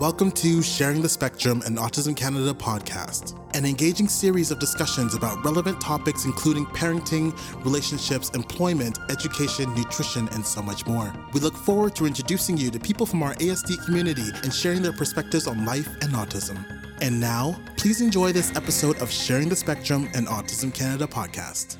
Welcome 0.00 0.32
to 0.32 0.60
Sharing 0.60 1.02
the 1.02 1.08
Spectrum 1.08 1.62
and 1.64 1.78
Autism 1.78 2.16
Canada 2.16 2.52
podcast, 2.52 3.38
an 3.54 3.64
engaging 3.64 4.08
series 4.08 4.50
of 4.50 4.58
discussions 4.58 5.14
about 5.14 5.44
relevant 5.44 5.80
topics 5.80 6.24
including 6.24 6.66
parenting, 6.66 7.32
relationships, 7.64 8.28
employment, 8.30 8.98
education, 9.08 9.72
nutrition, 9.72 10.28
and 10.32 10.44
so 10.44 10.60
much 10.62 10.84
more. 10.84 11.14
We 11.32 11.38
look 11.38 11.54
forward 11.54 11.94
to 11.94 12.06
introducing 12.06 12.56
you 12.56 12.72
to 12.72 12.80
people 12.80 13.06
from 13.06 13.22
our 13.22 13.34
ASD 13.34 13.84
community 13.84 14.32
and 14.42 14.52
sharing 14.52 14.82
their 14.82 14.92
perspectives 14.92 15.46
on 15.46 15.64
life 15.64 15.86
and 16.02 16.12
autism. 16.14 16.58
And 17.00 17.20
now, 17.20 17.56
please 17.76 18.00
enjoy 18.00 18.32
this 18.32 18.56
episode 18.56 19.00
of 19.00 19.12
Sharing 19.12 19.48
the 19.48 19.56
Spectrum 19.56 20.10
and 20.12 20.26
Autism 20.26 20.74
Canada 20.74 21.06
podcast. 21.06 21.76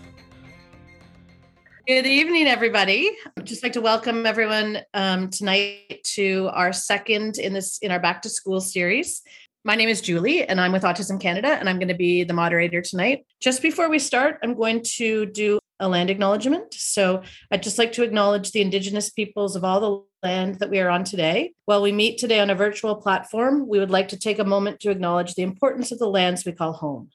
Good 1.87 2.07
evening, 2.07 2.47
everybody. 2.47 3.15
I'd 3.37 3.45
just 3.45 3.63
like 3.63 3.75
to 3.75 3.83
welcome 3.83 4.25
everyone 4.25 4.79
um, 4.95 5.29
tonight 5.29 6.01
to 6.15 6.49
our 6.55 6.73
second 6.73 7.37
in 7.37 7.53
this 7.53 7.77
in 7.83 7.91
our 7.91 8.01
back 8.01 8.23
to 8.23 8.31
school 8.31 8.63
series. 8.63 9.21
My 9.65 9.75
name 9.75 9.91
is 9.91 10.01
Julie, 10.01 10.49
and 10.49 10.63
I'm 10.63 10.73
with 10.73 10.83
Autism 10.83 11.21
Canada, 11.21 11.49
and 11.49 11.69
I'm 11.69 11.79
going 11.79 11.89
to 11.89 11.95
be 11.95 12.25
the 12.25 12.33
moderator 12.33 12.81
tonight. 12.81 13.27
Just 13.39 13.61
before 13.61 13.91
we 13.91 13.99
start, 13.99 14.39
I'm 14.43 14.55
going 14.55 14.81
to 14.97 15.27
do 15.27 15.59
a 15.79 15.87
land 15.87 16.09
acknowledgement. 16.09 16.73
So 16.73 17.23
I'd 17.51 17.63
just 17.63 17.77
like 17.77 17.93
to 17.93 18.03
acknowledge 18.03 18.53
the 18.53 18.63
Indigenous 18.63 19.11
peoples 19.11 19.55
of 19.55 19.63
all 19.63 19.81
the 19.81 20.27
land 20.27 20.61
that 20.61 20.71
we 20.71 20.81
are 20.81 20.89
on 20.89 21.05
today. 21.05 21.53
While 21.67 21.83
we 21.83 21.93
meet 21.93 22.17
today 22.17 22.41
on 22.41 22.49
a 22.49 22.55
virtual 22.55 22.97
platform, 22.97 23.69
we 23.69 23.79
would 23.79 23.91
like 23.91 24.09
to 24.09 24.19
take 24.19 24.39
a 24.39 24.45
moment 24.45 24.81
to 24.81 24.91
acknowledge 24.91 25.35
the 25.35 25.43
importance 25.43 25.93
of 25.93 25.99
the 25.99 26.09
lands 26.09 26.47
we 26.47 26.53
call 26.53 26.73
home. 26.73 27.11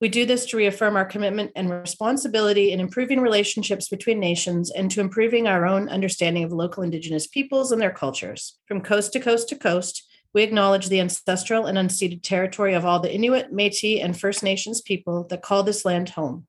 We 0.00 0.08
do 0.08 0.24
this 0.24 0.46
to 0.46 0.56
reaffirm 0.56 0.96
our 0.96 1.04
commitment 1.04 1.52
and 1.54 1.70
responsibility 1.70 2.72
in 2.72 2.80
improving 2.80 3.20
relationships 3.20 3.90
between 3.90 4.18
nations 4.18 4.70
and 4.70 4.90
to 4.92 5.00
improving 5.02 5.46
our 5.46 5.66
own 5.66 5.90
understanding 5.90 6.42
of 6.42 6.52
local 6.52 6.82
Indigenous 6.82 7.26
peoples 7.26 7.70
and 7.70 7.82
their 7.82 7.90
cultures. 7.90 8.58
From 8.66 8.80
coast 8.80 9.12
to 9.12 9.20
coast 9.20 9.50
to 9.50 9.56
coast, 9.56 10.08
we 10.32 10.42
acknowledge 10.42 10.88
the 10.88 11.00
ancestral 11.00 11.66
and 11.66 11.76
unceded 11.76 12.22
territory 12.22 12.72
of 12.72 12.86
all 12.86 13.00
the 13.00 13.12
Inuit, 13.12 13.52
Metis, 13.52 14.00
and 14.00 14.18
First 14.18 14.42
Nations 14.42 14.80
people 14.80 15.26
that 15.28 15.42
call 15.42 15.64
this 15.64 15.84
land 15.84 16.10
home. 16.10 16.46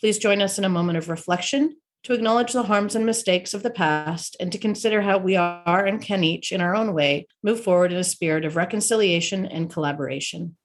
Please 0.00 0.18
join 0.18 0.42
us 0.42 0.58
in 0.58 0.64
a 0.64 0.68
moment 0.68 0.98
of 0.98 1.08
reflection 1.08 1.76
to 2.02 2.14
acknowledge 2.14 2.52
the 2.52 2.64
harms 2.64 2.96
and 2.96 3.06
mistakes 3.06 3.54
of 3.54 3.62
the 3.62 3.70
past 3.70 4.36
and 4.40 4.50
to 4.50 4.58
consider 4.58 5.02
how 5.02 5.18
we 5.18 5.36
are 5.36 5.86
and 5.86 6.02
can 6.02 6.24
each, 6.24 6.50
in 6.50 6.60
our 6.60 6.74
own 6.74 6.94
way, 6.94 7.28
move 7.44 7.62
forward 7.62 7.92
in 7.92 7.98
a 7.98 8.02
spirit 8.02 8.44
of 8.44 8.56
reconciliation 8.56 9.46
and 9.46 9.70
collaboration. 9.70 10.56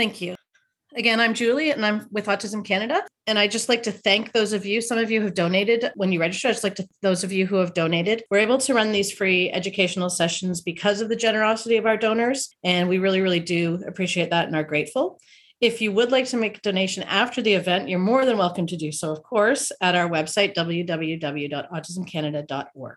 Thank 0.00 0.22
you. 0.22 0.34
Again, 0.96 1.20
I'm 1.20 1.34
Julie 1.34 1.72
and 1.72 1.84
I'm 1.84 2.06
with 2.10 2.24
Autism 2.24 2.64
Canada. 2.64 3.06
And 3.26 3.38
I 3.38 3.46
just 3.46 3.68
like 3.68 3.82
to 3.82 3.92
thank 3.92 4.32
those 4.32 4.54
of 4.54 4.64
you, 4.64 4.80
some 4.80 4.96
of 4.96 5.10
you 5.10 5.20
have 5.20 5.34
donated 5.34 5.92
when 5.94 6.10
you 6.10 6.18
register. 6.18 6.48
I 6.48 6.52
just 6.52 6.64
like 6.64 6.76
to 6.76 6.88
those 7.02 7.22
of 7.22 7.32
you 7.32 7.46
who 7.46 7.56
have 7.56 7.74
donated. 7.74 8.22
We're 8.30 8.38
able 8.38 8.56
to 8.56 8.72
run 8.72 8.92
these 8.92 9.12
free 9.12 9.50
educational 9.50 10.08
sessions 10.08 10.62
because 10.62 11.02
of 11.02 11.10
the 11.10 11.16
generosity 11.16 11.76
of 11.76 11.84
our 11.84 11.98
donors. 11.98 12.48
And 12.64 12.88
we 12.88 12.96
really, 12.96 13.20
really 13.20 13.40
do 13.40 13.84
appreciate 13.86 14.30
that 14.30 14.46
and 14.46 14.56
are 14.56 14.64
grateful. 14.64 15.20
If 15.60 15.82
you 15.82 15.92
would 15.92 16.10
like 16.10 16.24
to 16.28 16.38
make 16.38 16.56
a 16.56 16.62
donation 16.62 17.02
after 17.02 17.42
the 17.42 17.52
event, 17.52 17.90
you're 17.90 17.98
more 17.98 18.24
than 18.24 18.38
welcome 18.38 18.66
to 18.68 18.78
do 18.78 18.92
so, 18.92 19.12
of 19.12 19.22
course, 19.22 19.70
at 19.82 19.96
our 19.96 20.08
website, 20.08 20.54
www.autismcanada.org. 20.54 22.96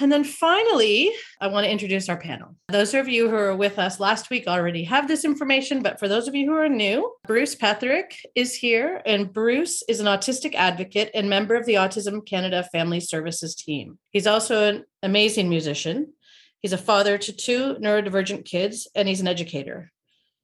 And 0.00 0.12
then 0.12 0.22
finally, 0.22 1.10
I 1.40 1.48
want 1.48 1.64
to 1.64 1.70
introduce 1.70 2.08
our 2.08 2.16
panel. 2.16 2.54
Those 2.68 2.94
of 2.94 3.08
you 3.08 3.28
who 3.28 3.34
are 3.34 3.56
with 3.56 3.78
us 3.78 3.98
last 3.98 4.30
week 4.30 4.46
already 4.46 4.84
have 4.84 5.08
this 5.08 5.24
information, 5.24 5.82
but 5.82 5.98
for 5.98 6.06
those 6.06 6.28
of 6.28 6.36
you 6.36 6.46
who 6.46 6.56
are 6.56 6.68
new, 6.68 7.12
Bruce 7.26 7.56
Petherick 7.56 8.12
is 8.36 8.54
here, 8.54 9.02
and 9.04 9.32
Bruce 9.32 9.82
is 9.88 9.98
an 9.98 10.06
autistic 10.06 10.54
advocate 10.54 11.10
and 11.14 11.28
member 11.28 11.56
of 11.56 11.66
the 11.66 11.74
Autism 11.74 12.24
Canada 12.24 12.68
Family 12.70 13.00
Services 13.00 13.56
team. 13.56 13.98
He's 14.10 14.26
also 14.26 14.68
an 14.68 14.84
amazing 15.02 15.48
musician. 15.48 16.12
He's 16.60 16.72
a 16.72 16.78
father 16.78 17.18
to 17.18 17.32
two 17.32 17.74
neurodivergent 17.76 18.44
kids, 18.44 18.88
and 18.94 19.08
he's 19.08 19.20
an 19.20 19.28
educator. 19.28 19.90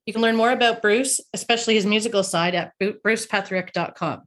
You 0.04 0.12
can 0.12 0.22
learn 0.22 0.36
more 0.36 0.50
about 0.50 0.82
Bruce, 0.82 1.20
especially 1.32 1.74
his 1.74 1.86
musical 1.86 2.24
side, 2.24 2.54
at 2.54 2.72
brucepetherick.com. 2.80 4.22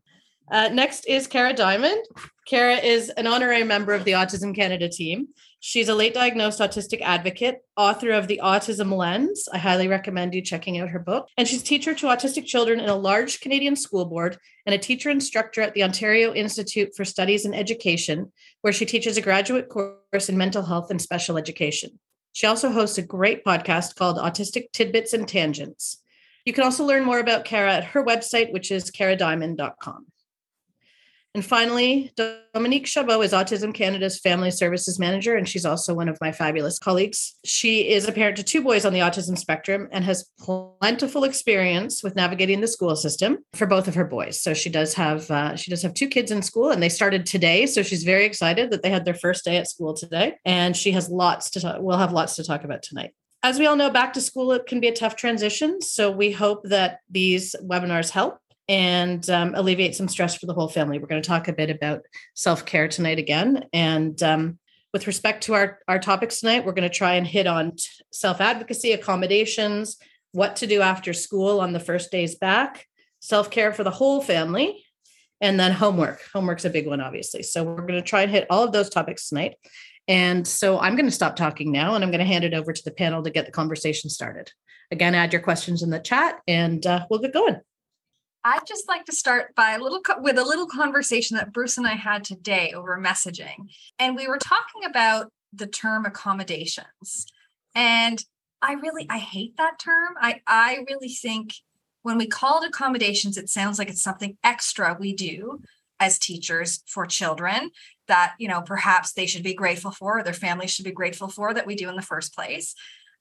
Uh, 0.50 0.69
next 0.69 1.06
is 1.06 1.28
Kara 1.28 1.53
Dymond. 1.53 2.02
Kara 2.47 2.75
is 2.75 3.09
an 3.09 3.28
honorary 3.28 3.63
member 3.63 3.94
of 3.94 4.06
the 4.06 4.13
Autism 4.13 4.56
Canada 4.56 4.88
team. 4.88 5.28
She's 5.59 5.90
a 5.90 5.96
late 5.96 6.13
diagnosed 6.13 6.59
autistic 6.59 7.02
advocate, 7.02 7.58
author 7.75 8.12
of 8.12 8.28
The 8.28 8.40
Autism 8.41 8.96
Lens. 8.96 9.50
I 9.52 9.58
highly 9.58 9.90
recommend 9.90 10.34
you 10.34 10.41
checking 10.41 10.80
out 10.80 10.90
her 10.90 11.00
book. 11.00 11.28
And 11.35 11.47
she's 11.47 11.63
teacher 11.63 11.94
to 11.96 12.06
autistic 12.06 12.46
children 12.46 12.80
in 12.80 12.88
a 12.88 12.96
large 12.96 13.41
Canadian 13.41 13.75
school 13.75 14.06
board 14.06 14.38
and 14.66 14.74
a 14.74 14.78
teacher 14.78 15.09
instructor 15.09 15.62
at 15.62 15.74
the 15.74 15.84
Ontario 15.84 16.34
Institute 16.34 16.96
for 16.96 17.03
Studies 17.03 17.46
in 17.46 17.53
Education, 17.53 18.31
where 18.62 18.72
she 18.72 18.85
teaches 18.85 19.18
a 19.18 19.22
graduate 19.22 19.68
course 19.68 20.29
in 20.29 20.38
mental 20.38 20.64
health 20.64 20.90
and 20.91 21.02
special 21.02 21.38
education. 21.38 22.00
She 22.31 22.47
also 22.47 22.72
hosts 22.72 22.97
a 22.97 23.02
great 23.02 23.44
podcast 23.44 23.96
called 23.96 24.18
Autistic 24.18 24.72
Tidbits 24.72 25.14
and 25.14 25.28
Tangents. 25.28 26.02
You 26.46 26.53
can 26.53 26.64
also 26.64 26.85
learn 26.85 27.03
more 27.03 27.19
about 27.19 27.44
Kara 27.44 27.74
at 27.74 27.84
her 27.84 28.06
website, 28.06 28.53
which 28.53 28.72
is 28.72 28.91
karadymond.com. 28.91 30.06
And 31.37 31.45
finally, 31.45 32.11
Dominique 32.55 32.87
Chabot 32.87 33.21
is 33.21 33.31
Autism 33.31 33.71
Canada's 33.71 34.19
Family 34.19 34.49
Services 34.49 34.97
Manager, 34.97 35.35
and 35.35 35.47
she's 35.47 35.67
also 35.67 35.93
one 35.93 36.09
of 36.09 36.17
my 36.19 36.31
fabulous 36.31 36.79
colleagues. 36.79 37.35
She 37.45 37.89
is 37.89 38.07
a 38.07 38.11
parent 38.11 38.37
to 38.37 38.43
two 38.43 38.63
boys 38.63 38.85
on 38.85 38.91
the 38.91 39.01
autism 39.01 39.37
spectrum 39.37 39.87
and 39.91 40.03
has 40.03 40.31
plentiful 40.39 41.25
experience 41.25 42.01
with 42.01 42.15
navigating 42.15 42.61
the 42.61 42.67
school 42.67 42.95
system 42.95 43.37
for 43.53 43.67
both 43.67 43.87
of 43.87 43.93
her 43.93 44.03
boys. 44.03 44.41
So 44.41 44.55
she 44.55 44.71
does 44.71 44.95
have 44.95 45.29
uh, 45.29 45.55
she 45.55 45.69
does 45.69 45.83
have 45.83 45.93
two 45.93 46.07
kids 46.07 46.31
in 46.31 46.41
school, 46.41 46.71
and 46.71 46.81
they 46.81 46.89
started 46.89 47.27
today. 47.27 47.67
So 47.67 47.83
she's 47.83 48.03
very 48.03 48.25
excited 48.25 48.71
that 48.71 48.81
they 48.81 48.89
had 48.89 49.05
their 49.05 49.13
first 49.13 49.45
day 49.45 49.57
at 49.57 49.69
school 49.69 49.93
today, 49.93 50.37
and 50.43 50.75
she 50.75 50.89
has 50.93 51.07
lots 51.07 51.51
to 51.51 51.61
talk. 51.61 51.75
We'll 51.81 51.99
have 51.99 52.13
lots 52.13 52.35
to 52.37 52.43
talk 52.43 52.63
about 52.63 52.81
tonight 52.81 53.13
as 53.43 53.59
we 53.59 53.67
all 53.67 53.75
know, 53.75 53.91
back 53.91 54.13
to 54.13 54.19
school 54.19 54.51
it 54.51 54.65
can 54.65 54.79
be 54.79 54.87
a 54.87 54.93
tough 54.93 55.15
transition. 55.15 55.79
So 55.81 56.09
we 56.09 56.31
hope 56.31 56.63
that 56.63 57.01
these 57.07 57.55
webinars 57.63 58.09
help 58.09 58.39
and 58.67 59.29
um, 59.29 59.53
alleviate 59.55 59.95
some 59.95 60.07
stress 60.07 60.38
for 60.38 60.45
the 60.45 60.53
whole 60.53 60.67
family. 60.67 61.00
We're 61.00 61.07
going 61.07 61.22
to 61.22 61.28
talk 61.28 61.47
a 61.47 61.53
bit 61.53 61.69
about 61.69 62.01
self 62.33 62.66
care 62.66 62.88
tonight 62.88 63.19
again. 63.19 63.66
And 63.73 64.22
um, 64.23 64.59
with 64.94 65.07
respect 65.07 65.44
to 65.44 65.53
our, 65.53 65.79
our 65.88 66.00
topics 66.00 66.39
tonight, 66.39 66.66
we're 66.66 66.73
going 66.73 66.89
to 66.89 66.95
try 66.95 67.16
and 67.16 67.25
hit 67.25 67.47
on 67.47 67.73
self 68.11 68.41
advocacy, 68.41 68.91
accommodations, 68.91 69.97
what 70.31 70.57
to 70.57 70.67
do 70.67 70.81
after 70.81 71.13
school 71.13 71.59
on 71.59 71.73
the 71.73 71.79
first 71.79 72.11
days 72.11 72.35
back, 72.35 72.85
self 73.19 73.50
care 73.50 73.73
for 73.73 73.83
the 73.83 73.91
whole 73.91 74.22
family, 74.22 74.84
and 75.41 75.59
then 75.59 75.72
homework. 75.72 76.22
Homework's 76.34 76.66
a 76.66 76.69
big 76.69 76.88
one, 76.88 77.01
obviously. 77.01 77.44
So 77.44 77.63
we're 77.63 77.75
going 77.78 77.94
to 77.94 78.01
try 78.01 78.23
and 78.23 78.31
hit 78.31 78.47
all 78.49 78.63
of 78.63 78.72
those 78.72 78.89
topics 78.89 79.29
tonight. 79.29 79.55
And 80.07 80.47
so 80.47 80.79
I'm 80.79 80.95
going 80.95 81.05
to 81.05 81.11
stop 81.11 81.35
talking 81.35 81.72
now 81.72 81.95
and 81.95 82.03
I'm 82.03 82.11
going 82.11 82.19
to 82.19 82.25
hand 82.25 82.45
it 82.45 82.53
over 82.53 82.72
to 82.72 82.84
the 82.84 82.91
panel 82.91 83.23
to 83.23 83.29
get 83.29 83.45
the 83.45 83.51
conversation 83.51 84.09
started. 84.09 84.51
Again, 84.89 85.16
add 85.16 85.34
your 85.34 85.41
questions 85.41 85.84
in 85.84 85.89
the 85.89 85.99
chat 85.99 86.39
and 86.47 86.85
uh, 86.85 87.05
we'll 87.09 87.19
get 87.19 87.34
going. 87.34 87.57
I'd 88.47 88.66
just 88.66 88.88
like 88.88 89.06
to 89.06 89.12
start 89.12 89.53
by 89.56 89.72
a 89.72 89.80
little 89.80 90.02
co- 90.02 90.22
with 90.22 90.38
a 90.38 90.44
little 90.44 90.68
conversation 90.68 91.35
that 91.35 91.52
Bruce 91.52 91.78
and 91.78 91.85
I 91.85 91.96
had 91.96 92.24
today 92.24 92.72
over 92.74 92.97
messaging. 92.97 93.69
And 94.00 94.16
we 94.16 94.28
were 94.28 94.38
talking 94.38 94.85
about 94.85 95.31
the 95.52 95.68
term 95.68 96.06
accommodations. 96.06 97.25
And 97.75 98.24
I 98.62 98.74
really 98.74 99.06
I 99.09 99.18
hate 99.18 99.58
that 99.58 99.80
term. 99.80 100.16
I 100.22 100.41
I 100.47 100.85
really 100.90 101.09
think 101.09 101.56
when 102.03 102.18
we 102.18 102.28
call 102.28 102.63
it 102.63 102.69
accommodations 102.69 103.38
it 103.38 103.50
sounds 103.50 103.78
like 103.78 103.90
it's 103.90 104.02
something 104.02 104.38
extra 104.44 104.96
we 104.97 105.14
do 105.14 105.59
as 106.00 106.18
teachers 106.18 106.84
for 106.88 107.06
children 107.06 107.72
that 108.08 108.34
you 108.40 108.47
know 108.47 108.62
perhaps 108.62 109.12
they 109.12 109.25
should 109.25 109.44
be 109.44 109.53
grateful 109.53 109.91
for 109.91 110.19
or 110.19 110.24
their 110.24 110.31
families 110.31 110.72
should 110.72 110.85
be 110.85 110.91
grateful 110.91 111.28
for 111.28 111.53
that 111.53 111.68
we 111.68 111.75
do 111.75 111.90
in 111.90 111.97
the 111.97 112.02
first 112.02 112.34
place 112.34 112.75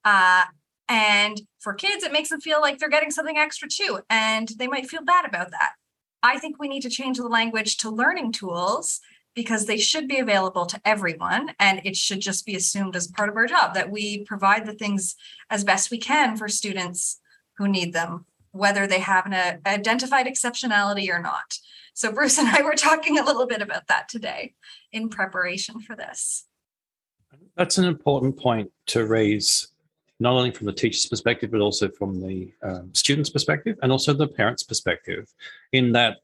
uh, 0.04 0.44
and 0.88 1.40
for 1.58 1.74
kids, 1.74 2.04
it 2.04 2.12
makes 2.12 2.28
them 2.28 2.40
feel 2.40 2.60
like 2.60 2.78
they're 2.78 2.88
getting 2.88 3.10
something 3.10 3.36
extra 3.36 3.68
too. 3.68 4.00
And 4.08 4.48
they 4.58 4.68
might 4.68 4.88
feel 4.88 5.02
bad 5.02 5.24
about 5.24 5.50
that. 5.50 5.72
I 6.22 6.38
think 6.38 6.58
we 6.58 6.68
need 6.68 6.82
to 6.82 6.90
change 6.90 7.18
the 7.18 7.28
language 7.28 7.76
to 7.78 7.90
learning 7.90 8.32
tools 8.32 9.00
because 9.34 9.66
they 9.66 9.76
should 9.76 10.08
be 10.08 10.18
available 10.18 10.64
to 10.66 10.80
everyone. 10.84 11.50
And 11.60 11.82
it 11.84 11.96
should 11.96 12.20
just 12.20 12.46
be 12.46 12.56
assumed 12.56 12.96
as 12.96 13.06
part 13.06 13.28
of 13.28 13.36
our 13.36 13.46
job 13.46 13.74
that 13.74 13.90
we 13.90 14.24
provide 14.24 14.66
the 14.66 14.72
things 14.72 15.14
as 15.50 15.62
best 15.62 15.90
we 15.90 15.98
can 15.98 16.36
for 16.36 16.48
students 16.48 17.20
who 17.58 17.68
need 17.68 17.92
them, 17.92 18.24
whether 18.52 18.86
they 18.86 19.00
have 19.00 19.26
an 19.26 19.34
uh, 19.34 19.56
identified 19.66 20.26
exceptionality 20.26 21.10
or 21.10 21.20
not. 21.20 21.58
So, 21.94 22.12
Bruce 22.12 22.38
and 22.38 22.48
I 22.48 22.62
were 22.62 22.74
talking 22.74 23.18
a 23.18 23.24
little 23.24 23.46
bit 23.46 23.62
about 23.62 23.86
that 23.88 24.08
today 24.08 24.54
in 24.92 25.08
preparation 25.08 25.80
for 25.80 25.96
this. 25.96 26.46
That's 27.56 27.78
an 27.78 27.84
important 27.84 28.38
point 28.38 28.70
to 28.88 29.06
raise 29.06 29.68
not 30.18 30.32
only 30.32 30.50
from 30.50 30.66
the 30.66 30.72
teacher's 30.72 31.06
perspective, 31.06 31.50
but 31.50 31.60
also 31.60 31.88
from 31.88 32.20
the 32.20 32.52
um, 32.62 32.94
student's 32.94 33.30
perspective 33.30 33.76
and 33.82 33.92
also 33.92 34.12
the 34.12 34.28
parent's 34.28 34.62
perspective, 34.62 35.26
in 35.72 35.92
that 35.92 36.18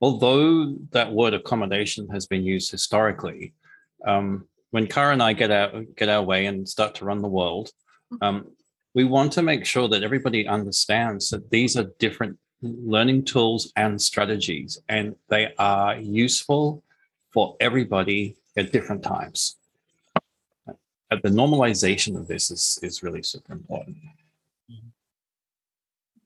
although 0.00 0.74
that 0.92 1.12
word 1.12 1.34
accommodation 1.34 2.08
has 2.08 2.26
been 2.26 2.44
used 2.44 2.70
historically, 2.70 3.52
um, 4.06 4.46
when 4.70 4.86
Kara 4.86 5.12
and 5.12 5.22
I 5.22 5.32
get 5.32 5.50
out 5.50 5.74
get 5.96 6.08
our 6.08 6.22
way 6.22 6.46
and 6.46 6.68
start 6.68 6.94
to 6.96 7.04
run 7.04 7.22
the 7.22 7.28
world, 7.28 7.70
um, 8.20 8.46
we 8.94 9.04
want 9.04 9.32
to 9.32 9.42
make 9.42 9.64
sure 9.64 9.88
that 9.88 10.02
everybody 10.02 10.46
understands 10.46 11.28
that 11.30 11.50
these 11.50 11.76
are 11.76 11.90
different 11.98 12.38
learning 12.62 13.24
tools 13.24 13.72
and 13.76 14.00
strategies, 14.00 14.78
and 14.88 15.14
they 15.28 15.52
are 15.58 15.96
useful 15.96 16.82
for 17.32 17.56
everybody 17.60 18.36
at 18.56 18.72
different 18.72 19.02
times. 19.02 19.56
The 21.10 21.28
normalization 21.28 22.16
of 22.16 22.26
this 22.26 22.50
is 22.50 22.78
is 22.82 23.02
really 23.02 23.22
super 23.22 23.52
important. 23.52 23.96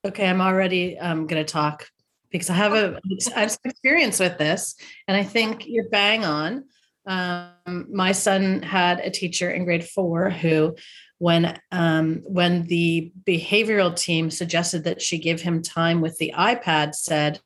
Okay, 0.03 0.27
I'm 0.27 0.41
already 0.41 0.97
um, 0.97 1.27
going 1.27 1.45
to 1.45 1.51
talk 1.51 1.87
because 2.31 2.49
I 2.49 2.55
have 2.55 2.73
a 2.73 2.99
I 3.35 3.41
have 3.41 3.51
some 3.51 3.59
experience 3.65 4.19
with 4.19 4.37
this, 4.37 4.75
and 5.07 5.15
I 5.15 5.23
think 5.23 5.67
you're 5.67 5.89
bang 5.89 6.25
on. 6.25 6.65
Um, 7.05 7.87
my 7.91 8.11
son 8.11 8.61
had 8.61 8.99
a 8.99 9.09
teacher 9.09 9.49
in 9.49 9.65
grade 9.65 9.87
four 9.87 10.29
who, 10.29 10.75
when 11.17 11.59
um, 11.71 12.21
when 12.23 12.63
the 12.63 13.11
behavioral 13.23 13.95
team 13.95 14.31
suggested 14.31 14.85
that 14.85 15.01
she 15.01 15.19
give 15.19 15.41
him 15.41 15.61
time 15.61 16.01
with 16.01 16.17
the 16.17 16.33
iPad, 16.35 16.95
said, 16.95 17.39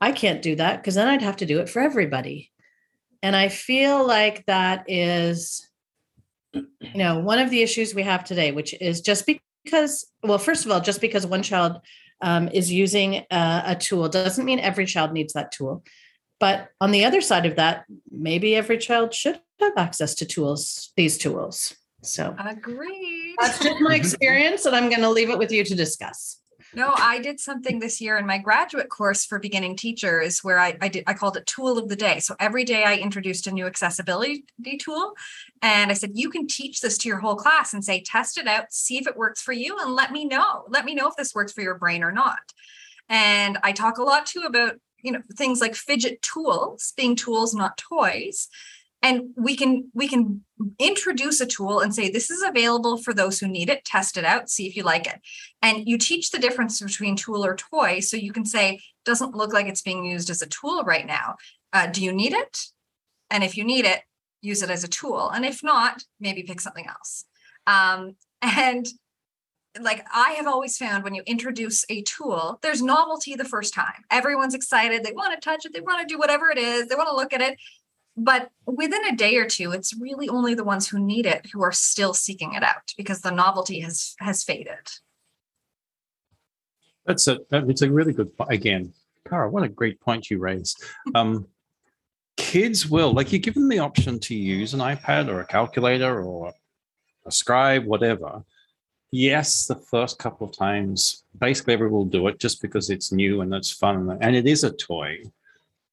"I 0.00 0.10
can't 0.10 0.42
do 0.42 0.56
that 0.56 0.78
because 0.78 0.96
then 0.96 1.08
I'd 1.08 1.22
have 1.22 1.36
to 1.36 1.46
do 1.46 1.60
it 1.60 1.68
for 1.68 1.80
everybody." 1.80 2.50
And 3.22 3.36
I 3.36 3.48
feel 3.48 4.04
like 4.04 4.44
that 4.46 4.84
is, 4.88 5.68
you 6.54 6.64
know, 6.94 7.18
one 7.18 7.38
of 7.38 7.50
the 7.50 7.62
issues 7.62 7.94
we 7.94 8.02
have 8.02 8.24
today, 8.24 8.52
which 8.52 8.74
is 8.80 9.00
just 9.00 9.26
because, 9.26 10.06
well, 10.22 10.38
first 10.38 10.64
of 10.64 10.70
all, 10.70 10.80
just 10.80 11.00
because 11.00 11.26
one 11.26 11.42
child 11.42 11.80
um, 12.20 12.48
is 12.48 12.72
using 12.72 13.24
a, 13.30 13.62
a 13.66 13.76
tool 13.76 14.08
doesn't 14.08 14.44
mean 14.44 14.58
every 14.58 14.86
child 14.86 15.12
needs 15.12 15.32
that 15.32 15.52
tool. 15.52 15.84
But 16.40 16.70
on 16.80 16.90
the 16.90 17.04
other 17.04 17.20
side 17.20 17.46
of 17.46 17.56
that, 17.56 17.84
maybe 18.10 18.56
every 18.56 18.78
child 18.78 19.14
should 19.14 19.40
have 19.60 19.72
access 19.76 20.14
to 20.16 20.26
tools, 20.26 20.92
these 20.96 21.16
tools. 21.16 21.74
So 22.02 22.34
agreed. 22.38 23.36
That's 23.40 23.60
just 23.60 23.80
my 23.80 23.94
experience, 24.02 24.66
and 24.66 24.74
I'm 24.74 24.88
going 24.88 25.02
to 25.02 25.10
leave 25.10 25.30
it 25.30 25.38
with 25.38 25.52
you 25.52 25.62
to 25.62 25.74
discuss. 25.74 26.41
No, 26.74 26.94
I 26.96 27.18
did 27.18 27.38
something 27.38 27.78
this 27.78 28.00
year 28.00 28.16
in 28.16 28.26
my 28.26 28.38
graduate 28.38 28.88
course 28.88 29.26
for 29.26 29.38
beginning 29.38 29.76
teachers 29.76 30.42
where 30.42 30.58
I, 30.58 30.76
I 30.80 30.88
did 30.88 31.04
I 31.06 31.12
called 31.12 31.36
it 31.36 31.46
tool 31.46 31.76
of 31.76 31.88
the 31.88 31.96
day. 31.96 32.18
So 32.18 32.34
every 32.40 32.64
day 32.64 32.84
I 32.84 32.96
introduced 32.96 33.46
a 33.46 33.52
new 33.52 33.66
accessibility 33.66 34.44
tool 34.80 35.12
and 35.60 35.90
I 35.90 35.94
said, 35.94 36.12
you 36.14 36.30
can 36.30 36.46
teach 36.46 36.80
this 36.80 36.96
to 36.98 37.08
your 37.08 37.18
whole 37.18 37.36
class 37.36 37.74
and 37.74 37.84
say, 37.84 38.00
test 38.00 38.38
it 38.38 38.46
out, 38.46 38.72
see 38.72 38.96
if 38.96 39.06
it 39.06 39.16
works 39.18 39.42
for 39.42 39.52
you, 39.52 39.76
and 39.80 39.94
let 39.94 40.12
me 40.12 40.24
know. 40.24 40.64
Let 40.68 40.86
me 40.86 40.94
know 40.94 41.08
if 41.08 41.16
this 41.16 41.34
works 41.34 41.52
for 41.52 41.60
your 41.60 41.76
brain 41.76 42.02
or 42.02 42.12
not. 42.12 42.40
And 43.08 43.58
I 43.62 43.72
talk 43.72 43.98
a 43.98 44.02
lot 44.02 44.24
too 44.24 44.44
about, 44.46 44.76
you 45.02 45.12
know, 45.12 45.20
things 45.36 45.60
like 45.60 45.74
fidget 45.74 46.22
tools 46.22 46.94
being 46.96 47.16
tools, 47.16 47.54
not 47.54 47.76
toys 47.76 48.48
and 49.02 49.30
we 49.36 49.56
can 49.56 49.90
we 49.94 50.08
can 50.08 50.44
introduce 50.78 51.40
a 51.40 51.46
tool 51.46 51.80
and 51.80 51.94
say 51.94 52.08
this 52.08 52.30
is 52.30 52.42
available 52.42 52.96
for 52.96 53.12
those 53.12 53.40
who 53.40 53.48
need 53.48 53.68
it. 53.68 53.84
Test 53.84 54.16
it 54.16 54.24
out. 54.24 54.48
See 54.48 54.66
if 54.66 54.76
you 54.76 54.84
like 54.84 55.06
it. 55.06 55.20
And 55.60 55.88
you 55.88 55.98
teach 55.98 56.30
the 56.30 56.38
difference 56.38 56.80
between 56.80 57.16
tool 57.16 57.44
or 57.44 57.56
toy. 57.56 58.00
So 58.00 58.16
you 58.16 58.32
can 58.32 58.44
say 58.44 58.80
doesn't 59.04 59.34
look 59.34 59.52
like 59.52 59.66
it's 59.66 59.82
being 59.82 60.04
used 60.04 60.30
as 60.30 60.40
a 60.40 60.46
tool 60.46 60.84
right 60.84 61.06
now. 61.06 61.36
Uh, 61.72 61.88
do 61.88 62.02
you 62.02 62.12
need 62.12 62.32
it? 62.32 62.58
And 63.30 63.42
if 63.42 63.56
you 63.56 63.64
need 63.64 63.84
it 63.84 64.02
use 64.42 64.62
it 64.62 64.70
as 64.70 64.84
a 64.84 64.88
tool. 64.88 65.30
And 65.30 65.44
if 65.46 65.62
not 65.62 66.04
maybe 66.20 66.42
pick 66.42 66.60
something 66.60 66.86
else. 66.86 67.24
Um, 67.66 68.16
and 68.42 68.86
like 69.80 70.04
I 70.12 70.32
have 70.32 70.46
always 70.46 70.76
found 70.76 71.02
when 71.02 71.14
you 71.14 71.22
introduce 71.24 71.86
a 71.88 72.02
tool, 72.02 72.58
there's 72.62 72.82
novelty 72.82 73.34
the 73.34 73.44
first 73.44 73.72
time. 73.72 74.04
Everyone's 74.10 74.54
excited. 74.54 75.02
They 75.02 75.12
want 75.12 75.32
to 75.32 75.40
touch 75.40 75.64
it. 75.64 75.72
They 75.72 75.80
want 75.80 76.06
to 76.06 76.12
do 76.12 76.18
whatever 76.18 76.50
it 76.50 76.58
is. 76.58 76.88
They 76.88 76.94
want 76.94 77.08
to 77.08 77.16
look 77.16 77.32
at 77.32 77.40
it 77.40 77.58
but 78.16 78.50
within 78.66 79.04
a 79.06 79.16
day 79.16 79.36
or 79.36 79.46
two 79.46 79.72
it's 79.72 79.96
really 79.98 80.28
only 80.28 80.54
the 80.54 80.64
ones 80.64 80.88
who 80.88 80.98
need 80.98 81.26
it 81.26 81.46
who 81.52 81.62
are 81.62 81.72
still 81.72 82.14
seeking 82.14 82.54
it 82.54 82.62
out 82.62 82.92
because 82.96 83.20
the 83.20 83.30
novelty 83.30 83.80
has 83.80 84.14
has 84.18 84.44
faded. 84.44 84.90
That's 87.06 87.26
a 87.26 87.40
it's 87.50 87.82
a 87.82 87.90
really 87.90 88.12
good 88.12 88.30
again 88.48 88.92
Kara, 89.28 89.48
what 89.48 89.62
a 89.62 89.68
great 89.68 90.00
point 90.00 90.30
you 90.30 90.38
raised. 90.38 90.82
Um, 91.14 91.46
kids 92.36 92.88
will 92.88 93.12
like 93.12 93.32
you 93.32 93.38
give 93.38 93.54
them 93.54 93.68
the 93.68 93.78
option 93.78 94.18
to 94.18 94.34
use 94.34 94.72
an 94.72 94.80
ipad 94.80 95.28
or 95.28 95.40
a 95.40 95.46
calculator 95.46 96.22
or 96.22 96.52
a 97.26 97.32
scribe 97.32 97.84
whatever. 97.84 98.42
Yes 99.10 99.66
the 99.66 99.76
first 99.76 100.18
couple 100.18 100.46
of 100.46 100.56
times 100.56 101.24
basically 101.38 101.74
everyone 101.74 101.92
will 101.92 102.04
do 102.06 102.26
it 102.28 102.38
just 102.38 102.62
because 102.62 102.88
it's 102.88 103.12
new 103.12 103.42
and 103.42 103.52
it's 103.54 103.70
fun 103.70 104.18
and 104.20 104.34
it 104.36 104.46
is 104.46 104.64
a 104.64 104.72
toy. 104.72 105.22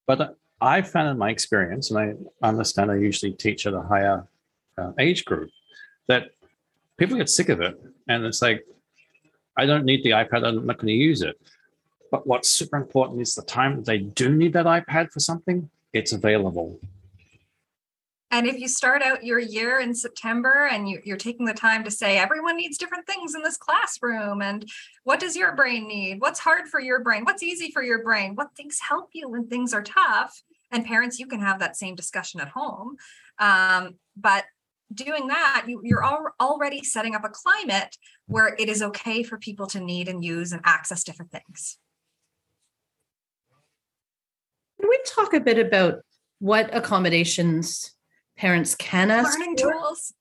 But 0.08 0.38
I 0.62 0.82
found 0.82 1.10
in 1.10 1.18
my 1.18 1.30
experience, 1.30 1.92
and 1.92 2.28
I 2.42 2.48
understand 2.48 2.92
I 2.92 2.96
usually 2.96 3.32
teach 3.32 3.66
at 3.66 3.74
a 3.74 3.82
higher 3.82 4.28
uh, 4.78 4.92
age 5.00 5.26
group, 5.26 5.50
that 6.08 6.32
people 6.98 7.18
get 7.18 7.30
sick 7.30 7.50
of 7.50 7.62
it. 7.62 7.80
And 8.08 8.26
it's 8.26 8.42
like, 8.42 8.66
I 9.58 9.66
don't 9.66 9.86
need 9.86 10.04
the 10.04 10.12
iPad, 10.12 10.46
I'm 10.46 10.66
not 10.66 10.78
going 10.78 10.88
to 10.88 10.94
use 10.94 11.22
it. 11.22 11.40
But 12.12 12.26
what's 12.26 12.50
super 12.50 12.78
important 12.78 13.22
is 13.22 13.36
the 13.36 13.44
time 13.44 13.76
that 13.78 13.86
they 13.86 14.00
do 14.00 14.36
need 14.36 14.54
that 14.54 14.66
iPad 14.66 15.12
for 15.12 15.20
something, 15.20 15.70
it's 15.94 16.12
available. 16.12 16.80
And 18.32 18.46
if 18.46 18.60
you 18.60 18.68
start 18.68 19.02
out 19.02 19.24
your 19.24 19.40
year 19.40 19.80
in 19.80 19.96
September 19.96 20.68
and 20.72 20.88
you, 20.88 21.02
are 21.12 21.18
taking 21.18 21.48
the 21.48 21.54
time 21.54 21.84
to 21.84 21.92
say, 21.92 22.18
everyone 22.18 22.58
needs 22.58 22.78
different 22.78 23.08
things 23.08 23.34
in 23.34 23.42
this 23.42 23.58
classroom, 23.58 24.42
and 24.42 24.70
what 25.04 25.20
does 25.20 25.36
your 25.36 25.56
brain 25.56 25.88
need? 25.88 26.22
What's 26.22 26.40
hard 26.40 26.68
for 26.68 26.80
your 26.80 27.00
brain? 27.00 27.26
What's 27.26 27.42
easy 27.42 27.72
for 27.72 27.82
your 27.82 28.04
brain? 28.04 28.36
What 28.36 28.56
things 28.56 28.80
help 28.80 29.10
you 29.14 29.30
when 29.30 29.48
things 29.48 29.74
are 29.74 29.82
tough? 29.82 30.44
And 30.72 30.86
parents, 30.86 31.20
you 31.20 31.28
can 31.28 31.40
have 31.40 31.60
that 31.60 31.76
same 31.76 31.96
discussion 31.96 32.40
at 32.40 32.50
home. 32.50 32.96
Um, 33.40 33.96
but 34.16 34.46
doing 34.94 35.28
that, 35.28 35.66
you, 35.68 35.82
you're 35.84 36.04
al- 36.04 36.34
already 36.40 36.84
setting 36.84 37.16
up 37.16 37.24
a 37.24 37.30
climate 37.30 37.96
where 38.28 38.56
it 38.60 38.70
is 38.70 38.82
okay 38.82 39.24
for 39.24 39.38
people 39.38 39.68
to 39.68 39.80
need 39.80 40.08
and 40.08 40.24
use 40.24 40.52
and 40.52 40.62
access 40.66 41.04
different 41.04 41.32
things. 41.32 41.78
Can 44.80 44.90
we 44.90 45.00
talk 45.06 45.34
a 45.34 45.40
bit 45.40 45.60
about 45.60 46.02
what 46.40 46.74
accommodations? 46.74 47.96
parents 48.40 48.74
can 48.76 49.12
ask 49.12 49.38
learning 49.38 49.58
for. 49.58 49.74
tools. 49.74 50.14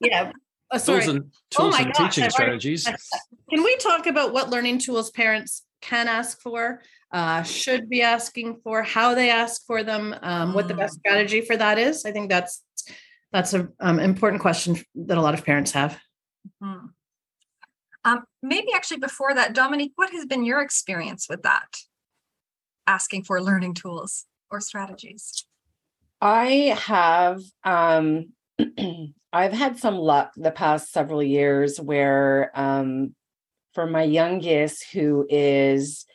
yeah. 0.00 0.32
Oh, 0.70 0.78
sorry. 0.78 1.04
Tools 1.04 1.14
and, 1.14 1.32
tools 1.50 1.74
oh 1.74 1.82
and 1.82 1.94
gosh, 1.94 2.14
teaching 2.14 2.30
strategies. 2.30 2.84
Can 3.48 3.62
we 3.62 3.76
talk 3.76 4.06
about 4.06 4.32
what 4.32 4.50
learning 4.50 4.78
tools 4.78 5.10
parents 5.10 5.62
can 5.80 6.08
ask 6.08 6.40
for, 6.40 6.82
uh, 7.12 7.42
should 7.42 7.88
be 7.88 8.02
asking 8.02 8.60
for, 8.62 8.82
how 8.82 9.14
they 9.14 9.30
ask 9.30 9.64
for 9.66 9.82
them, 9.82 10.14
um, 10.22 10.52
what 10.54 10.68
the 10.68 10.74
best 10.74 10.96
mm. 10.96 11.00
strategy 11.00 11.40
for 11.40 11.56
that 11.56 11.78
is? 11.78 12.04
I 12.04 12.12
think 12.12 12.28
that's 12.30 12.62
that's 13.32 13.52
an 13.52 13.72
um, 13.80 13.98
important 13.98 14.42
question 14.42 14.78
that 14.94 15.18
a 15.18 15.20
lot 15.20 15.34
of 15.34 15.44
parents 15.44 15.72
have. 15.72 15.98
Mm-hmm. 16.62 16.86
Um, 18.04 18.24
maybe 18.42 18.68
actually 18.74 18.98
before 18.98 19.34
that, 19.34 19.54
Dominique, 19.54 19.92
what 19.96 20.10
has 20.10 20.26
been 20.26 20.44
your 20.44 20.60
experience 20.60 21.26
with 21.28 21.42
that? 21.42 21.78
Asking 22.86 23.24
for 23.24 23.42
learning 23.42 23.74
tools 23.74 24.26
or 24.50 24.60
strategies? 24.60 25.46
I 26.20 26.76
have 26.86 27.40
um 27.64 28.32
I've 29.32 29.52
had 29.52 29.78
some 29.78 29.96
luck 29.96 30.32
the 30.36 30.52
past 30.52 30.92
several 30.92 31.22
years 31.22 31.80
where 31.80 32.50
um 32.54 33.14
for 33.72 33.86
my 33.86 34.04
youngest 34.04 34.84
who 34.92 35.26
is 35.28 36.06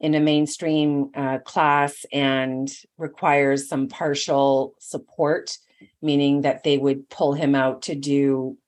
in 0.00 0.14
a 0.14 0.20
mainstream 0.20 1.10
uh, 1.14 1.38
class 1.38 2.04
and 2.12 2.70
requires 2.98 3.68
some 3.68 3.88
partial 3.88 4.74
support, 4.78 5.56
meaning 6.02 6.42
that 6.42 6.64
they 6.64 6.76
would 6.76 7.08
pull 7.08 7.32
him 7.32 7.54
out 7.54 7.82
to 7.82 7.94
do 7.94 8.58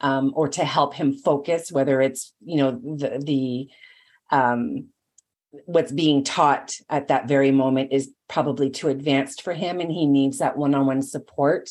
um, 0.00 0.32
or 0.34 0.48
to 0.48 0.64
help 0.64 0.94
him 0.94 1.12
focus, 1.12 1.72
whether 1.72 2.00
it's 2.00 2.32
you 2.44 2.56
know 2.56 2.70
the 2.70 3.22
the 3.24 3.68
um, 4.36 4.88
what's 5.64 5.92
being 5.92 6.22
taught 6.22 6.74
at 6.90 7.08
that 7.08 7.28
very 7.28 7.50
moment 7.50 7.92
is 7.92 8.10
probably 8.28 8.70
too 8.70 8.88
advanced 8.88 9.42
for 9.42 9.54
him 9.54 9.80
and 9.80 9.90
he 9.90 10.06
needs 10.06 10.38
that 10.38 10.58
one-on-one 10.58 11.00
support. 11.02 11.70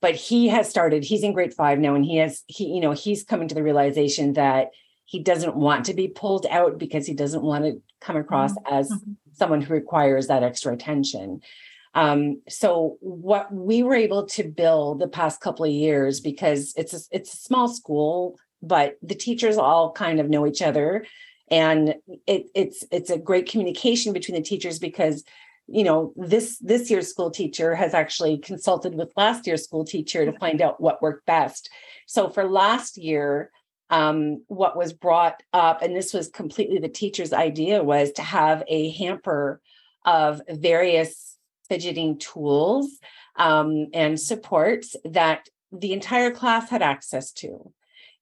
But 0.00 0.16
he 0.16 0.48
has 0.48 0.68
started 0.68 1.04
he's 1.04 1.22
in 1.22 1.32
grade 1.32 1.54
5 1.54 1.78
now 1.78 1.94
and 1.94 2.04
he 2.04 2.16
has 2.16 2.42
he 2.46 2.66
you 2.66 2.80
know 2.80 2.92
he's 2.92 3.24
coming 3.24 3.48
to 3.48 3.54
the 3.54 3.62
realization 3.62 4.34
that 4.34 4.68
he 5.06 5.22
doesn't 5.22 5.56
want 5.56 5.86
to 5.86 5.94
be 5.94 6.08
pulled 6.08 6.46
out 6.50 6.78
because 6.78 7.06
he 7.06 7.14
doesn't 7.14 7.42
want 7.42 7.64
to 7.64 7.82
come 8.04 8.16
across 8.16 8.52
mm-hmm. 8.52 8.74
as 8.74 8.90
mm-hmm. 8.90 9.12
someone 9.32 9.60
who 9.60 9.72
requires 9.72 10.26
that 10.26 10.42
extra 10.42 10.72
attention 10.72 11.40
um, 11.96 12.42
so 12.48 12.96
what 13.00 13.52
we 13.54 13.84
were 13.84 13.94
able 13.94 14.26
to 14.26 14.42
build 14.42 14.98
the 14.98 15.08
past 15.08 15.40
couple 15.40 15.64
of 15.64 15.70
years 15.70 16.20
because 16.20 16.74
it's 16.76 16.92
a, 16.92 16.98
it's 17.16 17.32
a 17.32 17.36
small 17.36 17.68
school 17.68 18.36
but 18.62 18.96
the 19.02 19.14
teachers 19.14 19.56
all 19.56 19.92
kind 19.92 20.20
of 20.20 20.28
know 20.28 20.46
each 20.46 20.62
other 20.62 21.04
and 21.50 21.94
it, 22.26 22.46
it's 22.54 22.84
it's 22.90 23.10
a 23.10 23.18
great 23.18 23.48
communication 23.48 24.12
between 24.12 24.34
the 24.34 24.42
teachers 24.42 24.78
because 24.78 25.24
you 25.66 25.84
know 25.84 26.12
this 26.16 26.58
this 26.58 26.90
year's 26.90 27.08
school 27.08 27.30
teacher 27.30 27.74
has 27.74 27.94
actually 27.94 28.38
consulted 28.38 28.94
with 28.94 29.12
last 29.16 29.46
year's 29.46 29.64
school 29.64 29.84
teacher 29.84 30.24
to 30.24 30.38
find 30.38 30.60
out 30.60 30.80
what 30.80 31.02
worked 31.02 31.26
best 31.26 31.70
so 32.06 32.28
for 32.28 32.44
last 32.44 32.96
year 32.96 33.50
um, 33.90 34.42
what 34.48 34.76
was 34.76 34.92
brought 34.92 35.42
up 35.52 35.82
and 35.82 35.94
this 35.94 36.14
was 36.14 36.28
completely 36.28 36.78
the 36.78 36.88
teacher's 36.88 37.32
idea 37.32 37.82
was 37.82 38.12
to 38.12 38.22
have 38.22 38.62
a 38.66 38.90
hamper 38.90 39.60
of 40.04 40.40
various 40.48 41.36
fidgeting 41.68 42.18
tools 42.18 42.98
um, 43.36 43.88
and 43.92 44.20
supports 44.20 44.96
that 45.04 45.48
the 45.72 45.92
entire 45.92 46.30
class 46.30 46.70
had 46.70 46.82
access 46.82 47.32
to. 47.32 47.72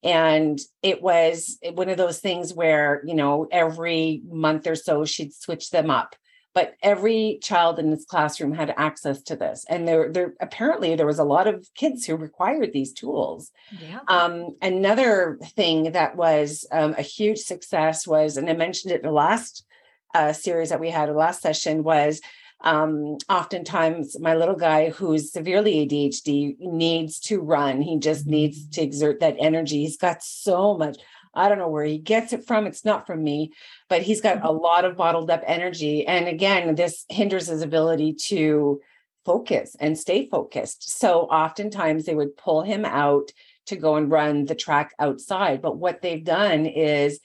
And 0.01 0.59
it 0.81 1.01
was 1.01 1.57
one 1.73 1.89
of 1.89 1.97
those 1.97 2.19
things 2.19 2.53
where 2.53 3.01
you 3.05 3.15
know 3.15 3.47
every 3.51 4.21
month 4.27 4.67
or 4.67 4.75
so 4.75 5.05
she'd 5.05 5.33
switch 5.33 5.69
them 5.69 5.89
up 5.89 6.15
but 6.53 6.75
every 6.83 7.39
child 7.41 7.79
in 7.79 7.89
this 7.89 8.05
classroom 8.05 8.53
had 8.53 8.73
access 8.77 9.21
to 9.23 9.35
this. 9.35 9.65
And 9.69 9.87
there 9.87 10.11
there 10.11 10.33
apparently 10.39 10.95
there 10.95 11.05
was 11.05 11.19
a 11.19 11.23
lot 11.23 11.47
of 11.47 11.67
kids 11.75 12.05
who 12.05 12.15
required 12.15 12.73
these 12.73 12.93
tools. 12.93 13.51
Yeah. 13.79 13.99
um, 14.07 14.55
another 14.61 15.39
thing 15.55 15.93
that 15.93 16.15
was 16.15 16.65
um, 16.71 16.95
a 16.97 17.01
huge 17.01 17.39
success 17.39 18.05
was 18.07 18.37
and 18.37 18.49
i 18.49 18.53
mentioned 18.53 18.93
it 18.93 19.01
in 19.01 19.07
the 19.07 19.11
last 19.11 19.65
uh, 20.13 20.31
series 20.31 20.69
that 20.69 20.79
we 20.79 20.89
had 20.89 21.09
the 21.09 21.13
last 21.13 21.41
session 21.41 21.83
was 21.83 22.21
um, 22.63 23.17
oftentimes 23.29 24.17
my 24.19 24.35
little 24.35 24.55
guy 24.55 24.89
who's 24.89 25.31
severely 25.31 25.85
adhd 25.85 26.59
needs 26.59 27.19
to 27.19 27.39
run. 27.39 27.81
He 27.81 27.99
just 27.99 28.25
needs 28.25 28.67
to 28.69 28.81
exert 28.81 29.19
that 29.19 29.35
energy. 29.39 29.81
He's 29.81 29.97
got 29.97 30.23
so 30.23 30.77
much 30.77 30.97
I 31.33 31.49
don't 31.49 31.57
know 31.57 31.69
where 31.69 31.85
he 31.85 31.97
gets 31.97 32.33
it 32.33 32.45
from. 32.45 32.67
It's 32.67 32.85
not 32.85 33.07
from 33.07 33.23
me, 33.23 33.53
but 33.89 34.01
he's 34.01 34.21
got 34.21 34.37
mm-hmm. 34.37 34.47
a 34.47 34.51
lot 34.51 34.85
of 34.85 34.97
bottled 34.97 35.29
up 35.29 35.43
energy. 35.45 36.05
And 36.05 36.27
again, 36.27 36.75
this 36.75 37.05
hinders 37.09 37.47
his 37.47 37.61
ability 37.61 38.13
to 38.27 38.81
focus 39.25 39.75
and 39.79 39.97
stay 39.97 40.27
focused. 40.27 40.99
So 40.99 41.21
oftentimes 41.21 42.05
they 42.05 42.15
would 42.15 42.37
pull 42.37 42.61
him 42.61 42.85
out 42.85 43.31
to 43.67 43.75
go 43.75 43.95
and 43.95 44.11
run 44.11 44.45
the 44.45 44.55
track 44.55 44.93
outside. 44.99 45.61
But 45.61 45.77
what 45.77 46.01
they've 46.01 46.23
done 46.23 46.65
is 46.65 47.19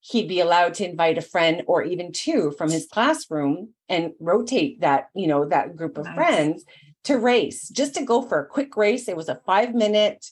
he'd 0.00 0.28
be 0.28 0.40
allowed 0.40 0.74
to 0.74 0.88
invite 0.88 1.18
a 1.18 1.22
friend 1.22 1.62
or 1.66 1.82
even 1.82 2.12
two 2.12 2.52
from 2.52 2.70
his 2.70 2.86
classroom 2.86 3.70
and 3.88 4.12
rotate 4.20 4.80
that, 4.80 5.08
you 5.14 5.26
know, 5.26 5.44
that 5.46 5.76
group 5.76 5.98
of 5.98 6.04
Nice. 6.06 6.14
friends 6.14 6.64
to 7.04 7.18
race, 7.18 7.68
just 7.68 7.94
to 7.94 8.04
go 8.04 8.22
for 8.22 8.40
a 8.40 8.46
quick 8.46 8.76
race. 8.76 9.08
It 9.08 9.16
was 9.16 9.28
a 9.28 9.40
five 9.44 9.74
minute 9.74 10.26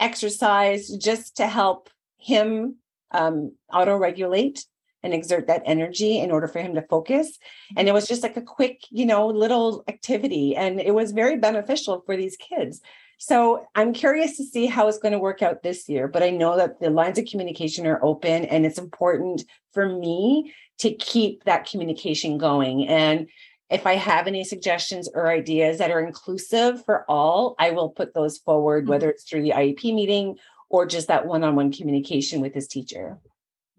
exercise 0.00 0.88
just 0.88 1.36
to 1.36 1.46
help 1.46 1.90
him 2.18 2.76
um, 3.10 3.52
auto 3.72 3.96
regulate 3.96 4.64
and 5.02 5.14
exert 5.14 5.46
that 5.46 5.62
energy 5.64 6.18
in 6.18 6.30
order 6.30 6.48
for 6.48 6.60
him 6.60 6.74
to 6.74 6.82
focus. 6.82 7.38
And 7.76 7.88
it 7.88 7.92
was 7.92 8.08
just 8.08 8.22
like 8.22 8.36
a 8.36 8.42
quick, 8.42 8.80
you 8.90 9.06
know, 9.06 9.28
little 9.28 9.84
activity. 9.88 10.56
And 10.56 10.80
it 10.80 10.92
was 10.92 11.12
very 11.12 11.36
beneficial 11.36 12.02
for 12.04 12.16
these 12.16 12.36
kids. 12.36 12.80
So 13.18 13.66
I'm 13.74 13.92
curious 13.92 14.36
to 14.36 14.44
see 14.44 14.66
how 14.66 14.88
it's 14.88 14.98
going 14.98 15.12
to 15.12 15.18
work 15.18 15.42
out 15.42 15.62
this 15.62 15.88
year. 15.88 16.08
But 16.08 16.22
I 16.22 16.30
know 16.30 16.56
that 16.56 16.80
the 16.80 16.90
lines 16.90 17.18
of 17.18 17.26
communication 17.26 17.86
are 17.86 18.04
open 18.04 18.44
and 18.44 18.66
it's 18.66 18.78
important 18.78 19.44
for 19.72 19.88
me 19.88 20.52
to 20.78 20.92
keep 20.94 21.44
that 21.44 21.68
communication 21.68 22.38
going. 22.38 22.86
And 22.86 23.28
if 23.70 23.86
I 23.86 23.94
have 23.94 24.26
any 24.26 24.44
suggestions 24.44 25.08
or 25.12 25.28
ideas 25.28 25.78
that 25.78 25.90
are 25.90 26.00
inclusive 26.00 26.84
for 26.84 27.04
all, 27.08 27.54
I 27.58 27.70
will 27.70 27.90
put 27.90 28.14
those 28.14 28.38
forward, 28.38 28.86
Mhm. 28.86 28.88
whether 28.88 29.10
it's 29.10 29.24
through 29.24 29.42
the 29.42 29.52
IEP 29.52 29.92
meeting 29.92 30.38
or 30.68 30.86
just 30.86 31.08
that 31.08 31.26
one 31.26 31.44
on 31.44 31.54
one 31.56 31.72
communication 31.72 32.40
with 32.40 32.54
his 32.54 32.68
teacher. 32.68 33.18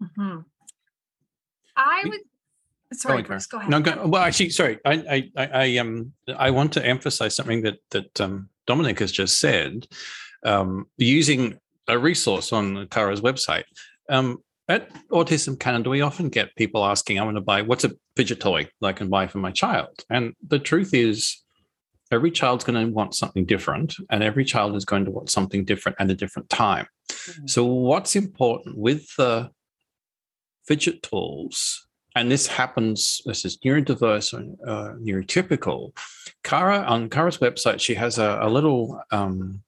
Mhm. 0.02 0.44
I 1.76 2.02
would. 2.06 2.20
Sorry, 2.92 3.18
on, 3.18 3.24
Karen. 3.24 3.26
Bruce, 3.26 3.46
go 3.46 3.58
ahead. 3.58 3.70
No, 3.70 3.80
go, 3.80 4.06
well, 4.06 4.22
actually, 4.22 4.50
sorry. 4.50 4.78
I, 4.84 4.92
I, 4.92 5.30
I, 5.36 5.46
I, 5.46 5.76
um, 5.78 6.12
I 6.36 6.50
want 6.50 6.72
to 6.72 6.84
emphasize 6.84 7.36
something 7.36 7.62
that 7.62 7.78
that 7.90 8.20
um, 8.20 8.48
Dominic 8.66 8.98
has 8.98 9.12
just 9.12 9.38
said. 9.38 9.86
Um, 10.42 10.86
using 10.96 11.58
a 11.86 11.98
resource 11.98 12.52
on 12.52 12.86
Kara's 12.88 13.20
website. 13.20 13.64
Um, 14.08 14.38
at 14.68 14.90
Autism 15.10 15.58
Canada, 15.58 15.90
we 15.90 16.00
often 16.00 16.30
get 16.30 16.56
people 16.56 16.84
asking, 16.84 17.18
"I 17.18 17.24
want 17.24 17.36
to 17.36 17.42
buy 17.42 17.62
what's 17.62 17.84
a 17.84 17.92
fidget 18.16 18.40
toy 18.40 18.68
that 18.80 18.86
I 18.86 18.92
can 18.92 19.08
buy 19.08 19.26
for 19.26 19.38
my 19.38 19.50
child?" 19.52 20.04
And 20.08 20.34
the 20.46 20.58
truth 20.58 20.94
is, 20.94 21.42
every 22.10 22.30
child's 22.30 22.64
going 22.64 22.86
to 22.86 22.92
want 22.92 23.14
something 23.14 23.44
different, 23.44 23.94
and 24.10 24.22
every 24.22 24.44
child 24.44 24.76
is 24.76 24.84
going 24.84 25.04
to 25.04 25.10
want 25.10 25.30
something 25.30 25.64
different 25.64 25.96
at 26.00 26.10
a 26.10 26.14
different 26.14 26.48
time. 26.48 26.86
So, 27.46 27.64
what's 27.64 28.16
important 28.16 28.78
with 28.78 29.14
the 29.16 29.50
fidget 30.66 31.02
tools, 31.02 31.86
and 32.16 32.30
this 32.30 32.46
happens, 32.46 33.20
this 33.24 33.44
is 33.44 33.58
neurodiverse 33.58 34.32
and 34.32 34.56
uh, 34.66 34.94
neurotypical. 35.00 35.96
Kara, 36.42 36.78
on 36.78 37.08
Kara's 37.08 37.38
website, 37.38 37.80
she 37.80 37.94
has 37.94 38.18
a, 38.18 38.38
a 38.42 38.48
little 38.48 39.00
um, 39.10 39.62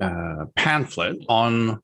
uh, 0.00 0.46
pamphlet 0.56 1.18
on 1.28 1.80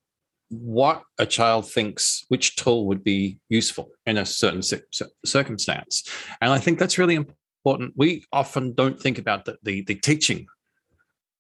what 0.49 1.03
a 1.19 1.27
child 1.27 1.71
thinks 1.71 2.25
which 2.29 2.57
tool 2.57 2.87
would 2.87 3.03
be 3.03 3.39
useful 3.49 3.91
in 4.07 4.17
a 4.17 4.25
certain 4.25 4.63
cir- 4.63 4.87
cir- 4.93 5.11
circumstance. 5.25 6.09
And 6.41 6.53
I 6.53 6.59
think 6.59 6.79
that's 6.79 6.99
really 6.99 7.17
important. 7.17 7.39
We 7.97 8.25
often 8.33 8.75
don't 8.75 9.01
think 9.01 9.19
about 9.19 9.45
the, 9.45 9.59
the, 9.63 9.83
the 9.83 9.97
teaching 9.97 10.47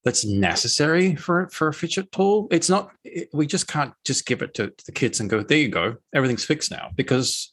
that's 0.04 0.24
necessary 0.24 1.14
for 1.16 1.48
for 1.50 1.68
a 1.68 1.72
fidget 1.72 2.10
tool. 2.12 2.48
It's 2.50 2.68
not. 2.68 2.90
It, 3.04 3.28
we 3.32 3.46
just 3.46 3.68
can't 3.68 3.92
just 4.04 4.26
give 4.26 4.42
it 4.42 4.54
to, 4.54 4.68
to 4.68 4.86
the 4.86 4.92
kids 4.92 5.20
and 5.20 5.30
go, 5.30 5.42
"There 5.42 5.58
you 5.58 5.68
go, 5.68 5.96
everything's 6.14 6.44
fixed 6.44 6.70
now." 6.70 6.90
Because 6.96 7.52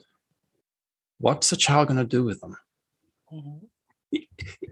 what's 1.19 1.51
a 1.51 1.57
child 1.57 1.87
going 1.87 1.97
to 1.97 2.03
do 2.03 2.23
with 2.23 2.41
them? 2.41 2.55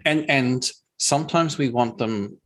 And 0.05 0.29
and 0.29 0.71
sometimes 0.97 1.57
we 1.57 1.69
want 1.69 1.97
them, 1.97 2.37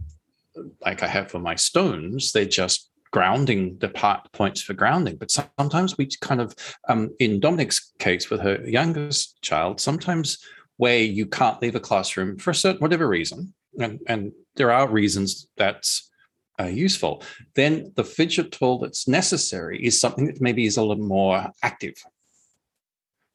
like 0.81 1.03
I 1.03 1.07
have 1.07 1.31
for 1.31 1.39
my 1.39 1.55
stones. 1.55 2.31
They're 2.31 2.45
just 2.45 2.89
grounding 3.11 3.77
the 3.79 3.89
part 3.89 4.31
points 4.33 4.61
for 4.61 4.73
grounding. 4.73 5.15
But 5.15 5.31
sometimes 5.31 5.97
we 5.97 6.09
kind 6.19 6.41
of, 6.41 6.53
um, 6.89 7.11
in 7.19 7.39
Dominic's 7.39 7.93
case 7.97 8.29
with 8.29 8.41
her 8.41 8.61
youngest 8.65 9.41
child, 9.41 9.79
sometimes 9.79 10.37
where 10.77 10.99
you 10.99 11.25
can't 11.25 11.61
leave 11.61 11.75
a 11.75 11.79
classroom 11.79 12.37
for 12.37 12.51
a 12.51 12.55
certain 12.55 12.81
whatever 12.81 13.07
reason, 13.07 13.53
and, 13.79 13.99
and 14.07 14.31
there 14.55 14.71
are 14.71 14.89
reasons 14.89 15.47
that's 15.57 16.09
uh, 16.59 16.65
useful, 16.65 17.23
then 17.55 17.91
the 17.95 18.03
fidget 18.03 18.51
tool 18.51 18.79
that's 18.79 19.07
necessary 19.07 19.83
is 19.83 19.99
something 19.99 20.27
that 20.27 20.41
maybe 20.41 20.65
is 20.65 20.77
a 20.77 20.83
little 20.83 21.03
more 21.03 21.47
active. 21.63 21.95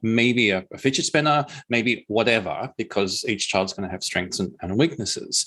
Maybe 0.03 0.51
a, 0.51 0.65
a 0.73 0.79
fidget 0.79 1.05
spinner, 1.05 1.45
maybe 1.69 2.05
whatever, 2.09 2.73
because 2.79 3.25
each 3.29 3.49
child's 3.49 3.75
going 3.75 3.87
to 3.87 3.93
have 3.93 4.03
strengths 4.03 4.41
and, 4.41 4.55
and 4.63 4.79
weaknesses. 4.79 5.47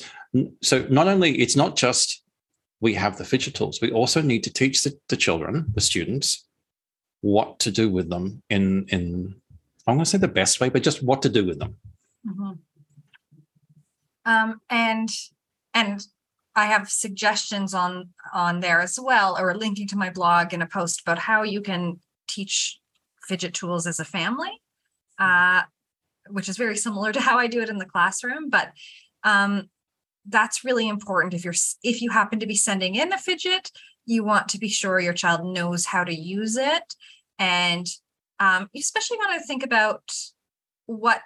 So 0.62 0.86
not 0.90 1.08
only 1.08 1.40
it's 1.40 1.56
not 1.56 1.76
just 1.76 2.24
we 2.80 2.94
have 2.94 3.18
the 3.18 3.26
fidget 3.26 3.56
tools, 3.56 3.82
we 3.82 3.92
also 3.92 4.22
need 4.22 4.44
to 4.44 4.54
teach 4.54 4.84
the, 4.84 4.94
the 5.10 5.18
children, 5.18 5.66
the 5.74 5.82
students, 5.82 6.48
what 7.22 7.58
to 7.58 7.72
do 7.72 7.90
with 7.90 8.10
them 8.10 8.44
in 8.50 8.86
in 8.90 9.34
I'm 9.88 9.96
going 9.96 10.06
to 10.06 10.10
say 10.10 10.18
the 10.18 10.28
best 10.28 10.60
way, 10.60 10.70
but 10.70 10.84
just 10.84 11.04
what 11.04 11.22
to 11.24 11.30
do 11.30 11.46
with 11.46 11.60
them. 11.60 11.76
Mhm. 12.26 12.60
Um, 14.26 14.62
and 14.70 15.10
and 15.74 16.02
I 16.56 16.66
have 16.66 16.90
suggestions 16.90 17.74
on 17.74 18.14
on 18.34 18.60
there 18.62 18.80
as 18.80 19.00
well, 19.02 19.38
or 19.38 19.56
linking 19.56 19.88
to 19.90 19.98
my 19.98 20.10
blog 20.10 20.54
in 20.54 20.62
a 20.62 20.68
post 20.68 21.02
about 21.02 21.20
how 21.20 21.44
you 21.44 21.62
can 21.62 22.00
teach 22.28 22.80
fidget 23.28 23.54
tools 23.54 23.88
as 23.88 24.00
a 24.00 24.06
family, 24.06 24.62
uh, 25.20 25.64
which 26.30 26.48
is 26.48 26.58
very 26.58 26.78
similar 26.78 27.12
to 27.12 27.20
how 27.20 27.38
I 27.38 27.48
do 27.48 27.62
it 27.62 27.70
in 27.70 27.78
the 27.78 27.86
classroom. 27.86 28.50
But 28.50 28.72
um, 29.24 29.70
that's 30.28 30.64
really 30.64 30.88
important 30.88 31.34
if 31.34 31.44
you're 31.44 31.56
if 31.84 32.02
you 32.02 32.12
happen 32.12 32.40
to 32.40 32.48
be 32.48 32.56
sending 32.56 32.96
in 32.96 33.12
a 33.12 33.18
fidget, 33.18 33.72
you 34.06 34.24
want 34.24 34.48
to 34.50 34.58
be 34.58 34.70
sure 34.70 35.00
your 35.00 35.14
child 35.14 35.46
knows 35.46 35.86
how 35.86 36.04
to 36.04 36.16
use 36.16 36.56
it, 36.56 36.96
and 37.38 37.88
um, 38.44 38.70
you 38.74 38.80
especially 38.80 39.18
want 39.18 39.40
to 39.40 39.48
think 39.48 39.64
about 39.64 40.12
what 40.86 41.24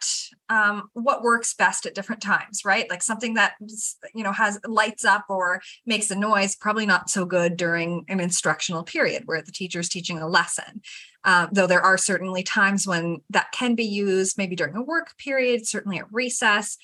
um 0.50 0.88
what 0.94 1.24
works 1.24 1.56
best 1.56 1.88
at 1.88 1.96
different 1.96 2.22
times 2.22 2.64
right? 2.64 2.88
Like 2.92 3.02
something 3.02 3.34
that 3.34 3.54
you 4.14 4.24
know 4.24 4.32
has 4.32 4.60
lights 4.68 5.04
up 5.04 5.26
or 5.30 5.62
makes 5.86 6.12
a 6.12 6.16
noise 6.16 6.56
probably 6.56 6.86
not 6.86 7.10
so 7.10 7.26
good 7.26 7.58
during 7.58 8.06
an 8.08 8.20
instructional 8.20 8.84
period 8.84 9.24
where 9.26 9.42
the 9.42 9.52
teacher 9.52 9.80
is 9.80 9.90
teaching 9.90 10.20
a 10.20 10.28
lesson. 10.28 10.82
Uh, 11.24 11.48
though 11.52 11.66
there 11.66 11.82
are 11.82 11.98
certainly 11.98 12.44
times 12.44 12.86
when 12.86 13.18
that 13.32 13.52
can 13.52 13.74
be 13.74 13.84
used 13.84 14.38
maybe 14.38 14.56
during 14.56 14.76
a 14.76 14.84
work 14.84 15.18
period 15.18 15.68
certainly 15.68 15.98
at 15.98 16.12
recess. 16.12 16.78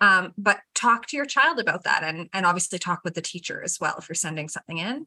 Um, 0.00 0.32
but 0.38 0.60
talk 0.74 1.06
to 1.08 1.16
your 1.16 1.26
child 1.26 1.58
about 1.58 1.82
that 1.82 2.04
and 2.04 2.28
and 2.32 2.46
obviously 2.46 2.78
talk 2.78 3.00
with 3.02 3.14
the 3.14 3.22
teacher 3.22 3.60
as 3.64 3.78
well 3.80 3.96
if 3.98 4.08
you're 4.08 4.14
sending 4.14 4.48
something 4.48 4.78
in 4.78 5.06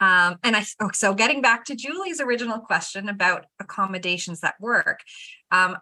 um, 0.00 0.36
and 0.42 0.56
I 0.56 0.64
oh, 0.80 0.90
so 0.92 1.14
getting 1.14 1.40
back 1.40 1.64
to 1.66 1.76
Julie's 1.76 2.20
original 2.20 2.58
question 2.58 3.08
about 3.08 3.46
accommodations 3.58 4.40
that 4.40 4.60
work, 4.60 5.00
um, 5.50 5.78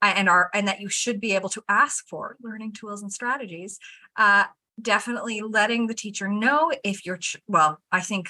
and 0.00 0.28
are 0.28 0.50
and 0.54 0.68
that 0.68 0.80
you 0.80 0.88
should 0.88 1.20
be 1.20 1.34
able 1.34 1.50
to 1.50 1.62
ask 1.68 2.06
for 2.08 2.36
learning 2.42 2.72
tools 2.72 3.02
and 3.02 3.12
strategies. 3.12 3.78
Uh, 4.16 4.44
definitely 4.80 5.42
letting 5.42 5.86
the 5.86 5.94
teacher 5.94 6.28
know 6.28 6.72
if 6.82 7.04
you're 7.04 7.18
ch- 7.18 7.36
well. 7.46 7.78
I 7.90 8.00
think 8.00 8.28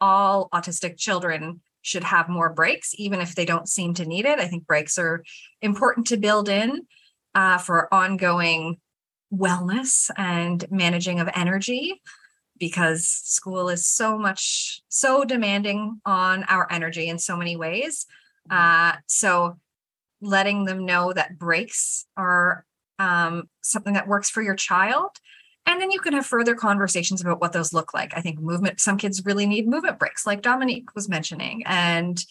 all 0.00 0.48
autistic 0.52 0.96
children 0.96 1.60
should 1.82 2.04
have 2.04 2.28
more 2.28 2.52
breaks, 2.52 2.94
even 2.98 3.20
if 3.20 3.34
they 3.34 3.44
don't 3.44 3.68
seem 3.68 3.94
to 3.94 4.06
need 4.06 4.24
it. 4.24 4.40
I 4.40 4.48
think 4.48 4.66
breaks 4.66 4.98
are 4.98 5.22
important 5.62 6.08
to 6.08 6.16
build 6.16 6.48
in 6.48 6.86
uh, 7.34 7.58
for 7.58 7.92
ongoing 7.94 8.78
wellness 9.32 10.10
and 10.16 10.64
managing 10.70 11.20
of 11.20 11.28
energy 11.34 12.00
because 12.58 13.06
school 13.06 13.68
is 13.68 13.86
so 13.86 14.18
much 14.18 14.82
so 14.88 15.24
demanding 15.24 16.00
on 16.04 16.44
our 16.44 16.66
energy 16.70 17.08
in 17.08 17.18
so 17.18 17.36
many 17.36 17.56
ways. 17.56 18.06
Uh, 18.50 18.92
so 19.06 19.56
letting 20.20 20.64
them 20.64 20.84
know 20.84 21.12
that 21.12 21.38
breaks 21.38 22.06
are 22.16 22.64
um, 22.98 23.48
something 23.62 23.94
that 23.94 24.08
works 24.08 24.30
for 24.30 24.42
your 24.42 24.54
child. 24.54 25.10
And 25.66 25.80
then 25.80 25.90
you 25.90 26.00
can 26.00 26.12
have 26.12 26.26
further 26.26 26.54
conversations 26.54 27.20
about 27.20 27.40
what 27.40 27.52
those 27.52 27.72
look 27.72 27.94
like. 27.94 28.16
I 28.16 28.20
think 28.20 28.38
movement 28.38 28.80
some 28.80 28.98
kids 28.98 29.24
really 29.24 29.46
need 29.46 29.66
movement 29.66 29.98
breaks 29.98 30.26
like 30.26 30.42
dominique 30.42 30.94
was 30.94 31.08
mentioning. 31.08 31.62
And 31.66 32.22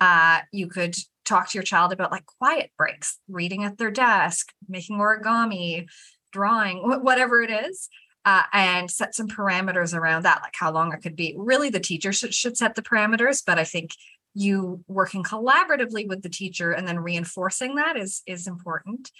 uh, 0.00 0.40
you 0.52 0.66
could 0.66 0.96
talk 1.24 1.48
to 1.48 1.58
your 1.58 1.62
child 1.62 1.92
about 1.92 2.10
like 2.10 2.26
quiet 2.26 2.70
breaks, 2.76 3.18
reading 3.28 3.62
at 3.62 3.78
their 3.78 3.90
desk, 3.90 4.52
making 4.68 4.98
origami, 4.98 5.86
drawing, 6.32 6.78
whatever 7.02 7.40
it 7.40 7.50
is. 7.50 7.88
Uh, 8.24 8.44
and 8.52 8.88
set 8.88 9.16
some 9.16 9.26
parameters 9.26 9.98
around 9.98 10.22
that, 10.22 10.42
like 10.42 10.54
how 10.56 10.70
long 10.70 10.92
it 10.92 11.02
could 11.02 11.16
be. 11.16 11.34
Really, 11.36 11.70
the 11.70 11.80
teacher 11.80 12.12
should, 12.12 12.32
should 12.32 12.56
set 12.56 12.76
the 12.76 12.82
parameters, 12.82 13.42
but 13.44 13.58
I 13.58 13.64
think 13.64 13.90
you 14.34 14.82
working 14.86 15.22
collaboratively 15.22 16.08
with 16.08 16.22
the 16.22 16.28
teacher 16.28 16.72
and 16.72 16.86
then 16.86 17.00
reinforcing 17.00 17.74
that 17.76 17.96
is 17.96 18.22
is 18.26 18.46
important. 18.46 19.10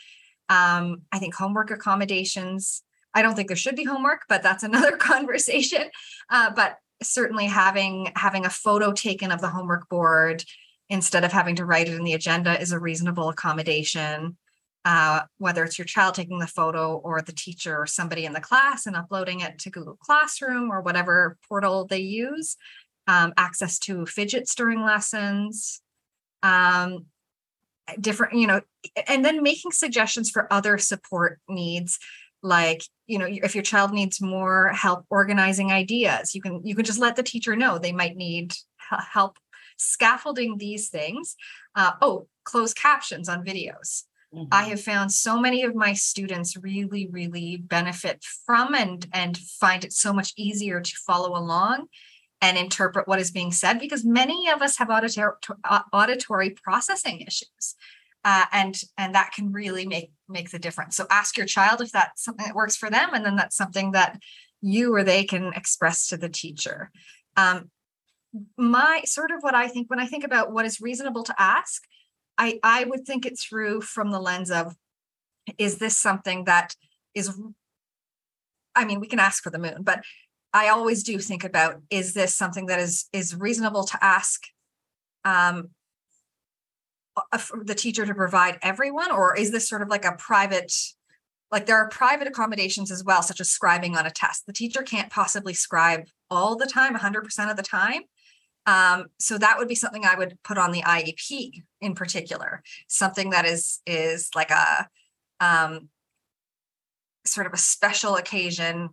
Um, 0.48 1.02
I 1.12 1.18
think 1.18 1.34
homework 1.34 1.70
accommodations. 1.70 2.82
I 3.14 3.22
don't 3.22 3.34
think 3.34 3.48
there 3.48 3.56
should 3.56 3.76
be 3.76 3.84
homework, 3.84 4.22
but 4.28 4.42
that's 4.42 4.62
another 4.62 4.96
conversation. 4.96 5.90
Uh, 6.30 6.50
but 6.54 6.76
certainly 7.02 7.46
having 7.46 8.12
having 8.16 8.46
a 8.46 8.50
photo 8.50 8.92
taken 8.92 9.32
of 9.32 9.40
the 9.40 9.48
homework 9.48 9.88
board 9.88 10.44
instead 10.88 11.24
of 11.24 11.32
having 11.32 11.56
to 11.56 11.64
write 11.64 11.88
it 11.88 11.94
in 11.94 12.04
the 12.04 12.12
agenda 12.12 12.60
is 12.60 12.72
a 12.72 12.78
reasonable 12.78 13.28
accommodation 13.28 14.36
uh, 14.84 15.22
whether 15.38 15.64
it's 15.64 15.78
your 15.78 15.86
child 15.86 16.14
taking 16.14 16.38
the 16.38 16.46
photo 16.46 16.96
or 16.96 17.22
the 17.22 17.32
teacher 17.32 17.76
or 17.76 17.86
somebody 17.86 18.24
in 18.24 18.32
the 18.32 18.40
class 18.40 18.86
and 18.86 18.96
uploading 18.96 19.40
it 19.40 19.58
to 19.60 19.70
Google 19.70 19.96
Classroom 20.00 20.70
or 20.70 20.80
whatever 20.80 21.36
portal 21.48 21.86
they 21.86 22.00
use, 22.00 22.56
um, 23.06 23.32
access 23.36 23.78
to 23.80 24.06
fidgets 24.06 24.54
during 24.54 24.82
lessons, 24.82 25.80
um, 26.42 27.06
different, 28.00 28.34
you 28.34 28.46
know, 28.46 28.60
and 29.06 29.24
then 29.24 29.42
making 29.42 29.70
suggestions 29.70 30.30
for 30.30 30.52
other 30.52 30.78
support 30.78 31.40
needs 31.48 31.98
like 32.44 32.82
you 33.06 33.20
know 33.20 33.26
if 33.28 33.54
your 33.54 33.62
child 33.62 33.92
needs 33.92 34.20
more 34.20 34.70
help 34.70 35.04
organizing 35.10 35.70
ideas 35.70 36.34
you 36.34 36.42
can 36.42 36.60
you 36.64 36.74
can 36.74 36.84
just 36.84 36.98
let 36.98 37.14
the 37.14 37.22
teacher 37.22 37.54
know 37.54 37.78
they 37.78 37.92
might 37.92 38.16
need 38.16 38.52
help 39.12 39.38
scaffolding 39.76 40.58
these 40.58 40.88
things. 40.88 41.36
Uh, 41.74 41.92
oh 42.00 42.26
closed 42.44 42.76
captions 42.76 43.28
on 43.28 43.44
videos 43.44 44.04
Mm-hmm. 44.34 44.48
I 44.50 44.64
have 44.64 44.80
found 44.80 45.12
so 45.12 45.38
many 45.38 45.62
of 45.62 45.74
my 45.74 45.92
students 45.92 46.56
really, 46.56 47.08
really 47.10 47.58
benefit 47.58 48.24
from 48.46 48.74
and 48.74 49.06
and 49.12 49.36
find 49.36 49.84
it 49.84 49.92
so 49.92 50.12
much 50.12 50.32
easier 50.36 50.80
to 50.80 50.96
follow 51.06 51.36
along 51.36 51.86
and 52.40 52.56
interpret 52.56 53.06
what 53.06 53.20
is 53.20 53.30
being 53.30 53.52
said 53.52 53.78
because 53.78 54.04
many 54.04 54.48
of 54.48 54.62
us 54.62 54.78
have 54.78 54.90
auditory, 54.90 55.32
auditory 55.92 56.50
processing 56.50 57.20
issues. 57.20 57.76
Uh, 58.24 58.44
and 58.52 58.80
and 58.96 59.14
that 59.14 59.32
can 59.34 59.52
really 59.52 59.86
make 59.86 60.12
make 60.28 60.50
the 60.50 60.58
difference. 60.58 60.96
So 60.96 61.06
ask 61.10 61.36
your 61.36 61.46
child 61.46 61.80
if 61.80 61.90
that's 61.90 62.24
something 62.24 62.46
that 62.46 62.54
works 62.54 62.76
for 62.76 62.88
them, 62.88 63.10
and 63.12 63.24
then 63.24 63.36
that's 63.36 63.56
something 63.56 63.92
that 63.92 64.18
you 64.60 64.94
or 64.94 65.02
they 65.02 65.24
can 65.24 65.52
express 65.54 66.06
to 66.08 66.16
the 66.16 66.28
teacher. 66.28 66.90
Um, 67.36 67.70
my 68.56 69.02
sort 69.04 69.32
of 69.32 69.38
what 69.40 69.54
I 69.54 69.68
think 69.68 69.90
when 69.90 69.98
I 69.98 70.06
think 70.06 70.24
about 70.24 70.52
what 70.52 70.64
is 70.64 70.80
reasonable 70.80 71.24
to 71.24 71.34
ask 71.36 71.82
I, 72.42 72.58
I 72.64 72.84
would 72.84 73.06
think 73.06 73.24
it 73.24 73.38
through 73.38 73.82
from 73.82 74.10
the 74.10 74.18
lens 74.18 74.50
of 74.50 74.74
is 75.58 75.78
this 75.78 75.96
something 75.96 76.44
that 76.46 76.74
is 77.14 77.40
I 78.74 78.84
mean, 78.84 78.98
we 79.00 79.06
can 79.06 79.20
ask 79.20 79.42
for 79.44 79.50
the 79.50 79.58
moon, 79.58 79.82
but 79.82 80.02
I 80.52 80.68
always 80.68 81.04
do 81.04 81.18
think 81.18 81.44
about 81.44 81.82
is 81.88 82.14
this 82.14 82.34
something 82.34 82.66
that 82.66 82.80
is 82.80 83.06
is 83.12 83.36
reasonable 83.36 83.84
to 83.84 84.04
ask 84.04 84.42
um, 85.24 85.68
the 87.64 87.76
teacher 87.76 88.04
to 88.06 88.14
provide 88.14 88.58
everyone, 88.60 89.12
or 89.12 89.36
is 89.36 89.52
this 89.52 89.68
sort 89.68 89.82
of 89.82 89.88
like 89.88 90.04
a 90.04 90.16
private, 90.18 90.72
like 91.52 91.66
there 91.66 91.76
are 91.76 91.88
private 91.90 92.26
accommodations 92.26 92.90
as 92.90 93.04
well, 93.04 93.22
such 93.22 93.40
as 93.40 93.56
scribing 93.56 93.94
on 93.96 94.04
a 94.04 94.10
test. 94.10 94.46
The 94.46 94.52
teacher 94.52 94.82
can't 94.82 95.10
possibly 95.10 95.54
scribe 95.54 96.06
all 96.28 96.56
the 96.56 96.66
time, 96.66 96.96
100% 96.96 97.50
of 97.50 97.56
the 97.56 97.62
time. 97.62 98.02
Um, 98.66 99.06
so 99.20 99.38
that 99.38 99.58
would 99.58 99.68
be 99.68 99.76
something 99.76 100.04
I 100.04 100.16
would 100.16 100.38
put 100.42 100.58
on 100.58 100.72
the 100.72 100.82
IEP 100.82 101.62
in 101.82 101.94
particular, 101.94 102.62
something 102.86 103.30
that 103.30 103.44
is 103.44 103.80
is 103.86 104.30
like 104.34 104.50
a 104.50 104.88
um, 105.40 105.88
sort 107.26 107.46
of 107.46 107.52
a 107.52 107.58
special 107.58 108.16
occasion 108.16 108.90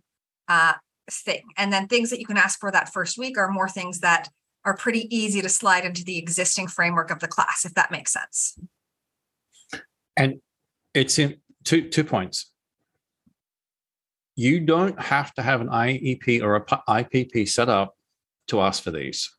uh, 0.48 0.74
thing. 1.10 1.44
And 1.56 1.72
then 1.72 1.86
things 1.86 2.10
that 2.10 2.20
you 2.20 2.26
can 2.26 2.36
ask 2.36 2.58
for 2.60 2.70
that 2.70 2.92
first 2.92 3.16
week 3.16 3.38
are 3.38 3.50
more 3.50 3.68
things 3.68 4.00
that 4.00 4.28
are 4.64 4.76
pretty 4.76 5.14
easy 5.14 5.40
to 5.40 5.48
slide 5.48 5.84
into 5.84 6.04
the 6.04 6.18
existing 6.18 6.66
framework 6.66 7.10
of 7.10 7.20
the 7.20 7.28
class, 7.28 7.64
if 7.64 7.74
that 7.74 7.90
makes 7.90 8.12
sense. 8.12 8.58
And 10.16 10.40
it's 10.92 11.18
in 11.18 11.36
two 11.64 11.88
two 11.88 12.04
points. 12.04 12.50
You 14.34 14.60
don't 14.60 15.00
have 15.00 15.32
to 15.34 15.42
have 15.42 15.60
an 15.60 15.68
IEP 15.68 16.42
or 16.42 16.56
a 16.56 16.64
IPP 16.64 17.48
set 17.48 17.68
up 17.68 17.96
to 18.48 18.60
ask 18.60 18.82
for 18.82 18.90
these 18.90 19.30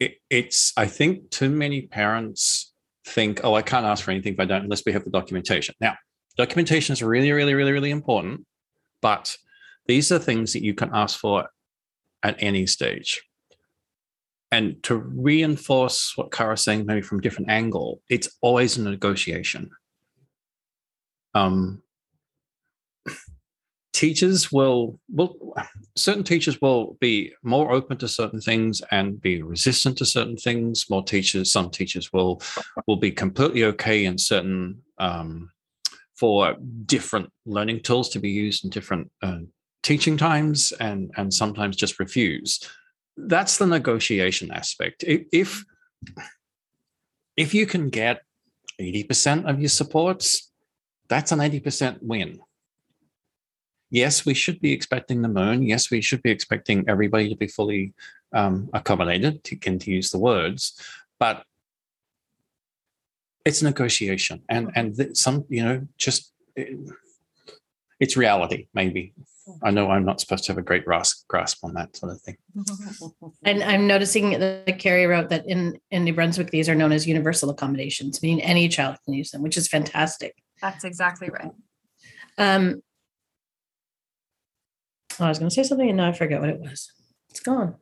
it, 0.00 0.16
it's 0.30 0.72
I 0.76 0.86
think 0.86 1.30
too 1.30 1.50
many 1.50 1.82
parents 1.82 2.72
think, 3.06 3.40
oh, 3.44 3.54
I 3.54 3.62
can't 3.62 3.86
ask 3.86 4.04
for 4.04 4.10
anything 4.10 4.34
if 4.34 4.40
I 4.40 4.44
don't 4.44 4.64
unless 4.64 4.84
we 4.84 4.92
have 4.92 5.04
the 5.04 5.10
documentation. 5.10 5.74
Now, 5.80 5.94
documentation 6.36 6.92
is 6.92 7.02
really, 7.02 7.32
really, 7.32 7.54
really, 7.54 7.72
really 7.72 7.90
important, 7.90 8.46
but 9.00 9.36
these 9.86 10.10
are 10.10 10.18
things 10.18 10.52
that 10.52 10.64
you 10.64 10.74
can 10.74 10.90
ask 10.92 11.18
for 11.18 11.48
at 12.22 12.36
any 12.38 12.66
stage. 12.66 13.22
And 14.50 14.82
to 14.84 14.96
reinforce 14.96 16.16
what 16.16 16.30
Kara's 16.30 16.62
saying, 16.62 16.86
maybe 16.86 17.02
from 17.02 17.18
a 17.18 17.22
different 17.22 17.50
angle, 17.50 18.00
it's 18.08 18.28
always 18.40 18.78
a 18.78 18.82
negotiation. 18.82 19.70
Um, 21.34 21.82
teachers 23.94 24.50
will 24.50 24.98
will 25.08 25.54
certain 25.96 26.24
teachers 26.24 26.60
will 26.60 26.98
be 27.00 27.32
more 27.42 27.72
open 27.72 27.96
to 27.96 28.08
certain 28.08 28.40
things 28.40 28.82
and 28.90 29.22
be 29.22 29.40
resistant 29.40 29.96
to 29.98 30.04
certain 30.04 30.36
things. 30.36 30.90
More 30.90 31.02
teachers 31.02 31.52
some 31.52 31.70
teachers 31.70 32.12
will 32.12 32.42
will 32.86 32.96
be 32.96 33.12
completely 33.12 33.64
okay 33.64 34.04
in 34.04 34.18
certain 34.18 34.82
um, 34.98 35.50
for 36.18 36.56
different 36.84 37.30
learning 37.46 37.80
tools 37.80 38.08
to 38.10 38.18
be 38.18 38.30
used 38.30 38.64
in 38.64 38.70
different 38.70 39.10
uh, 39.22 39.38
teaching 39.82 40.16
times 40.16 40.72
and 40.80 41.12
and 41.16 41.32
sometimes 41.32 41.76
just 41.76 42.00
refuse. 42.00 42.60
That's 43.16 43.58
the 43.58 43.66
negotiation 43.66 44.50
aspect. 44.50 45.04
If 45.06 45.64
if 47.36 47.54
you 47.54 47.66
can 47.66 47.88
get 47.88 48.22
80% 48.80 49.48
of 49.48 49.60
your 49.60 49.68
supports 49.68 50.50
that's 51.08 51.32
an 51.32 51.38
80% 51.38 51.98
win 52.02 52.40
yes, 53.94 54.26
we 54.26 54.34
should 54.34 54.60
be 54.60 54.72
expecting 54.72 55.22
the 55.22 55.28
moon. 55.28 55.62
Yes, 55.62 55.90
we 55.90 56.00
should 56.00 56.22
be 56.22 56.30
expecting 56.30 56.84
everybody 56.88 57.28
to 57.28 57.36
be 57.36 57.46
fully 57.46 57.94
um, 58.32 58.68
accommodated, 58.74 59.44
to, 59.44 59.56
to 59.56 59.90
use 59.90 60.10
the 60.10 60.18
words, 60.18 60.78
but 61.20 61.44
it's 63.44 63.62
negotiation, 63.62 64.42
and 64.48 64.70
and 64.74 64.96
th- 64.96 65.16
some 65.16 65.44
you 65.48 65.62
know 65.64 65.86
just 65.96 66.32
it, 66.56 66.76
it's 68.00 68.16
reality. 68.16 68.66
Maybe 68.74 69.14
I 69.62 69.70
know 69.70 69.90
I'm 69.90 70.04
not 70.04 70.20
supposed 70.20 70.44
to 70.44 70.52
have 70.52 70.58
a 70.58 70.62
great 70.62 70.84
grasp, 70.84 71.28
grasp 71.28 71.64
on 71.64 71.74
that 71.74 71.94
sort 71.96 72.12
of 72.12 72.20
thing. 72.20 72.36
And 73.44 73.62
I'm 73.62 73.86
noticing 73.86 74.30
that 74.40 74.78
Carrie 74.78 75.06
wrote 75.06 75.28
that 75.28 75.46
in 75.46 75.78
in 75.90 76.04
New 76.04 76.14
Brunswick 76.14 76.50
these 76.50 76.68
are 76.68 76.74
known 76.74 76.90
as 76.90 77.06
universal 77.06 77.50
accommodations, 77.50 78.22
meaning 78.22 78.42
any 78.42 78.68
child 78.68 78.96
can 79.04 79.14
use 79.14 79.30
them, 79.30 79.42
which 79.42 79.56
is 79.56 79.68
fantastic. 79.68 80.34
That's 80.60 80.82
exactly 80.82 81.28
right. 81.28 81.52
Um, 82.38 82.82
I 85.20 85.28
was 85.28 85.38
going 85.38 85.48
to 85.48 85.54
say 85.54 85.62
something 85.62 85.88
and 85.88 85.96
now 85.96 86.08
I 86.08 86.12
forget 86.12 86.40
what 86.40 86.50
it 86.50 86.60
was. 86.60 86.92
It's 87.30 87.40
gone. 87.40 87.76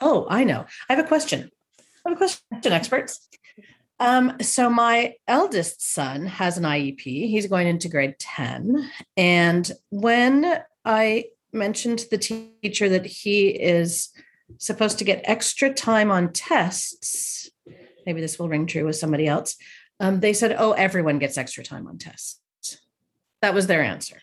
Oh, 0.00 0.26
I 0.28 0.44
know. 0.44 0.66
I 0.88 0.94
have 0.94 1.04
a 1.04 1.08
question. 1.08 1.50
I 2.04 2.10
have 2.10 2.16
a 2.16 2.18
question, 2.18 2.72
experts. 2.72 3.28
Um, 4.00 4.36
so 4.40 4.68
my 4.68 5.14
eldest 5.28 5.94
son 5.94 6.26
has 6.26 6.58
an 6.58 6.64
IEP. 6.64 7.00
He's 7.02 7.46
going 7.46 7.68
into 7.68 7.88
grade 7.88 8.18
10. 8.18 8.90
And 9.16 9.70
when 9.90 10.60
I 10.84 11.26
mentioned 11.52 12.00
to 12.00 12.10
the 12.10 12.18
teacher 12.18 12.88
that 12.88 13.06
he 13.06 13.48
is 13.48 14.10
supposed 14.58 14.98
to 14.98 15.04
get 15.04 15.22
extra 15.24 15.72
time 15.72 16.10
on 16.10 16.32
tests, 16.32 17.48
maybe 18.04 18.20
this 18.20 18.38
will 18.38 18.48
ring 18.48 18.66
true 18.66 18.84
with 18.84 18.96
somebody 18.96 19.26
else. 19.26 19.56
Um, 20.00 20.20
they 20.20 20.32
said, 20.32 20.56
oh, 20.58 20.72
everyone 20.72 21.18
gets 21.18 21.38
extra 21.38 21.62
time 21.62 21.86
on 21.86 21.98
tests. 21.98 22.40
That 23.44 23.52
was 23.52 23.66
their 23.66 23.82
answer. 23.82 24.22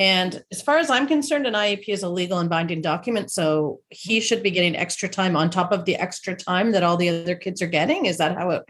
And 0.00 0.42
as 0.50 0.62
far 0.62 0.78
as 0.78 0.88
I'm 0.88 1.06
concerned, 1.06 1.46
an 1.46 1.52
IEP 1.52 1.88
is 1.88 2.02
a 2.02 2.08
legal 2.08 2.38
and 2.38 2.48
binding 2.48 2.80
document. 2.80 3.30
So 3.30 3.80
he 3.90 4.20
should 4.20 4.42
be 4.42 4.50
getting 4.50 4.74
extra 4.74 5.10
time 5.10 5.36
on 5.36 5.50
top 5.50 5.72
of 5.72 5.84
the 5.84 5.94
extra 5.96 6.34
time 6.34 6.72
that 6.72 6.82
all 6.82 6.96
the 6.96 7.10
other 7.10 7.34
kids 7.34 7.60
are 7.60 7.66
getting. 7.66 8.06
Is 8.06 8.16
that 8.16 8.34
how 8.34 8.48
it? 8.50 8.62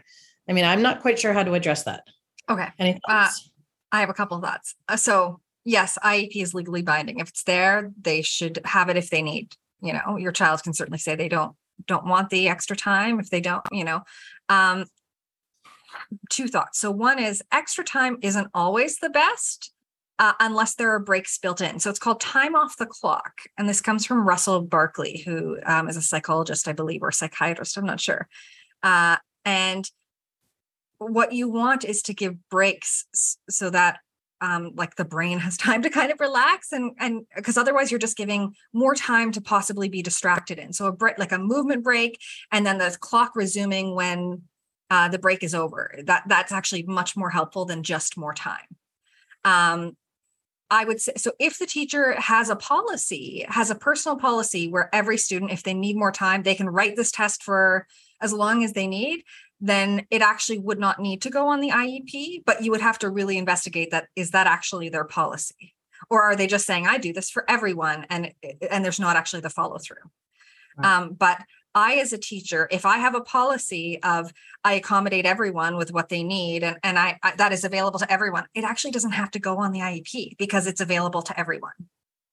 I 0.49 0.51
mean, 0.51 0.65
I'm 0.65 0.81
not 0.81 1.01
quite 1.01 1.17
sure 1.17 1.31
how 1.31 1.43
to 1.43 1.53
address 1.53 1.83
that. 1.83 2.03
Okay. 2.49 2.67
Any 2.77 2.95
uh, 2.95 2.99
thoughts? 3.07 3.49
Uh, 3.49 3.95
I 3.95 3.99
have 4.01 4.09
a 4.09 4.13
couple 4.13 4.35
of 4.35 4.43
thoughts. 4.43 4.75
Uh, 4.89 4.97
so, 4.97 5.39
yes, 5.63 5.97
IEP 6.03 6.35
is 6.35 6.53
legally 6.53 6.81
binding. 6.81 7.19
If 7.19 7.29
it's 7.29 7.43
there, 7.43 7.93
they 7.99 8.21
should 8.21 8.59
have 8.65 8.89
it 8.89 8.97
if 8.97 9.09
they 9.09 9.21
need. 9.21 9.55
You 9.81 9.93
know, 9.93 10.17
your 10.17 10.33
child 10.33 10.63
can 10.63 10.73
certainly 10.73 10.99
say 10.99 11.15
they 11.15 11.29
don't 11.29 11.55
don't 11.87 12.05
want 12.05 12.29
the 12.29 12.49
extra 12.49 12.75
time 12.75 13.21
if 13.21 13.29
they 13.29 13.39
don't. 13.39 13.63
You 13.71 13.85
know, 13.85 14.01
um, 14.49 14.85
two 16.29 16.47
thoughts. 16.47 16.79
So 16.79 16.91
one 16.91 17.19
is 17.19 17.41
extra 17.51 17.83
time 17.83 18.17
isn't 18.21 18.47
always 18.53 18.99
the 18.99 19.09
best. 19.09 19.73
uh, 20.19 20.33
unless 20.41 20.75
there 20.75 20.93
are 20.93 20.99
breaks 20.99 21.37
built 21.37 21.61
in. 21.61 21.79
So 21.79 21.89
it's 21.89 21.97
called 21.97 22.19
time 22.19 22.53
off 22.53 22.75
the 22.77 22.85
clock. 22.85 23.39
And 23.57 23.69
this 23.69 23.79
comes 23.79 24.05
from 24.05 24.27
Russell 24.27 24.61
Barkley, 24.61 25.23
who 25.25 25.57
um, 25.65 25.87
is 25.87 25.95
a 25.95 26.01
psychologist, 26.01 26.67
I 26.67 26.73
believe, 26.73 27.01
or 27.01 27.11
psychiatrist, 27.11 27.77
I'm 27.77 27.85
not 27.85 28.01
sure. 28.01 28.27
Uh, 28.83 29.15
and 29.45 29.89
what 30.97 31.31
you 31.31 31.49
want 31.49 31.85
is 31.85 32.01
to 32.03 32.13
give 32.13 32.35
breaks 32.49 33.05
so 33.49 33.69
that 33.69 33.99
um, 34.41 34.73
like 34.75 34.95
the 34.95 35.05
brain 35.05 35.39
has 35.39 35.55
time 35.65 35.81
to 35.83 35.89
kind 35.89 36.11
of 36.11 36.19
relax 36.19 36.73
and 36.73 36.91
and 36.99 37.25
because 37.35 37.57
otherwise 37.57 37.89
you're 37.89 37.99
just 37.99 38.17
giving 38.17 38.53
more 38.73 38.95
time 38.95 39.31
to 39.31 39.41
possibly 39.41 39.89
be 39.89 40.01
distracted 40.01 40.59
in 40.59 40.71
so 40.71 40.85
a 40.85 40.93
break 40.93 41.17
like 41.17 41.33
a 41.33 41.37
movement 41.37 41.83
break 41.83 42.17
and 42.51 42.65
then 42.65 42.77
the 42.77 42.95
clock 43.01 43.35
resuming 43.35 43.95
when 43.95 44.41
uh, 44.89 45.07
the 45.07 45.19
break 45.19 45.43
is 45.43 45.55
over 45.55 45.93
that 46.03 46.23
that's 46.27 46.51
actually 46.51 46.83
much 46.83 47.15
more 47.15 47.29
helpful 47.29 47.65
than 47.65 47.83
just 47.83 48.17
more 48.17 48.33
time 48.33 48.75
um, 49.45 49.95
I 50.71 50.85
would 50.85 51.01
say 51.01 51.13
so 51.17 51.31
if 51.39 51.57
the 51.57 51.65
teacher 51.65 52.19
has 52.19 52.49
a 52.49 52.55
policy, 52.55 53.45
has 53.49 53.71
a 53.71 53.75
personal 53.75 54.17
policy 54.17 54.67
where 54.67 54.93
every 54.93 55.17
student, 55.17 55.51
if 55.51 55.63
they 55.63 55.73
need 55.73 55.97
more 55.97 56.11
time, 56.11 56.43
they 56.43 56.55
can 56.55 56.69
write 56.69 56.95
this 56.95 57.11
test 57.11 57.43
for 57.43 57.87
as 58.21 58.33
long 58.33 58.63
as 58.63 58.73
they 58.73 58.85
need, 58.85 59.23
then 59.59 60.05
it 60.11 60.21
actually 60.21 60.59
would 60.59 60.79
not 60.79 60.99
need 60.99 61.21
to 61.23 61.29
go 61.29 61.47
on 61.47 61.59
the 61.59 61.71
IEP, 61.71 62.43
but 62.45 62.63
you 62.63 62.71
would 62.71 62.81
have 62.81 62.99
to 62.99 63.09
really 63.09 63.37
investigate 63.37 63.91
that 63.91 64.07
is 64.15 64.31
that 64.31 64.47
actually 64.47 64.89
their 64.89 65.05
policy? 65.05 65.73
Or 66.09 66.21
are 66.21 66.35
they 66.35 66.47
just 66.47 66.65
saying 66.65 66.87
I 66.87 66.97
do 66.97 67.13
this 67.13 67.29
for 67.29 67.49
everyone 67.49 68.05
and 68.09 68.31
and 68.69 68.85
there's 68.85 68.99
not 68.99 69.15
actually 69.15 69.41
the 69.41 69.49
follow 69.49 69.79
through? 69.79 69.97
Right. 70.77 70.87
Um, 70.87 71.13
but 71.13 71.41
I, 71.75 71.95
as 71.95 72.13
a 72.13 72.17
teacher, 72.17 72.67
if 72.71 72.85
I 72.85 72.97
have 72.97 73.15
a 73.15 73.21
policy 73.21 74.01
of 74.03 74.33
I 74.63 74.73
accommodate 74.73 75.25
everyone 75.25 75.77
with 75.77 75.91
what 75.91 76.09
they 76.09 76.23
need 76.23 76.63
and, 76.63 76.77
and 76.83 76.97
I, 76.97 77.19
I 77.23 77.35
that 77.37 77.51
is 77.51 77.63
available 77.63 77.99
to 77.99 78.11
everyone, 78.11 78.45
it 78.53 78.63
actually 78.63 78.91
doesn't 78.91 79.11
have 79.11 79.31
to 79.31 79.39
go 79.39 79.57
on 79.57 79.71
the 79.71 79.79
IEP 79.79 80.37
because 80.37 80.67
it's 80.67 80.81
available 80.81 81.21
to 81.21 81.39
everyone. 81.39 81.73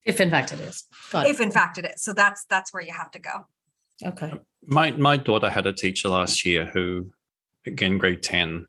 If 0.05 0.20
in 0.20 0.31
fact 0.31 0.53
it 0.53 0.61
is. 0.61 0.85
Got 1.11 1.27
if 1.27 1.40
it. 1.40 1.42
in 1.42 1.51
fact 1.51 1.79
it 1.79 1.85
is. 1.85 2.03
So 2.03 2.12
that's 2.12 2.44
that's 2.49 2.72
where 2.72 2.83
you 2.83 2.92
have 2.92 3.11
to 3.12 3.18
go. 3.18 3.46
Okay. 4.05 4.33
My 4.66 4.90
my 4.92 5.16
daughter 5.16 5.51
had 5.51 5.66
a 5.66 5.72
teacher 5.72 6.09
last 6.09 6.44
year 6.44 6.66
who, 6.66 7.11
again, 7.66 7.99
grade 7.99 8.22
10, 8.22 8.66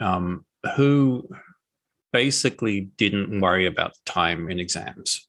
um, 0.00 0.44
who 0.76 1.28
basically 2.12 2.80
didn't 2.96 3.40
worry 3.40 3.66
about 3.66 3.92
time 4.04 4.50
in 4.50 4.58
exams 4.58 5.26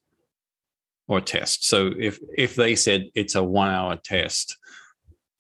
or 1.07 1.21
tests. 1.21 1.67
So 1.67 1.91
if 1.97 2.19
if 2.37 2.55
they 2.55 2.75
said 2.75 3.09
it's 3.15 3.35
a 3.35 3.43
one 3.43 3.69
hour 3.69 3.97
test, 4.03 4.57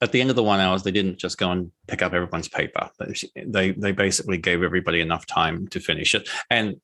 at 0.01 0.11
the 0.11 0.21
end 0.21 0.29
of 0.29 0.35
the 0.35 0.43
one 0.43 0.59
hours, 0.59 0.83
they 0.83 0.91
didn't 0.91 1.17
just 1.17 1.37
go 1.37 1.51
and 1.51 1.71
pick 1.87 2.01
up 2.01 2.13
everyone's 2.13 2.47
paper. 2.47 2.89
They 3.35 3.71
they 3.71 3.91
basically 3.91 4.37
gave 4.37 4.63
everybody 4.63 5.01
enough 5.01 5.25
time 5.25 5.67
to 5.69 5.79
finish 5.79 6.13
it. 6.13 6.29
And 6.49 6.79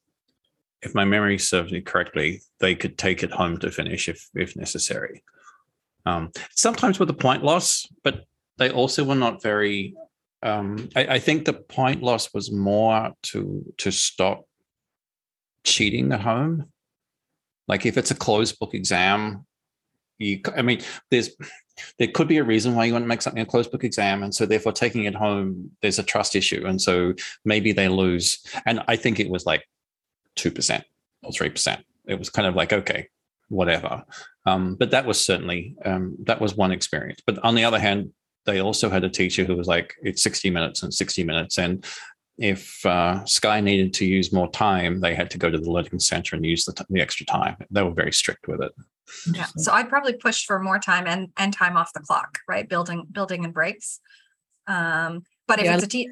if 0.82 0.95
my 0.95 1.06
memory 1.06 1.38
serves 1.38 1.71
me 1.71 1.82
correctly, 1.82 2.41
they 2.60 2.76
could 2.76 2.97
take 2.97 3.23
it 3.23 3.32
home 3.32 3.58
to 3.60 3.71
finish 3.71 4.10
if 4.10 4.28
if 4.34 4.56
necessary. 4.56 5.23
Um, 6.06 6.32
sometimes 6.56 6.99
with 6.99 7.10
a 7.10 7.13
point 7.13 7.43
loss, 7.43 7.88
but 8.04 8.26
they 8.58 8.69
also 8.69 9.04
were 9.04 9.15
not 9.15 9.41
very. 9.41 9.95
Um, 10.41 10.89
I, 10.95 11.06
I 11.06 11.19
think 11.19 11.45
the 11.45 11.54
point 11.54 12.04
loss 12.04 12.34
was 12.34 12.52
more 12.52 13.13
to 13.23 13.73
to 13.78 13.91
stop 13.91 14.45
cheating 15.63 16.12
at 16.12 16.21
home. 16.21 16.65
Like 17.67 17.86
if 17.86 17.97
it's 17.97 18.12
a 18.12 18.15
closed 18.15 18.60
book 18.60 18.73
exam, 18.73 19.45
you. 20.17 20.41
I 20.56 20.63
mean, 20.63 20.82
there's 21.10 21.30
there 22.00 22.08
could 22.08 22.28
be 22.28 22.38
a 22.38 22.44
reason 22.44 22.76
why 22.76 22.86
you 22.86 22.94
want 22.94 23.04
to 23.04 23.08
make 23.08 23.22
something 23.22 23.42
a 23.42 23.46
closed 23.46 23.72
book 23.72 23.84
exam 23.84 24.24
and 24.24 24.34
so 24.34 24.46
therefore 24.46 24.72
taking 24.72 25.06
it 25.06 25.16
home 25.16 25.72
there's 25.82 26.00
a 26.00 26.04
trust 26.04 26.36
issue 26.36 26.66
and 26.66 26.82
so 26.82 27.14
maybe 27.46 27.72
they 27.72 27.88
lose 27.88 28.44
and 28.66 28.82
i 28.88 28.96
think 28.96 29.20
it 29.20 29.30
was 29.30 29.46
like 29.46 29.64
2% 30.38 30.84
or 31.24 31.32
3% 31.32 31.84
it 32.08 32.20
was 32.20 32.30
kind 32.30 32.48
of 32.48 32.56
like 32.56 32.74
okay 32.74 33.08
whatever 33.50 34.04
um, 34.46 34.76
but 34.76 34.92
that 34.92 35.06
was 35.06 35.24
certainly 35.24 35.76
um, 35.86 36.16
that 36.24 36.42
was 36.42 36.56
one 36.56 36.72
experience 36.72 37.22
but 37.26 37.38
on 37.44 37.56
the 37.56 37.64
other 37.64 37.80
hand 37.80 38.12
they 38.46 38.60
also 38.60 38.90
had 38.90 39.04
a 39.04 39.10
teacher 39.10 39.46
who 39.46 39.56
was 39.56 39.68
like 39.68 39.94
it's 40.02 40.24
60 40.24 40.50
minutes 40.50 40.84
and 40.84 40.94
60 40.94 41.24
minutes 41.24 41.58
and 41.58 41.86
if 42.38 42.86
uh, 42.86 43.24
Sky 43.26 43.62
needed 43.62 43.94
to 43.96 44.06
use 44.06 44.34
more 44.34 44.50
time, 44.50 45.02
they 45.02 45.14
had 45.14 45.30
to 45.32 45.38
go 45.38 45.50
to 45.50 45.58
the 45.58 45.70
learning 45.70 46.00
center 46.00 46.36
and 46.36 46.46
use 46.46 46.66
the, 46.66 46.74
t- 46.74 46.84
the 46.90 47.02
extra 47.02 47.26
time. 47.26 47.56
They 47.70 47.84
were 47.84 47.94
very 47.94 48.12
strict 48.12 48.48
with 48.48 48.62
it. 48.62 48.72
Yeah. 49.34 49.47
So 49.58 49.71
I'd 49.71 49.89
probably 49.89 50.13
push 50.13 50.45
for 50.45 50.60
more 50.60 50.80
time 50.80 51.08
and 51.08 51.30
and 51.38 51.54
time 51.54 51.78
off 51.78 51.93
the 51.93 51.99
clock, 51.99 52.39
right? 52.47 52.67
Building 52.67 53.06
building 53.12 53.45
and 53.45 53.54
breaks. 53.54 53.99
Um, 54.67 55.23
but 55.47 55.60
if 55.60 55.65
yeah. 55.65 55.76
it's 55.76 55.84
a 55.84 55.88
te- 55.88 56.10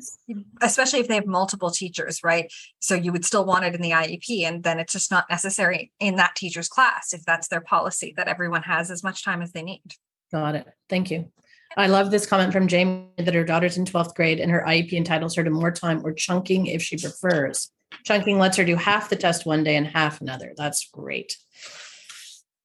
especially 0.61 0.99
if 0.99 1.07
they 1.07 1.15
have 1.15 1.25
multiple 1.25 1.71
teachers, 1.71 2.21
right? 2.23 2.51
So 2.79 2.95
you 2.95 3.11
would 3.13 3.23
still 3.23 3.45
want 3.45 3.63
it 3.63 3.73
in 3.73 3.81
the 3.81 3.91
IEP, 3.91 4.43
and 4.43 4.63
then 4.63 4.77
it's 4.77 4.91
just 4.91 5.09
not 5.09 5.29
necessary 5.29 5.91
in 5.99 6.17
that 6.17 6.35
teacher's 6.35 6.67
class 6.67 7.13
if 7.13 7.23
that's 7.23 7.47
their 7.47 7.61
policy 7.61 8.13
that 8.17 8.27
everyone 8.27 8.63
has 8.63 8.91
as 8.91 9.03
much 9.03 9.23
time 9.23 9.41
as 9.41 9.53
they 9.53 9.63
need. 9.63 9.93
Got 10.31 10.55
it. 10.55 10.67
Thank 10.89 11.11
you. 11.11 11.31
I 11.77 11.87
love 11.87 12.11
this 12.11 12.25
comment 12.25 12.51
from 12.51 12.67
Jamie 12.67 13.07
that 13.17 13.33
her 13.33 13.45
daughter's 13.45 13.77
in 13.77 13.85
12th 13.85 14.13
grade 14.15 14.39
and 14.41 14.51
her 14.51 14.63
IEP 14.67 14.91
entitles 14.93 15.35
her 15.35 15.43
to 15.43 15.49
more 15.49 15.71
time 15.71 16.05
or 16.05 16.11
chunking 16.11 16.65
if 16.65 16.81
she 16.81 16.97
prefers. 16.97 17.71
Chunking 18.03 18.39
lets 18.39 18.57
her 18.57 18.65
do 18.65 18.75
half 18.75 19.09
the 19.09 19.15
test 19.15 19.45
one 19.45 19.63
day 19.63 19.75
and 19.75 19.87
half 19.87 20.19
another. 20.19 20.53
That's 20.57 20.89
great. 20.91 21.37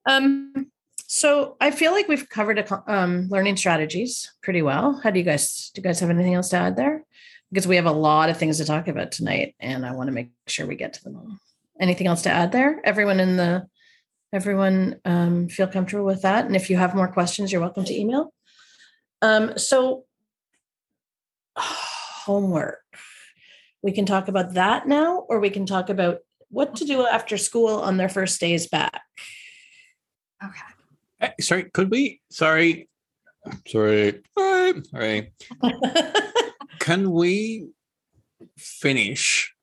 Um, 0.07 0.71
so 1.09 1.57
I 1.61 1.71
feel 1.71 1.93
like 1.93 2.09
we've 2.09 2.29
covered 2.29 2.59
a, 2.59 2.93
um, 2.93 3.29
learning 3.29 3.57
strategies 3.57 4.33
pretty 4.43 4.63
well. 4.63 5.01
How 5.03 5.11
do 5.11 5.19
you 5.19 5.25
guys 5.25 5.71
do? 5.75 5.81
You 5.81 5.85
guys 5.85 6.01
have 6.01 6.11
anything 6.11 6.35
else 6.35 6.49
to 6.51 6.57
add 6.57 6.77
there? 6.77 7.05
Because 7.53 7.67
we 7.67 7.77
have 7.77 7.87
a 7.87 7.93
lot 7.93 8.29
of 8.29 8.37
things 8.37 8.59
to 8.59 8.65
talk 8.65 8.89
about 8.89 9.13
tonight, 9.13 9.55
and 9.61 9.87
I 9.87 9.93
want 9.93 10.09
to 10.09 10.13
make 10.13 10.31
sure 10.47 10.67
we 10.67 10.75
get 10.75 10.95
to 10.95 11.05
them 11.05 11.17
all. 11.17 11.39
Anything 11.81 12.07
else 12.07 12.23
to 12.23 12.31
add 12.31 12.53
there? 12.53 12.81
Everyone 12.85 13.21
in 13.21 13.37
the 13.37 13.67
everyone 14.33 15.01
um, 15.05 15.49
feel 15.49 15.67
comfortable 15.67 16.05
with 16.05 16.23
that? 16.23 16.45
And 16.45 16.57
if 16.57 16.69
you 16.69 16.77
have 16.77 16.95
more 16.95 17.09
questions, 17.09 17.53
you're 17.53 17.61
welcome 17.61 17.85
to 17.85 17.99
email. 17.99 18.33
Um, 19.23 19.57
so, 19.57 20.05
homework. 21.57 22.81
We 23.83 23.93
can 23.93 24.07
talk 24.07 24.27
about 24.27 24.55
that 24.55 24.89
now, 24.89 25.25
or 25.29 25.39
we 25.39 25.51
can 25.51 25.65
talk 25.65 25.89
about 25.89 26.19
what 26.49 26.75
to 26.77 26.85
do 26.85 27.07
after 27.07 27.37
school 27.39 27.77
on 27.77 27.97
their 27.97 28.09
first 28.09 28.41
days 28.41 28.67
back. 28.67 29.03
Okay. 30.49 31.33
sorry, 31.41 31.71
could 31.71 31.91
we? 31.91 32.21
Sorry. 32.31 32.89
Sorry. 33.67 34.23
Sorry. 34.91 35.33
can 36.81 37.11
we 37.11 37.69
finish 38.59 39.55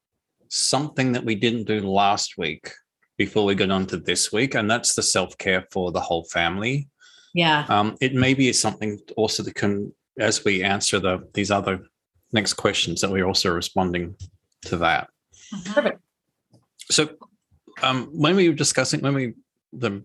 something 0.50 1.12
that 1.13 1.26
we 1.26 1.36
didn't 1.36 1.65
do 1.65 1.80
last 1.82 2.38
week 2.38 2.72
before 3.17 3.46
we 3.46 3.56
get 3.56 3.72
on 3.72 3.86
to 3.88 3.98
this 3.98 4.32
week? 4.32 4.56
And 4.56 4.69
that's 4.69 4.96
the 4.96 5.04
self 5.04 5.38
care 5.38 5.65
for 5.72 5.91
the 5.91 6.00
whole 6.00 6.26
family. 6.26 6.88
Yeah. 7.34 7.65
Um, 7.67 7.98
it 8.00 8.13
maybe 8.13 8.48
is 8.48 8.62
something 8.62 9.00
also 9.17 9.43
that 9.43 9.56
can, 9.56 9.93
as 10.19 10.46
we 10.46 10.63
answer 10.63 11.00
the 11.00 11.28
these 11.34 11.52
other 11.52 11.80
next 12.32 12.54
questions, 12.54 13.02
that 13.02 13.12
we're 13.12 13.26
also 13.26 13.52
responding 13.52 14.15
to 14.65 14.78
that. 14.78 15.10
Mm-hmm. 15.54 15.74
Perfect. 15.74 16.00
So, 16.91 17.10
um, 17.82 18.10
when 18.12 18.36
we 18.36 18.50
were 18.50 18.56
discussing, 18.56 19.02
when 19.02 19.15
we 19.15 19.34
the 19.77 20.03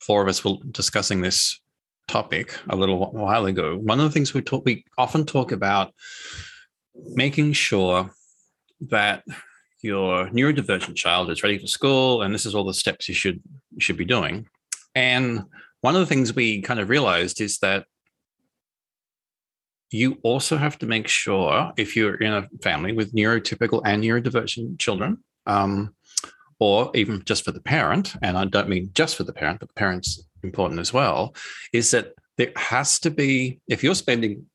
four 0.00 0.22
of 0.22 0.28
us 0.28 0.44
were 0.44 0.56
discussing 0.70 1.20
this 1.20 1.60
topic 2.08 2.58
a 2.68 2.76
little 2.76 3.10
while 3.12 3.46
ago, 3.46 3.76
one 3.76 4.00
of 4.00 4.04
the 4.04 4.10
things 4.10 4.34
we 4.34 4.42
talk, 4.42 4.64
we 4.64 4.84
often 4.98 5.24
talk 5.24 5.52
about 5.52 5.92
making 7.14 7.52
sure 7.52 8.10
that 8.80 9.22
your 9.82 10.28
neurodivergent 10.28 10.96
child 10.96 11.30
is 11.30 11.42
ready 11.42 11.58
for 11.58 11.66
school, 11.66 12.22
and 12.22 12.34
this 12.34 12.44
is 12.46 12.54
all 12.54 12.64
the 12.64 12.74
steps 12.74 13.08
you 13.08 13.14
should 13.14 13.40
should 13.78 13.96
be 13.96 14.04
doing. 14.04 14.46
And 14.94 15.44
one 15.80 15.94
of 15.94 16.00
the 16.00 16.06
things 16.06 16.34
we 16.34 16.60
kind 16.62 16.80
of 16.80 16.88
realized 16.88 17.40
is 17.40 17.58
that 17.58 17.86
you 19.90 20.18
also 20.22 20.56
have 20.56 20.78
to 20.78 20.86
make 20.86 21.08
sure 21.08 21.72
if 21.76 21.96
you're 21.96 22.16
in 22.16 22.32
a 22.32 22.48
family 22.62 22.92
with 22.92 23.14
neurotypical 23.14 23.82
and 23.84 24.02
neurodivergent 24.02 24.78
children, 24.78 25.18
um, 25.46 25.94
or 26.60 26.90
even 26.94 27.22
just 27.24 27.44
for 27.44 27.52
the 27.52 27.60
parent, 27.60 28.14
and 28.22 28.36
I 28.36 28.44
don't 28.44 28.68
mean 28.68 28.90
just 28.94 29.16
for 29.16 29.24
the 29.24 29.32
parent, 29.32 29.60
but 29.60 29.68
the 29.68 29.74
parent's 29.74 30.22
important 30.42 30.78
as 30.78 30.92
well, 30.92 31.34
is 31.72 31.90
that 31.90 32.12
there 32.36 32.52
has 32.56 33.00
to 33.00 33.10
be, 33.10 33.60
if 33.66 33.82
you're 33.82 33.94
spending 33.94 34.46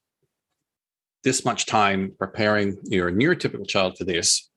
this 1.24 1.44
much 1.44 1.66
time 1.66 2.14
preparing 2.20 2.78
your 2.84 3.12
neurotypical 3.12 3.68
child 3.68 3.98
for 3.98 4.04
this, 4.04 4.50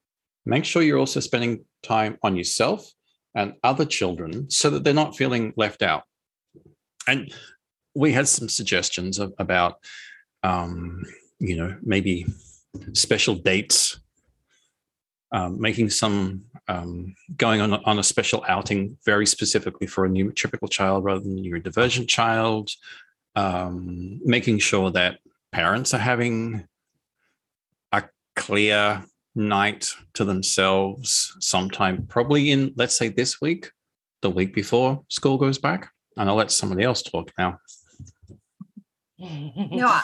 make 0.45 0.65
sure 0.67 0.83
you're 0.83 0.99
also 0.99 1.21
spending 1.21 1.65
time 1.83 2.19
on 2.23 2.37
yourself 2.37 2.91
and 3.35 3.55
other 3.63 3.87
children 3.87 4.51
so 4.51 4.69
that 4.71 4.85
they're 4.85 4.93
not 4.95 5.17
feeling 5.17 5.53
left 5.57 5.83
out. 5.83 6.05
And 7.07 7.33
we 7.95 8.13
had 8.13 8.29
some 8.29 8.49
suggestions 8.49 9.19
of, 9.19 9.33
about, 9.39 9.77
um, 10.43 11.03
you 11.39 11.57
know, 11.57 11.77
maybe 11.83 12.27
special 12.93 13.35
dates, 13.35 13.99
um, 15.33 15.61
making 15.61 15.91
some 15.91 16.45
um, 16.69 17.15
going 17.37 17.61
on 17.61 17.73
on 17.73 17.99
a 17.99 18.03
special 18.03 18.45
outing 18.49 18.97
very 19.05 19.27
specifically 19.27 19.87
for 19.87 20.05
a 20.05 20.09
neurotypical 20.09 20.71
child 20.71 21.05
rather 21.05 21.21
than 21.21 21.39
a 21.39 21.43
neurodivergent 21.43 22.09
child, 22.09 22.71
um, 23.37 24.21
making 24.25 24.59
sure 24.59 24.91
that 24.91 25.19
parents 25.53 25.95
are 25.95 25.99
having 25.99 26.67
a 27.93 28.05
clear 28.37 29.05
night 29.35 29.95
to 30.15 30.25
themselves 30.25 31.35
sometime, 31.41 32.07
probably 32.07 32.51
in, 32.51 32.73
let's 32.77 32.97
say, 32.97 33.09
this 33.09 33.41
week, 33.41 33.71
the 34.23 34.31
week 34.31 34.55
before 34.55 35.05
school 35.09 35.39
goes 35.39 35.59
back. 35.59 35.91
And 36.17 36.29
I'll 36.29 36.37
let 36.37 36.51
somebody 36.51 36.83
else 36.83 37.03
talk 37.03 37.33
now. 37.39 37.59
No, 39.21 39.99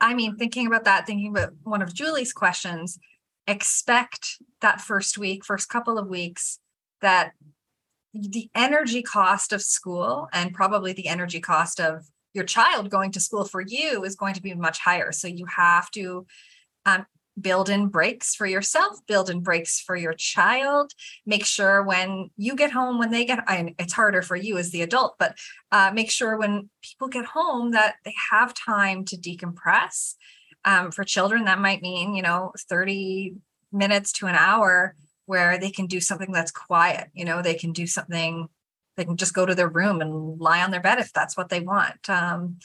I 0.00 0.14
mean, 0.14 0.36
thinking 0.36 0.66
about 0.66 0.84
that, 0.84 1.06
thinking 1.06 1.28
about 1.28 1.52
one 1.62 1.82
of 1.82 1.92
Julie's 1.92 2.32
questions, 2.32 2.98
expect 3.48 4.36
that 4.60 4.80
first 4.80 5.18
week, 5.18 5.44
first 5.44 5.68
couple 5.68 5.98
of 5.98 6.06
weeks, 6.06 6.60
that 7.00 7.32
the 8.14 8.50
energy 8.54 9.02
cost 9.02 9.52
of 9.52 9.62
school 9.62 10.28
and 10.32 10.54
probably 10.54 10.92
the 10.92 11.08
energy 11.08 11.40
cost 11.40 11.80
of 11.80 12.06
your 12.34 12.44
child 12.44 12.90
going 12.90 13.10
to 13.12 13.20
school 13.20 13.44
for 13.44 13.60
you 13.60 14.04
is 14.04 14.14
going 14.14 14.34
to 14.34 14.42
be 14.42 14.54
much 14.54 14.78
higher. 14.78 15.10
So 15.12 15.26
you 15.26 15.46
have 15.46 15.90
to 15.92 16.26
um, 16.86 17.06
build 17.40 17.68
in 17.68 17.88
breaks 17.88 18.34
for 18.34 18.46
yourself, 18.46 18.98
build 19.06 19.30
in 19.30 19.40
breaks 19.40 19.80
for 19.80 19.96
your 19.96 20.12
child. 20.12 20.92
Make 21.26 21.44
sure 21.44 21.82
when 21.82 22.30
you 22.36 22.54
get 22.54 22.72
home, 22.72 22.98
when 22.98 23.10
they 23.10 23.24
get, 23.24 23.44
I, 23.46 23.74
it's 23.78 23.92
harder 23.92 24.22
for 24.22 24.36
you 24.36 24.58
as 24.58 24.70
the 24.70 24.82
adult, 24.82 25.16
but 25.18 25.36
uh, 25.72 25.90
make 25.94 26.10
sure 26.10 26.36
when 26.36 26.70
people 26.82 27.08
get 27.08 27.24
home 27.24 27.72
that 27.72 27.96
they 28.04 28.14
have 28.30 28.54
time 28.54 29.04
to 29.06 29.16
decompress. 29.16 30.14
Um, 30.68 30.90
for 30.90 31.02
children, 31.02 31.46
that 31.46 31.58
might 31.58 31.80
mean, 31.80 32.14
you 32.14 32.20
know, 32.20 32.52
30 32.68 33.36
minutes 33.72 34.12
to 34.12 34.26
an 34.26 34.34
hour 34.34 34.94
where 35.24 35.58
they 35.58 35.70
can 35.70 35.86
do 35.86 35.98
something 35.98 36.30
that's 36.30 36.50
quiet. 36.50 37.08
You 37.14 37.24
know, 37.24 37.40
they 37.40 37.54
can 37.54 37.72
do 37.72 37.86
something, 37.86 38.48
they 38.98 39.06
can 39.06 39.16
just 39.16 39.32
go 39.32 39.46
to 39.46 39.54
their 39.54 39.68
room 39.68 40.02
and 40.02 40.38
lie 40.38 40.62
on 40.62 40.70
their 40.70 40.82
bed 40.82 40.98
if 40.98 41.10
that's 41.14 41.38
what 41.38 41.48
they 41.48 41.60
want. 41.60 42.10
Um, 42.10 42.58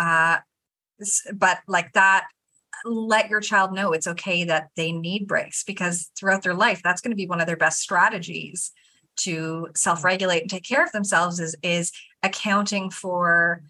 uh, 0.00 0.38
but 1.32 1.58
like 1.68 1.92
that 1.92 2.26
let 2.84 3.28
your 3.28 3.40
child 3.40 3.72
know 3.72 3.92
it's 3.92 4.06
okay 4.06 4.44
that 4.44 4.70
they 4.74 4.90
need 4.90 5.26
breaks 5.26 5.62
because 5.64 6.10
throughout 6.18 6.42
their 6.42 6.54
life 6.54 6.80
that's 6.82 7.00
going 7.00 7.10
to 7.10 7.16
be 7.16 7.26
one 7.26 7.40
of 7.40 7.46
their 7.46 7.56
best 7.56 7.80
strategies 7.80 8.72
to 9.16 9.68
self-regulate 9.74 10.42
and 10.42 10.50
take 10.50 10.64
care 10.64 10.84
of 10.84 10.92
themselves 10.92 11.40
is 11.40 11.56
is 11.62 11.92
accounting 12.22 12.90
for 12.90 13.62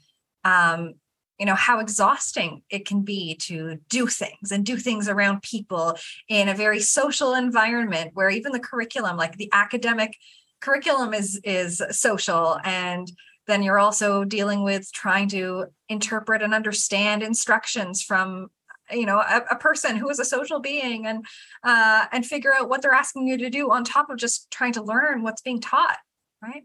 um 0.44 0.94
you 1.38 1.46
know 1.46 1.54
how 1.54 1.78
exhausting 1.78 2.62
it 2.68 2.86
can 2.86 3.02
be 3.02 3.36
to 3.36 3.78
do 3.88 4.06
things 4.06 4.50
and 4.50 4.66
do 4.66 4.76
things 4.76 5.08
around 5.08 5.42
people 5.42 5.96
in 6.28 6.48
a 6.48 6.54
very 6.54 6.80
social 6.80 7.34
environment 7.34 8.10
where 8.14 8.30
even 8.30 8.52
the 8.52 8.58
curriculum 8.58 9.16
like 9.16 9.36
the 9.36 9.48
academic 9.52 10.16
curriculum 10.60 11.14
is 11.14 11.40
is 11.44 11.82
social. 11.90 12.58
And 12.64 13.10
then 13.46 13.62
you're 13.62 13.78
also 13.78 14.24
dealing 14.24 14.62
with 14.62 14.92
trying 14.92 15.28
to 15.30 15.66
interpret 15.88 16.42
and 16.42 16.52
understand 16.52 17.22
instructions 17.22 18.02
from 18.02 18.48
you 18.90 19.06
know 19.06 19.18
a, 19.18 19.42
a, 19.50 19.56
person 19.56 19.96
who 19.96 20.08
is 20.08 20.18
a 20.18 20.24
social 20.24 20.60
being 20.60 21.06
and 21.06 21.24
uh, 21.62 22.06
and 22.10 22.24
figure 22.24 22.54
out 22.54 22.68
what 22.68 22.80
they're 22.80 22.92
asking 22.92 23.26
you 23.26 23.36
to 23.36 23.50
do 23.50 23.70
on 23.70 23.84
top 23.84 24.08
of 24.10 24.16
just 24.16 24.50
trying 24.50 24.72
to 24.72 24.82
learn 24.82 25.22
what's 25.22 25.42
being 25.42 25.60
taught 25.60 25.98
right 26.42 26.64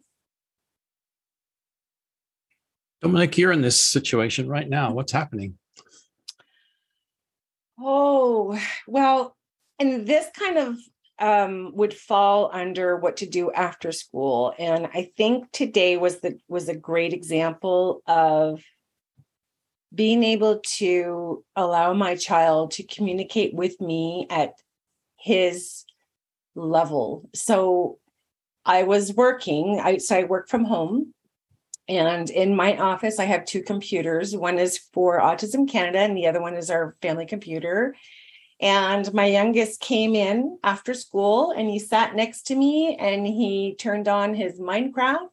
dominic 3.04 3.38
you're 3.38 3.52
in 3.52 3.62
this 3.62 3.80
situation 3.80 4.48
right 4.48 4.70
now 4.70 4.92
what's 4.92 5.12
happening 5.12 5.58
oh 7.80 8.60
well 8.88 9.36
and 9.80 10.08
this 10.08 10.28
kind 10.38 10.58
of 10.58 10.78
um, 11.20 11.72
would 11.76 11.94
fall 11.94 12.50
under 12.52 12.98
what 12.98 13.18
to 13.18 13.28
do 13.28 13.52
after 13.52 13.92
school 13.92 14.54
and 14.58 14.88
i 14.94 15.12
think 15.16 15.52
today 15.52 15.98
was 15.98 16.20
the 16.20 16.38
was 16.48 16.70
a 16.70 16.76
great 16.76 17.14
example 17.14 18.02
of 18.08 18.62
being 19.94 20.24
able 20.24 20.60
to 20.60 21.44
allow 21.56 21.94
my 21.94 22.16
child 22.16 22.72
to 22.72 22.84
communicate 22.84 23.54
with 23.54 23.80
me 23.80 24.26
at 24.30 24.54
his 25.20 25.86
level. 26.56 27.30
So 27.36 28.00
I 28.66 28.84
was 28.84 29.14
working, 29.14 29.80
I 29.84 29.98
so 29.98 30.18
I 30.18 30.24
work 30.24 30.50
from 30.50 30.66
home. 30.66 31.14
And 31.88 32.30
in 32.30 32.56
my 32.56 32.78
office, 32.78 33.20
I 33.20 33.26
have 33.26 33.46
two 33.46 33.62
computers. 33.62 34.36
One 34.36 34.58
is 34.58 34.78
for 34.94 35.20
Autism 35.20 35.70
Canada, 35.70 36.00
and 36.00 36.16
the 36.16 36.28
other 36.28 36.42
one 36.42 36.56
is 36.56 36.70
our 36.70 36.96
family 37.02 37.26
computer. 37.26 37.96
And 38.62 39.14
my 39.14 39.26
youngest 39.26 39.82
came 39.82 40.16
in 40.16 40.58
after 40.64 40.94
school 40.94 41.52
and 41.52 41.70
he 41.70 41.80
sat 41.80 42.16
next 42.16 42.44
to 42.44 42.56
me 42.56 42.96
and 42.98 43.28
he 43.28 43.76
turned 43.78 44.08
on 44.08 44.34
his 44.34 44.60
Minecraft. 44.60 45.28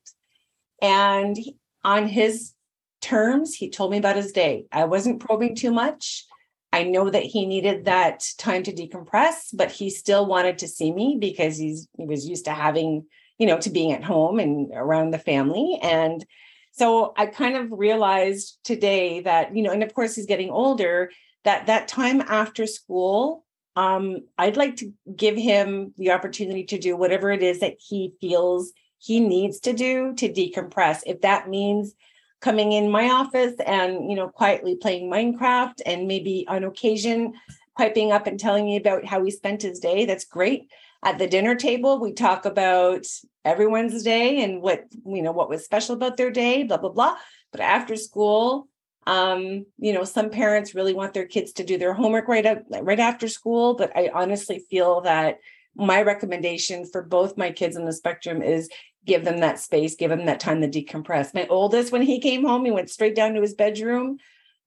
And 0.82 1.36
on 1.84 2.08
his 2.08 2.54
terms. 3.00 3.54
He 3.54 3.70
told 3.70 3.90
me 3.90 3.98
about 3.98 4.16
his 4.16 4.32
day. 4.32 4.66
I 4.72 4.84
wasn't 4.84 5.20
probing 5.20 5.54
too 5.54 5.70
much. 5.70 6.26
I 6.72 6.84
know 6.84 7.10
that 7.10 7.24
he 7.24 7.46
needed 7.46 7.86
that 7.86 8.24
time 8.38 8.62
to 8.64 8.72
decompress, 8.72 9.48
but 9.52 9.72
he 9.72 9.90
still 9.90 10.26
wanted 10.26 10.58
to 10.58 10.68
see 10.68 10.92
me 10.92 11.16
because 11.18 11.56
he's 11.56 11.88
he 11.96 12.06
was 12.06 12.28
used 12.28 12.44
to 12.44 12.52
having, 12.52 13.06
you 13.40 13.46
know, 13.46 13.58
to 13.58 13.70
being 13.70 13.92
at 13.92 14.04
home 14.04 14.38
and 14.38 14.70
around 14.72 15.10
the 15.10 15.18
family. 15.18 15.80
And 15.82 16.24
so 16.72 17.14
I 17.16 17.26
kind 17.26 17.56
of 17.56 17.72
realized 17.72 18.58
today 18.62 19.20
that, 19.20 19.56
you 19.56 19.62
know, 19.62 19.72
and 19.72 19.82
of 19.82 19.94
course 19.94 20.14
he's 20.14 20.26
getting 20.26 20.50
older, 20.50 21.10
that 21.44 21.66
that 21.66 21.88
time 21.88 22.20
after 22.20 22.66
school, 22.66 23.44
um, 23.76 24.18
I'd 24.36 24.58
like 24.58 24.76
to 24.76 24.92
give 25.16 25.36
him 25.36 25.94
the 25.96 26.10
opportunity 26.10 26.64
to 26.64 26.78
do 26.78 26.96
whatever 26.96 27.30
it 27.32 27.42
is 27.42 27.60
that 27.60 27.76
he 27.80 28.12
feels 28.20 28.72
he 28.98 29.18
needs 29.20 29.58
to 29.60 29.72
do 29.72 30.14
to 30.16 30.28
decompress. 30.28 31.00
If 31.06 31.22
that 31.22 31.48
means 31.48 31.94
coming 32.40 32.72
in 32.72 32.90
my 32.90 33.08
office 33.08 33.54
and 33.66 34.10
you 34.10 34.16
know 34.16 34.28
quietly 34.28 34.76
playing 34.76 35.10
minecraft 35.10 35.80
and 35.86 36.06
maybe 36.06 36.44
on 36.48 36.64
occasion 36.64 37.32
piping 37.76 38.12
up 38.12 38.26
and 38.26 38.40
telling 38.40 38.64
me 38.64 38.76
about 38.76 39.04
how 39.04 39.22
he 39.22 39.30
spent 39.30 39.62
his 39.62 39.78
day 39.78 40.04
that's 40.04 40.24
great 40.24 40.70
at 41.04 41.18
the 41.18 41.26
dinner 41.26 41.54
table 41.54 42.00
we 42.00 42.12
talk 42.12 42.44
about 42.44 43.04
everyone's 43.44 44.02
day 44.02 44.42
and 44.42 44.62
what 44.62 44.84
you 45.06 45.22
know 45.22 45.32
what 45.32 45.48
was 45.48 45.64
special 45.64 45.94
about 45.94 46.16
their 46.16 46.30
day 46.30 46.62
blah 46.62 46.76
blah 46.76 46.90
blah 46.90 47.16
but 47.52 47.60
after 47.60 47.96
school 47.96 48.68
um 49.06 49.64
you 49.78 49.92
know 49.92 50.04
some 50.04 50.28
parents 50.28 50.74
really 50.74 50.92
want 50.92 51.14
their 51.14 51.26
kids 51.26 51.52
to 51.52 51.64
do 51.64 51.78
their 51.78 51.94
homework 51.94 52.28
right 52.28 52.44
up 52.44 52.62
right 52.82 53.00
after 53.00 53.28
school 53.28 53.74
but 53.74 53.90
i 53.96 54.10
honestly 54.12 54.62
feel 54.70 55.00
that 55.00 55.38
my 55.74 56.02
recommendation 56.02 56.84
for 56.84 57.02
both 57.02 57.38
my 57.38 57.50
kids 57.50 57.76
on 57.76 57.84
the 57.84 57.92
spectrum 57.92 58.42
is 58.42 58.68
give 59.06 59.24
them 59.24 59.38
that 59.38 59.58
space, 59.58 59.94
give 59.94 60.10
them 60.10 60.26
that 60.26 60.40
time 60.40 60.60
to 60.60 60.68
decompress. 60.68 61.34
My 61.34 61.46
oldest, 61.48 61.92
when 61.92 62.02
he 62.02 62.20
came 62.20 62.44
home, 62.44 62.64
he 62.64 62.70
went 62.70 62.90
straight 62.90 63.14
down 63.14 63.34
to 63.34 63.40
his 63.40 63.54
bedroom. 63.54 64.18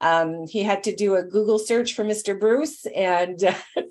Um, 0.02 0.48
he 0.48 0.64
had 0.64 0.84
to 0.84 0.96
do 0.96 1.16
a 1.16 1.24
Google 1.24 1.60
search 1.60 1.94
for 1.94 2.04
Mr. 2.04 2.38
Bruce 2.38 2.86
and 2.88 3.42
uh, 3.44 3.54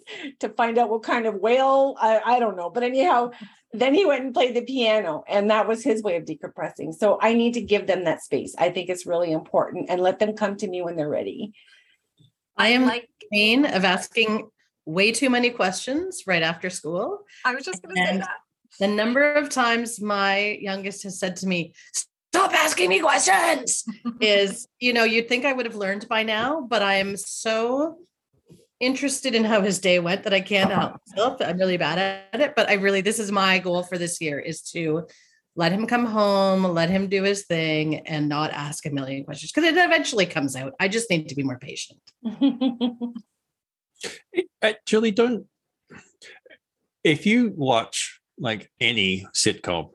to 0.40 0.48
find 0.50 0.78
out 0.78 0.90
what 0.90 1.04
kind 1.04 1.26
of 1.26 1.36
whale, 1.36 1.96
I, 1.98 2.20
I 2.24 2.38
don't 2.38 2.56
know. 2.56 2.70
But 2.70 2.82
anyhow, 2.82 3.30
then 3.72 3.94
he 3.94 4.04
went 4.04 4.24
and 4.24 4.34
played 4.34 4.54
the 4.54 4.62
piano, 4.62 5.24
and 5.28 5.50
that 5.50 5.66
was 5.66 5.82
his 5.82 6.02
way 6.02 6.16
of 6.16 6.24
decompressing. 6.24 6.94
So 6.94 7.18
I 7.20 7.34
need 7.34 7.54
to 7.54 7.62
give 7.62 7.86
them 7.86 8.04
that 8.04 8.22
space. 8.22 8.54
I 8.58 8.70
think 8.70 8.88
it's 8.88 9.06
really 9.06 9.32
important 9.32 9.86
and 9.88 10.00
let 10.00 10.18
them 10.18 10.34
come 10.34 10.56
to 10.56 10.68
me 10.68 10.82
when 10.82 10.96
they're 10.96 11.08
ready. 11.08 11.52
I 12.56 12.68
am 12.68 12.84
like 12.84 13.08
pain 13.32 13.64
of 13.64 13.84
asking 13.84 14.48
way 14.84 15.12
too 15.12 15.30
many 15.30 15.50
questions 15.50 16.24
right 16.26 16.42
after 16.42 16.68
school. 16.68 17.20
I 17.44 17.54
was 17.54 17.64
just 17.64 17.82
going 17.82 17.96
to 17.96 18.02
say 18.02 18.16
that 18.18 18.36
the 18.78 18.88
number 18.88 19.32
of 19.34 19.48
times 19.48 20.00
my 20.00 20.58
youngest 20.60 21.02
has 21.04 21.18
said 21.18 21.36
to 21.36 21.46
me, 21.46 21.72
Stop 22.34 22.54
asking 22.54 22.88
me 22.88 23.00
questions 23.00 23.84
is, 24.20 24.66
you 24.80 24.94
know, 24.94 25.04
you'd 25.04 25.28
think 25.28 25.44
I 25.44 25.52
would 25.52 25.66
have 25.66 25.74
learned 25.74 26.08
by 26.08 26.22
now, 26.22 26.62
but 26.62 26.80
I 26.80 26.94
am 26.94 27.14
so 27.14 27.98
interested 28.82 29.34
in 29.34 29.44
how 29.44 29.62
his 29.62 29.78
day 29.78 29.98
went 30.00 30.24
that 30.24 30.34
I 30.34 30.40
can't 30.40 30.70
help 30.70 31.00
myself. 31.06 31.40
I'm 31.40 31.56
really 31.56 31.76
bad 31.76 32.26
at 32.32 32.40
it, 32.40 32.54
but 32.56 32.68
I 32.68 32.74
really, 32.74 33.00
this 33.00 33.18
is 33.18 33.32
my 33.32 33.58
goal 33.60 33.84
for 33.84 33.96
this 33.96 34.20
year 34.20 34.38
is 34.38 34.60
to 34.72 35.06
let 35.54 35.72
him 35.72 35.86
come 35.86 36.04
home, 36.04 36.64
let 36.64 36.90
him 36.90 37.08
do 37.08 37.22
his 37.22 37.44
thing 37.44 38.00
and 38.06 38.28
not 38.28 38.50
ask 38.50 38.84
a 38.84 38.90
million 38.90 39.24
questions 39.24 39.52
because 39.52 39.70
it 39.70 39.76
eventually 39.76 40.26
comes 40.26 40.56
out. 40.56 40.72
I 40.80 40.88
just 40.88 41.08
need 41.10 41.28
to 41.28 41.34
be 41.34 41.44
more 41.44 41.58
patient. 41.58 42.00
uh, 44.62 44.72
Julie, 44.84 45.12
don't, 45.12 45.46
if 47.04 47.24
you 47.24 47.52
watch 47.54 48.20
like 48.38 48.70
any 48.80 49.26
sitcom 49.34 49.90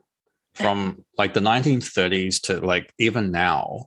from 0.54 1.04
like 1.16 1.34
the 1.34 1.40
1930s 1.40 2.40
to 2.42 2.60
like 2.64 2.92
even 2.98 3.30
now 3.30 3.86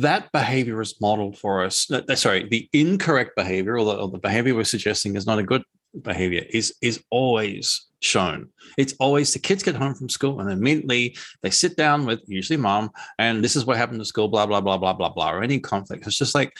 that 0.00 0.30
behavior 0.32 0.80
is 0.80 1.00
modeled 1.00 1.38
for 1.38 1.64
us 1.64 1.90
sorry 2.14 2.46
the 2.48 2.68
incorrect 2.72 3.34
behavior 3.36 3.78
or 3.78 3.84
the, 3.84 3.96
or 3.96 4.08
the 4.08 4.18
behavior 4.18 4.54
we're 4.54 4.64
suggesting 4.64 5.16
is 5.16 5.26
not 5.26 5.38
a 5.38 5.42
good 5.42 5.62
behavior 6.02 6.44
is 6.50 6.74
is 6.82 7.02
always 7.10 7.86
shown 8.00 8.48
it's 8.76 8.94
always 9.00 9.32
the 9.32 9.38
kids 9.38 9.62
get 9.62 9.74
home 9.74 9.94
from 9.94 10.08
school 10.08 10.40
and 10.40 10.50
immediately 10.50 11.16
they 11.42 11.50
sit 11.50 11.76
down 11.76 12.04
with 12.04 12.20
usually 12.26 12.58
mom 12.58 12.90
and 13.18 13.42
this 13.42 13.56
is 13.56 13.64
what 13.64 13.78
happened 13.78 13.98
to 13.98 14.04
school 14.04 14.28
blah 14.28 14.44
blah 14.44 14.60
blah 14.60 14.76
blah 14.76 14.92
blah 14.92 15.08
blah 15.08 15.32
or 15.32 15.42
any 15.42 15.58
conflict 15.58 16.06
it's 16.06 16.18
just 16.18 16.34
like 16.34 16.54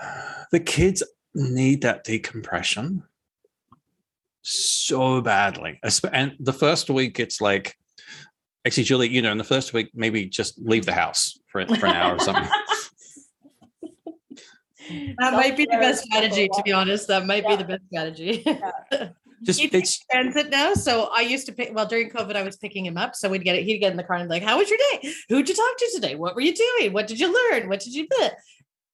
the 0.52 0.60
kids 0.60 1.02
need 1.34 1.82
that 1.82 2.04
decompression 2.04 3.02
so 4.48 5.20
badly. 5.20 5.78
And 6.12 6.36
the 6.40 6.52
first 6.52 6.88
week, 6.88 7.20
it's 7.20 7.40
like, 7.40 7.76
actually, 8.66 8.84
Julie, 8.84 9.08
you 9.08 9.22
know, 9.22 9.32
in 9.32 9.38
the 9.38 9.44
first 9.44 9.72
week, 9.72 9.90
maybe 9.94 10.26
just 10.26 10.58
leave 10.58 10.86
the 10.86 10.92
house 10.92 11.38
for, 11.48 11.66
for 11.66 11.86
an 11.86 11.96
hour 11.96 12.16
or 12.16 12.20
something. 12.20 12.48
That 15.18 15.34
might 15.34 15.56
be 15.56 15.64
the 15.64 15.76
best 15.76 16.04
strategy, 16.04 16.48
to 16.52 16.62
be 16.62 16.72
honest. 16.72 17.08
That 17.08 17.26
might 17.26 17.42
yeah. 17.42 17.50
be 17.50 17.56
the 17.56 17.64
best 17.64 17.82
strategy. 17.88 18.42
Yeah. 18.46 19.08
Just 19.44 19.60
he 19.60 19.66
it's 19.66 20.04
transit 20.10 20.50
now. 20.50 20.74
So 20.74 21.10
I 21.14 21.20
used 21.20 21.46
to 21.46 21.52
pick 21.52 21.72
well 21.72 21.86
during 21.86 22.10
COVID, 22.10 22.34
I 22.34 22.42
was 22.42 22.56
picking 22.56 22.84
him 22.84 22.96
up. 22.96 23.14
So 23.14 23.28
we'd 23.28 23.44
get 23.44 23.54
it, 23.54 23.62
he'd 23.62 23.78
get 23.78 23.92
in 23.92 23.96
the 23.96 24.02
car 24.02 24.16
and 24.16 24.28
be 24.28 24.34
like, 24.34 24.42
How 24.42 24.58
was 24.58 24.68
your 24.68 24.78
day? 24.90 25.12
Who'd 25.28 25.48
you 25.48 25.54
talk 25.54 25.76
to 25.78 25.90
today? 25.94 26.16
What 26.16 26.34
were 26.34 26.40
you 26.40 26.54
doing? 26.54 26.92
What 26.92 27.06
did 27.06 27.20
you 27.20 27.32
learn? 27.32 27.68
What 27.68 27.78
did 27.78 27.94
you 27.94 28.08
do? 28.08 28.28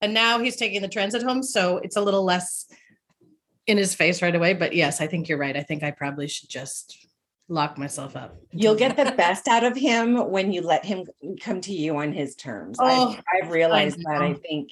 And 0.03 0.13
now 0.13 0.39
he's 0.41 0.57
taking 0.57 0.83
the 0.83 0.89
transit 0.89 1.23
home. 1.23 1.43
So 1.43 1.79
it's 1.79 1.97
a 1.97 2.03
little 2.03 2.25
less 2.25 2.67
in 3.67 3.79
his 3.79 3.95
face 3.95 4.21
right 4.21 4.35
away. 4.35 4.53
But 4.53 4.75
yes, 4.75 5.01
I 5.01 5.07
think 5.07 5.29
you're 5.29 5.39
right. 5.39 5.57
I 5.57 5.63
think 5.63 5.83
I 5.83 5.93
probably 5.93 6.29
should 6.29 6.51
just 6.51 7.04
lock 7.49 7.79
myself 7.79 8.17
up. 8.17 8.37
You'll 8.53 8.75
get 8.75 8.97
the 8.97 9.13
best 9.13 9.49
out 9.49 9.65
of 9.65 9.77
him 9.77 10.31
when 10.31 10.53
you 10.53 10.63
let 10.63 10.85
him 10.85 11.07
come 11.41 11.61
to 11.63 11.73
you 11.73 11.97
on 11.97 12.13
his 12.13 12.35
terms. 12.35 12.79
Oh, 12.81 12.85
I've, 12.85 13.23
I've 13.45 13.51
realized 13.51 13.99
I 14.07 14.13
that. 14.13 14.23
I 14.23 14.35
think. 14.35 14.71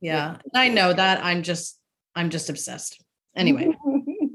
Yeah, 0.00 0.36
I 0.54 0.68
know 0.68 0.92
that. 0.92 1.24
I'm 1.24 1.42
just, 1.42 1.78
I'm 2.14 2.30
just 2.30 2.50
obsessed. 2.50 3.02
Anyway, 3.34 3.74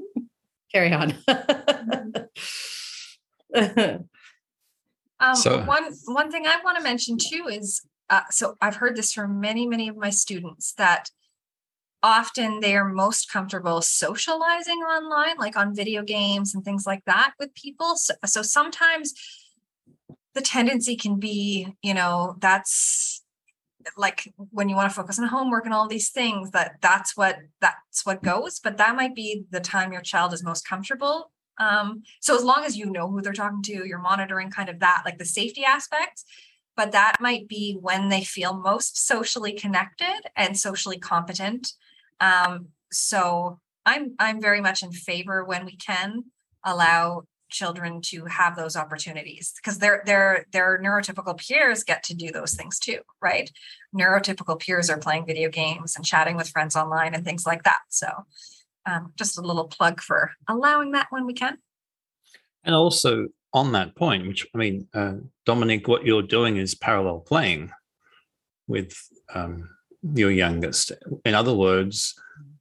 carry 0.72 0.92
on. 0.92 1.14
um, 5.20 5.36
so, 5.36 5.64
one 5.64 5.92
one 6.06 6.30
thing 6.30 6.46
I 6.46 6.58
want 6.62 6.76
to 6.76 6.82
mention 6.82 7.16
too 7.18 7.48
is, 7.50 7.82
uh, 8.10 8.22
so 8.30 8.56
I've 8.60 8.76
heard 8.76 8.96
this 8.96 9.12
from 9.12 9.40
many 9.40 9.66
many 9.66 9.88
of 9.88 9.96
my 9.96 10.10
students 10.10 10.72
that 10.74 11.10
often 12.02 12.60
they 12.60 12.76
are 12.76 12.88
most 12.88 13.30
comfortable 13.30 13.82
socializing 13.82 14.78
online, 14.78 15.36
like 15.38 15.56
on 15.56 15.74
video 15.74 16.02
games 16.02 16.54
and 16.54 16.64
things 16.64 16.86
like 16.86 17.04
that 17.06 17.34
with 17.38 17.54
people. 17.54 17.96
So, 17.96 18.14
so 18.24 18.42
sometimes 18.42 19.12
the 20.34 20.40
tendency 20.40 20.96
can 20.96 21.18
be, 21.18 21.68
you 21.82 21.94
know, 21.94 22.36
that's 22.38 23.22
like 23.96 24.32
when 24.36 24.68
you 24.68 24.76
want 24.76 24.90
to 24.90 24.94
focus 24.94 25.18
on 25.18 25.26
homework 25.26 25.64
and 25.64 25.74
all 25.74 25.88
these 25.88 26.10
things 26.10 26.50
that 26.50 26.72
that's 26.80 27.16
what 27.16 27.38
that's 27.60 28.04
what 28.04 28.22
goes 28.22 28.60
but 28.60 28.76
that 28.76 28.94
might 28.94 29.14
be 29.14 29.44
the 29.50 29.60
time 29.60 29.92
your 29.92 30.02
child 30.02 30.32
is 30.32 30.44
most 30.44 30.68
comfortable 30.68 31.30
um, 31.58 32.02
so 32.20 32.34
as 32.36 32.44
long 32.44 32.64
as 32.64 32.76
you 32.76 32.90
know 32.90 33.10
who 33.10 33.22
they're 33.22 33.32
talking 33.32 33.62
to 33.62 33.86
you're 33.86 33.98
monitoring 33.98 34.50
kind 34.50 34.68
of 34.68 34.80
that 34.80 35.02
like 35.04 35.18
the 35.18 35.24
safety 35.24 35.64
aspects 35.64 36.24
but 36.76 36.92
that 36.92 37.16
might 37.20 37.48
be 37.48 37.76
when 37.80 38.08
they 38.08 38.22
feel 38.22 38.54
most 38.54 39.06
socially 39.06 39.52
connected 39.52 40.20
and 40.36 40.58
socially 40.58 40.98
competent 40.98 41.72
um, 42.20 42.68
so 42.92 43.58
I'm 43.86 44.14
I'm 44.18 44.40
very 44.40 44.60
much 44.60 44.82
in 44.82 44.92
favor 44.92 45.44
when 45.44 45.64
we 45.64 45.76
can 45.76 46.24
allow 46.64 47.24
children 47.48 48.00
to 48.00 48.24
have 48.26 48.56
those 48.56 48.76
opportunities 48.76 49.52
because 49.56 49.78
their 49.78 50.02
their 50.06 50.46
their 50.52 50.80
neurotypical 50.80 51.36
peers 51.38 51.84
get 51.84 52.02
to 52.04 52.14
do 52.14 52.30
those 52.30 52.54
things 52.54 52.78
too, 52.78 53.00
right? 53.20 53.50
Neurotypical 53.94 54.60
peers 54.60 54.88
are 54.88 54.98
playing 54.98 55.26
video 55.26 55.48
games 55.48 55.96
and 55.96 56.04
chatting 56.04 56.36
with 56.36 56.48
friends 56.48 56.76
online 56.76 57.14
and 57.14 57.24
things 57.24 57.46
like 57.46 57.64
that. 57.64 57.80
So 57.88 58.08
um, 58.86 59.12
just 59.16 59.38
a 59.38 59.42
little 59.42 59.68
plug 59.68 60.00
for 60.00 60.32
allowing 60.48 60.92
that 60.92 61.08
when 61.10 61.26
we 61.26 61.34
can. 61.34 61.58
And 62.64 62.74
also 62.74 63.28
on 63.52 63.72
that 63.72 63.96
point, 63.96 64.26
which 64.26 64.46
I 64.54 64.58
mean, 64.58 64.88
uh, 64.94 65.14
Dominique, 65.44 65.88
what 65.88 66.04
you're 66.04 66.22
doing 66.22 66.56
is 66.56 66.74
parallel 66.74 67.20
playing 67.20 67.70
with 68.68 68.94
um, 69.34 69.68
your 70.02 70.30
youngest. 70.30 70.92
In 71.24 71.34
other 71.34 71.54
words, 71.54 72.14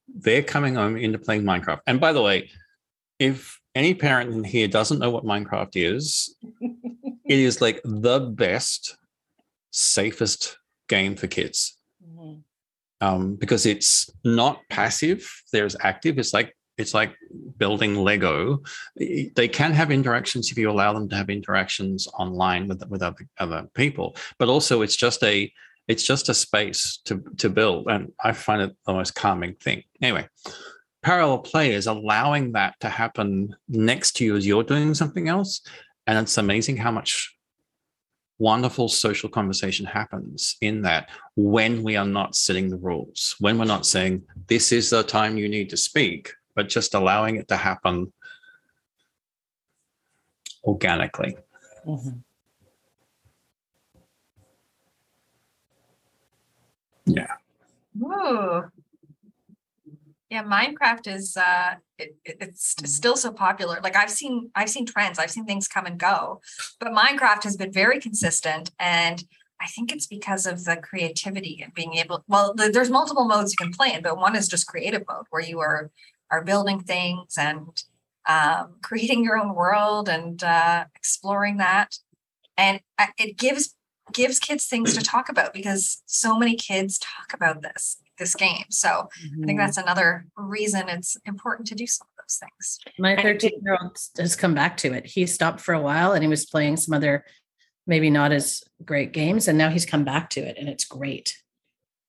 they're 0.07 0.43
coming 0.43 0.75
home 0.75 0.97
into 0.97 1.19
playing 1.19 1.43
Minecraft. 1.43 1.79
And 1.87 1.99
by 1.99 2.13
the 2.13 2.21
way, 2.21 2.49
if 3.19 3.59
any 3.75 3.93
parent 3.93 4.33
in 4.33 4.43
here 4.43 4.67
doesn't 4.67 4.99
know 4.99 5.09
what 5.09 5.25
Minecraft 5.25 5.71
is, 5.75 6.35
it 6.61 7.39
is 7.39 7.61
like 7.61 7.81
the 7.83 8.19
best, 8.19 8.97
safest 9.71 10.57
game 10.87 11.15
for 11.15 11.27
kids. 11.27 11.77
Mm-hmm. 12.05 12.39
Um, 13.01 13.35
because 13.35 13.65
it's 13.65 14.09
not 14.25 14.59
passive, 14.69 15.29
there's 15.53 15.77
active. 15.81 16.19
It's 16.19 16.33
like 16.33 16.53
it's 16.77 16.93
like 16.93 17.15
building 17.57 17.95
Lego. 17.95 18.61
They 18.97 19.49
can 19.49 19.73
have 19.73 19.91
interactions 19.91 20.49
if 20.49 20.57
you 20.57 20.71
allow 20.71 20.93
them 20.93 21.09
to 21.09 21.15
have 21.15 21.29
interactions 21.29 22.07
online 22.17 22.67
with 22.67 22.83
with 22.89 23.01
other, 23.01 23.27
other 23.37 23.69
people, 23.73 24.15
but 24.37 24.49
also 24.49 24.81
it's 24.81 24.95
just 24.95 25.23
a 25.23 25.51
it's 25.89 26.03
just 26.03 26.29
a 26.29 26.33
space 26.33 26.99
to 27.03 27.21
to 27.37 27.49
build 27.49 27.87
and 27.87 28.13
i 28.23 28.31
find 28.31 28.61
it 28.61 28.73
the 28.85 28.93
most 28.93 29.15
calming 29.15 29.55
thing 29.55 29.83
anyway 30.01 30.25
parallel 31.01 31.39
play 31.39 31.73
is 31.73 31.87
allowing 31.87 32.53
that 32.53 32.79
to 32.79 32.87
happen 32.87 33.53
next 33.67 34.15
to 34.15 34.23
you 34.23 34.37
as 34.37 34.47
you're 34.47 34.63
doing 34.63 34.93
something 34.93 35.27
else 35.27 35.61
and 36.07 36.17
it's 36.17 36.37
amazing 36.37 36.77
how 36.77 36.91
much 36.91 37.35
wonderful 38.37 38.87
social 38.87 39.27
conversation 39.27 39.85
happens 39.85 40.55
in 40.61 40.81
that 40.81 41.09
when 41.35 41.83
we 41.83 41.97
are 41.97 42.05
not 42.05 42.35
setting 42.35 42.69
the 42.69 42.77
rules 42.77 43.35
when 43.39 43.57
we're 43.57 43.65
not 43.65 43.85
saying 43.85 44.21
this 44.47 44.71
is 44.71 44.89
the 44.89 45.03
time 45.03 45.37
you 45.37 45.49
need 45.49 45.69
to 45.69 45.75
speak 45.75 46.31
but 46.55 46.69
just 46.69 46.93
allowing 46.93 47.35
it 47.35 47.47
to 47.47 47.57
happen 47.57 48.13
organically 50.63 51.35
mm-hmm. 51.85 52.19
Yeah. 57.05 57.33
Ooh. 58.01 58.63
Yeah, 60.29 60.43
Minecraft 60.43 61.07
is 61.07 61.35
uh 61.37 61.75
it, 61.97 62.15
it's 62.23 62.75
still 62.85 63.17
so 63.17 63.31
popular. 63.31 63.79
Like 63.83 63.95
I've 63.95 64.11
seen 64.11 64.51
I've 64.55 64.69
seen 64.69 64.85
trends, 64.85 65.17
I've 65.17 65.31
seen 65.31 65.45
things 65.45 65.67
come 65.67 65.85
and 65.85 65.99
go, 65.99 66.41
but 66.79 66.93
Minecraft 66.93 67.43
has 67.43 67.57
been 67.57 67.71
very 67.71 67.99
consistent 67.99 68.71
and 68.79 69.23
I 69.61 69.67
think 69.67 69.91
it's 69.91 70.07
because 70.07 70.45
of 70.45 70.63
the 70.63 70.77
creativity 70.77 71.59
and 71.63 71.73
being 71.73 71.95
able 71.95 72.23
well 72.27 72.53
there's 72.55 72.91
multiple 72.91 73.25
modes 73.25 73.53
you 73.53 73.65
can 73.65 73.73
play 73.73 73.93
in, 73.93 74.03
but 74.03 74.17
one 74.17 74.35
is 74.35 74.47
just 74.47 74.67
creative 74.67 75.03
mode 75.07 75.25
where 75.31 75.41
you 75.41 75.59
are 75.59 75.89
are 76.31 76.43
building 76.43 76.79
things 76.79 77.35
and 77.37 77.83
um, 78.27 78.75
creating 78.83 79.23
your 79.23 79.37
own 79.37 79.55
world 79.55 80.07
and 80.07 80.43
uh, 80.43 80.85
exploring 80.95 81.57
that. 81.57 81.97
And 82.55 82.79
uh, 82.99 83.07
it 83.17 83.37
gives 83.37 83.75
gives 84.13 84.39
kids 84.39 84.65
things 84.65 84.93
to 84.95 85.01
talk 85.01 85.29
about 85.29 85.53
because 85.53 86.01
so 86.05 86.37
many 86.37 86.55
kids 86.55 86.99
talk 86.99 87.33
about 87.33 87.61
this 87.61 87.97
this 88.17 88.35
game. 88.35 88.65
So 88.69 88.89
mm-hmm. 88.89 89.25
I 89.25 89.29
think 89.29 89.41
mm-hmm. 89.45 89.57
that's 89.57 89.77
another 89.77 90.25
reason 90.35 90.89
it's 90.89 91.17
important 91.25 91.67
to 91.69 91.75
do 91.75 91.87
some 91.87 92.05
of 92.05 92.23
those 92.25 92.37
things. 92.37 92.79
My 92.99 93.15
13 93.15 93.51
year 93.63 93.77
old 93.81 93.97
has 94.17 94.35
come 94.35 94.53
back 94.53 94.77
to 94.77 94.93
it. 94.93 95.05
He 95.05 95.25
stopped 95.25 95.61
for 95.61 95.73
a 95.73 95.81
while 95.81 96.11
and 96.11 96.23
he 96.23 96.27
was 96.27 96.45
playing 96.45 96.77
some 96.77 96.93
other 96.93 97.25
maybe 97.87 98.09
not 98.09 98.31
as 98.31 98.61
great 98.85 99.13
games 99.13 99.47
and 99.47 99.57
now 99.57 99.69
he's 99.69 99.85
come 99.85 100.03
back 100.03 100.29
to 100.31 100.41
it 100.41 100.57
and 100.59 100.69
it's 100.69 100.83
great. 100.83 101.35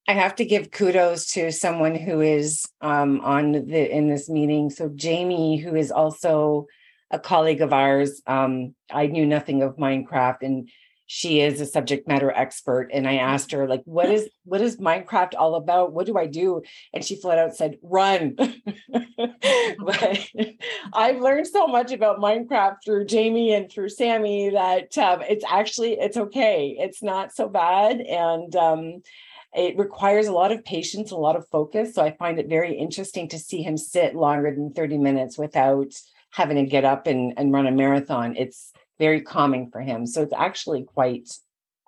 I 0.09 0.15
have 0.15 0.35
to 0.37 0.45
give 0.45 0.73
kudos 0.73 1.33
to 1.35 1.53
someone 1.53 1.95
who 1.95 2.21
is 2.21 2.67
um, 2.81 3.21
on 3.21 3.53
the 3.53 3.97
in 3.97 4.09
this 4.09 4.29
meeting. 4.29 4.69
So 4.69 4.89
Jamie, 4.89 5.57
who 5.57 5.77
is 5.77 5.93
also 5.93 6.67
a 7.13 7.19
colleague 7.21 7.61
of 7.61 7.73
ours, 7.73 8.21
um, 8.27 8.75
I 8.91 9.07
knew 9.07 9.25
nothing 9.25 9.63
of 9.63 9.77
Minecraft, 9.77 10.39
and 10.43 10.69
she 11.13 11.41
is 11.41 11.61
a 11.61 11.67
subject 11.67 12.07
matter 12.07 12.31
expert 12.31 12.89
and 12.93 13.09
i 13.09 13.17
asked 13.17 13.51
her 13.51 13.67
like 13.67 13.83
what 13.85 14.09
is 14.09 14.29
what 14.45 14.61
is 14.61 14.77
minecraft 14.77 15.33
all 15.37 15.57
about? 15.57 15.93
What 15.93 16.07
do 16.07 16.17
i 16.17 16.27
do? 16.27 16.63
And 16.95 17.05
she 17.05 17.17
flat 17.17 17.37
out 17.37 17.57
said 17.57 17.79
run. 17.83 18.37
But 19.79 20.29
i've 20.93 21.21
learned 21.21 21.49
so 21.49 21.67
much 21.67 21.91
about 21.91 22.21
minecraft 22.21 22.77
through 22.85 23.07
jamie 23.07 23.53
and 23.53 23.69
through 23.69 23.89
sammy 23.89 24.51
that 24.51 24.97
um, 24.99 25.23
it's 25.23 25.45
actually 25.49 25.95
it's 25.95 26.17
okay. 26.17 26.77
It's 26.79 27.03
not 27.03 27.33
so 27.33 27.49
bad 27.49 28.01
and 28.01 28.55
um, 28.55 29.03
it 29.53 29.77
requires 29.77 30.29
a 30.29 30.33
lot 30.33 30.53
of 30.53 30.65
patience 30.65 31.11
a 31.11 31.17
lot 31.17 31.35
of 31.35 31.49
focus 31.49 31.95
so 31.95 32.05
i 32.05 32.13
find 32.13 32.39
it 32.39 32.49
very 32.49 32.73
interesting 32.79 33.29
to 33.31 33.39
see 33.39 33.63
him 33.63 33.77
sit 33.77 34.15
longer 34.15 34.55
than 34.55 34.73
30 34.73 34.99
minutes 34.99 35.37
without 35.37 35.93
having 36.31 36.57
to 36.57 36.71
get 36.71 36.85
up 36.85 37.07
and, 37.07 37.35
and 37.37 37.53
run 37.53 37.67
a 37.67 37.73
marathon. 37.73 38.37
It's 38.37 38.73
very 39.01 39.21
calming 39.21 39.71
for 39.73 39.81
him. 39.81 40.07
So 40.07 40.23
it's 40.23 40.33
actually 40.37 40.85
quite 40.85 41.29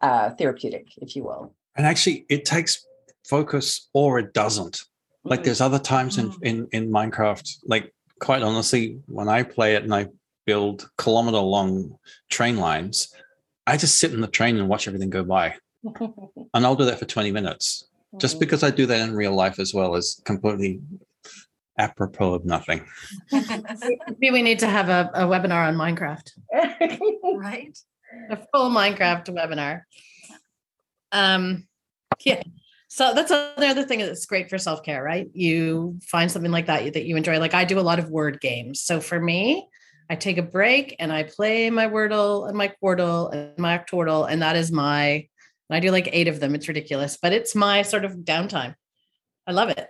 uh, 0.00 0.30
therapeutic, 0.30 0.88
if 0.96 1.14
you 1.14 1.22
will. 1.22 1.54
And 1.76 1.86
actually, 1.86 2.26
it 2.28 2.44
takes 2.44 2.84
focus 3.24 3.88
or 3.92 4.18
it 4.18 4.34
doesn't. 4.34 4.82
Like 5.22 5.40
mm. 5.40 5.44
there's 5.44 5.60
other 5.60 5.78
times 5.78 6.18
in, 6.18 6.30
mm. 6.30 6.42
in 6.42 6.68
in 6.72 6.90
Minecraft, 6.90 7.48
like 7.64 7.94
quite 8.18 8.42
honestly, 8.42 8.98
when 9.06 9.28
I 9.28 9.44
play 9.44 9.76
it 9.76 9.84
and 9.84 9.94
I 9.94 10.08
build 10.46 10.90
kilometer 10.98 11.38
long 11.38 11.96
train 12.28 12.56
lines, 12.56 13.14
I 13.66 13.76
just 13.76 13.98
sit 13.98 14.12
in 14.12 14.20
the 14.20 14.26
train 14.26 14.58
and 14.58 14.68
watch 14.68 14.88
everything 14.88 15.10
go 15.10 15.22
by. 15.22 15.54
and 16.00 16.66
I'll 16.66 16.76
do 16.76 16.84
that 16.86 16.98
for 16.98 17.04
20 17.04 17.30
minutes. 17.30 17.88
Just 18.18 18.36
mm. 18.36 18.40
because 18.40 18.62
I 18.62 18.70
do 18.70 18.86
that 18.86 19.00
in 19.08 19.14
real 19.14 19.34
life 19.34 19.58
as 19.58 19.72
well 19.72 19.94
is 19.94 20.20
completely 20.24 20.80
apropos 21.82 22.34
of 22.34 22.44
nothing. 22.44 22.86
Maybe 23.32 24.30
we 24.30 24.42
need 24.42 24.60
to 24.60 24.68
have 24.68 24.88
a, 24.88 25.10
a 25.14 25.22
webinar 25.24 25.66
on 25.66 25.76
Minecraft. 25.76 26.30
right. 27.38 27.76
A 28.30 28.36
full 28.36 28.70
Minecraft 28.70 29.28
webinar. 29.34 29.82
Um, 31.10 31.66
yeah. 32.24 32.42
So 32.88 33.14
that's 33.14 33.30
another 33.30 33.84
thing 33.84 34.00
that's 34.00 34.26
great 34.26 34.50
for 34.50 34.58
self 34.58 34.82
care, 34.82 35.02
right? 35.02 35.28
You 35.32 35.98
find 36.04 36.30
something 36.30 36.52
like 36.52 36.66
that 36.66 36.92
that 36.92 37.04
you 37.04 37.16
enjoy. 37.16 37.38
Like 37.38 37.54
I 37.54 37.64
do 37.64 37.78
a 37.78 37.80
lot 37.80 37.98
of 37.98 38.10
word 38.10 38.40
games. 38.40 38.82
So 38.82 39.00
for 39.00 39.18
me, 39.18 39.66
I 40.10 40.14
take 40.14 40.36
a 40.36 40.42
break 40.42 40.96
and 40.98 41.10
I 41.10 41.22
play 41.22 41.70
my 41.70 41.86
Wordle 41.86 42.48
and 42.48 42.56
my 42.56 42.72
Quordle 42.82 43.32
and 43.32 43.58
my 43.58 43.78
Octordle, 43.78 44.30
and 44.30 44.42
that 44.42 44.56
is 44.56 44.70
my. 44.70 45.26
I 45.70 45.80
do 45.80 45.90
like 45.90 46.10
eight 46.12 46.28
of 46.28 46.38
them. 46.38 46.54
It's 46.54 46.68
ridiculous, 46.68 47.16
but 47.16 47.32
it's 47.32 47.54
my 47.54 47.80
sort 47.80 48.04
of 48.04 48.12
downtime 48.16 48.74
I 49.46 49.52
love 49.52 49.70
it. 49.70 49.88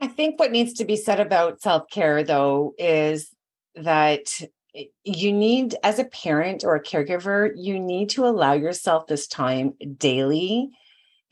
I 0.00 0.08
think 0.08 0.38
what 0.38 0.52
needs 0.52 0.74
to 0.74 0.84
be 0.84 0.96
said 0.96 1.20
about 1.20 1.60
self 1.60 1.88
care, 1.90 2.22
though, 2.22 2.74
is 2.78 3.30
that 3.76 4.40
you 5.04 5.32
need, 5.32 5.74
as 5.82 5.98
a 5.98 6.04
parent 6.04 6.64
or 6.64 6.74
a 6.74 6.82
caregiver, 6.82 7.50
you 7.56 7.78
need 7.78 8.10
to 8.10 8.26
allow 8.26 8.52
yourself 8.52 9.06
this 9.06 9.26
time 9.26 9.72
daily, 9.96 10.70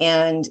and 0.01 0.49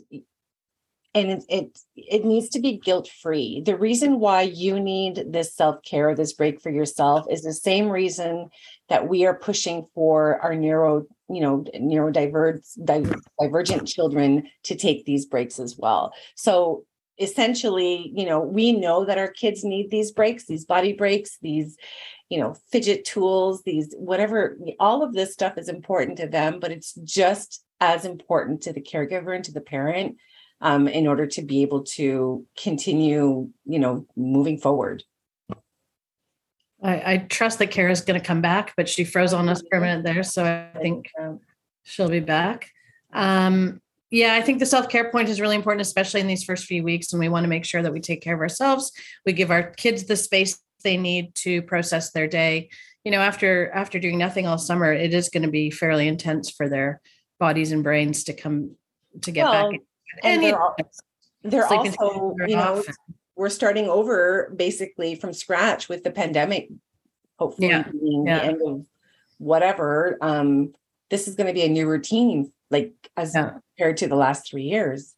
and 1.15 1.31
it 1.31 1.43
it, 1.49 1.79
it 1.95 2.25
needs 2.25 2.49
to 2.49 2.59
be 2.59 2.77
guilt 2.77 3.09
free. 3.21 3.61
The 3.65 3.77
reason 3.77 4.19
why 4.19 4.43
you 4.43 4.79
need 4.79 5.31
this 5.31 5.55
self 5.55 5.81
care, 5.83 6.13
this 6.13 6.33
break 6.33 6.61
for 6.61 6.69
yourself, 6.69 7.25
is 7.31 7.41
the 7.41 7.53
same 7.53 7.89
reason 7.89 8.49
that 8.89 9.07
we 9.07 9.25
are 9.25 9.35
pushing 9.35 9.87
for 9.95 10.39
our 10.41 10.55
neuro 10.55 11.05
you 11.29 11.41
know 11.41 11.65
neurodivergent 11.75 13.19
divergent 13.39 13.87
children 13.87 14.43
to 14.63 14.75
take 14.75 15.05
these 15.05 15.25
breaks 15.25 15.57
as 15.57 15.77
well 15.77 16.13
so 16.35 16.85
essentially 17.19 18.11
you 18.15 18.25
know 18.25 18.39
we 18.39 18.71
know 18.71 19.05
that 19.05 19.17
our 19.17 19.27
kids 19.27 19.63
need 19.63 19.91
these 19.91 20.11
breaks 20.11 20.45
these 20.45 20.65
body 20.65 20.93
breaks 20.93 21.37
these 21.41 21.77
you 22.29 22.39
know 22.39 22.55
fidget 22.71 23.05
tools 23.05 23.61
these 23.63 23.93
whatever 23.97 24.57
all 24.79 25.03
of 25.03 25.13
this 25.13 25.31
stuff 25.31 25.57
is 25.57 25.69
important 25.69 26.17
to 26.17 26.27
them 26.27 26.59
but 26.59 26.71
it's 26.71 26.93
just 27.03 27.63
as 27.79 28.05
important 28.05 28.61
to 28.61 28.73
the 28.73 28.81
caregiver 28.81 29.35
and 29.35 29.43
to 29.43 29.51
the 29.51 29.61
parent 29.61 30.17
um, 30.63 30.87
in 30.87 31.07
order 31.07 31.27
to 31.27 31.41
be 31.41 31.61
able 31.61 31.83
to 31.83 32.47
continue 32.57 33.49
you 33.65 33.79
know 33.79 34.07
moving 34.15 34.57
forward. 34.57 35.03
I, 36.81 37.13
I 37.13 37.17
trust 37.29 37.59
that 37.59 37.71
Kara's 37.71 38.01
going 38.01 38.19
to 38.19 38.25
come 38.25 38.41
back, 38.41 38.73
but 38.75 38.89
she 38.89 39.05
froze 39.05 39.31
on 39.31 39.47
us 39.47 39.61
for 39.69 39.77
a 39.77 39.81
minute 39.81 40.03
there, 40.03 40.23
so 40.23 40.43
I 40.43 40.77
think 40.79 41.09
she'll 41.83 42.09
be 42.09 42.19
back. 42.19 42.71
Um, 43.13 43.81
yeah, 44.13 44.35
I 44.35 44.41
think 44.43 44.59
the 44.59 44.65
self 44.67 44.89
care 44.89 45.09
point 45.09 45.27
is 45.27 45.41
really 45.41 45.55
important, 45.55 45.81
especially 45.81 46.21
in 46.21 46.27
these 46.27 46.43
first 46.43 46.65
few 46.65 46.83
weeks. 46.83 47.11
And 47.11 47.19
we 47.19 47.29
want 47.29 47.45
to 47.45 47.49
make 47.49 47.65
sure 47.65 47.81
that 47.81 47.91
we 47.91 47.99
take 47.99 48.21
care 48.21 48.35
of 48.35 48.41
ourselves. 48.41 48.91
We 49.25 49.33
give 49.33 49.49
our 49.49 49.63
kids 49.63 50.03
the 50.03 50.15
space 50.15 50.61
they 50.83 50.97
need 50.97 51.33
to 51.35 51.63
process 51.63 52.11
their 52.11 52.27
day. 52.27 52.69
You 53.03 53.11
know, 53.11 53.21
after 53.21 53.71
after 53.71 53.97
doing 53.97 54.19
nothing 54.19 54.45
all 54.45 54.59
summer, 54.59 54.93
it 54.93 55.15
is 55.15 55.29
going 55.29 55.41
to 55.41 55.49
be 55.49 55.71
fairly 55.71 56.07
intense 56.07 56.51
for 56.51 56.69
their 56.69 57.01
bodies 57.39 57.71
and 57.71 57.83
brains 57.83 58.25
to 58.25 58.33
come 58.33 58.75
to 59.21 59.31
get 59.31 59.45
well, 59.45 59.71
back. 59.71 59.79
And, 60.21 60.33
and 60.35 60.43
they're, 60.43 60.61
all, 60.61 60.75
they're 61.41 61.65
also, 61.65 62.35
you 62.45 62.55
know, 62.55 62.83
we're 63.35 63.49
starting 63.49 63.87
over 63.87 64.53
basically 64.55 65.15
from 65.15 65.33
scratch 65.33 65.89
with 65.89 66.03
the 66.03 66.11
pandemic. 66.11 66.69
Hopefully, 67.39 67.69
yeah. 67.69 67.89
being 67.91 68.27
yeah. 68.27 68.37
the 68.37 68.45
end 68.45 68.61
of 68.63 68.85
whatever. 69.39 70.19
Um, 70.21 70.73
this 71.09 71.27
is 71.27 71.33
going 71.33 71.47
to 71.47 71.53
be 71.53 71.63
a 71.63 71.69
new 71.69 71.87
routine 71.87 72.51
like 72.69 72.93
as 73.17 73.33
yeah. 73.33 73.57
Compared 73.75 73.97
to 73.97 74.07
the 74.07 74.15
last 74.15 74.49
three 74.49 74.63
years. 74.63 75.15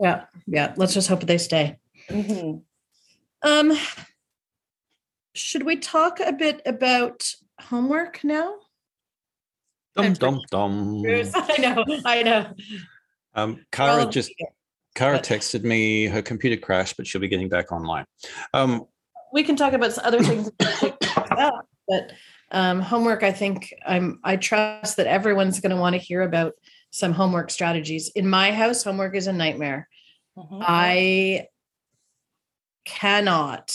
Yeah, 0.00 0.24
yeah. 0.46 0.74
Let's 0.76 0.94
just 0.94 1.08
hope 1.08 1.20
they 1.20 1.38
stay. 1.38 1.78
Mm-hmm. 2.08 2.58
Um, 3.42 3.78
should 5.34 5.64
we 5.64 5.76
talk 5.76 6.20
a 6.20 6.32
bit 6.32 6.62
about 6.66 7.34
homework 7.60 8.22
now? 8.22 8.54
Dum 9.94 10.14
dum 10.14 10.40
dum. 10.50 11.02
I 11.34 11.56
know, 11.58 11.84
I 12.04 12.22
know. 12.22 12.54
Um, 13.34 13.64
Kara 13.72 13.96
well, 13.96 14.08
just 14.08 14.32
Kara 14.94 15.18
texted 15.18 15.64
me 15.64 16.06
her 16.06 16.22
computer 16.22 16.56
crashed, 16.56 16.96
but 16.96 17.06
she'll 17.06 17.20
be 17.20 17.28
getting 17.28 17.48
back 17.48 17.72
online. 17.72 18.04
Um, 18.54 18.86
we 19.32 19.42
can 19.42 19.56
talk 19.56 19.72
about 19.72 19.96
other 19.98 20.22
things, 20.22 20.50
but 20.58 22.12
um, 22.52 22.80
homework. 22.80 23.22
I 23.22 23.32
think 23.32 23.74
I'm. 23.86 24.20
I 24.22 24.36
trust 24.36 24.96
that 24.98 25.06
everyone's 25.06 25.60
going 25.60 25.74
to 25.74 25.80
want 25.80 25.94
to 25.94 25.98
hear 25.98 26.22
about 26.22 26.54
some 26.92 27.12
homework 27.12 27.50
strategies. 27.50 28.10
In 28.14 28.28
my 28.28 28.52
house, 28.52 28.84
homework 28.84 29.16
is 29.16 29.26
a 29.26 29.32
nightmare. 29.32 29.88
Mm-hmm. 30.38 30.60
I 30.60 31.46
cannot 32.84 33.74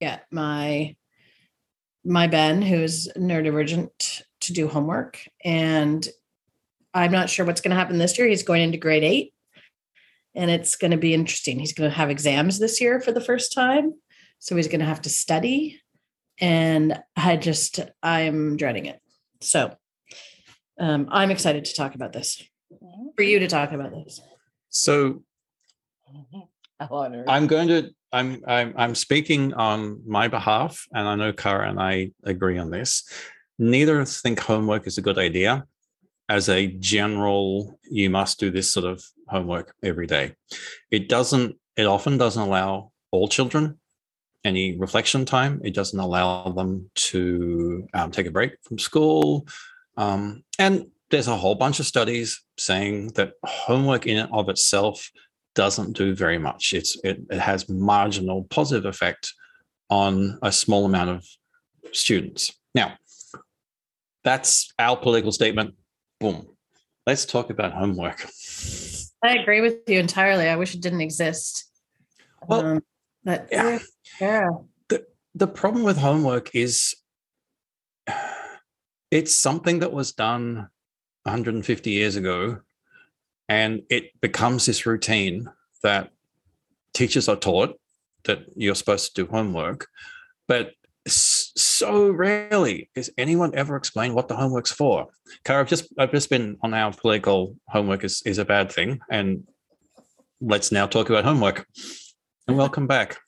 get 0.00 0.24
my 0.32 0.96
my 2.02 2.26
Ben, 2.26 2.62
who's 2.62 3.08
neurodivergent, 3.08 4.22
to 4.40 4.52
do 4.54 4.66
homework, 4.66 5.20
and 5.44 6.08
I'm 6.94 7.12
not 7.12 7.28
sure 7.28 7.44
what's 7.44 7.60
going 7.60 7.72
to 7.72 7.76
happen 7.76 7.98
this 7.98 8.18
year. 8.18 8.26
He's 8.26 8.42
going 8.42 8.62
into 8.62 8.78
grade 8.78 9.04
eight, 9.04 9.34
and 10.34 10.50
it's 10.50 10.76
going 10.76 10.92
to 10.92 10.96
be 10.96 11.12
interesting. 11.12 11.58
He's 11.58 11.74
going 11.74 11.90
to 11.90 11.96
have 11.96 12.08
exams 12.08 12.58
this 12.58 12.80
year 12.80 13.00
for 13.00 13.12
the 13.12 13.20
first 13.20 13.52
time, 13.52 13.92
so 14.38 14.56
he's 14.56 14.68
going 14.68 14.80
to 14.80 14.86
have 14.86 15.02
to 15.02 15.10
study, 15.10 15.78
and 16.40 16.98
I 17.14 17.36
just 17.36 17.80
I'm 18.02 18.56
dreading 18.56 18.86
it. 18.86 18.98
So 19.42 19.76
um, 20.80 21.08
I'm 21.10 21.30
excited 21.30 21.64
to 21.66 21.74
talk 21.74 21.94
about 21.94 22.12
this. 22.12 22.42
For 23.16 23.22
you 23.22 23.38
to 23.38 23.46
talk 23.46 23.72
about 23.72 23.92
this. 23.92 24.20
So 24.70 25.22
I'm 27.28 27.46
going 27.46 27.68
to 27.68 27.90
I'm 28.12 28.42
I'm 28.46 28.74
I'm 28.76 28.94
speaking 28.94 29.54
on 29.54 30.02
my 30.06 30.28
behalf, 30.28 30.86
and 30.92 31.06
I 31.06 31.14
know 31.14 31.32
Kara 31.32 31.68
and 31.68 31.80
I 31.80 32.12
agree 32.24 32.58
on 32.58 32.70
this. 32.70 33.08
Neither 33.58 34.04
think 34.04 34.40
homework 34.40 34.86
is 34.86 34.98
a 34.98 35.02
good 35.02 35.18
idea. 35.18 35.66
As 36.28 36.48
a 36.48 36.68
general, 36.68 37.78
you 37.90 38.08
must 38.08 38.40
do 38.40 38.50
this 38.50 38.72
sort 38.72 38.86
of 38.86 39.04
homework 39.28 39.74
every 39.82 40.06
day. 40.06 40.34
It 40.90 41.08
doesn't. 41.08 41.56
It 41.76 41.84
often 41.84 42.18
doesn't 42.18 42.42
allow 42.42 42.90
all 43.10 43.28
children 43.28 43.78
any 44.44 44.78
reflection 44.78 45.24
time. 45.24 45.60
It 45.62 45.74
doesn't 45.74 45.98
allow 45.98 46.50
them 46.50 46.90
to 46.94 47.86
um, 47.94 48.10
take 48.10 48.26
a 48.26 48.30
break 48.30 48.52
from 48.62 48.78
school. 48.78 49.46
Um, 49.96 50.44
and 50.58 50.86
there's 51.10 51.28
a 51.28 51.36
whole 51.36 51.54
bunch 51.54 51.80
of 51.80 51.86
studies 51.86 52.42
saying 52.56 53.08
that 53.14 53.32
homework 53.44 54.06
in 54.06 54.18
and 54.18 54.32
of 54.32 54.48
itself 54.48 55.10
doesn't 55.54 55.96
do 55.96 56.14
very 56.14 56.38
much. 56.38 56.72
It's 56.72 56.96
it, 57.04 57.20
it 57.30 57.40
has 57.40 57.68
marginal 57.68 58.44
positive 58.44 58.84
effect 58.84 59.32
on 59.88 60.38
a 60.42 60.52
small 60.52 60.84
amount 60.84 61.10
of 61.10 61.26
students. 61.92 62.52
Now, 62.74 62.94
that's 64.22 64.72
our 64.78 64.96
political 64.96 65.32
statement. 65.32 65.74
Boom. 66.20 66.46
Let's 67.06 67.24
talk 67.24 67.50
about 67.50 67.72
homework. 67.72 68.24
I 69.22 69.36
agree 69.36 69.60
with 69.60 69.78
you 69.88 69.98
entirely. 69.98 70.48
I 70.48 70.56
wish 70.56 70.74
it 70.74 70.80
didn't 70.80 71.00
exist. 71.00 71.68
Well, 72.46 72.64
um, 72.64 72.82
but 73.24 73.48
yeah. 73.50 73.78
yeah. 74.20 74.48
The, 74.88 75.04
the 75.34 75.46
problem 75.46 75.84
with 75.84 75.98
homework 75.98 76.54
is 76.54 76.94
it's 79.10 79.34
something 79.34 79.80
that 79.80 79.92
was 79.92 80.12
done 80.12 80.68
150 81.24 81.90
years 81.90 82.16
ago 82.16 82.60
and 83.48 83.82
it 83.90 84.18
becomes 84.20 84.66
this 84.66 84.86
routine 84.86 85.48
that 85.82 86.10
teachers 86.94 87.28
are 87.28 87.36
taught 87.36 87.78
that 88.24 88.44
you're 88.56 88.74
supposed 88.74 89.14
to 89.14 89.24
do 89.24 89.30
homework 89.30 89.88
but 90.48 90.72
so 91.06 92.10
rarely 92.10 92.90
is 92.94 93.10
anyone 93.16 93.52
ever 93.54 93.76
explained 93.76 94.14
what 94.14 94.28
the 94.28 94.36
homework's 94.36 94.72
for. 94.72 95.08
Kara, 95.44 95.60
i've 95.60 95.68
just 95.68 95.88
i've 95.98 96.10
just 96.10 96.28
been 96.28 96.58
on 96.62 96.74
our 96.74 96.92
political 96.92 97.56
homework 97.68 98.04
is, 98.04 98.22
is 98.26 98.38
a 98.38 98.44
bad 98.44 98.70
thing 98.70 99.00
and 99.10 99.44
let's 100.40 100.72
now 100.72 100.86
talk 100.86 101.10
about 101.10 101.24
homework. 101.24 101.66
And 102.48 102.56
welcome 102.56 102.86
back. 102.86 103.18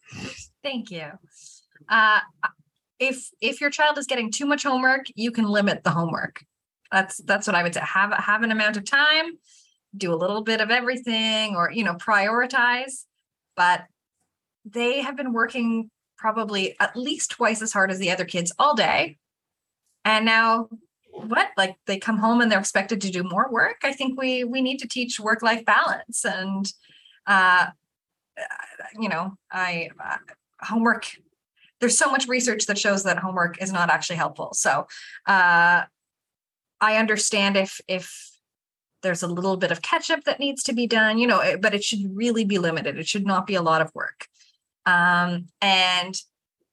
Thank 0.62 0.90
you. 0.90 1.06
Uh, 1.88 2.20
if 3.02 3.30
if 3.40 3.60
your 3.60 3.70
child 3.70 3.98
is 3.98 4.06
getting 4.06 4.30
too 4.30 4.46
much 4.46 4.62
homework, 4.62 5.06
you 5.16 5.32
can 5.32 5.44
limit 5.44 5.82
the 5.82 5.90
homework. 5.90 6.44
That's 6.92 7.18
that's 7.18 7.46
what 7.46 7.56
I 7.56 7.62
would 7.62 7.74
say. 7.74 7.80
Have 7.80 8.12
have 8.12 8.42
an 8.42 8.52
amount 8.52 8.76
of 8.76 8.84
time, 8.84 9.38
do 9.96 10.14
a 10.14 10.16
little 10.16 10.42
bit 10.42 10.60
of 10.60 10.70
everything, 10.70 11.56
or 11.56 11.70
you 11.72 11.82
know, 11.82 11.94
prioritize. 11.94 13.04
But 13.56 13.84
they 14.64 15.00
have 15.00 15.16
been 15.16 15.32
working 15.32 15.90
probably 16.16 16.76
at 16.78 16.96
least 16.96 17.32
twice 17.32 17.60
as 17.60 17.72
hard 17.72 17.90
as 17.90 17.98
the 17.98 18.12
other 18.12 18.24
kids 18.24 18.52
all 18.58 18.76
day. 18.76 19.18
And 20.04 20.24
now 20.24 20.68
what? 21.10 21.48
Like 21.56 21.76
they 21.86 21.98
come 21.98 22.18
home 22.18 22.40
and 22.40 22.50
they're 22.50 22.60
expected 22.60 23.00
to 23.00 23.10
do 23.10 23.24
more 23.24 23.50
work. 23.50 23.78
I 23.82 23.92
think 23.92 24.18
we 24.18 24.44
we 24.44 24.62
need 24.62 24.78
to 24.78 24.88
teach 24.88 25.18
work-life 25.18 25.64
balance 25.64 26.24
and 26.24 26.72
uh 27.26 27.66
you 28.98 29.08
know, 29.08 29.34
I 29.50 29.90
uh, 30.02 30.16
homework 30.60 31.06
there's 31.82 31.98
so 31.98 32.10
much 32.10 32.28
research 32.28 32.66
that 32.66 32.78
shows 32.78 33.02
that 33.02 33.18
homework 33.18 33.60
is 33.60 33.72
not 33.72 33.90
actually 33.90 34.16
helpful. 34.16 34.50
So 34.54 34.86
uh, 35.26 35.82
I 36.80 36.96
understand 36.96 37.56
if 37.56 37.80
if 37.88 38.30
there's 39.02 39.24
a 39.24 39.26
little 39.26 39.56
bit 39.56 39.72
of 39.72 39.82
catch 39.82 40.08
up 40.08 40.22
that 40.24 40.38
needs 40.38 40.62
to 40.62 40.72
be 40.72 40.86
done, 40.86 41.18
you 41.18 41.26
know, 41.26 41.56
but 41.60 41.74
it 41.74 41.82
should 41.82 41.98
really 42.14 42.44
be 42.44 42.58
limited. 42.58 42.96
It 42.96 43.08
should 43.08 43.26
not 43.26 43.48
be 43.48 43.56
a 43.56 43.62
lot 43.62 43.82
of 43.82 43.90
work. 43.96 44.28
Um, 44.86 45.48
and 45.60 46.14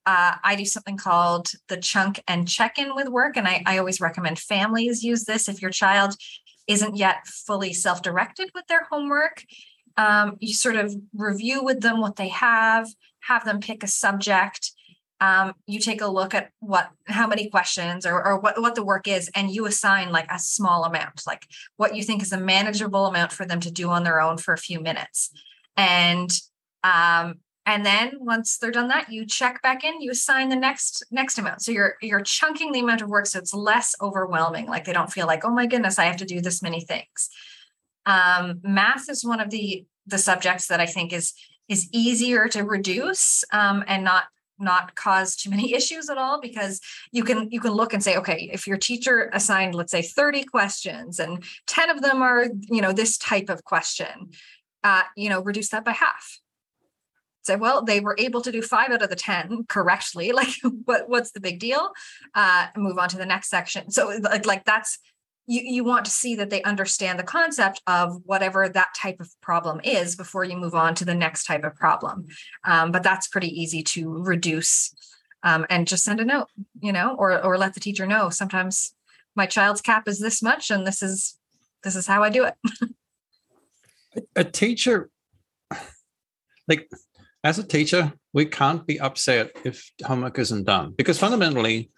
uh, 0.06 0.36
I 0.44 0.56
do 0.56 0.64
something 0.64 0.96
called 0.96 1.48
the 1.70 1.78
chunk 1.78 2.22
and 2.28 2.48
check 2.48 2.78
in 2.78 2.94
with 2.94 3.08
work. 3.08 3.36
And 3.36 3.48
I, 3.48 3.64
I 3.66 3.80
always 3.80 4.00
recommend 4.00 4.38
families 4.38 5.04
use 5.04 5.26
this 5.26 5.50
if 5.50 5.60
your 5.60 5.72
child 5.72 6.16
isn't 6.68 6.98
yet 6.98 7.26
fully 7.26 7.74
self 7.74 8.04
directed 8.04 8.52
with 8.54 8.68
their 8.68 8.86
homework. 8.92 9.44
Um, 9.98 10.38
you 10.40 10.54
sort 10.54 10.76
of 10.76 10.96
review 11.16 11.64
with 11.64 11.82
them 11.82 12.00
what 12.00 12.16
they 12.16 12.28
have, 12.28 12.88
have 13.22 13.44
them 13.44 13.60
pick 13.60 13.82
a 13.82 13.88
subject, 13.88 14.72
um, 15.22 15.54
you 15.66 15.80
take 15.80 16.02
a 16.02 16.08
look 16.08 16.34
at 16.34 16.52
what 16.60 16.90
how 17.08 17.28
many 17.28 17.50
questions 17.50 18.06
or, 18.06 18.26
or 18.26 18.40
what, 18.40 18.62
what 18.62 18.76
the 18.76 18.84
work 18.84 19.08
is 19.08 19.30
and 19.36 19.52
you 19.52 19.66
assign 19.66 20.12
like 20.12 20.32
a 20.32 20.40
small 20.40 20.86
amount 20.86 21.24
like 21.28 21.46
what 21.78 21.96
you 21.96 22.04
think 22.04 22.22
is 22.22 22.32
a 22.32 22.40
manageable 22.40 23.06
amount 23.06 23.32
for 23.32 23.46
them 23.46 23.60
to 23.60 23.72
do 23.72 23.90
on 23.90 24.04
their 24.04 24.22
own 24.22 24.38
for 24.38 24.54
a 24.54 24.58
few 24.58 24.80
minutes. 24.80 25.32
And 25.76 26.32
um, 26.84 27.36
and 27.66 27.86
then 27.86 28.14
once 28.20 28.58
they're 28.58 28.72
done 28.72 28.88
that 28.88 29.12
you 29.12 29.26
check 29.26 29.62
back 29.62 29.84
in 29.84 30.02
you 30.02 30.12
assign 30.12 30.50
the 30.50 30.56
next 30.56 31.06
next 31.12 31.38
amount. 31.38 31.62
So 31.62 31.72
you're 31.72 31.96
you're 32.02 32.22
chunking 32.22 32.72
the 32.72 32.80
amount 32.80 33.02
of 33.02 33.10
work 33.10 33.26
so 33.26 33.40
it's 33.40 33.54
less 33.54 33.96
overwhelming 34.02 34.68
like 34.68 34.86
they 34.86 34.94
don't 34.94 35.12
feel 35.12 35.28
like 35.28 35.44
oh 35.44 35.52
my 35.52 35.66
goodness 35.66 36.00
i 36.00 36.06
have 36.06 36.18
to 36.18 36.26
do 36.26 36.40
this 36.42 36.62
many 36.62 36.82
things. 36.82 37.30
Um, 38.06 38.62
math 38.64 39.10
is 39.10 39.26
one 39.26 39.42
of 39.42 39.50
the 39.50 39.86
the 40.08 40.18
subjects 40.18 40.68
that 40.68 40.80
i 40.80 40.86
think 40.86 41.12
is 41.12 41.34
is 41.68 41.88
easier 41.92 42.48
to 42.48 42.64
reduce 42.64 43.44
um, 43.52 43.84
and 43.88 44.04
not 44.04 44.24
not 44.60 44.96
cause 44.96 45.36
too 45.36 45.50
many 45.50 45.74
issues 45.80 46.10
at 46.10 46.18
all 46.18 46.40
because 46.40 46.80
you 47.12 47.24
can 47.24 47.50
you 47.52 47.60
can 47.60 47.72
look 47.72 47.94
and 47.94 48.04
say 48.04 48.18
okay 48.18 48.50
if 48.54 48.68
your 48.68 48.78
teacher 48.78 49.30
assigned 49.34 49.76
let's 49.76 49.92
say 49.92 50.02
30 50.02 50.44
questions 50.44 51.20
and 51.20 51.44
10 51.68 51.90
of 51.90 52.02
them 52.02 52.22
are 52.22 52.46
you 52.70 52.82
know 52.82 52.92
this 52.92 53.18
type 53.18 53.50
of 53.50 53.64
question 53.64 54.32
uh, 54.84 55.04
you 55.16 55.30
know 55.30 55.42
reduce 55.42 55.70
that 55.70 55.86
by 55.86 55.92
half. 55.92 56.40
Say 57.44 57.56
well 57.56 57.84
they 57.84 58.00
were 58.00 58.16
able 58.18 58.42
to 58.42 58.52
do 58.52 58.62
five 58.62 58.92
out 58.92 59.02
of 59.02 59.10
the 59.10 59.16
10 59.16 59.66
correctly 59.68 60.32
like 60.34 60.50
what 60.86 61.10
what's 61.10 61.32
the 61.32 61.40
big 61.40 61.60
deal? 61.60 61.92
Uh 62.36 62.68
move 62.76 62.98
on 62.98 63.10
to 63.10 63.18
the 63.18 63.26
next 63.26 63.50
section. 63.50 63.92
So 63.92 64.08
like, 64.22 64.46
like 64.46 64.66
that's 64.66 65.00
you, 65.50 65.62
you 65.64 65.84
want 65.84 66.06
to 66.06 66.12
see 66.12 66.36
that 66.36 66.52
they 66.52 66.62
understand 66.62 67.18
the 67.18 67.24
concept 67.24 67.82
of 67.88 68.22
whatever 68.24 68.70
that 68.70 68.90
type 68.96 69.20
of 69.20 69.30
problem 69.42 69.82
is 69.84 70.16
before 70.16 70.44
you 70.44 70.56
move 70.56 70.76
on 70.76 70.94
to 70.94 71.04
the 71.04 71.16
next 71.16 71.46
type 71.46 71.64
of 71.64 71.76
problem. 71.76 72.28
Um, 72.64 72.92
but 72.92 73.02
that's 73.02 73.28
pretty 73.28 73.50
easy 73.60 73.82
to 73.84 74.22
reduce 74.24 74.94
um, 75.42 75.66
and 75.72 75.88
just 75.88 76.04
send 76.04 76.20
a 76.20 76.26
note, 76.26 76.50
you 76.82 76.94
know, 76.94 77.16
or 77.18 77.44
or 77.44 77.58
let 77.58 77.74
the 77.74 77.80
teacher 77.80 78.06
know. 78.06 78.30
Sometimes 78.30 78.94
my 79.36 79.48
child's 79.48 79.82
cap 79.82 80.08
is 80.08 80.20
this 80.20 80.44
much, 80.44 80.70
and 80.70 80.86
this 80.86 81.02
is 81.02 81.38
this 81.84 81.96
is 81.96 82.06
how 82.06 82.22
I 82.22 82.30
do 82.30 82.46
it. 82.46 82.54
a 84.36 84.44
teacher, 84.44 85.10
like 86.68 86.88
as 87.44 87.58
a 87.58 87.64
teacher, 87.64 88.14
we 88.34 88.46
can't 88.46 88.86
be 88.86 89.00
upset 89.00 89.52
if 89.66 89.92
homework 90.06 90.38
isn't 90.38 90.66
done 90.66 90.94
because 90.96 91.18
fundamentally 91.18 91.90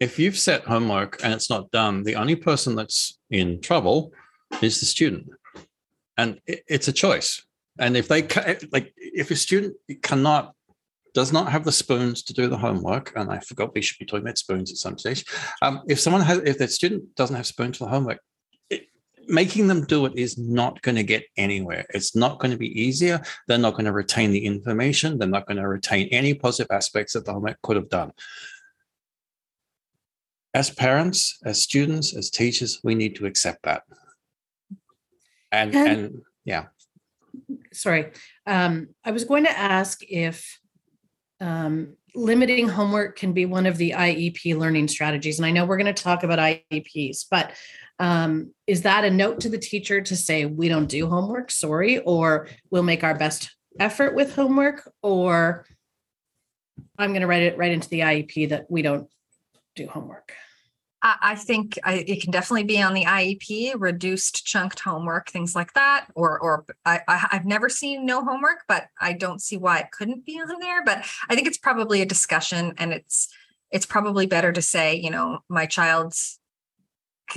if 0.00 0.18
you've 0.18 0.38
set 0.38 0.64
homework 0.64 1.20
and 1.22 1.32
it's 1.32 1.50
not 1.50 1.70
done, 1.70 2.02
the 2.02 2.16
only 2.16 2.36
person 2.36 2.74
that's 2.74 3.18
in 3.30 3.60
trouble 3.60 4.12
is 4.60 4.80
the 4.80 4.86
student. 4.86 5.28
And 6.16 6.40
it's 6.46 6.88
a 6.88 6.92
choice. 6.92 7.44
And 7.78 7.96
if 7.96 8.06
they 8.06 8.22
like, 8.72 8.92
if 8.96 9.30
a 9.30 9.36
student 9.36 9.76
cannot, 10.02 10.54
does 11.12 11.32
not 11.32 11.50
have 11.50 11.64
the 11.64 11.72
spoons 11.72 12.22
to 12.24 12.32
do 12.32 12.48
the 12.48 12.56
homework, 12.56 13.12
and 13.16 13.30
I 13.30 13.40
forgot 13.40 13.74
we 13.74 13.82
should 13.82 13.98
be 13.98 14.04
talking 14.04 14.24
about 14.24 14.38
spoons 14.38 14.70
at 14.70 14.78
some 14.78 14.98
stage. 14.98 15.24
Um, 15.62 15.82
if 15.88 15.98
someone 15.98 16.22
has, 16.22 16.38
if 16.38 16.58
that 16.58 16.70
student 16.70 17.14
doesn't 17.16 17.36
have 17.36 17.46
spoons 17.46 17.78
for 17.78 17.84
the 17.84 17.90
homework, 17.90 18.20
making 19.26 19.66
them 19.66 19.86
do 19.86 20.06
it 20.06 20.12
is 20.16 20.38
not 20.38 20.80
going 20.82 20.96
to 20.96 21.02
get 21.02 21.24
anywhere. 21.36 21.86
It's 21.94 22.14
not 22.14 22.38
going 22.38 22.50
to 22.50 22.58
be 22.58 22.80
easier. 22.80 23.20
They're 23.48 23.58
not 23.58 23.72
going 23.72 23.86
to 23.86 23.92
retain 23.92 24.30
the 24.30 24.44
information. 24.44 25.18
They're 25.18 25.26
not 25.26 25.46
going 25.46 25.56
to 25.56 25.66
retain 25.66 26.08
any 26.08 26.34
positive 26.34 26.70
aspects 26.70 27.14
that 27.14 27.24
the 27.24 27.32
homework 27.32 27.60
could 27.62 27.76
have 27.76 27.88
done 27.88 28.12
as 30.54 30.70
parents, 30.70 31.38
as 31.44 31.60
students, 31.60 32.16
as 32.16 32.30
teachers, 32.30 32.80
we 32.84 32.94
need 32.94 33.16
to 33.16 33.26
accept 33.26 33.64
that. 33.64 33.82
And 35.50 35.74
and, 35.74 35.88
and 35.88 36.22
yeah. 36.44 36.66
Sorry, 37.72 38.12
um, 38.46 38.88
I 39.04 39.10
was 39.10 39.24
going 39.24 39.44
to 39.44 39.58
ask 39.58 40.00
if 40.08 40.58
um, 41.40 41.96
limiting 42.14 42.68
homework 42.68 43.16
can 43.16 43.32
be 43.32 43.44
one 43.44 43.66
of 43.66 43.76
the 43.76 43.90
IEP 43.90 44.56
learning 44.56 44.88
strategies, 44.88 45.38
and 45.38 45.46
I 45.46 45.50
know 45.50 45.64
we're 45.64 45.76
going 45.76 45.92
to 45.92 46.02
talk 46.02 46.22
about 46.22 46.38
IEPs, 46.38 47.26
but 47.28 47.52
um, 47.98 48.52
is 48.66 48.82
that 48.82 49.04
a 49.04 49.10
note 49.10 49.40
to 49.40 49.48
the 49.48 49.58
teacher 49.58 50.00
to 50.00 50.16
say 50.16 50.46
we 50.46 50.68
don't 50.68 50.88
do 50.88 51.08
homework? 51.08 51.50
Sorry, 51.50 51.98
or 51.98 52.48
we'll 52.70 52.82
make 52.84 53.02
our 53.02 53.16
best 53.16 53.54
effort 53.80 54.14
with 54.14 54.34
homework, 54.36 54.88
or 55.02 55.66
I'm 56.96 57.10
going 57.10 57.22
to 57.22 57.26
write 57.26 57.42
it 57.42 57.58
right 57.58 57.72
into 57.72 57.88
the 57.88 58.00
IEP 58.00 58.50
that 58.50 58.70
we 58.70 58.82
don't 58.82 59.08
do 59.74 59.88
homework. 59.88 60.32
I 61.04 61.34
think 61.34 61.78
I, 61.84 61.96
it 62.06 62.22
can 62.22 62.30
definitely 62.30 62.64
be 62.64 62.80
on 62.80 62.94
the 62.94 63.04
IEP, 63.04 63.74
reduced 63.76 64.46
chunked 64.46 64.80
homework, 64.80 65.28
things 65.28 65.54
like 65.54 65.74
that. 65.74 66.06
Or, 66.14 66.38
or 66.38 66.64
I, 66.86 67.02
have 67.06 67.44
never 67.44 67.68
seen 67.68 68.06
no 68.06 68.24
homework, 68.24 68.64
but 68.68 68.86
I 68.98 69.12
don't 69.12 69.42
see 69.42 69.58
why 69.58 69.80
it 69.80 69.90
couldn't 69.90 70.24
be 70.24 70.40
on 70.40 70.60
there. 70.60 70.82
But 70.82 71.04
I 71.28 71.34
think 71.34 71.46
it's 71.46 71.58
probably 71.58 72.00
a 72.00 72.06
discussion, 72.06 72.72
and 72.78 72.92
it's 72.92 73.28
it's 73.70 73.84
probably 73.84 74.26
better 74.26 74.50
to 74.52 74.62
say, 74.62 74.94
you 74.94 75.10
know, 75.10 75.40
my 75.48 75.66
child's, 75.66 76.38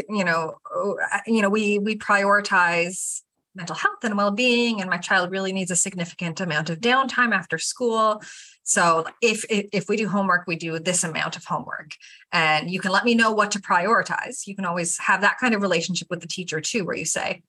you 0.07 0.23
know, 0.23 0.55
oh, 0.73 0.97
you 1.25 1.41
know, 1.41 1.49
we 1.49 1.77
we 1.77 1.97
prioritize 1.97 3.21
mental 3.53 3.75
health 3.75 4.03
and 4.03 4.15
well-being, 4.15 4.79
and 4.79 4.89
my 4.89 4.97
child 4.97 5.29
really 5.29 5.51
needs 5.51 5.71
a 5.71 5.75
significant 5.75 6.39
amount 6.39 6.69
of 6.69 6.79
downtime 6.79 7.33
after 7.33 7.57
school 7.57 8.21
so 8.67 9.05
if, 9.21 9.45
if, 9.49 9.87
we 9.87 9.95
do 9.95 10.09
homework, 10.09 10.45
we 10.45 10.57
do 10.57 10.77
this 10.77 11.05
amount 11.05 11.37
of 11.37 11.45
homework, 11.45 11.91
and 12.33 12.69
you 12.69 12.81
can 12.81 12.91
let 12.91 13.05
me 13.05 13.15
know 13.15 13.31
what 13.31 13.51
to 13.51 13.59
prioritize. 13.59 14.45
You 14.45 14.57
can 14.57 14.65
always 14.65 14.97
have 14.97 15.21
that 15.21 15.37
kind 15.39 15.53
of 15.53 15.61
relationship 15.61 16.09
with 16.09 16.19
the 16.19 16.27
teacher 16.27 16.59
too, 16.59 16.83
where 16.83 16.97
you 16.97 17.05
say, 17.05 17.43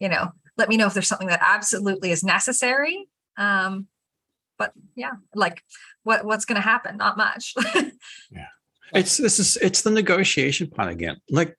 you 0.00 0.10
know, 0.10 0.32
let 0.58 0.68
me 0.68 0.76
know 0.76 0.86
if 0.86 0.92
there's 0.92 1.08
something 1.08 1.28
that 1.28 1.40
absolutely 1.42 2.10
is 2.10 2.22
necessary. 2.22 3.08
Um, 3.38 3.86
but 4.58 4.72
yeah, 4.94 5.12
like 5.34 5.62
what 6.02 6.26
what's 6.26 6.44
going 6.44 6.60
to 6.60 6.68
happen? 6.68 6.98
Not 6.98 7.16
much. 7.16 7.54
yeah, 8.30 8.48
it's 8.92 9.16
this 9.16 9.38
is 9.38 9.56
it's 9.62 9.80
the 9.80 9.90
negotiation 9.90 10.68
part 10.68 10.92
again. 10.92 11.16
Like 11.30 11.58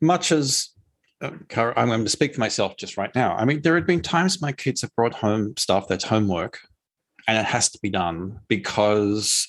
much 0.00 0.32
as 0.32 0.70
uh, 1.20 1.32
I'm 1.54 1.88
going 1.88 2.04
to 2.04 2.08
speak 2.08 2.32
for 2.32 2.40
myself 2.40 2.78
just 2.78 2.96
right 2.96 3.14
now. 3.14 3.36
I 3.36 3.44
mean, 3.44 3.60
there 3.60 3.76
have 3.76 3.86
been 3.86 4.00
times 4.00 4.40
my 4.40 4.52
kids 4.52 4.80
have 4.80 4.94
brought 4.96 5.12
home 5.12 5.52
stuff 5.58 5.86
that's 5.86 6.04
homework 6.04 6.60
and 7.26 7.38
it 7.38 7.44
has 7.44 7.70
to 7.70 7.78
be 7.80 7.90
done 7.90 8.40
because 8.48 9.48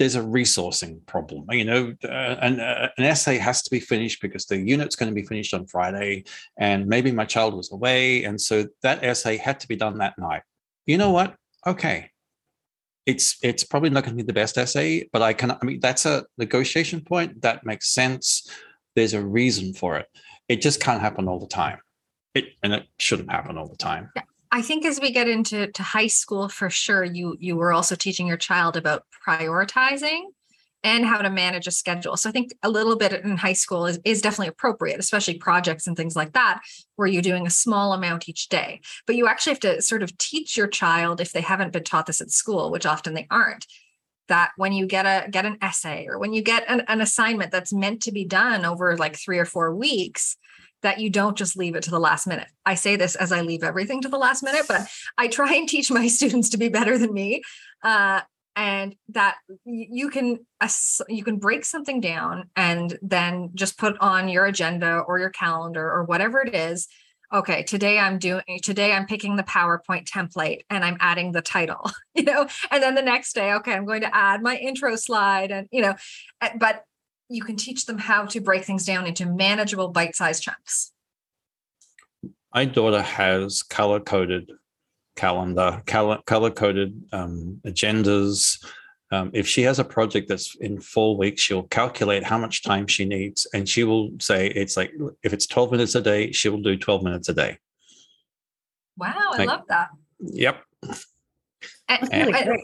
there's 0.00 0.16
a 0.16 0.22
resourcing 0.22 1.04
problem. 1.04 1.44
You 1.50 1.64
know, 1.64 1.94
uh, 2.02 2.36
an, 2.40 2.58
uh, 2.58 2.88
an 2.96 3.04
essay 3.04 3.36
has 3.36 3.62
to 3.62 3.70
be 3.70 3.80
finished 3.80 4.22
because 4.22 4.46
the 4.46 4.56
unit's 4.56 4.96
going 4.96 5.10
to 5.10 5.14
be 5.14 5.26
finished 5.26 5.52
on 5.52 5.66
Friday, 5.66 6.24
and 6.56 6.86
maybe 6.86 7.12
my 7.12 7.26
child 7.26 7.54
was 7.54 7.70
away, 7.70 8.24
and 8.24 8.40
so 8.40 8.66
that 8.82 9.04
essay 9.04 9.36
had 9.36 9.60
to 9.60 9.68
be 9.68 9.76
done 9.76 9.98
that 9.98 10.18
night. 10.18 10.42
You 10.86 10.96
know 10.96 11.10
what? 11.10 11.36
Okay, 11.66 12.10
it's 13.04 13.36
it's 13.42 13.62
probably 13.62 13.90
not 13.90 14.04
going 14.04 14.16
to 14.16 14.22
be 14.22 14.26
the 14.26 14.32
best 14.32 14.56
essay, 14.56 15.06
but 15.12 15.20
I 15.20 15.34
can. 15.34 15.50
I 15.50 15.58
mean, 15.62 15.80
that's 15.80 16.06
a 16.06 16.24
negotiation 16.38 17.02
point 17.02 17.42
that 17.42 17.66
makes 17.66 17.90
sense. 17.90 18.48
There's 18.96 19.12
a 19.12 19.22
reason 19.22 19.74
for 19.74 19.98
it. 19.98 20.06
It 20.48 20.62
just 20.62 20.80
can't 20.80 21.02
happen 21.02 21.28
all 21.28 21.38
the 21.38 21.46
time. 21.46 21.78
It 22.34 22.46
and 22.62 22.72
it 22.72 22.86
shouldn't 22.98 23.30
happen 23.30 23.58
all 23.58 23.68
the 23.68 23.76
time. 23.76 24.10
I 24.52 24.62
think 24.62 24.84
as 24.84 25.00
we 25.00 25.12
get 25.12 25.28
into 25.28 25.68
to 25.68 25.82
high 25.82 26.08
school, 26.08 26.48
for 26.48 26.70
sure, 26.70 27.04
you 27.04 27.36
you 27.38 27.56
were 27.56 27.72
also 27.72 27.94
teaching 27.94 28.26
your 28.26 28.36
child 28.36 28.76
about 28.76 29.04
prioritizing 29.26 30.22
and 30.82 31.04
how 31.04 31.20
to 31.20 31.30
manage 31.30 31.66
a 31.66 31.70
schedule. 31.70 32.16
So 32.16 32.28
I 32.28 32.32
think 32.32 32.52
a 32.62 32.70
little 32.70 32.96
bit 32.96 33.12
in 33.12 33.36
high 33.36 33.52
school 33.52 33.86
is, 33.86 33.98
is 34.04 34.22
definitely 34.22 34.48
appropriate, 34.48 34.98
especially 34.98 35.34
projects 35.34 35.86
and 35.86 35.96
things 35.96 36.16
like 36.16 36.32
that, 36.32 36.62
where 36.96 37.06
you're 37.06 37.22
doing 37.22 37.46
a 37.46 37.50
small 37.50 37.92
amount 37.92 38.28
each 38.28 38.48
day. 38.48 38.80
But 39.06 39.16
you 39.16 39.28
actually 39.28 39.52
have 39.52 39.60
to 39.60 39.82
sort 39.82 40.02
of 40.02 40.16
teach 40.16 40.56
your 40.56 40.68
child 40.68 41.20
if 41.20 41.32
they 41.32 41.42
haven't 41.42 41.72
been 41.72 41.84
taught 41.84 42.06
this 42.06 42.22
at 42.22 42.30
school, 42.30 42.70
which 42.70 42.86
often 42.86 43.12
they 43.12 43.26
aren't, 43.30 43.66
that 44.28 44.52
when 44.56 44.72
you 44.72 44.86
get 44.86 45.04
a 45.04 45.28
get 45.30 45.44
an 45.44 45.58
essay 45.60 46.06
or 46.08 46.18
when 46.18 46.32
you 46.32 46.40
get 46.40 46.64
an, 46.66 46.82
an 46.88 47.02
assignment 47.02 47.52
that's 47.52 47.72
meant 47.74 48.00
to 48.02 48.12
be 48.12 48.24
done 48.24 48.64
over 48.64 48.96
like 48.96 49.16
three 49.16 49.38
or 49.38 49.44
four 49.44 49.74
weeks, 49.74 50.36
that 50.82 50.98
you 50.98 51.10
don't 51.10 51.36
just 51.36 51.56
leave 51.56 51.74
it 51.74 51.82
to 51.84 51.90
the 51.90 52.00
last 52.00 52.26
minute. 52.26 52.48
I 52.64 52.74
say 52.74 52.96
this 52.96 53.14
as 53.16 53.32
I 53.32 53.42
leave 53.42 53.62
everything 53.62 54.00
to 54.02 54.08
the 54.08 54.18
last 54.18 54.42
minute, 54.42 54.66
but 54.68 54.88
I 55.18 55.28
try 55.28 55.54
and 55.54 55.68
teach 55.68 55.90
my 55.90 56.06
students 56.08 56.50
to 56.50 56.58
be 56.58 56.68
better 56.68 56.98
than 56.98 57.12
me. 57.12 57.42
Uh, 57.82 58.20
and 58.56 58.96
that 59.08 59.36
you 59.64 60.10
can 60.10 60.38
you 61.08 61.24
can 61.24 61.38
break 61.38 61.64
something 61.64 62.00
down 62.00 62.50
and 62.56 62.98
then 63.00 63.50
just 63.54 63.78
put 63.78 63.96
on 64.00 64.28
your 64.28 64.44
agenda 64.46 64.98
or 64.98 65.18
your 65.18 65.30
calendar 65.30 65.90
or 65.90 66.04
whatever 66.04 66.40
it 66.40 66.54
is 66.54 66.88
okay 67.32 67.62
today 67.62 67.98
i'm 67.98 68.18
doing 68.18 68.42
today 68.62 68.92
i'm 68.92 69.06
picking 69.06 69.36
the 69.36 69.44
powerpoint 69.44 70.04
template 70.04 70.62
and 70.68 70.84
i'm 70.84 70.96
adding 71.00 71.30
the 71.30 71.40
title 71.40 71.90
you 72.14 72.24
know 72.24 72.46
and 72.70 72.82
then 72.82 72.94
the 72.94 73.02
next 73.02 73.34
day 73.34 73.52
okay 73.52 73.72
i'm 73.72 73.86
going 73.86 74.02
to 74.02 74.14
add 74.14 74.42
my 74.42 74.56
intro 74.56 74.96
slide 74.96 75.52
and 75.52 75.68
you 75.70 75.80
know 75.80 75.94
eh, 76.42 76.50
but 76.58 76.84
you 77.30 77.42
can 77.44 77.56
teach 77.56 77.86
them 77.86 77.96
how 77.96 78.26
to 78.26 78.40
break 78.40 78.64
things 78.64 78.84
down 78.84 79.06
into 79.06 79.24
manageable 79.24 79.88
bite-sized 79.88 80.42
chunks. 80.42 80.92
My 82.52 82.64
daughter 82.64 83.00
has 83.00 83.62
color-coded 83.62 84.50
calendar, 85.14 85.82
color-coded 85.86 87.04
um, 87.12 87.60
agendas. 87.64 88.62
Um, 89.12 89.30
if 89.32 89.46
she 89.46 89.62
has 89.62 89.78
a 89.78 89.84
project 89.84 90.28
that's 90.28 90.56
in 90.56 90.80
four 90.80 91.16
weeks, 91.16 91.40
she'll 91.42 91.62
calculate 91.64 92.24
how 92.24 92.38
much 92.38 92.64
time 92.64 92.88
she 92.88 93.04
needs, 93.04 93.46
and 93.54 93.68
she 93.68 93.84
will 93.84 94.10
say 94.20 94.48
it's 94.48 94.76
like 94.76 94.92
if 95.22 95.32
it's 95.32 95.46
twelve 95.46 95.70
minutes 95.72 95.94
a 95.94 96.00
day, 96.00 96.32
she 96.32 96.48
will 96.48 96.62
do 96.62 96.76
twelve 96.76 97.02
minutes 97.02 97.28
a 97.28 97.34
day. 97.34 97.58
Wow, 98.96 99.14
I 99.32 99.38
like, 99.38 99.48
love 99.48 99.62
that. 99.68 99.88
Yep. 100.20 100.62
And, 101.88 102.12
and, 102.12 102.62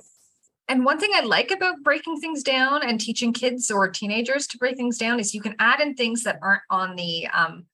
and 0.69 0.85
one 0.85 0.99
thing 0.99 1.11
I 1.15 1.21
like 1.21 1.51
about 1.51 1.83
breaking 1.83 2.21
things 2.21 2.43
down 2.43 2.83
and 2.83 3.01
teaching 3.01 3.33
kids 3.33 3.71
or 3.71 3.89
teenagers 3.89 4.47
to 4.49 4.59
break 4.59 4.77
things 4.77 4.99
down 4.99 5.21
is 5.21 5.35
you 5.35 5.41
can 5.41 5.55
add 5.59 5.81
in 5.81 5.95
things 5.95 6.25
that 6.25 6.39
aren't 6.43 6.63
on 6.71 6.97
the 6.97 7.27
um, 7.29 7.67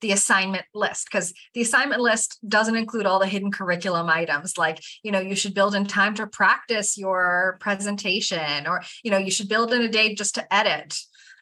the 0.00 0.12
assignment 0.12 0.66
list 0.74 1.08
because 1.10 1.32
the 1.54 1.62
assignment 1.62 2.00
list 2.00 2.38
doesn't 2.46 2.76
include 2.76 3.06
all 3.06 3.18
the 3.18 3.26
hidden 3.26 3.50
curriculum 3.50 4.10
items 4.10 4.58
like 4.58 4.82
you 5.02 5.10
know 5.10 5.20
you 5.20 5.34
should 5.34 5.54
build 5.54 5.74
in 5.74 5.86
time 5.86 6.14
to 6.14 6.26
practice 6.26 6.98
your 6.98 7.56
presentation 7.60 8.66
or 8.66 8.82
you 9.02 9.10
know 9.10 9.16
you 9.16 9.30
should 9.30 9.48
build 9.48 9.72
in 9.72 9.80
a 9.80 9.88
day 9.88 10.14
just 10.14 10.34
to 10.34 10.54
edit 10.54 10.94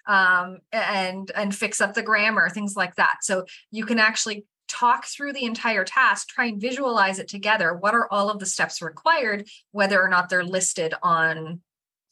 um, 0.07 0.59
and 0.73 1.31
and 1.35 1.55
fix 1.55 1.81
up 1.81 1.95
the 1.95 2.03
grammar 2.03 2.49
things 2.49 2.75
like 2.77 2.97
that. 2.97 3.19
So 3.23 3.45
you 3.71 3.85
can 3.85 3.99
actually 3.99 4.45
talk 4.73 5.07
through 5.07 5.33
the 5.33 5.45
entire 5.45 5.85
task 5.85 6.29
try 6.29 6.47
and 6.47 6.61
visualize 6.61 7.19
it 7.19 7.29
together. 7.29 7.75
What 7.75 7.95
are 7.95 8.09
all 8.11 8.31
of 8.31 8.39
the 8.39 8.47
steps 8.47 8.81
required 8.81 9.49
whether 9.73 10.03
or 10.03 10.09
not 10.09 10.29
they're 10.29 10.45
listed 10.45 10.95
on 11.03 11.61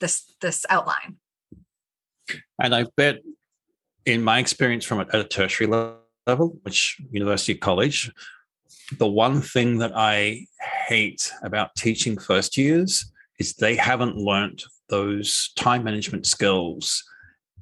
this 0.00 0.34
this 0.40 0.66
outline? 0.68 1.16
And 2.62 2.74
i 2.74 2.84
bet 2.96 3.20
in 4.06 4.22
my 4.22 4.38
experience 4.38 4.84
from 4.84 5.00
at 5.00 5.14
a 5.14 5.24
tertiary 5.24 5.66
level 6.26 6.58
which 6.62 7.00
university 7.10 7.54
college 7.54 8.10
the 8.98 9.06
one 9.06 9.40
thing 9.40 9.78
that 9.78 9.92
i 9.94 10.46
hate 10.86 11.32
about 11.42 11.74
teaching 11.76 12.18
first 12.18 12.56
years 12.56 13.10
is 13.38 13.54
they 13.54 13.76
haven't 13.76 14.16
learned 14.16 14.62
those 14.88 15.50
time 15.56 15.84
management 15.84 16.26
skills 16.26 17.04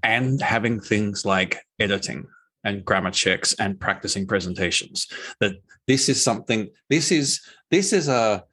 and 0.02 0.40
having 0.40 0.80
things 0.80 1.24
like 1.24 1.58
editing 1.78 2.26
and 2.68 2.84
grammar 2.84 3.10
checks 3.10 3.54
and 3.54 3.80
practicing 3.80 4.26
presentations 4.26 5.06
that 5.40 5.52
this 5.86 6.08
is 6.08 6.22
something 6.22 6.68
this 6.90 7.10
is 7.10 7.40
this 7.70 7.92
is 7.92 8.08
a 8.08 8.44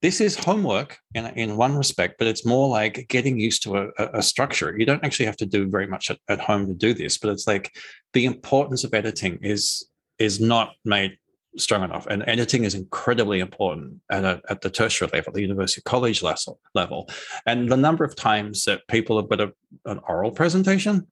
this 0.00 0.20
is 0.20 0.36
homework 0.36 0.98
in, 1.14 1.26
in 1.42 1.56
one 1.56 1.76
respect 1.76 2.14
but 2.18 2.28
it's 2.28 2.46
more 2.46 2.68
like 2.68 3.06
getting 3.08 3.38
used 3.38 3.62
to 3.62 3.76
a, 3.76 3.88
a 4.14 4.22
structure 4.22 4.76
you 4.78 4.86
don't 4.86 5.04
actually 5.04 5.26
have 5.26 5.36
to 5.36 5.46
do 5.46 5.68
very 5.68 5.86
much 5.86 6.10
at, 6.10 6.18
at 6.28 6.40
home 6.40 6.66
to 6.66 6.74
do 6.74 6.94
this 6.94 7.18
but 7.18 7.30
it's 7.30 7.46
like 7.46 7.74
the 8.12 8.24
importance 8.24 8.84
of 8.84 8.94
editing 8.94 9.38
is 9.42 9.86
is 10.18 10.40
not 10.40 10.74
made 10.84 11.18
strong 11.56 11.84
enough. 11.84 12.06
And 12.06 12.24
editing 12.26 12.64
is 12.64 12.74
incredibly 12.74 13.40
important 13.40 14.00
at, 14.10 14.24
a, 14.24 14.42
at 14.48 14.60
the 14.60 14.70
tertiary 14.70 15.10
level, 15.12 15.32
the 15.32 15.40
university 15.40 15.82
college 15.82 16.22
level. 16.22 17.08
And 17.46 17.70
the 17.70 17.76
number 17.76 18.04
of 18.04 18.16
times 18.16 18.64
that 18.64 18.86
people 18.88 19.16
have 19.16 19.28
got 19.28 19.40
a, 19.40 19.52
an 19.84 20.00
oral 20.08 20.32
presentation 20.32 21.06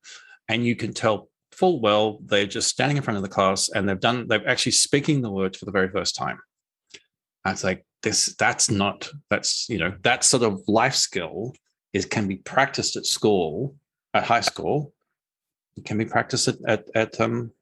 and 0.48 0.64
you 0.64 0.76
can 0.76 0.92
tell 0.92 1.28
full 1.53 1.80
well 1.80 2.18
they're 2.24 2.46
just 2.46 2.68
standing 2.68 2.96
in 2.96 3.03
front 3.03 3.16
of 3.16 3.22
the 3.22 3.28
class 3.28 3.68
and 3.68 3.88
they've 3.88 4.00
done, 4.00 4.26
they're 4.28 4.48
actually 4.48 4.72
speaking 4.72 5.20
the 5.20 5.30
words 5.30 5.59
for 5.59 5.64
the 5.64 5.72
very 5.72 5.88
first 5.88 6.16
time. 6.16 6.38
And 7.44 7.53
it's 7.53 7.64
like, 7.64 7.84
this, 8.03 8.34
that's 8.36 8.70
not, 8.70 9.09
that's, 9.30 9.68
you 9.68 9.78
know, 9.78 9.94
that 10.03 10.24
sort 10.24 10.42
of 10.42 10.61
life 10.66 10.94
skill 10.94 11.55
is 11.92 12.05
can 12.05 12.26
be 12.26 12.36
practiced 12.36 12.96
at 12.96 13.07
school, 13.07 13.76
at 14.14 14.24
high 14.24 14.40
school. 14.40 14.92
It 15.76 15.84
can 15.84 15.98
be 15.98 16.05
practiced 16.05 16.48
at, 16.48 16.57
at, 16.66 16.84
at 16.94 17.20
um, 17.20 17.53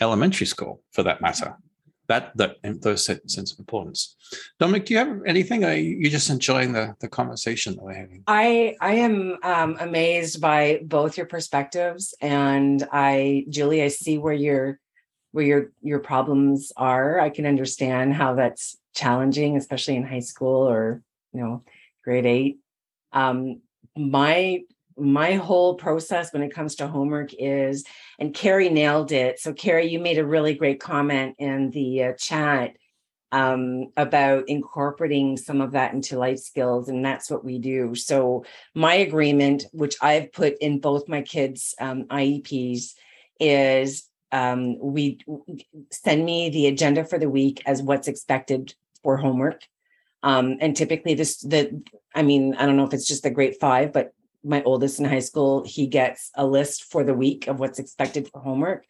elementary 0.00 0.46
school 0.46 0.82
for 0.92 1.02
that 1.02 1.20
matter 1.20 1.56
that 2.10 2.36
that 2.36 2.56
those 2.82 3.04
sense 3.06 3.52
of 3.52 3.58
importance. 3.60 4.16
Dominique, 4.58 4.86
do 4.86 4.94
you 4.94 4.98
have 4.98 5.22
anything? 5.26 5.64
Are 5.64 5.74
you 5.74 6.10
just 6.10 6.28
enjoying 6.28 6.72
the 6.72 6.94
the 7.00 7.08
conversation 7.08 7.76
that 7.76 7.84
we're 7.84 7.94
having? 7.94 8.24
I 8.26 8.74
I 8.80 8.94
am 8.94 9.38
um, 9.44 9.76
amazed 9.78 10.40
by 10.40 10.80
both 10.82 11.16
your 11.16 11.26
perspectives, 11.26 12.12
and 12.20 12.86
I, 12.92 13.44
Julie, 13.48 13.84
I 13.84 13.88
see 13.88 14.18
where 14.18 14.34
your 14.34 14.80
where 15.30 15.44
your 15.44 15.72
your 15.82 16.00
problems 16.00 16.72
are. 16.76 17.20
I 17.20 17.30
can 17.30 17.46
understand 17.46 18.14
how 18.14 18.34
that's 18.34 18.76
challenging, 18.92 19.56
especially 19.56 19.94
in 19.94 20.02
high 20.02 20.26
school 20.32 20.68
or 20.68 21.02
you 21.32 21.40
know 21.40 21.62
grade 22.02 22.26
eight. 22.26 22.58
Um, 23.12 23.60
my 23.96 24.62
my 25.00 25.34
whole 25.34 25.74
process 25.74 26.32
when 26.32 26.42
it 26.42 26.54
comes 26.54 26.76
to 26.76 26.86
homework 26.86 27.30
is, 27.38 27.84
and 28.18 28.34
Carrie 28.34 28.68
nailed 28.68 29.12
it. 29.12 29.40
So, 29.40 29.52
Carrie, 29.52 29.88
you 29.88 29.98
made 29.98 30.18
a 30.18 30.26
really 30.26 30.54
great 30.54 30.80
comment 30.80 31.36
in 31.38 31.70
the 31.70 32.04
uh, 32.04 32.12
chat 32.18 32.76
um, 33.32 33.92
about 33.96 34.48
incorporating 34.48 35.36
some 35.36 35.60
of 35.60 35.72
that 35.72 35.94
into 35.94 36.18
life 36.18 36.38
skills, 36.38 36.88
and 36.88 37.04
that's 37.04 37.30
what 37.30 37.44
we 37.44 37.58
do. 37.58 37.94
So, 37.94 38.44
my 38.74 38.94
agreement, 38.94 39.64
which 39.72 39.96
I've 40.02 40.32
put 40.32 40.56
in 40.60 40.80
both 40.80 41.08
my 41.08 41.22
kids' 41.22 41.74
um, 41.80 42.04
IEPs, 42.04 42.94
is 43.38 44.08
um, 44.32 44.78
we 44.78 45.18
send 45.90 46.24
me 46.24 46.50
the 46.50 46.66
agenda 46.66 47.04
for 47.04 47.18
the 47.18 47.30
week 47.30 47.62
as 47.66 47.82
what's 47.82 48.08
expected 48.08 48.74
for 49.02 49.16
homework. 49.16 49.66
Um, 50.22 50.58
and 50.60 50.76
typically 50.76 51.14
this 51.14 51.38
the 51.38 51.82
i 52.14 52.22
mean 52.22 52.54
i 52.56 52.66
don't 52.66 52.76
know 52.76 52.84
if 52.84 52.92
it's 52.92 53.08
just 53.08 53.22
the 53.22 53.30
grade 53.30 53.56
five 53.58 53.90
but 53.90 54.12
my 54.44 54.62
oldest 54.62 54.98
in 54.98 55.04
high 55.04 55.20
school, 55.20 55.64
he 55.64 55.86
gets 55.86 56.30
a 56.34 56.46
list 56.46 56.84
for 56.84 57.04
the 57.04 57.14
week 57.14 57.46
of 57.46 57.60
what's 57.60 57.78
expected 57.78 58.28
for 58.28 58.40
homework. 58.40 58.86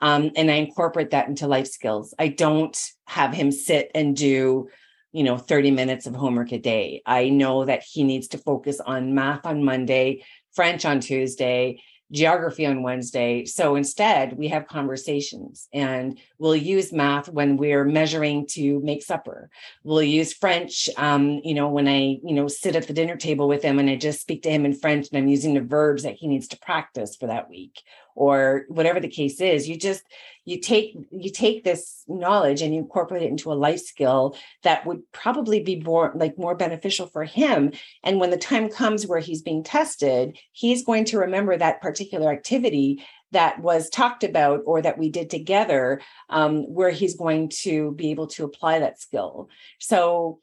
Um, 0.00 0.30
and 0.36 0.50
I 0.50 0.54
incorporate 0.54 1.10
that 1.10 1.28
into 1.28 1.46
life 1.46 1.66
skills. 1.66 2.14
I 2.18 2.28
don't 2.28 2.76
have 3.06 3.34
him 3.34 3.50
sit 3.50 3.90
and 3.94 4.16
do, 4.16 4.68
you 5.12 5.24
know, 5.24 5.36
30 5.36 5.72
minutes 5.72 6.06
of 6.06 6.14
homework 6.14 6.52
a 6.52 6.58
day. 6.58 7.02
I 7.04 7.28
know 7.30 7.64
that 7.64 7.82
he 7.82 8.04
needs 8.04 8.28
to 8.28 8.38
focus 8.38 8.80
on 8.80 9.14
math 9.14 9.44
on 9.44 9.64
Monday, 9.64 10.24
French 10.54 10.84
on 10.84 11.00
Tuesday, 11.00 11.82
geography 12.10 12.64
on 12.64 12.82
Wednesday. 12.82 13.44
So 13.44 13.76
instead, 13.76 14.36
we 14.38 14.48
have 14.48 14.66
conversations 14.66 15.68
and 15.72 16.18
we'll 16.38 16.56
use 16.56 16.92
math 16.92 17.28
when 17.28 17.56
we're 17.56 17.84
measuring 17.84 18.46
to 18.52 18.80
make 18.80 19.02
supper. 19.02 19.50
We'll 19.84 20.02
use 20.02 20.32
French, 20.32 20.88
um, 20.96 21.40
you 21.44 21.54
know, 21.54 21.68
when 21.68 21.86
I, 21.86 22.18
you 22.22 22.34
know, 22.34 22.48
sit 22.48 22.76
at 22.76 22.86
the 22.86 22.92
dinner 22.92 23.16
table 23.16 23.48
with 23.48 23.62
him 23.62 23.78
and 23.78 23.90
I 23.90 23.96
just 23.96 24.20
speak 24.20 24.42
to 24.44 24.50
him 24.50 24.64
in 24.64 24.74
French 24.74 25.08
and 25.08 25.18
I'm 25.18 25.28
using 25.28 25.54
the 25.54 25.60
verbs 25.60 26.02
that 26.04 26.14
he 26.14 26.28
needs 26.28 26.48
to 26.48 26.58
practice 26.58 27.16
for 27.16 27.26
that 27.26 27.50
week 27.50 27.82
or 28.18 28.64
whatever 28.68 28.98
the 29.00 29.08
case 29.08 29.40
is. 29.40 29.68
You 29.68 29.78
just, 29.78 30.02
you 30.48 30.58
take 30.58 30.96
you 31.10 31.30
take 31.30 31.62
this 31.62 32.04
knowledge 32.08 32.62
and 32.62 32.74
you 32.74 32.80
incorporate 32.80 33.22
it 33.22 33.28
into 33.28 33.52
a 33.52 33.54
life 33.54 33.80
skill 33.80 34.34
that 34.62 34.86
would 34.86 35.02
probably 35.12 35.62
be 35.62 35.78
more 35.80 36.10
like 36.14 36.38
more 36.38 36.54
beneficial 36.54 37.06
for 37.06 37.24
him 37.24 37.70
and 38.02 38.18
when 38.18 38.30
the 38.30 38.38
time 38.38 38.70
comes 38.70 39.06
where 39.06 39.18
he's 39.18 39.42
being 39.42 39.62
tested 39.62 40.38
he's 40.52 40.86
going 40.86 41.04
to 41.04 41.18
remember 41.18 41.54
that 41.56 41.82
particular 41.82 42.32
activity 42.32 43.04
that 43.32 43.60
was 43.60 43.90
talked 43.90 44.24
about 44.24 44.60
or 44.64 44.80
that 44.80 44.96
we 44.96 45.10
did 45.10 45.28
together 45.28 46.00
um, 46.30 46.62
where 46.72 46.90
he's 46.90 47.14
going 47.14 47.50
to 47.50 47.92
be 47.92 48.10
able 48.10 48.26
to 48.26 48.44
apply 48.44 48.78
that 48.78 48.98
skill 48.98 49.50
so 49.78 50.40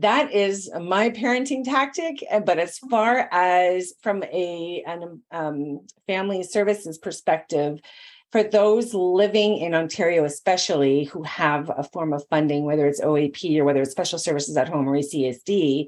that 0.00 0.32
is 0.32 0.70
my 0.80 1.10
parenting 1.10 1.64
tactic 1.64 2.24
eh, 2.28 2.40
but 2.40 2.58
as 2.58 2.78
far 2.78 3.28
as 3.30 3.94
from 4.02 4.22
a 4.24 4.82
an 4.86 5.22
um, 5.30 5.80
family 6.06 6.42
services 6.42 6.98
perspective 6.98 7.80
for 8.34 8.42
those 8.42 8.92
living 8.92 9.58
in 9.58 9.76
Ontario, 9.76 10.24
especially 10.24 11.04
who 11.04 11.22
have 11.22 11.70
a 11.70 11.84
form 11.84 12.12
of 12.12 12.26
funding, 12.28 12.64
whether 12.64 12.84
it's 12.84 13.00
OAP 13.00 13.56
or 13.60 13.64
whether 13.64 13.80
it's 13.80 13.92
special 13.92 14.18
services 14.18 14.56
at 14.56 14.68
home 14.68 14.88
or 14.88 14.96
ACSD, 14.96 15.86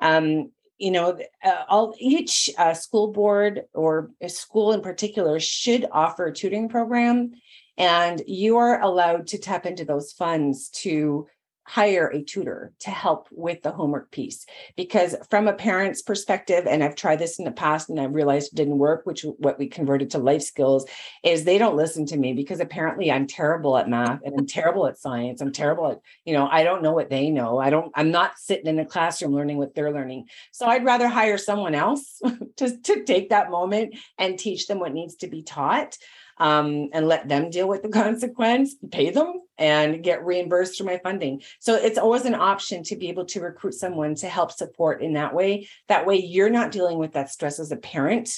um, 0.00 0.52
you 0.78 0.92
know, 0.92 1.18
uh, 1.44 1.64
all 1.68 1.96
each 1.98 2.50
uh, 2.56 2.72
school 2.72 3.08
board 3.08 3.64
or 3.74 4.12
a 4.20 4.28
school 4.28 4.72
in 4.72 4.80
particular 4.80 5.40
should 5.40 5.86
offer 5.90 6.26
a 6.26 6.32
tutoring 6.32 6.68
program, 6.68 7.32
and 7.76 8.22
you 8.28 8.58
are 8.58 8.80
allowed 8.80 9.26
to 9.26 9.38
tap 9.38 9.66
into 9.66 9.84
those 9.84 10.12
funds 10.12 10.68
to 10.68 11.26
hire 11.68 12.08
a 12.08 12.22
tutor 12.22 12.72
to 12.80 12.90
help 12.90 13.28
with 13.30 13.62
the 13.62 13.70
homework 13.70 14.10
piece. 14.10 14.46
Because 14.74 15.14
from 15.28 15.48
a 15.48 15.52
parent's 15.52 16.00
perspective 16.00 16.66
and 16.66 16.82
i've 16.82 16.94
tried 16.94 17.18
this 17.18 17.38
in 17.38 17.44
the 17.44 17.50
past 17.50 17.90
and 17.90 18.00
i 18.00 18.04
realized 18.04 18.52
it 18.52 18.56
didn't 18.56 18.78
work 18.78 19.04
which 19.04 19.24
what 19.38 19.58
we 19.58 19.68
converted 19.68 20.10
to 20.10 20.18
life 20.18 20.42
skills 20.42 20.86
is 21.22 21.44
they 21.44 21.58
don't 21.58 21.76
listen 21.76 22.06
to 22.06 22.16
me 22.16 22.32
because 22.32 22.60
apparently 22.60 23.10
i'm 23.10 23.26
terrible 23.26 23.76
at 23.76 23.88
math 23.88 24.20
and 24.24 24.34
i'm 24.38 24.46
terrible 24.46 24.86
at 24.86 24.98
science. 24.98 25.40
I'm 25.40 25.52
terrible 25.52 25.92
at 25.92 26.00
you 26.24 26.32
know 26.32 26.48
i 26.50 26.64
don't 26.64 26.82
know 26.82 26.92
what 26.92 27.10
they 27.10 27.30
know. 27.30 27.58
I 27.58 27.70
don't 27.70 27.92
i'm 27.94 28.10
not 28.10 28.38
sitting 28.38 28.66
in 28.66 28.78
a 28.78 28.86
classroom 28.86 29.34
learning 29.34 29.58
what 29.58 29.74
they're 29.74 29.92
learning. 29.92 30.26
So 30.52 30.66
i'd 30.66 30.84
rather 30.84 31.08
hire 31.08 31.38
someone 31.38 31.74
else 31.74 32.20
to, 32.56 32.80
to 32.80 33.04
take 33.04 33.30
that 33.30 33.50
moment 33.50 33.94
and 34.16 34.38
teach 34.38 34.66
them 34.66 34.80
what 34.80 34.94
needs 34.94 35.16
to 35.16 35.28
be 35.28 35.42
taught 35.42 35.96
um, 36.38 36.88
and 36.92 37.08
let 37.08 37.28
them 37.28 37.50
deal 37.50 37.68
with 37.68 37.82
the 37.82 37.88
consequence, 38.04 38.76
pay 38.90 39.10
them 39.10 39.42
and 39.58 40.02
get 40.02 40.24
reimbursed 40.24 40.76
through 40.76 40.86
my 40.86 40.98
funding. 40.98 41.42
So 41.58 41.74
it's 41.74 41.98
always 41.98 42.24
an 42.24 42.34
option 42.34 42.82
to 42.84 42.96
be 42.96 43.08
able 43.08 43.24
to 43.26 43.40
recruit 43.40 43.74
someone 43.74 44.14
to 44.16 44.28
help 44.28 44.52
support 44.52 45.02
in 45.02 45.14
that 45.14 45.34
way. 45.34 45.68
That 45.88 46.06
way, 46.06 46.16
you're 46.16 46.50
not 46.50 46.70
dealing 46.70 46.98
with 46.98 47.12
that 47.12 47.30
stress 47.30 47.58
as 47.58 47.72
a 47.72 47.76
parent. 47.76 48.30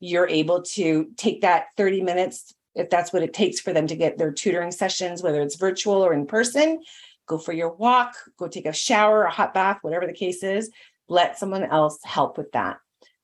You're 0.00 0.28
able 0.28 0.62
to 0.62 1.10
take 1.16 1.40
that 1.40 1.66
30 1.76 2.02
minutes, 2.02 2.54
if 2.74 2.88
that's 2.88 3.12
what 3.12 3.24
it 3.24 3.34
takes 3.34 3.60
for 3.60 3.72
them 3.72 3.88
to 3.88 3.96
get 3.96 4.18
their 4.18 4.32
tutoring 4.32 4.70
sessions, 4.70 5.22
whether 5.22 5.42
it's 5.42 5.56
virtual 5.56 5.96
or 5.96 6.14
in 6.14 6.26
person. 6.26 6.80
Go 7.26 7.38
for 7.38 7.52
your 7.52 7.74
walk, 7.74 8.14
go 8.38 8.48
take 8.48 8.66
a 8.66 8.72
shower, 8.72 9.24
a 9.24 9.30
hot 9.30 9.52
bath, 9.52 9.78
whatever 9.82 10.06
the 10.06 10.12
case 10.12 10.42
is. 10.42 10.70
Let 11.08 11.38
someone 11.38 11.64
else 11.64 11.98
help 12.04 12.38
with 12.38 12.52
that. 12.52 12.78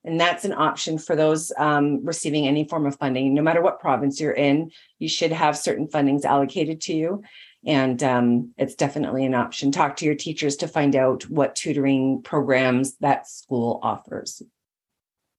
And 0.04 0.20
that's 0.20 0.44
an 0.44 0.52
option 0.52 0.98
for 0.98 1.16
those 1.16 1.50
um, 1.56 2.04
receiving 2.04 2.46
any 2.46 2.68
form 2.68 2.84
of 2.84 2.96
funding. 2.96 3.32
No 3.32 3.42
matter 3.42 3.62
what 3.62 3.80
province 3.80 4.20
you're 4.20 4.32
in, 4.32 4.70
you 4.98 5.08
should 5.08 5.32
have 5.32 5.56
certain 5.56 5.88
fundings 5.88 6.24
allocated 6.24 6.82
to 6.82 6.94
you. 6.94 7.22
And 7.66 8.02
um, 8.02 8.52
it's 8.58 8.74
definitely 8.74 9.24
an 9.24 9.34
option. 9.34 9.72
Talk 9.72 9.96
to 9.96 10.04
your 10.04 10.14
teachers 10.14 10.56
to 10.56 10.68
find 10.68 10.94
out 10.94 11.22
what 11.30 11.56
tutoring 11.56 12.20
programs 12.22 12.96
that 12.98 13.26
school 13.26 13.80
offers. 13.82 14.42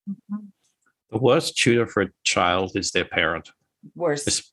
Mm-hmm. 0.09 0.45
The 1.11 1.19
worst 1.19 1.55
tutor 1.55 1.85
for 1.85 2.01
a 2.01 2.09
child 2.23 2.71
is 2.75 2.91
their 2.91 3.05
parent. 3.05 3.51
Worst. 3.93 4.51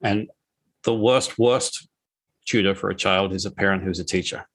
And 0.00 0.28
the 0.84 0.94
worst, 0.94 1.38
worst 1.38 1.86
tutor 2.46 2.74
for 2.74 2.88
a 2.88 2.94
child 2.94 3.34
is 3.34 3.44
a 3.44 3.50
parent 3.50 3.82
who's 3.82 3.98
a 3.98 4.04
teacher. 4.04 4.46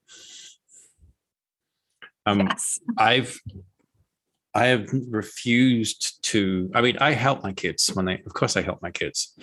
Um, 2.26 2.48
yes. 2.48 2.80
I've 2.98 3.40
I 4.54 4.68
have 4.68 4.88
refused 5.10 6.24
to. 6.24 6.70
I 6.76 6.82
mean, 6.82 6.98
I 7.00 7.12
help 7.12 7.44
my 7.44 7.54
kids 7.54 7.88
when 7.94 8.06
they, 8.06 8.22
of 8.26 8.34
course, 8.34 8.58
I 8.58 8.62
help 8.62 8.82
my 8.82 8.92
kids, 8.92 9.34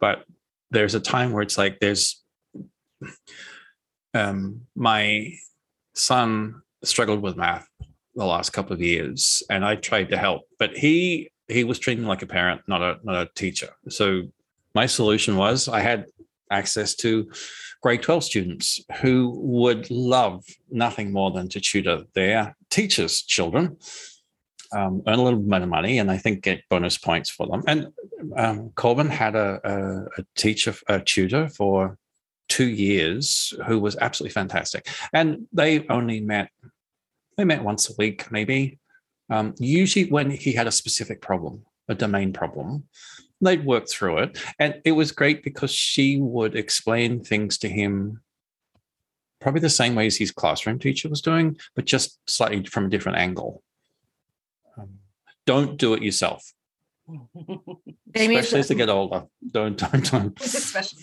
but 0.00 0.24
there's 0.70 0.94
a 0.94 1.00
time 1.00 1.32
where 1.32 1.42
it's 1.42 1.56
like 1.56 1.78
there's 1.80 2.22
um, 4.14 4.62
my 4.74 5.32
son 5.94 6.62
struggled 6.82 7.22
with 7.22 7.36
math 7.36 7.68
the 8.14 8.24
last 8.24 8.50
couple 8.50 8.72
of 8.72 8.80
years, 8.80 9.42
and 9.50 9.64
I 9.64 9.76
tried 9.76 10.08
to 10.10 10.16
help, 10.16 10.42
but 10.58 10.76
he 10.76 11.30
he 11.48 11.64
was 11.64 11.78
treating 11.78 12.06
like 12.06 12.22
a 12.22 12.26
parent, 12.26 12.62
not 12.66 12.82
a 12.82 12.98
not 13.04 13.22
a 13.22 13.30
teacher. 13.34 13.70
So 13.88 14.22
my 14.74 14.86
solution 14.86 15.36
was 15.36 15.68
I 15.68 15.80
had 15.80 16.06
access 16.50 16.94
to 16.94 17.30
grade 17.82 18.02
12 18.02 18.24
students 18.24 18.80
who 19.00 19.38
would 19.42 19.90
love 19.90 20.44
nothing 20.70 21.12
more 21.12 21.30
than 21.30 21.48
to 21.48 21.60
tutor 21.60 22.02
their 22.14 22.56
teachers' 22.70 23.22
children, 23.22 23.76
um, 24.72 25.02
earn 25.06 25.18
a 25.18 25.22
little 25.22 25.38
bit 25.38 25.62
of 25.62 25.68
money, 25.68 25.98
and 25.98 26.10
I 26.10 26.18
think 26.18 26.42
get 26.42 26.62
bonus 26.68 26.98
points 26.98 27.30
for 27.30 27.46
them. 27.46 27.62
And 27.66 27.88
um, 28.36 28.70
Corbin 28.74 29.08
had 29.08 29.34
a, 29.34 29.60
a, 29.64 30.20
a 30.20 30.24
teacher, 30.36 30.74
a 30.88 31.00
tutor 31.00 31.48
for 31.48 31.98
two 32.48 32.68
years 32.68 33.52
who 33.66 33.78
was 33.80 33.96
absolutely 33.96 34.32
fantastic. 34.32 34.88
And 35.12 35.46
they 35.52 35.86
only 35.88 36.20
met, 36.20 36.50
they 37.36 37.44
met 37.44 37.64
once 37.64 37.90
a 37.90 37.94
week, 37.98 38.30
maybe. 38.30 38.78
Um, 39.28 39.54
usually 39.58 40.08
when 40.10 40.30
he 40.30 40.52
had 40.52 40.66
a 40.66 40.72
specific 40.72 41.20
problem, 41.20 41.64
a 41.88 41.94
domain 41.94 42.32
problem, 42.32 42.84
they'd 43.40 43.64
work 43.64 43.88
through 43.88 44.18
it. 44.18 44.38
And 44.58 44.80
it 44.84 44.92
was 44.92 45.12
great 45.12 45.42
because 45.42 45.72
she 45.72 46.18
would 46.18 46.54
explain 46.54 47.22
things 47.22 47.58
to 47.58 47.68
him 47.68 48.20
probably 49.40 49.60
the 49.60 49.70
same 49.70 49.94
way 49.94 50.06
as 50.06 50.16
his 50.16 50.30
classroom 50.30 50.78
teacher 50.78 51.08
was 51.08 51.20
doing, 51.20 51.56
but 51.74 51.84
just 51.84 52.18
slightly 52.28 52.64
from 52.64 52.86
a 52.86 52.88
different 52.88 53.18
angle. 53.18 53.62
Don't 55.46 55.76
do 55.76 55.94
it 55.94 56.02
yourself. 56.02 56.52
Jamie, 58.16 58.36
Especially 58.36 58.60
as 58.60 58.68
they 58.68 58.74
get 58.74 58.88
older. 58.88 59.24
Don't, 59.50 59.78
don't, 59.78 60.10
don't. 60.10 60.40
Especially. 60.40 61.02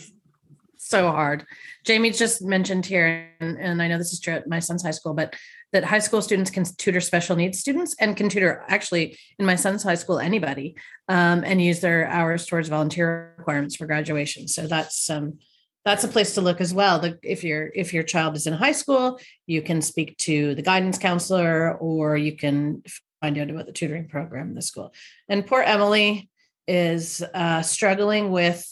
so 0.77 1.09
hard. 1.09 1.45
Jamie 1.85 2.11
just 2.11 2.41
mentioned 2.41 2.85
here, 2.85 3.29
and, 3.39 3.57
and 3.57 3.81
I 3.81 3.87
know 3.87 3.97
this 3.97 4.11
is 4.13 4.19
true 4.19 4.33
at 4.33 4.47
my 4.47 4.59
son's 4.59 4.83
high 4.83 4.91
school, 4.91 5.13
but 5.13 5.35
that 5.71 5.83
high 5.83 5.99
school 5.99 6.21
students 6.21 6.51
can 6.51 6.65
tutor 6.77 7.01
special 7.01 7.35
needs 7.35 7.59
students 7.59 7.95
and 7.99 8.15
can 8.15 8.29
tutor 8.29 8.63
actually 8.67 9.17
in 9.39 9.45
my 9.45 9.55
son's 9.55 9.81
high 9.81 9.95
school 9.95 10.19
anybody 10.19 10.75
um, 11.09 11.43
and 11.43 11.61
use 11.61 11.79
their 11.79 12.07
hours 12.07 12.45
towards 12.45 12.69
volunteer 12.69 13.33
requirements 13.37 13.75
for 13.75 13.87
graduation. 13.87 14.47
So 14.47 14.67
that's 14.67 15.09
um, 15.09 15.39
that's 15.83 16.03
a 16.03 16.07
place 16.07 16.35
to 16.35 16.41
look 16.41 16.61
as 16.61 16.73
well. 16.73 16.99
The, 16.99 17.17
if 17.23 17.43
your 17.43 17.71
if 17.73 17.93
your 17.93 18.03
child 18.03 18.35
is 18.35 18.47
in 18.47 18.53
high 18.53 18.71
school, 18.71 19.19
you 19.47 19.61
can 19.61 19.81
speak 19.81 20.17
to 20.19 20.55
the 20.55 20.61
guidance 20.61 20.97
counselor, 20.97 21.75
or 21.77 22.15
you 22.15 22.37
can 22.37 22.83
find 23.23 23.37
out 23.37 23.49
about 23.49 23.65
the 23.65 23.71
tutoring 23.71 24.09
program 24.09 24.49
in 24.49 24.53
the 24.53 24.61
school. 24.61 24.93
And 25.29 25.47
poor 25.47 25.61
Emily 25.61 26.29
is 26.67 27.23
uh, 27.33 27.61
struggling 27.61 28.31
with 28.31 28.67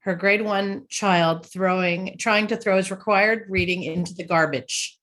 her 0.00 0.14
grade 0.14 0.42
one 0.42 0.86
child 0.88 1.44
throwing 1.44 2.16
trying 2.18 2.46
to 2.46 2.56
throw 2.56 2.76
his 2.76 2.90
required 2.90 3.46
reading 3.48 3.82
into 3.82 4.14
the 4.14 4.24
garbage 4.24 4.96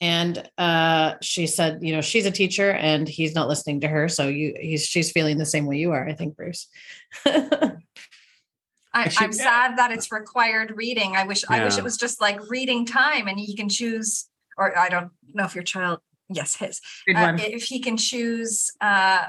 and 0.00 0.48
uh, 0.58 1.14
she 1.22 1.46
said 1.46 1.78
you 1.82 1.92
know 1.92 2.00
she's 2.00 2.26
a 2.26 2.30
teacher 2.30 2.72
and 2.72 3.08
he's 3.08 3.34
not 3.34 3.48
listening 3.48 3.80
to 3.80 3.88
her 3.88 4.08
so 4.08 4.26
you 4.26 4.54
he's 4.60 4.84
she's 4.84 5.12
feeling 5.12 5.38
the 5.38 5.46
same 5.46 5.66
way 5.66 5.76
you 5.76 5.92
are 5.92 6.06
i 6.06 6.12
think 6.12 6.36
bruce 6.36 6.66
I, 7.26 9.12
I'm 9.18 9.32
sad 9.32 9.78
that 9.78 9.92
it's 9.92 10.10
required 10.10 10.72
reading. 10.74 11.14
I 11.14 11.24
wish 11.24 11.44
I 11.48 11.62
wish 11.62 11.78
it 11.78 11.84
was 11.84 11.96
just 11.96 12.20
like 12.20 12.40
reading 12.50 12.84
time 12.86 13.28
and 13.28 13.38
he 13.38 13.54
can 13.54 13.68
choose, 13.68 14.26
or 14.56 14.76
I 14.76 14.88
don't 14.88 15.12
know 15.34 15.44
if 15.44 15.54
your 15.54 15.62
child, 15.62 16.00
yes, 16.28 16.56
his, 16.56 16.80
uh, 17.14 17.36
if 17.38 17.64
he 17.64 17.80
can 17.80 17.96
choose 17.96 18.70
uh, 18.80 19.26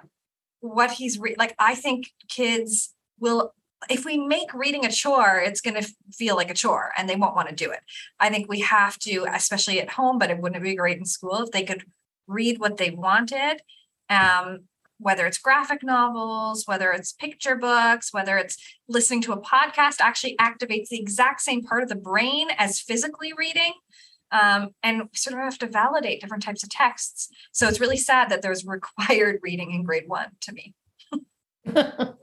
what 0.62 0.92
he's 0.92 1.20
re- 1.20 1.36
like. 1.38 1.56
I 1.60 1.76
think 1.76 2.12
kids 2.28 2.94
will, 3.20 3.54
if 3.90 4.06
we 4.06 4.18
make 4.18 4.54
reading 4.54 4.86
a 4.86 4.92
chore, 4.92 5.42
it's 5.44 5.62
going 5.62 5.82
to 5.82 5.94
feel 6.14 6.36
like 6.36 6.52
a 6.52 6.54
chore 6.54 6.92
and 6.98 7.10
they 7.10 7.16
won't 7.16 7.36
want 7.36 7.50
to 7.50 7.56
do 7.56 7.72
it. 7.72 7.80
I 8.20 8.30
think 8.30 8.50
we 8.50 8.60
have 8.62 8.98
to, 9.00 9.26
especially 9.34 9.80
at 9.80 9.92
home, 9.92 10.18
but 10.18 10.30
it 10.30 10.40
wouldn't 10.40 10.64
be 10.64 10.76
great 10.76 10.98
in 10.98 11.06
school 11.06 11.44
if 11.44 11.52
they 11.52 11.64
could 11.64 11.84
read 12.28 12.60
what 12.60 12.78
they 12.78 12.92
wanted. 12.92 13.62
Um, 14.10 14.62
whether 15.02 15.26
it's 15.26 15.38
graphic 15.38 15.82
novels, 15.82 16.64
whether 16.66 16.92
it's 16.92 17.14
picture 17.14 17.56
books, 17.56 18.14
whether 18.14 18.38
it's 18.38 18.58
listening 18.90 19.22
to 19.22 19.32
a 19.32 19.42
podcast, 19.42 20.02
actually 20.02 20.36
activates 20.42 20.90
the 20.90 21.00
exact 21.00 21.40
same 21.42 21.64
part 21.64 21.84
of 21.84 21.90
the 21.90 21.96
brain 21.96 22.50
as 22.58 22.82
physically 22.82 23.32
reading. 23.38 23.72
Um, 24.32 24.70
and 24.84 25.10
sort 25.16 25.36
of 25.36 25.44
have 25.44 25.58
to 25.58 25.68
validate 25.68 26.22
different 26.22 26.44
types 26.44 26.64
of 26.64 26.70
texts. 26.70 27.30
So 27.52 27.68
it's 27.68 27.80
really 27.80 27.98
sad 27.98 28.30
that 28.30 28.44
there's 28.44 28.66
required 28.66 29.40
reading 29.42 29.72
in 29.72 29.84
grade 29.84 30.04
one 30.08 30.30
to 30.42 30.54
me 30.54 30.76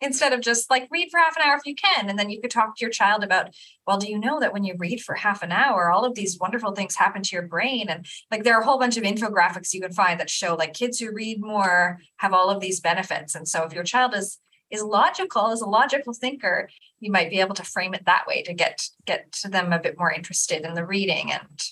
instead 0.00 0.32
of 0.32 0.40
just 0.40 0.70
like 0.70 0.88
read 0.90 1.08
for 1.10 1.18
half 1.18 1.36
an 1.36 1.42
hour 1.44 1.56
if 1.56 1.66
you 1.66 1.74
can. 1.74 2.08
And 2.08 2.18
then 2.18 2.30
you 2.30 2.40
could 2.40 2.50
talk 2.50 2.76
to 2.76 2.84
your 2.84 2.90
child 2.90 3.22
about, 3.22 3.54
well, 3.86 3.98
do 3.98 4.10
you 4.10 4.18
know 4.18 4.40
that 4.40 4.52
when 4.52 4.64
you 4.64 4.74
read 4.78 5.00
for 5.00 5.14
half 5.14 5.42
an 5.42 5.52
hour, 5.52 5.90
all 5.90 6.04
of 6.04 6.14
these 6.14 6.38
wonderful 6.38 6.72
things 6.72 6.96
happen 6.96 7.22
to 7.22 7.36
your 7.36 7.46
brain? 7.46 7.88
And 7.88 8.06
like 8.30 8.44
there 8.44 8.56
are 8.56 8.62
a 8.62 8.64
whole 8.64 8.78
bunch 8.78 8.96
of 8.96 9.04
infographics 9.04 9.74
you 9.74 9.80
can 9.80 9.92
find 9.92 10.18
that 10.18 10.30
show 10.30 10.54
like 10.54 10.72
kids 10.72 10.98
who 10.98 11.12
read 11.12 11.40
more 11.40 11.98
have 12.16 12.32
all 12.32 12.48
of 12.48 12.60
these 12.60 12.80
benefits. 12.80 13.34
And 13.34 13.46
so 13.46 13.64
if 13.64 13.72
your 13.72 13.84
child 13.84 14.14
is 14.14 14.38
is 14.70 14.82
logical, 14.82 15.50
is 15.50 15.60
a 15.60 15.66
logical 15.66 16.12
thinker, 16.12 16.68
you 17.00 17.10
might 17.10 17.30
be 17.30 17.40
able 17.40 17.54
to 17.54 17.64
frame 17.64 17.94
it 17.94 18.04
that 18.06 18.26
way 18.26 18.42
to 18.42 18.54
get 18.54 18.88
get 19.06 19.32
to 19.32 19.48
them 19.48 19.72
a 19.72 19.78
bit 19.78 19.98
more 19.98 20.12
interested 20.12 20.64
in 20.64 20.74
the 20.74 20.84
reading. 20.84 21.32
And 21.32 21.62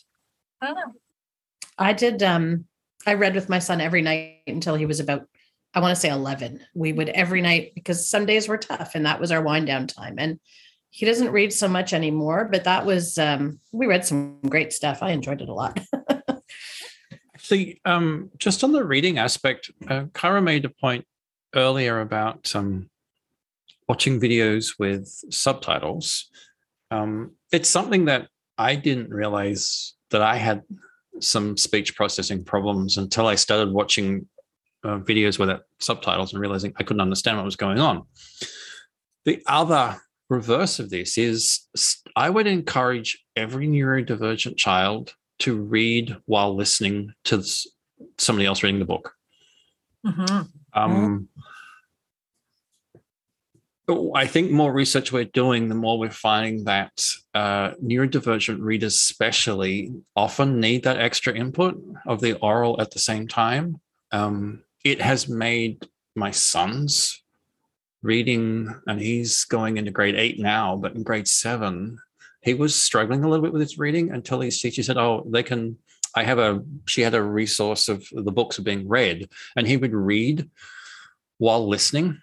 I 0.61 0.67
don't 0.67 0.75
know. 0.75 0.93
I 1.77 1.93
did 1.93 2.23
um 2.23 2.65
I 3.07 3.15
read 3.15 3.35
with 3.35 3.49
my 3.49 3.59
son 3.59 3.81
every 3.81 4.03
night 4.03 4.43
until 4.47 4.75
he 4.75 4.87
was 4.87 5.01
about 5.01 5.27
I 5.75 5.81
want 5.81 5.95
to 5.95 6.01
say 6.01 6.09
11. 6.09 6.61
We 6.75 6.93
would 6.93 7.11
every 7.11 7.43
night 7.43 7.73
because 7.75 8.09
some 8.09 8.27
days 8.27 8.49
were 8.49 8.59
tough 8.59 8.95
and 8.95 9.07
that 9.07 9.21
was 9.21 9.31
our 9.31 9.43
wind 9.43 9.67
down 9.67 9.87
time 9.87 10.17
and 10.19 10.41
he 10.91 11.05
doesn't 11.05 11.31
read 11.31 11.53
so 11.53 11.69
much 11.69 11.93
anymore 11.93 12.49
but 12.51 12.65
that 12.65 12.87
was 12.87 13.19
um 13.19 13.61
we 13.73 13.87
read 13.87 14.05
some 14.05 14.41
great 14.41 14.73
stuff. 14.73 15.03
I 15.03 15.11
enjoyed 15.11 15.43
it 15.43 15.49
a 15.49 15.55
lot. 15.55 15.79
Actually, 17.35 17.81
um, 17.85 18.31
just 18.37 18.65
on 18.65 18.73
the 18.73 18.85
reading 18.85 19.17
aspect, 19.17 19.71
uh, 19.89 20.07
Kara 20.13 20.43
made 20.43 20.65
a 20.65 20.71
point 20.71 21.07
earlier 21.55 22.01
about 22.01 22.55
um, 22.55 22.89
watching 23.89 24.21
videos 24.21 24.75
with 24.79 25.07
subtitles. 25.31 26.29
Um, 26.91 27.33
it's 27.53 27.71
something 27.71 28.07
that 28.07 28.29
I 28.57 28.77
didn't 28.77 29.11
realize 29.11 29.95
that 30.11 30.23
I 30.23 30.37
had 30.37 30.63
some 31.21 31.57
speech 31.57 31.97
processing 31.97 32.45
problems 32.45 32.97
until 32.97 33.27
I 33.27 33.35
started 33.35 33.73
watching 33.73 34.27
uh, 34.85 34.99
videos 34.99 35.39
without 35.39 35.63
subtitles 35.81 36.33
and 36.33 36.41
realizing 36.41 36.73
I 36.77 36.85
couldn't 36.85 37.01
understand 37.01 37.37
what 37.37 37.45
was 37.45 37.57
going 37.57 37.79
on. 37.79 38.05
The 39.25 39.43
other 39.47 39.97
reverse 40.31 40.79
of 40.79 40.91
this 40.91 41.19
is 41.19 41.67
I 42.15 42.31
would 42.31 42.47
encourage 42.47 43.25
every 43.37 43.67
neurodivergent 43.67 44.57
child 44.57 45.15
to 45.41 45.57
read 45.57 46.17
while 46.27 46.55
listening 46.55 47.13
to 47.25 47.43
somebody 48.19 48.47
else 48.47 48.63
reading 48.63 48.81
the 48.81 48.85
book. 48.85 49.13
Um, 50.73 51.29
oh, 53.89 54.13
I 54.15 54.27
think 54.27 54.51
more 54.51 54.73
research 54.73 55.13
we're 55.13 55.25
doing, 55.25 55.69
the 55.69 55.75
more 55.75 55.99
we're 55.99 56.11
finding 56.11 56.65
that 56.65 57.03
uh, 57.35 57.71
neurodivergent 57.83 58.61
readers, 58.61 58.95
especially, 58.95 59.93
often 60.15 60.61
need 60.61 60.85
that 60.85 60.99
extra 60.99 61.35
input 61.35 61.83
of 62.07 62.21
the 62.21 62.35
oral 62.39 62.81
at 62.81 62.91
the 62.91 62.99
same 62.99 63.27
time. 63.27 63.81
Um, 64.13 64.63
it 64.85 65.01
has 65.01 65.29
made 65.29 65.87
my 66.15 66.31
son's 66.31 67.23
reading, 68.03 68.75
and 68.87 69.01
he's 69.01 69.45
going 69.45 69.77
into 69.77 69.91
grade 69.91 70.15
eight 70.15 70.39
now, 70.39 70.77
but 70.77 70.95
in 70.95 71.03
grade 71.03 71.29
seven, 71.29 71.99
he 72.41 72.55
was 72.55 72.75
struggling 72.75 73.25
a 73.25 73.29
little 73.29 73.43
bit 73.43 73.53
with 73.53 73.61
his 73.61 73.79
reading 73.79 74.11
until 74.11 74.41
his 74.41 74.61
teacher 74.61 74.83
said, 74.83 74.97
"Oh, 74.97 75.27
they 75.29 75.43
can." 75.43 75.79
I 76.15 76.25
have 76.25 76.39
a. 76.39 76.63
She 76.87 77.03
had 77.03 77.15
a 77.15 77.23
resource 77.23 77.89
of 77.89 78.07
the 78.13 78.33
books 78.33 78.59
being 78.59 78.89
read, 78.89 79.29
and 79.57 79.67
he 79.67 79.77
would 79.77 79.95
read 79.95 80.51
while 81.39 81.67
listening. 81.67 82.21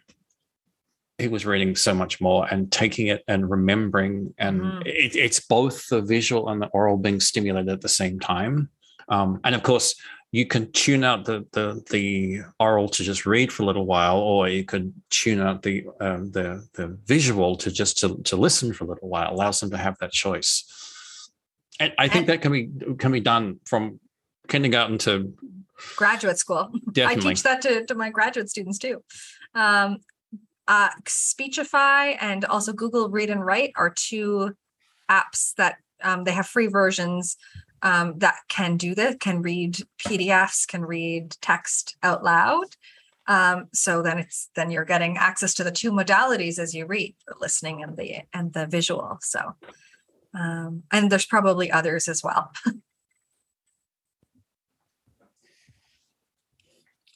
He 1.18 1.30
was 1.30 1.46
reading 1.46 1.76
so 1.78 1.94
much 1.94 2.20
more 2.20 2.46
and 2.52 2.70
taking 2.72 3.08
it 3.08 3.24
and 3.28 3.50
remembering, 3.50 4.34
and 4.38 4.62
Mhm. 4.62 4.82
it, 4.86 5.16
it's 5.16 5.40
both 5.40 5.88
the 5.88 6.02
visual 6.02 6.50
and 6.50 6.62
the 6.62 6.68
oral 6.68 6.98
being 6.98 7.22
stimulated 7.22 7.70
at 7.70 7.82
the 7.82 7.88
same 7.90 8.20
time. 8.20 8.70
Um, 9.08 9.40
and 9.46 9.56
of 9.56 9.64
course, 9.64 9.96
you 10.34 10.46
can 10.46 10.70
tune 10.74 11.06
out 11.06 11.24
the, 11.24 11.46
the 11.54 11.82
the 11.90 12.42
oral 12.60 12.90
to 12.90 13.04
just 13.04 13.26
read 13.26 13.54
for 13.54 13.64
a 13.64 13.66
little 13.66 13.86
while, 13.86 14.18
or 14.18 14.50
you 14.50 14.66
could 14.66 14.92
tune 15.10 15.40
out 15.40 15.62
the 15.62 15.86
um, 16.02 16.32
the 16.32 16.68
the 16.74 16.88
visual 17.06 17.56
to 17.58 17.72
just 17.72 18.00
to, 18.00 18.18
to 18.24 18.36
listen 18.36 18.74
for 18.74 18.84
a 18.84 18.88
little 18.88 19.08
while. 19.08 19.32
Allows 19.32 19.62
them 19.62 19.70
to 19.70 19.78
have 19.78 19.98
that 20.00 20.12
choice. 20.12 20.66
And 21.80 21.94
I 21.98 22.08
think 22.08 22.22
And- 22.22 22.30
that 22.30 22.42
can 22.42 22.52
be 22.52 22.70
can 22.98 23.12
be 23.12 23.20
done 23.20 23.60
from 23.66 24.00
kindergarten 24.48 24.98
to 25.00 25.34
Graduate 25.96 26.38
school. 26.38 26.72
definitely. 26.92 27.32
I 27.32 27.34
teach 27.34 27.44
that 27.44 27.62
to, 27.64 27.86
to 27.86 27.96
my 27.96 28.10
graduate 28.10 28.50
students 28.50 28.78
too. 28.78 29.04
Um, 29.54 29.98
uh, 30.68 30.90
Speechify 31.08 32.16
and 32.22 32.46
also 32.46 32.74
Google 32.74 33.10
Read 33.10 33.30
and 33.30 33.46
Write 33.46 33.74
are 33.76 33.94
two 33.94 34.56
apps 35.10 35.54
that 35.56 35.76
um, 36.04 36.24
they 36.24 36.32
have 36.32 36.48
free 36.48 36.68
versions 36.68 37.38
um, 37.82 38.18
that 38.20 38.38
can 38.48 38.78
do 38.78 38.96
this, 38.96 39.16
can 39.20 39.42
read 39.42 39.78
PDFs, 40.00 40.68
can 40.68 40.84
read 40.84 41.36
text 41.42 41.98
out 42.02 42.24
loud. 42.24 42.66
Um, 43.28 43.68
so 43.74 44.02
then 44.02 44.20
it's 44.20 44.50
then 44.56 44.72
you're 44.72 44.86
getting 44.86 45.18
access 45.18 45.54
to 45.56 45.64
the 45.64 45.72
two 45.72 45.92
modalities 45.92 46.58
as 46.60 46.74
you 46.74 46.86
read, 46.86 47.16
the 47.28 47.36
listening 47.40 47.84
and 47.84 47.98
the 47.98 48.22
and 48.34 48.54
the 48.54 48.66
visual. 48.68 49.18
So 49.22 49.56
um, 50.38 50.84
and 50.92 51.12
there's 51.12 51.26
probably 51.26 51.72
others 51.72 52.08
as 52.08 52.22
well. 52.24 52.52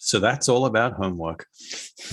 So 0.02 0.20
that's 0.20 0.48
all 0.48 0.66
about 0.66 0.94
homework. 0.94 1.46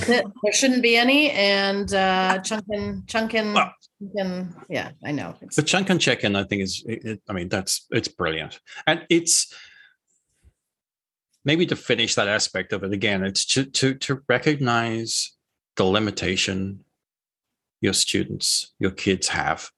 There 0.07 0.25
shouldn't 0.53 0.83
be 0.83 0.97
any, 0.97 1.31
and 1.31 1.93
uh, 1.95 2.41
chunkin, 2.43 3.07
chunkin, 3.07 3.55
Well- 3.55 3.73
chunkin. 4.03 4.53
Yeah, 4.69 4.91
I 5.05 5.13
know. 5.13 5.37
It's, 5.41 5.57
The 5.57 5.63
chunk 5.63 5.89
and 5.89 6.01
check 6.01 6.25
in, 6.25 6.35
I 6.37 6.45
think, 6.45 6.63
is. 6.63 6.85
It, 6.87 7.05
it- 7.05 7.23
I 7.29 7.33
mean, 7.33 7.49
that's 7.49 7.87
it's 7.91 8.09
brilliant, 8.09 8.61
and 8.87 9.07
it's 9.09 9.55
maybe 11.45 11.65
to 11.67 11.77
finish 11.77 12.17
that 12.17 12.29
aspect 12.29 12.73
of 12.73 12.83
it 12.83 12.93
again. 12.93 13.23
It's 13.25 13.47
to 13.47 13.65
to 13.65 13.95
to 13.95 14.21
recognize 14.29 15.33
the 15.77 15.85
limitation 15.85 16.85
your 17.81 17.93
students, 17.93 18.75
your 18.81 18.91
kids 18.91 19.29
have, 19.29 19.71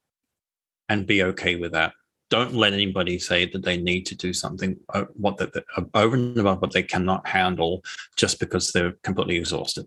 and 0.89 1.07
be 1.07 1.23
okay 1.23 1.57
with 1.57 1.73
that. 1.73 1.93
Don't 2.31 2.55
let 2.55 2.75
anybody 2.75 3.19
say 3.19 3.47
that 3.47 3.63
they 3.63 3.79
need 3.79 4.05
to 4.07 4.15
do 4.15 4.33
something 4.33 4.77
uh, 4.93 5.05
what 5.15 5.39
that 5.39 5.57
uh, 5.77 5.83
over 5.95 6.15
and 6.15 6.37
above 6.37 6.61
what 6.61 6.73
they 6.73 6.83
cannot 6.83 7.27
handle 7.27 7.83
just 8.17 8.39
because 8.39 8.73
they're 8.73 8.93
completely 9.03 9.37
exhausted. 9.37 9.87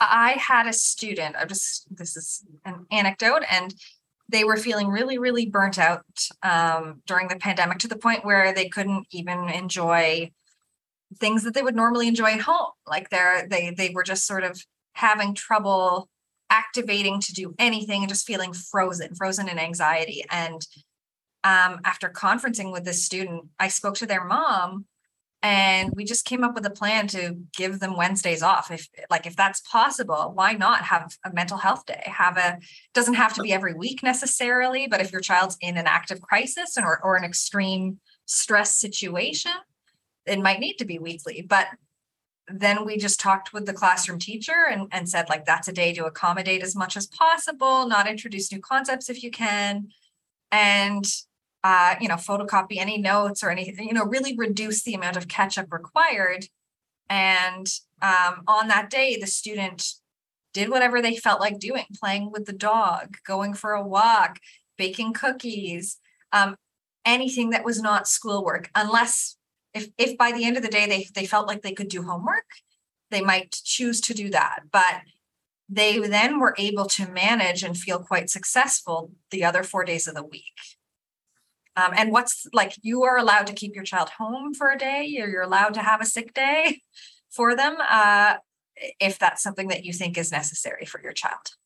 I 0.00 0.32
had 0.32 0.66
a 0.66 0.72
student, 0.72 1.36
I 1.36 1.44
just, 1.44 1.86
this 1.94 2.16
is 2.16 2.44
an 2.64 2.86
anecdote, 2.90 3.42
and 3.50 3.74
they 4.28 4.44
were 4.44 4.56
feeling 4.56 4.88
really, 4.88 5.18
really 5.18 5.46
burnt 5.46 5.78
out 5.78 6.04
um, 6.42 7.02
during 7.06 7.28
the 7.28 7.36
pandemic 7.36 7.78
to 7.78 7.88
the 7.88 7.96
point 7.96 8.24
where 8.24 8.52
they 8.52 8.68
couldn't 8.68 9.06
even 9.10 9.48
enjoy 9.48 10.30
things 11.18 11.44
that 11.44 11.54
they 11.54 11.62
would 11.62 11.76
normally 11.76 12.08
enjoy 12.08 12.32
at 12.32 12.40
home. 12.40 12.72
Like 12.86 13.10
they're, 13.10 13.46
they, 13.48 13.70
they 13.70 13.90
were 13.90 14.02
just 14.02 14.26
sort 14.26 14.44
of 14.44 14.62
having 14.94 15.34
trouble 15.34 16.08
activating 16.52 17.18
to 17.18 17.32
do 17.32 17.54
anything 17.58 18.02
and 18.02 18.08
just 18.10 18.26
feeling 18.26 18.52
frozen, 18.52 19.14
frozen 19.14 19.48
in 19.48 19.58
anxiety. 19.58 20.22
And 20.30 20.60
um, 21.44 21.80
after 21.84 22.10
conferencing 22.10 22.70
with 22.70 22.84
this 22.84 23.04
student, 23.04 23.48
I 23.58 23.68
spoke 23.68 23.94
to 23.96 24.06
their 24.06 24.24
mom 24.24 24.84
and 25.42 25.92
we 25.96 26.04
just 26.04 26.26
came 26.26 26.44
up 26.44 26.54
with 26.54 26.66
a 26.66 26.70
plan 26.70 27.08
to 27.08 27.36
give 27.56 27.80
them 27.80 27.96
wednesdays 27.96 28.42
off. 28.42 28.70
If 28.70 28.86
like 29.10 29.26
if 29.26 29.34
that's 29.34 29.60
possible 29.62 30.30
why 30.34 30.52
not 30.52 30.82
have 30.82 31.16
a 31.24 31.32
mental 31.32 31.56
health 31.58 31.84
day? 31.86 32.02
Have 32.04 32.36
a 32.36 32.58
doesn't 32.94 33.14
have 33.14 33.34
to 33.34 33.42
be 33.42 33.52
every 33.52 33.74
week 33.74 34.02
necessarily 34.04 34.86
but 34.86 35.00
if 35.00 35.10
your 35.10 35.20
child's 35.20 35.56
in 35.60 35.76
an 35.76 35.86
active 35.86 36.20
crisis 36.20 36.76
or, 36.78 37.00
or 37.02 37.16
an 37.16 37.24
extreme 37.24 37.98
stress 38.26 38.76
situation 38.76 39.52
it 40.26 40.38
might 40.38 40.60
need 40.60 40.76
to 40.76 40.84
be 40.84 41.00
weekly. 41.00 41.44
But 41.48 41.66
then 42.48 42.84
we 42.84 42.96
just 42.96 43.20
talked 43.20 43.52
with 43.52 43.66
the 43.66 43.72
classroom 43.72 44.18
teacher 44.18 44.66
and, 44.70 44.88
and 44.90 45.08
said 45.08 45.28
like 45.28 45.44
that's 45.44 45.68
a 45.68 45.72
day 45.72 45.92
to 45.92 46.06
accommodate 46.06 46.62
as 46.62 46.74
much 46.74 46.96
as 46.96 47.06
possible 47.06 47.86
not 47.86 48.08
introduce 48.08 48.50
new 48.50 48.60
concepts 48.60 49.08
if 49.08 49.22
you 49.22 49.30
can 49.30 49.88
and 50.50 51.06
uh, 51.64 51.94
you 52.00 52.08
know, 52.08 52.16
photocopy 52.16 52.78
any 52.78 52.98
notes 52.98 53.42
or 53.42 53.50
anything, 53.50 53.86
you 53.86 53.94
know, 53.94 54.04
really 54.04 54.36
reduce 54.36 54.82
the 54.82 54.94
amount 54.94 55.16
of 55.16 55.28
catch 55.28 55.56
up 55.56 55.72
required. 55.72 56.46
And 57.08 57.66
um, 58.00 58.42
on 58.48 58.68
that 58.68 58.90
day, 58.90 59.16
the 59.16 59.26
student 59.26 59.86
did 60.52 60.70
whatever 60.70 61.00
they 61.00 61.16
felt 61.16 61.40
like 61.40 61.58
doing, 61.58 61.84
playing 61.98 62.30
with 62.32 62.46
the 62.46 62.52
dog, 62.52 63.16
going 63.26 63.54
for 63.54 63.72
a 63.72 63.86
walk, 63.86 64.38
baking 64.76 65.12
cookies, 65.12 65.98
um, 66.32 66.56
anything 67.04 67.50
that 67.50 67.64
was 67.64 67.80
not 67.80 68.08
schoolwork, 68.08 68.68
unless 68.74 69.36
if 69.74 69.88
if 69.98 70.16
by 70.18 70.32
the 70.32 70.44
end 70.44 70.56
of 70.56 70.62
the 70.62 70.68
day 70.68 70.86
they 70.86 71.06
they 71.14 71.26
felt 71.26 71.46
like 71.46 71.62
they 71.62 71.72
could 71.72 71.88
do 71.88 72.02
homework, 72.02 72.46
they 73.10 73.20
might 73.20 73.60
choose 73.64 74.00
to 74.02 74.14
do 74.14 74.30
that. 74.30 74.60
But 74.70 75.02
they 75.68 75.98
then 75.98 76.38
were 76.38 76.54
able 76.58 76.86
to 76.86 77.08
manage 77.08 77.62
and 77.62 77.76
feel 77.76 77.98
quite 77.98 78.28
successful 78.28 79.12
the 79.30 79.44
other 79.44 79.62
four 79.62 79.84
days 79.84 80.06
of 80.06 80.14
the 80.14 80.24
week. 80.24 80.58
Um, 81.76 81.92
and 81.96 82.12
what's 82.12 82.46
like 82.52 82.74
you 82.82 83.04
are 83.04 83.16
allowed 83.16 83.46
to 83.46 83.54
keep 83.54 83.74
your 83.74 83.84
child 83.84 84.10
home 84.10 84.52
for 84.52 84.70
a 84.70 84.78
day, 84.78 85.16
or 85.20 85.28
you're 85.28 85.42
allowed 85.42 85.74
to 85.74 85.82
have 85.82 86.00
a 86.00 86.06
sick 86.06 86.34
day 86.34 86.82
for 87.30 87.56
them 87.56 87.76
uh, 87.88 88.36
if 89.00 89.18
that's 89.18 89.42
something 89.42 89.68
that 89.68 89.84
you 89.84 89.92
think 89.92 90.18
is 90.18 90.30
necessary 90.30 90.84
for 90.84 91.00
your 91.02 91.12
child. 91.12 91.56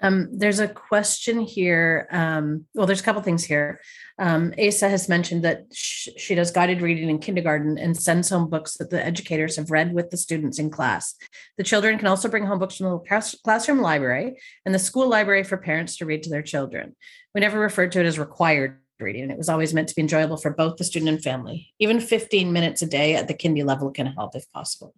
Um, 0.00 0.28
there's 0.32 0.58
a 0.58 0.68
question 0.68 1.40
here. 1.40 2.08
Um, 2.10 2.66
well, 2.74 2.86
there's 2.86 3.00
a 3.00 3.04
couple 3.04 3.22
things 3.22 3.44
here. 3.44 3.80
Um, 4.18 4.54
Asa 4.58 4.88
has 4.88 5.08
mentioned 5.08 5.42
that 5.44 5.66
sh- 5.72 6.08
she 6.16 6.34
does 6.34 6.50
guided 6.50 6.80
reading 6.80 7.08
in 7.08 7.18
kindergarten 7.18 7.78
and 7.78 7.96
sends 7.96 8.28
home 8.28 8.48
books 8.48 8.76
that 8.76 8.90
the 8.90 9.04
educators 9.04 9.56
have 9.56 9.70
read 9.70 9.92
with 9.92 10.10
the 10.10 10.16
students 10.16 10.58
in 10.58 10.70
class. 10.70 11.14
The 11.58 11.64
children 11.64 11.98
can 11.98 12.08
also 12.08 12.28
bring 12.28 12.46
home 12.46 12.58
books 12.58 12.76
from 12.76 12.90
the 12.90 12.98
class- 12.98 13.36
classroom 13.42 13.80
library 13.80 14.38
and 14.64 14.74
the 14.74 14.78
school 14.78 15.08
library 15.08 15.44
for 15.44 15.56
parents 15.56 15.96
to 15.96 16.06
read 16.06 16.22
to 16.24 16.30
their 16.30 16.42
children. 16.42 16.94
We 17.34 17.40
never 17.40 17.58
referred 17.58 17.92
to 17.92 18.00
it 18.00 18.06
as 18.06 18.18
required 18.18 18.78
reading. 19.02 19.30
It 19.30 19.38
was 19.38 19.48
always 19.48 19.74
meant 19.74 19.88
to 19.88 19.94
be 19.94 20.02
enjoyable 20.02 20.36
for 20.36 20.50
both 20.50 20.76
the 20.76 20.84
student 20.84 21.10
and 21.10 21.22
family. 21.22 21.74
Even 21.78 22.00
15 22.00 22.52
minutes 22.52 22.82
a 22.82 22.86
day 22.86 23.16
at 23.16 23.28
the 23.28 23.34
kindy 23.34 23.64
level 23.64 23.90
can 23.90 24.06
help 24.06 24.34
if 24.34 24.50
possible. 24.52 24.94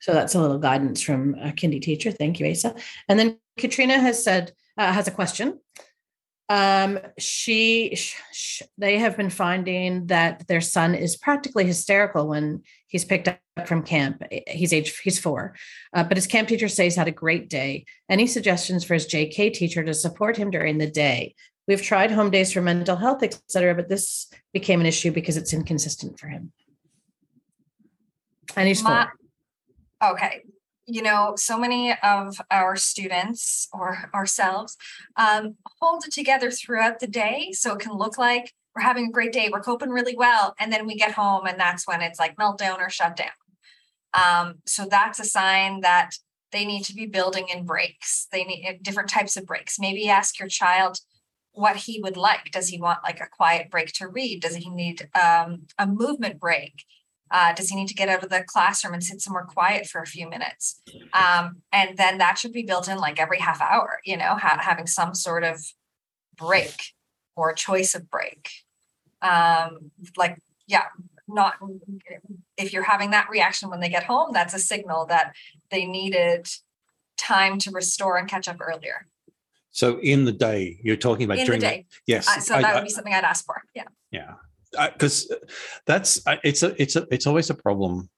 So 0.00 0.12
that's 0.12 0.34
a 0.34 0.40
little 0.40 0.58
guidance 0.58 1.02
from 1.02 1.34
a 1.34 1.48
kindy 1.50 1.82
teacher. 1.82 2.12
Thank 2.12 2.40
you, 2.40 2.50
Asa. 2.50 2.74
And 3.08 3.18
then 3.18 3.38
Katrina 3.58 3.98
has 3.98 4.22
said, 4.22 4.52
uh, 4.78 4.92
has 4.92 5.08
a 5.08 5.10
question. 5.10 5.58
Um, 6.50 6.98
she, 7.16 7.94
sh- 7.94 8.16
sh- 8.32 8.62
they 8.76 8.98
have 8.98 9.16
been 9.16 9.30
finding 9.30 10.08
that 10.08 10.48
their 10.48 10.60
son 10.60 10.96
is 10.96 11.16
practically 11.16 11.64
hysterical 11.64 12.26
when 12.26 12.64
he's 12.88 13.04
picked 13.04 13.28
up 13.28 13.38
from 13.66 13.84
camp. 13.84 14.20
He's 14.48 14.72
age, 14.72 14.98
he's 14.98 15.20
four, 15.20 15.54
uh, 15.94 16.02
but 16.02 16.16
his 16.16 16.26
camp 16.26 16.48
teacher 16.48 16.66
says 16.66 16.84
he's 16.84 16.96
had 16.96 17.06
a 17.06 17.12
great 17.12 17.48
day. 17.48 17.84
Any 18.08 18.26
suggestions 18.26 18.82
for 18.82 18.94
his 18.94 19.06
JK 19.06 19.52
teacher 19.52 19.84
to 19.84 19.94
support 19.94 20.36
him 20.36 20.50
during 20.50 20.78
the 20.78 20.90
day? 20.90 21.36
We've 21.68 21.80
tried 21.80 22.10
home 22.10 22.30
days 22.30 22.52
for 22.52 22.60
mental 22.60 22.96
health, 22.96 23.22
et 23.22 23.40
cetera, 23.46 23.76
but 23.76 23.88
this 23.88 24.26
became 24.52 24.80
an 24.80 24.86
issue 24.86 25.12
because 25.12 25.36
it's 25.36 25.52
inconsistent 25.52 26.18
for 26.18 26.26
him. 26.26 26.50
And 28.56 28.66
he's 28.66 28.82
My- 28.82 29.06
four. 30.00 30.10
Okay. 30.14 30.42
You 30.90 31.02
know, 31.02 31.34
so 31.36 31.56
many 31.56 31.94
of 32.02 32.40
our 32.50 32.74
students 32.74 33.68
or 33.72 34.10
ourselves 34.12 34.76
um, 35.16 35.54
hold 35.80 36.04
it 36.04 36.12
together 36.12 36.50
throughout 36.50 36.98
the 36.98 37.06
day. 37.06 37.52
So 37.52 37.74
it 37.74 37.80
can 37.80 37.96
look 37.96 38.18
like 38.18 38.52
we're 38.74 38.82
having 38.82 39.06
a 39.06 39.12
great 39.12 39.32
day, 39.32 39.48
we're 39.52 39.60
coping 39.60 39.90
really 39.90 40.16
well. 40.16 40.54
And 40.58 40.72
then 40.72 40.86
we 40.86 40.96
get 40.96 41.12
home, 41.12 41.46
and 41.46 41.58
that's 41.58 41.86
when 41.86 42.02
it's 42.02 42.18
like 42.18 42.36
meltdown 42.36 42.78
or 42.78 42.90
shutdown. 42.90 43.28
Um, 44.14 44.56
so 44.66 44.86
that's 44.86 45.20
a 45.20 45.24
sign 45.24 45.80
that 45.80 46.10
they 46.52 46.64
need 46.64 46.84
to 46.84 46.94
be 46.94 47.06
building 47.06 47.46
in 47.52 47.64
breaks. 47.64 48.26
They 48.32 48.44
need 48.44 48.66
uh, 48.68 48.72
different 48.82 49.08
types 49.08 49.36
of 49.36 49.46
breaks. 49.46 49.78
Maybe 49.78 50.08
ask 50.08 50.38
your 50.38 50.48
child 50.48 50.98
what 51.52 51.76
he 51.76 52.00
would 52.02 52.16
like. 52.16 52.50
Does 52.52 52.68
he 52.68 52.80
want 52.80 53.04
like 53.04 53.20
a 53.20 53.28
quiet 53.30 53.70
break 53.70 53.92
to 53.94 54.08
read? 54.08 54.42
Does 54.42 54.56
he 54.56 54.68
need 54.70 55.08
um, 55.20 55.66
a 55.78 55.86
movement 55.86 56.40
break? 56.40 56.84
Uh, 57.30 57.52
does 57.52 57.68
he 57.68 57.76
need 57.76 57.88
to 57.88 57.94
get 57.94 58.08
out 58.08 58.22
of 58.24 58.30
the 58.30 58.42
classroom 58.46 58.92
and 58.94 59.04
sit 59.04 59.20
somewhere 59.20 59.44
quiet 59.44 59.86
for 59.86 60.00
a 60.00 60.06
few 60.06 60.28
minutes? 60.28 60.80
Um, 61.12 61.62
and 61.72 61.96
then 61.96 62.18
that 62.18 62.38
should 62.38 62.52
be 62.52 62.62
built 62.64 62.88
in 62.88 62.98
like 62.98 63.20
every 63.20 63.38
half 63.38 63.60
hour, 63.60 64.00
you 64.04 64.16
know, 64.16 64.34
ha- 64.36 64.58
having 64.60 64.86
some 64.86 65.14
sort 65.14 65.44
of 65.44 65.60
break 66.36 66.74
or 67.36 67.52
choice 67.52 67.94
of 67.94 68.10
break. 68.10 68.50
Um, 69.22 69.90
like, 70.16 70.38
yeah, 70.66 70.84
not 71.28 71.54
if 72.56 72.72
you're 72.72 72.82
having 72.82 73.10
that 73.10 73.28
reaction 73.30 73.70
when 73.70 73.80
they 73.80 73.88
get 73.88 74.04
home, 74.04 74.30
that's 74.32 74.54
a 74.54 74.58
signal 74.58 75.06
that 75.06 75.34
they 75.70 75.84
needed 75.86 76.48
time 77.16 77.58
to 77.58 77.70
restore 77.70 78.16
and 78.16 78.28
catch 78.28 78.48
up 78.48 78.56
earlier 78.60 79.06
So 79.70 79.98
in 80.00 80.24
the 80.24 80.32
day, 80.32 80.80
you're 80.82 80.96
talking 80.96 81.24
about 81.26 81.34
in 81.38 81.40
the 81.40 81.46
during 81.46 81.60
day. 81.60 81.86
yes. 82.06 82.26
Uh, 82.26 82.40
so 82.40 82.54
I- 82.56 82.62
that 82.62 82.74
would 82.74 82.84
be 82.84 82.90
something 82.90 83.12
I'd 83.14 83.24
ask 83.24 83.44
for. 83.44 83.62
Yeah. 83.74 83.84
yeah 84.10 84.32
because 84.72 85.32
that's 85.86 86.20
it's 86.44 86.62
a 86.62 86.80
it's 86.80 86.96
a 86.96 87.06
it's 87.10 87.26
always 87.26 87.50
a 87.50 87.54
problem 87.54 88.08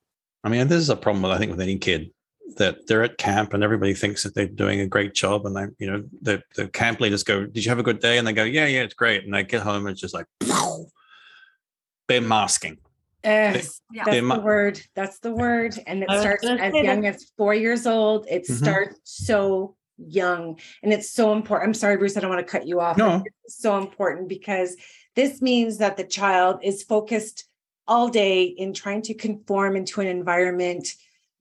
i 0.45 0.49
mean 0.49 0.69
this 0.69 0.79
is 0.81 0.91
a 0.91 0.97
problem 0.97 1.23
with 1.23 1.33
i 1.33 1.39
think 1.39 1.51
with 1.51 1.61
any 1.61 1.79
kid 1.79 2.11
that 2.59 2.87
they're 2.87 3.03
at 3.03 3.17
camp 3.17 3.55
and 3.55 3.65
everybody 3.65 3.95
thinks 3.95 4.23
that 4.23 4.35
they're 4.35 4.47
doing 4.47 4.81
a 4.81 4.87
great 4.87 5.15
job 5.15 5.47
and 5.47 5.57
they 5.57 5.65
you 5.79 5.91
know 5.91 6.05
the, 6.21 6.43
the 6.57 6.69
camp 6.69 7.01
leaders 7.01 7.23
go 7.25 7.47
did 7.47 7.65
you 7.65 7.71
have 7.71 7.79
a 7.79 7.83
good 7.83 8.01
day 8.01 8.19
and 8.19 8.27
they 8.27 8.33
go 8.35 8.45
yeah 8.45 8.67
yeah 8.67 8.83
it's 8.83 8.93
great 8.95 9.25
and 9.25 9.33
they 9.33 9.43
get 9.43 9.63
home 9.63 9.87
and 9.87 9.93
it's 9.93 10.01
just 10.01 10.13
like 10.15 10.27
they're 12.09 12.21
masking 12.21 12.79
Yes, 13.25 13.81
Yeah. 13.93 14.03
that's 14.05 14.17
They 14.17 14.21
mu- 14.21 14.35
the 14.35 14.41
word. 14.41 14.81
That's 14.97 15.21
the 15.21 15.31
word. 15.31 15.79
And 15.87 16.03
it 16.03 16.11
starts 16.11 16.45
as 16.45 16.75
young 16.75 17.03
that. 17.03 17.15
as 17.15 17.31
four 17.37 17.55
years 17.55 17.87
old. 17.87 18.27
It 18.29 18.43
Mhm. 18.49 18.59
starts 18.59 18.99
so 19.05 19.77
young. 19.97 20.59
And 20.83 20.93
it's 20.93 21.11
so 21.11 21.33
important. 21.33 21.69
I'm 21.69 21.75
sorry, 21.75 21.97
Bruce, 21.99 22.17
I 22.17 22.21
don't 22.21 22.31
want 22.31 22.45
to 22.45 22.51
cut 22.51 22.67
you 22.67 22.81
off. 22.81 22.97
No. 22.97 23.23
It's 23.45 23.63
so 23.63 23.79
important 23.79 24.29
because 24.29 24.77
this 25.15 25.43
means 25.43 25.79
that 25.79 25.97
the 25.97 26.05
child 26.05 26.61
is 26.63 26.83
focused 26.83 27.45
all 27.87 28.09
day 28.09 28.45
in 28.45 28.73
trying 28.73 29.03
to 29.03 29.15
conform 29.15 29.77
into 29.77 30.01
an 30.01 30.07
environment 30.07 30.89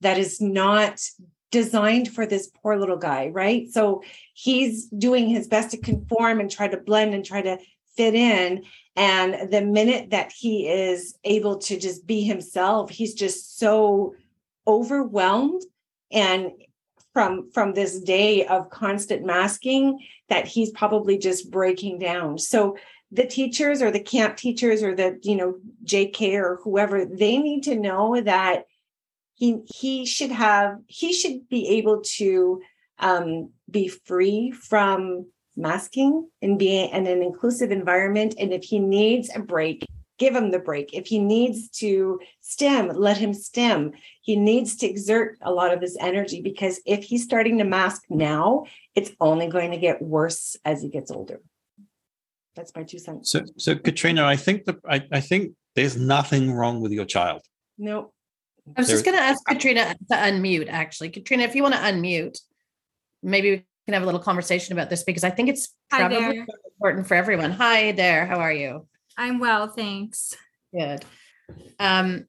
that 0.00 0.18
is 0.18 0.40
not 0.40 1.00
designed 1.50 2.12
for 2.12 2.26
this 2.26 2.50
poor 2.62 2.76
little 2.76 2.96
guy, 2.96 3.28
right? 3.28 3.70
So 3.70 4.02
he's 4.34 4.86
doing 4.86 5.28
his 5.28 5.46
best 5.46 5.70
to 5.70 5.76
conform 5.76 6.40
and 6.40 6.50
try 6.50 6.66
to 6.66 6.78
blend 6.78 7.14
and 7.14 7.24
try 7.24 7.42
to 7.42 7.58
fit 7.96 8.14
in. 8.14 8.64
And 8.96 9.50
the 9.50 9.62
minute 9.62 10.10
that 10.10 10.32
he 10.32 10.68
is 10.68 11.16
able 11.24 11.58
to 11.58 11.78
just 11.78 12.06
be 12.06 12.22
himself, 12.22 12.90
he's 12.90 13.14
just 13.14 13.58
so 13.58 14.14
overwhelmed 14.66 15.62
and 16.10 16.52
from 17.12 17.50
from 17.50 17.74
this 17.74 18.00
day 18.00 18.46
of 18.46 18.70
constant 18.70 19.24
masking 19.24 19.98
that 20.28 20.46
he's 20.46 20.70
probably 20.70 21.18
just 21.18 21.50
breaking 21.50 21.98
down 21.98 22.38
so 22.38 22.76
the 23.12 23.26
teachers 23.26 23.82
or 23.82 23.90
the 23.90 24.00
camp 24.00 24.36
teachers 24.36 24.82
or 24.82 24.94
the 24.94 25.18
you 25.22 25.36
know 25.36 25.56
jk 25.84 26.34
or 26.34 26.58
whoever 26.64 27.04
they 27.04 27.36
need 27.36 27.62
to 27.62 27.76
know 27.76 28.20
that 28.20 28.64
he 29.34 29.60
he 29.74 30.06
should 30.06 30.30
have 30.30 30.78
he 30.86 31.12
should 31.12 31.48
be 31.48 31.68
able 31.68 32.00
to 32.00 32.62
um, 32.98 33.50
be 33.70 33.88
free 33.88 34.52
from 34.52 35.26
masking 35.56 36.28
and 36.40 36.58
be 36.58 36.84
in 36.84 37.06
an 37.06 37.22
inclusive 37.22 37.70
environment. 37.70 38.34
And 38.38 38.52
if 38.52 38.62
he 38.62 38.78
needs 38.78 39.30
a 39.34 39.40
break 39.40 39.84
give 40.18 40.36
him 40.36 40.52
the 40.52 40.58
break. 40.60 40.90
If 40.92 41.08
he 41.08 41.18
needs 41.18 41.68
to 41.80 42.20
stim 42.40 42.88
let 42.94 43.16
him 43.16 43.34
stim. 43.34 43.92
He 44.20 44.36
needs 44.36 44.76
to 44.76 44.86
exert 44.86 45.36
a 45.42 45.50
lot 45.50 45.72
of 45.72 45.80
his 45.80 45.96
energy 45.98 46.40
because 46.40 46.80
if 46.86 47.02
he's 47.02 47.24
starting 47.24 47.58
to 47.58 47.64
mask 47.64 48.02
now 48.08 48.66
it's 48.94 49.10
only 49.20 49.48
going 49.48 49.72
to 49.72 49.78
get 49.78 50.00
worse 50.00 50.56
as 50.64 50.80
he 50.80 50.88
gets 50.88 51.10
older 51.10 51.40
that's 52.54 52.74
my 52.76 52.82
two 52.82 52.98
cents 52.98 53.30
so 53.30 53.42
so 53.56 53.74
katrina 53.74 54.24
i 54.24 54.36
think 54.36 54.64
that 54.64 54.76
I, 54.88 55.02
I 55.10 55.20
think 55.20 55.52
there's 55.74 55.96
nothing 55.96 56.52
wrong 56.52 56.80
with 56.80 56.92
your 56.92 57.04
child 57.04 57.42
no 57.78 58.12
I 58.76 58.80
was 58.80 58.88
just 58.88 59.04
going 59.04 59.16
to 59.16 59.22
ask 59.22 59.44
Katrina 59.44 59.94
to 60.10 60.16
unmute, 60.16 60.68
actually. 60.68 61.10
Katrina, 61.10 61.42
if 61.42 61.54
you 61.54 61.62
want 61.62 61.74
to 61.74 61.80
unmute, 61.80 62.38
maybe 63.22 63.50
we 63.50 63.64
can 63.86 63.94
have 63.94 64.02
a 64.02 64.06
little 64.06 64.20
conversation 64.20 64.72
about 64.72 64.88
this 64.88 65.02
because 65.02 65.24
I 65.24 65.30
think 65.30 65.48
it's 65.48 65.74
probably 65.90 66.44
important 66.76 67.06
for 67.06 67.14
everyone. 67.14 67.50
Hi 67.50 67.92
there. 67.92 68.24
How 68.26 68.38
are 68.38 68.52
you? 68.52 68.86
I'm 69.16 69.40
well, 69.40 69.68
thanks. 69.68 70.36
Good. 70.72 71.04
Um, 71.78 72.26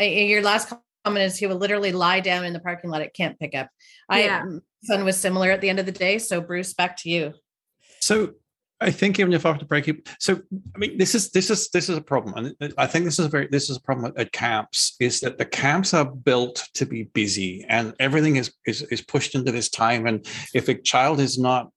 your 0.00 0.42
last 0.42 0.72
comment 1.04 1.24
is 1.24 1.36
he 1.36 1.46
will 1.46 1.56
literally 1.56 1.92
lie 1.92 2.20
down 2.20 2.44
in 2.44 2.52
the 2.52 2.60
parking 2.60 2.90
lot 2.90 3.02
at 3.02 3.14
camp 3.14 3.38
pickup. 3.38 3.68
Yeah. 4.10 4.42
I 4.44 4.58
son 4.82 5.04
was 5.04 5.18
similar 5.18 5.50
at 5.50 5.60
the 5.60 5.68
end 5.68 5.78
of 5.78 5.86
the 5.86 5.92
day. 5.92 6.18
So 6.18 6.40
Bruce, 6.40 6.72
back 6.74 6.96
to 6.98 7.10
you. 7.10 7.34
So 8.00 8.32
I 8.80 8.90
think 8.90 9.18
even 9.18 9.32
if 9.32 9.46
I 9.46 9.48
have 9.48 9.58
to 9.58 9.64
break 9.64 9.88
it, 9.88 10.08
so 10.18 10.40
I 10.74 10.78
mean, 10.78 10.98
this 10.98 11.14
is 11.14 11.30
this 11.30 11.50
is 11.50 11.70
this 11.70 11.88
is 11.88 11.96
a 11.96 12.02
problem, 12.02 12.34
and 12.60 12.74
I 12.76 12.86
think 12.86 13.06
this 13.06 13.18
is 13.18 13.24
a 13.24 13.28
very 13.28 13.46
this 13.46 13.70
is 13.70 13.78
a 13.78 13.80
problem 13.80 14.12
at, 14.16 14.32
camps 14.32 14.96
is 15.00 15.20
that 15.20 15.38
the 15.38 15.46
camps 15.46 15.94
are 15.94 16.04
built 16.04 16.68
to 16.74 16.84
be 16.84 17.04
busy, 17.04 17.64
and 17.68 17.94
everything 18.00 18.36
is 18.36 18.52
is 18.66 18.82
is 18.82 19.00
pushed 19.00 19.34
into 19.34 19.50
this 19.50 19.70
time. 19.70 20.06
And 20.06 20.26
if 20.52 20.68
a 20.68 20.74
child 20.74 21.20
is 21.20 21.38
not 21.38 21.70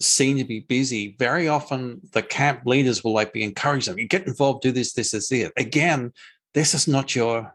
seen 0.00 0.36
to 0.38 0.44
be 0.44 0.60
busy, 0.60 1.14
very 1.18 1.46
often 1.46 2.00
the 2.12 2.22
camp 2.22 2.62
leaders 2.66 3.04
will 3.04 3.14
like 3.14 3.32
be 3.32 3.44
encouraging 3.44 3.92
them. 3.92 4.00
You 4.00 4.08
get 4.08 4.26
involved, 4.26 4.62
do 4.62 4.72
this, 4.72 4.94
this, 4.94 5.12
this, 5.12 5.30
it. 5.30 5.52
Again, 5.56 6.12
this 6.54 6.74
is 6.74 6.88
not 6.88 7.14
your 7.14 7.54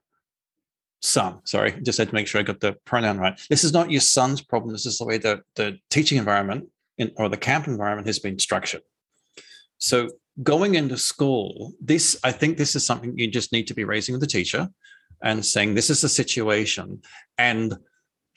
son. 1.02 1.42
Sorry, 1.44 1.74
just 1.84 1.98
had 1.98 2.08
to 2.10 2.16
make 2.16 2.28
sure 2.28 2.40
I 2.40 2.44
got 2.46 2.62
the 2.62 2.78
pronoun 2.86 3.18
right. 3.18 3.40
This 3.50 3.66
is 3.66 3.74
not 3.74 3.92
your 3.92 4.02
son's 4.02 4.42
problem. 4.42 4.72
This 4.72 4.86
is 4.86 4.98
the 4.98 5.06
way 5.06 5.18
the 5.18 5.42
the 5.56 5.78
teaching 5.90 6.18
environment 6.18 6.70
in, 7.02 7.12
or 7.18 7.28
the 7.28 7.38
camp 7.38 7.68
environment 7.68 8.08
has 8.08 8.20
been 8.20 8.40
structured. 8.40 8.84
So 9.80 10.10
going 10.44 10.76
into 10.76 10.98
school, 10.98 11.74
this 11.82 12.18
I 12.24 12.32
think 12.32 12.58
this 12.58 12.76
is 12.76 12.86
something 12.86 13.18
you 13.18 13.28
just 13.28 13.52
need 13.52 13.68
to 13.68 13.74
be 13.74 13.84
raising 13.84 14.14
with 14.14 14.22
the 14.22 14.28
teacher 14.38 14.70
and 15.22 15.46
saying 15.46 15.74
this 15.74 15.90
is 15.90 16.02
the 16.02 16.10
situation. 16.10 17.02
And 17.38 17.76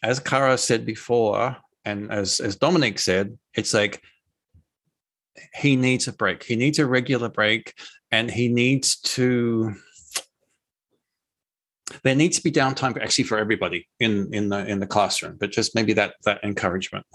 as 0.03 0.19
Kara 0.21 0.59
said 0.59 0.85
before, 0.85 1.57
and 1.85 2.11
as 2.11 2.41
as 2.41 2.57
Dominique 2.57 2.99
said, 2.99 3.39
it's 3.55 3.75
like 3.75 4.03
he 5.55 5.77
needs 5.77 6.09
a 6.09 6.12
break. 6.12 6.43
He 6.43 6.57
needs 6.57 6.79
a 6.79 6.87
regular 6.87 7.29
break, 7.29 7.75
and 8.11 8.31
he 8.31 8.49
needs 8.49 8.97
to. 9.17 9.75
There 12.03 12.15
needs 12.15 12.39
to 12.39 12.43
be 12.43 12.51
downtime 12.51 13.01
actually 13.01 13.25
for 13.25 13.39
everybody 13.39 13.87
in 14.01 14.33
in 14.33 14.49
the 14.49 14.67
in 14.67 14.81
the 14.81 14.87
classroom, 14.87 15.37
but 15.39 15.53
just 15.53 15.75
maybe 15.75 15.93
that 15.95 16.15
that 16.25 16.43
encouragement. 16.43 17.07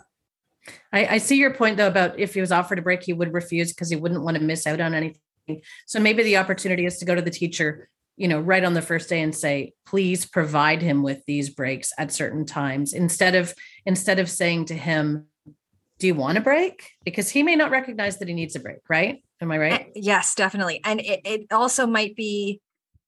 I, 0.91 1.05
I 1.05 1.18
see 1.18 1.38
your 1.38 1.53
point 1.53 1.78
though 1.78 1.88
about 1.88 2.20
if 2.20 2.34
he 2.34 2.41
was 2.41 2.51
offered 2.51 2.80
a 2.80 2.82
break, 2.82 3.03
he 3.03 3.14
would 3.14 3.34
refuse 3.34 3.74
because 3.74 3.89
he 3.89 3.95
wouldn't 3.95 4.24
want 4.24 4.38
to 4.38 4.43
miss 4.43 4.68
out 4.68 4.80
on 4.80 4.93
anything. 4.93 5.20
So 5.88 5.99
maybe 5.99 6.24
the 6.24 6.38
opportunity 6.38 6.86
is 6.86 6.97
to 6.99 7.05
go 7.05 7.16
to 7.16 7.22
the 7.22 7.32
teacher, 7.32 7.89
you 8.18 8.28
know, 8.28 8.39
right 8.39 8.64
on 8.64 8.74
the 8.74 8.82
first 8.82 9.10
day 9.10 9.22
and 9.22 9.36
say, 9.36 9.74
please 9.86 10.26
provide 10.26 10.82
him 10.82 11.01
with 11.01 11.26
these 11.26 11.49
breaks 11.49 11.91
at 11.97 12.12
certain 12.12 12.45
times 12.45 12.93
instead 12.93 13.36
of 13.36 13.53
instead 13.86 14.20
of 14.20 14.30
saying 14.30 14.66
to 14.66 14.76
him, 14.76 15.26
do 15.99 16.07
you 16.07 16.16
want 16.16 16.38
a 16.38 16.41
break? 16.41 16.91
Because 17.03 17.30
he 17.30 17.43
may 17.43 17.55
not 17.55 17.72
recognize 17.72 18.18
that 18.20 18.28
he 18.28 18.34
needs 18.34 18.55
a 18.55 18.60
break, 18.60 18.80
right? 18.89 19.24
Am 19.41 19.51
I 19.51 19.57
right? 19.57 19.74
Eh, 19.74 19.86
yes, 19.95 20.34
definitely. 20.36 20.82
And 20.84 21.01
it, 21.01 21.22
it 21.26 21.47
also 21.51 21.86
might 21.86 22.16
be 22.16 22.62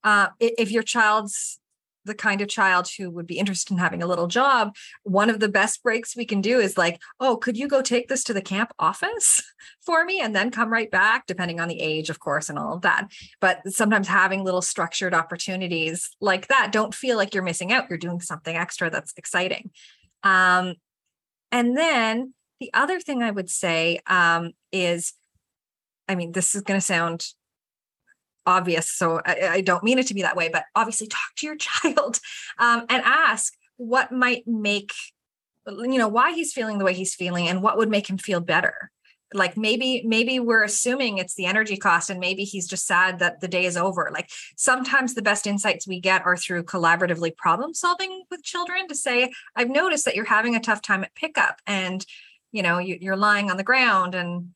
uh, 0.03 0.27
if 0.39 0.71
your 0.71 0.83
child's 0.83 1.59
the 2.05 2.15
kind 2.15 2.41
of 2.41 2.47
child 2.47 2.89
who 2.97 3.09
would 3.09 3.27
be 3.27 3.37
interested 3.37 3.73
in 3.73 3.77
having 3.77 4.01
a 4.01 4.07
little 4.07 4.27
job, 4.27 4.75
one 5.03 5.29
of 5.29 5.39
the 5.39 5.49
best 5.49 5.83
breaks 5.83 6.15
we 6.15 6.25
can 6.25 6.41
do 6.41 6.59
is 6.59 6.77
like, 6.77 7.01
oh, 7.19 7.37
could 7.37 7.57
you 7.57 7.67
go 7.67 7.81
take 7.81 8.07
this 8.07 8.23
to 8.25 8.33
the 8.33 8.41
camp 8.41 8.71
office 8.79 9.41
for 9.85 10.03
me 10.05 10.19
and 10.19 10.35
then 10.35 10.51
come 10.51 10.71
right 10.71 10.89
back, 10.91 11.25
depending 11.27 11.59
on 11.59 11.67
the 11.67 11.79
age, 11.79 12.09
of 12.09 12.19
course, 12.19 12.49
and 12.49 12.57
all 12.57 12.73
of 12.73 12.81
that. 12.81 13.07
But 13.39 13.61
sometimes 13.67 14.07
having 14.07 14.43
little 14.43 14.61
structured 14.61 15.13
opportunities 15.13 16.09
like 16.19 16.47
that 16.47 16.71
don't 16.71 16.95
feel 16.95 17.17
like 17.17 17.33
you're 17.33 17.43
missing 17.43 17.71
out. 17.71 17.89
You're 17.89 17.97
doing 17.97 18.21
something 18.21 18.55
extra 18.55 18.89
that's 18.89 19.13
exciting. 19.17 19.71
Um, 20.23 20.75
and 21.51 21.77
then 21.77 22.33
the 22.59 22.71
other 22.73 22.99
thing 22.99 23.23
I 23.23 23.31
would 23.31 23.49
say 23.49 23.99
um, 24.07 24.51
is, 24.71 25.13
I 26.07 26.15
mean, 26.15 26.31
this 26.31 26.55
is 26.55 26.61
going 26.61 26.79
to 26.79 26.85
sound 26.85 27.25
obvious. 28.45 28.89
So 28.89 29.21
I, 29.25 29.47
I, 29.47 29.61
don't 29.61 29.83
mean 29.83 29.99
it 29.99 30.07
to 30.07 30.13
be 30.13 30.21
that 30.23 30.35
way, 30.35 30.49
but 30.49 30.65
obviously 30.75 31.07
talk 31.07 31.35
to 31.37 31.45
your 31.45 31.55
child 31.57 32.19
um, 32.57 32.85
and 32.89 33.03
ask 33.05 33.53
what 33.77 34.11
might 34.11 34.47
make, 34.47 34.93
you 35.67 35.97
know, 35.97 36.07
why 36.07 36.33
he's 36.33 36.53
feeling 36.53 36.77
the 36.77 36.85
way 36.85 36.93
he's 36.93 37.15
feeling 37.15 37.47
and 37.47 37.61
what 37.61 37.77
would 37.77 37.89
make 37.89 38.09
him 38.09 38.17
feel 38.17 38.39
better. 38.39 38.91
Like 39.33 39.55
maybe, 39.55 40.03
maybe 40.05 40.39
we're 40.39 40.63
assuming 40.63 41.17
it's 41.17 41.35
the 41.35 41.45
energy 41.45 41.77
cost 41.77 42.09
and 42.09 42.19
maybe 42.19 42.43
he's 42.43 42.67
just 42.67 42.85
sad 42.85 43.19
that 43.19 43.39
the 43.39 43.47
day 43.47 43.65
is 43.65 43.77
over. 43.77 44.09
Like 44.13 44.29
sometimes 44.57 45.13
the 45.13 45.21
best 45.21 45.47
insights 45.47 45.87
we 45.87 46.01
get 46.01 46.25
are 46.25 46.35
through 46.35 46.63
collaboratively 46.63 47.37
problem 47.37 47.73
solving 47.73 48.23
with 48.29 48.43
children 48.43 48.87
to 48.89 48.95
say, 48.95 49.31
I've 49.55 49.69
noticed 49.69 50.03
that 50.05 50.15
you're 50.15 50.25
having 50.25 50.55
a 50.55 50.59
tough 50.59 50.81
time 50.81 51.03
at 51.03 51.15
pickup 51.15 51.59
and, 51.65 52.05
you 52.51 52.61
know, 52.61 52.77
you, 52.77 52.97
you're 52.99 53.15
lying 53.15 53.49
on 53.49 53.55
the 53.55 53.63
ground 53.63 54.15
and 54.15 54.49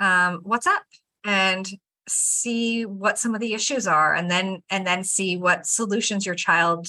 um, 0.00 0.40
what's 0.44 0.66
up? 0.66 0.82
And 1.24 1.68
see 2.08 2.84
what 2.84 3.18
some 3.18 3.34
of 3.34 3.40
the 3.40 3.54
issues 3.54 3.86
are 3.86 4.14
and 4.14 4.30
then 4.30 4.62
and 4.70 4.86
then 4.86 5.04
see 5.04 5.36
what 5.36 5.66
solutions 5.66 6.26
your 6.26 6.34
child 6.34 6.88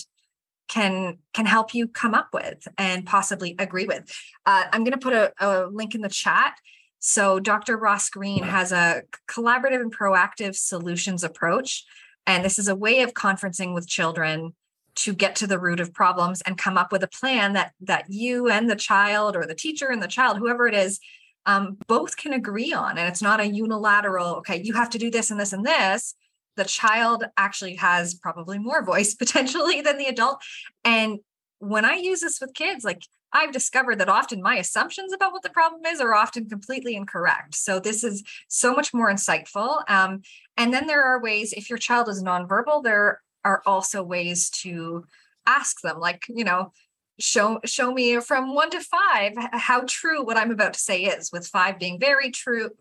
can 0.68 1.18
can 1.34 1.46
help 1.46 1.74
you 1.74 1.88
come 1.88 2.14
up 2.14 2.30
with 2.34 2.68
and 2.78 3.06
possibly 3.06 3.56
agree 3.60 3.86
with. 3.86 4.12
Uh, 4.46 4.64
i'm 4.72 4.84
going 4.84 4.98
to 4.98 4.98
put 4.98 5.14
a, 5.14 5.32
a 5.40 5.68
link 5.68 5.94
in 5.96 6.02
the 6.02 6.10
chat. 6.10 6.56
So 7.00 7.40
dr 7.40 7.76
ross 7.78 8.10
Greene 8.10 8.44
has 8.44 8.72
a 8.72 9.04
collaborative 9.30 9.82
and 9.82 9.96
proactive 9.96 10.56
solutions 10.56 11.24
approach. 11.24 11.84
And 12.26 12.44
this 12.44 12.58
is 12.58 12.68
a 12.68 12.76
way 12.76 13.02
of 13.02 13.14
conferencing 13.14 13.74
with 13.74 13.88
children 13.88 14.54
to 14.96 15.14
get 15.14 15.36
to 15.38 15.48
the 15.48 15.60
root 15.60 15.80
of 15.80 15.94
problems 15.94 16.42
and 16.42 16.58
come 16.58 16.78
up 16.78 16.92
with 16.92 17.04
a 17.04 17.08
plan 17.08 17.54
that 17.54 17.74
that 17.82 18.06
you 18.10 18.50
and 18.50 18.70
the 18.70 18.76
child 18.76 19.36
or 19.36 19.46
the 19.46 19.56
teacher 19.56 19.90
and 19.90 20.02
the 20.02 20.08
child 20.08 20.38
whoever 20.38 20.68
it 20.68 20.74
is 20.74 21.00
um, 21.46 21.78
both 21.88 22.18
can 22.18 22.34
agree 22.34 22.74
on. 22.74 22.98
And 22.98 23.08
it's 23.08 23.22
not 23.22 23.40
a 23.40 23.48
unilateral, 23.48 24.36
okay, 24.38 24.62
you 24.64 24.74
have 24.74 24.90
to 24.92 24.98
do 24.98 25.12
this 25.12 25.32
and 25.32 25.40
this 25.40 25.54
and 25.54 25.66
this. 25.66 26.16
The 26.56 26.66
child 26.66 27.26
actually 27.38 27.76
has 27.76 28.14
probably 28.14 28.60
more 28.60 28.84
voice 28.84 29.16
potentially 29.24 29.82
than 29.82 29.98
the 29.98 30.06
adult. 30.06 30.42
And 30.84 31.20
when 31.60 31.86
I 31.86 31.96
use 31.96 32.22
this 32.22 32.40
with 32.42 32.54
kids, 32.54 32.84
like 32.84 33.04
I've 33.34 33.52
discovered 33.52 34.00
that 34.00 34.10
often 34.10 34.42
my 34.42 34.58
assumptions 34.58 35.12
about 35.12 35.32
what 35.34 35.42
the 35.42 35.50
problem 35.50 35.86
is 35.86 36.00
are 36.00 36.14
often 36.14 36.48
completely 36.48 36.96
incorrect. 36.96 37.56
So 37.56 37.80
this 37.80 38.04
is 38.04 38.24
so 38.48 38.74
much 38.74 38.94
more 38.94 39.12
insightful. 39.12 39.90
Um, 39.90 40.22
and 40.56 40.72
then 40.72 40.86
there 40.86 41.04
are 41.04 41.22
ways, 41.22 41.52
if 41.54 41.70
your 41.70 41.80
child 41.80 42.10
is 42.10 42.24
nonverbal, 42.24 42.84
there 42.84 43.22
are 43.44 43.64
also 43.66 44.04
ways 44.04 44.52
to 44.62 45.06
ask 45.48 45.82
them, 45.82 46.00
like, 46.00 46.26
you 46.30 46.44
know, 46.44 46.72
show 47.20 47.60
show 47.64 47.94
me 47.94 48.20
from 48.20 48.56
one 48.56 48.72
to 48.72 48.80
five 48.80 49.34
how 49.52 49.84
true 49.88 50.26
what 50.26 50.36
i'm 50.36 50.50
about 50.50 50.74
to 50.74 50.80
say 50.80 51.04
is 51.04 51.32
with 51.32 51.46
five 51.46 51.78
being 51.78 52.00
very 52.00 52.32
true 52.32 52.72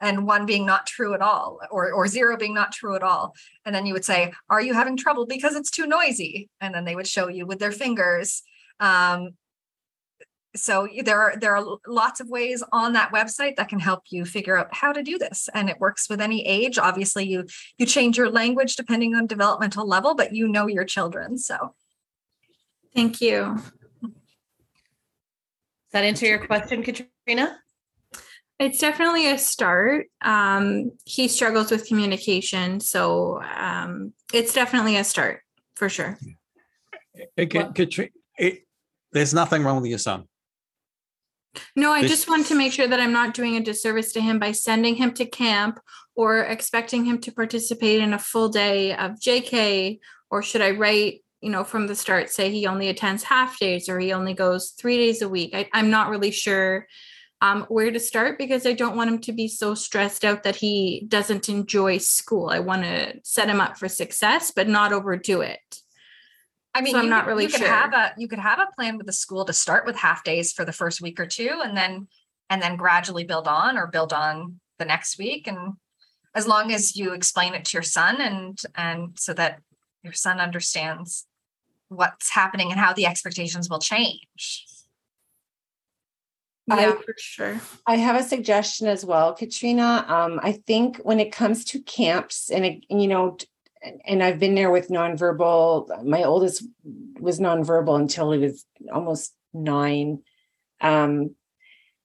and 0.00 0.26
one 0.26 0.46
being 0.46 0.64
not 0.64 0.86
true 0.86 1.14
at 1.14 1.20
all 1.20 1.60
or 1.70 1.92
or 1.92 2.06
zero 2.06 2.36
being 2.36 2.54
not 2.54 2.72
true 2.72 2.96
at 2.96 3.02
all. 3.02 3.34
And 3.64 3.74
then 3.74 3.86
you 3.86 3.92
would 3.92 4.04
say 4.04 4.32
are 4.48 4.60
you 4.60 4.74
having 4.74 4.96
trouble 4.96 5.26
because 5.26 5.54
it's 5.54 5.70
too 5.70 5.86
noisy? 5.86 6.48
And 6.60 6.74
then 6.74 6.84
they 6.84 6.96
would 6.96 7.06
show 7.06 7.28
you 7.28 7.46
with 7.46 7.58
their 7.58 7.72
fingers. 7.72 8.42
Um, 8.80 9.30
so 10.56 10.88
there 11.04 11.20
are 11.20 11.36
there 11.36 11.54
are 11.54 11.76
lots 11.86 12.20
of 12.20 12.28
ways 12.28 12.62
on 12.72 12.94
that 12.94 13.12
website 13.12 13.56
that 13.56 13.68
can 13.68 13.78
help 13.78 14.02
you 14.10 14.24
figure 14.24 14.56
out 14.56 14.74
how 14.74 14.92
to 14.92 15.02
do 15.02 15.16
this 15.16 15.48
and 15.54 15.68
it 15.70 15.78
works 15.78 16.08
with 16.08 16.20
any 16.20 16.44
age. 16.46 16.78
Obviously 16.78 17.24
you 17.24 17.44
you 17.78 17.86
change 17.86 18.16
your 18.16 18.30
language 18.30 18.74
depending 18.74 19.14
on 19.14 19.26
developmental 19.26 19.86
level 19.86 20.14
but 20.14 20.34
you 20.34 20.48
know 20.48 20.66
your 20.66 20.84
children 20.84 21.38
so. 21.38 21.74
Thank 22.92 23.20
you 23.20 23.62
that 25.92 26.04
answer 26.04 26.26
your 26.26 26.44
question, 26.46 26.82
Katrina? 26.82 27.58
It's 28.58 28.78
definitely 28.78 29.30
a 29.30 29.38
start. 29.38 30.06
Um, 30.20 30.92
he 31.04 31.28
struggles 31.28 31.70
with 31.70 31.86
communication, 31.86 32.80
so 32.80 33.40
um, 33.42 34.12
it's 34.32 34.52
definitely 34.52 34.96
a 34.96 35.04
start 35.04 35.40
for 35.76 35.88
sure. 35.88 36.18
Again, 37.36 37.72
Katrina, 37.72 38.10
it, 38.38 38.66
there's 39.12 39.32
nothing 39.34 39.62
wrong 39.64 39.80
with 39.80 39.88
your 39.88 39.98
son. 39.98 40.24
No, 41.74 41.90
I 41.90 42.02
This- 42.02 42.10
just 42.12 42.28
want 42.28 42.46
to 42.46 42.54
make 42.54 42.72
sure 42.72 42.86
that 42.86 43.00
I'm 43.00 43.12
not 43.12 43.34
doing 43.34 43.56
a 43.56 43.60
disservice 43.60 44.12
to 44.12 44.20
him 44.20 44.38
by 44.38 44.52
sending 44.52 44.94
him 44.96 45.12
to 45.14 45.26
camp 45.26 45.80
or 46.14 46.40
expecting 46.40 47.04
him 47.06 47.18
to 47.22 47.32
participate 47.32 48.00
in 48.00 48.12
a 48.12 48.18
full 48.18 48.48
day 48.50 48.94
of 48.94 49.12
JK. 49.12 49.98
Or 50.30 50.42
should 50.42 50.60
I 50.60 50.70
write, 50.72 51.24
you 51.40 51.50
know, 51.50 51.64
from 51.64 51.86
the 51.86 51.94
start, 51.94 52.30
say 52.30 52.50
he 52.50 52.66
only 52.66 52.88
attends 52.88 53.22
half 53.22 53.58
days 53.58 53.88
or 53.88 53.98
he 53.98 54.12
only 54.12 54.34
goes 54.34 54.70
three 54.70 54.96
days 54.98 55.22
a 55.22 55.28
week? 55.28 55.54
I, 55.54 55.68
I'm 55.72 55.90
not 55.90 56.10
really 56.10 56.30
sure 56.30 56.86
um, 57.42 57.62
where 57.68 57.90
to 57.90 58.00
start 58.00 58.38
because 58.38 58.66
I 58.66 58.74
don't 58.74 58.96
want 58.96 59.10
him 59.10 59.18
to 59.20 59.32
be 59.32 59.48
so 59.48 59.74
stressed 59.74 60.24
out 60.24 60.42
that 60.42 60.56
he 60.56 61.04
doesn't 61.08 61.48
enjoy 61.48 61.98
school. 61.98 62.50
I 62.50 62.58
want 62.58 62.82
to 62.82 63.14
set 63.22 63.48
him 63.48 63.60
up 63.60 63.78
for 63.78 63.88
success, 63.88 64.52
but 64.54 64.68
not 64.68 64.92
overdo 64.92 65.40
it. 65.40 65.58
I 66.74 66.82
mean, 66.82 66.92
So 66.92 67.00
I'm 67.00 67.08
not 67.08 67.24
could, 67.24 67.30
really 67.30 67.44
you 67.44 67.50
could 67.50 67.62
have 67.62 67.94
a 67.94 68.12
you 68.16 68.28
could 68.28 68.38
have 68.38 68.60
a 68.60 68.68
plan 68.76 68.96
with 68.96 69.06
the 69.06 69.12
school 69.12 69.44
to 69.46 69.52
start 69.52 69.86
with 69.86 69.96
half 69.96 70.22
days 70.22 70.52
for 70.52 70.64
the 70.64 70.72
first 70.72 71.00
week 71.00 71.18
or 71.18 71.26
two, 71.26 71.60
and 71.64 71.76
then 71.76 72.06
and 72.48 72.62
then 72.62 72.76
gradually 72.76 73.24
build 73.24 73.48
on 73.48 73.76
or 73.76 73.86
build 73.86 74.12
on 74.12 74.60
the 74.78 74.84
next 74.84 75.18
week. 75.18 75.46
And 75.46 75.74
as 76.34 76.46
long 76.46 76.72
as 76.72 76.94
you 76.94 77.12
explain 77.12 77.54
it 77.54 77.64
to 77.66 77.76
your 77.76 77.82
son 77.82 78.20
and 78.20 78.58
and 78.76 79.18
so 79.18 79.32
that 79.34 79.60
your 80.02 80.12
son 80.12 80.40
understands 80.40 81.26
what's 81.90 82.30
happening 82.30 82.70
and 82.70 82.80
how 82.80 82.94
the 82.94 83.04
expectations 83.04 83.68
will 83.68 83.80
change. 83.80 84.64
I- 86.70 86.80
Yeah, 86.80 86.92
for 86.92 87.14
sure. 87.18 87.60
I 87.86 87.96
have 87.96 88.16
a 88.16 88.22
suggestion 88.22 88.86
as 88.86 89.04
well, 89.04 89.34
Katrina. 89.34 90.04
Um, 90.08 90.38
I 90.42 90.52
think 90.52 90.98
when 90.98 91.18
it 91.18 91.32
comes 91.32 91.64
to 91.66 91.82
camps, 91.82 92.48
and, 92.48 92.64
it, 92.64 92.84
you 92.88 93.08
know, 93.08 93.36
and 94.04 94.22
I've 94.22 94.38
been 94.38 94.54
there 94.54 94.70
with 94.70 94.88
nonverbal. 94.88 96.04
My 96.04 96.22
oldest 96.22 96.64
was 97.18 97.40
nonverbal 97.40 97.98
until 97.98 98.30
he 98.30 98.38
was 98.38 98.64
almost 98.92 99.34
nine. 99.52 100.22
Um, 100.80 101.34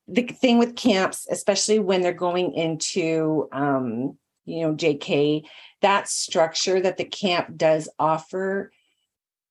the 0.07 0.23
thing 0.23 0.57
with 0.57 0.75
camps, 0.75 1.27
especially 1.29 1.79
when 1.79 2.01
they're 2.01 2.13
going 2.13 2.53
into, 2.53 3.49
um, 3.51 4.17
you 4.45 4.61
know, 4.61 4.73
JK, 4.73 5.43
that 5.81 6.07
structure 6.07 6.79
that 6.79 6.97
the 6.97 7.05
camp 7.05 7.57
does 7.57 7.89
offer 7.99 8.71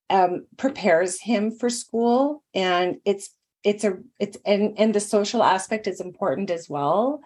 um, 0.09 0.45
prepares 0.57 1.19
him 1.19 1.51
for 1.51 1.69
school, 1.69 2.43
and 2.53 2.97
it's 3.05 3.31
it's 3.63 3.83
a 3.83 3.97
it's 4.19 4.37
and 4.45 4.77
and 4.77 4.93
the 4.93 4.99
social 4.99 5.43
aspect 5.43 5.87
is 5.87 5.99
important 5.99 6.49
as 6.51 6.69
well. 6.69 7.21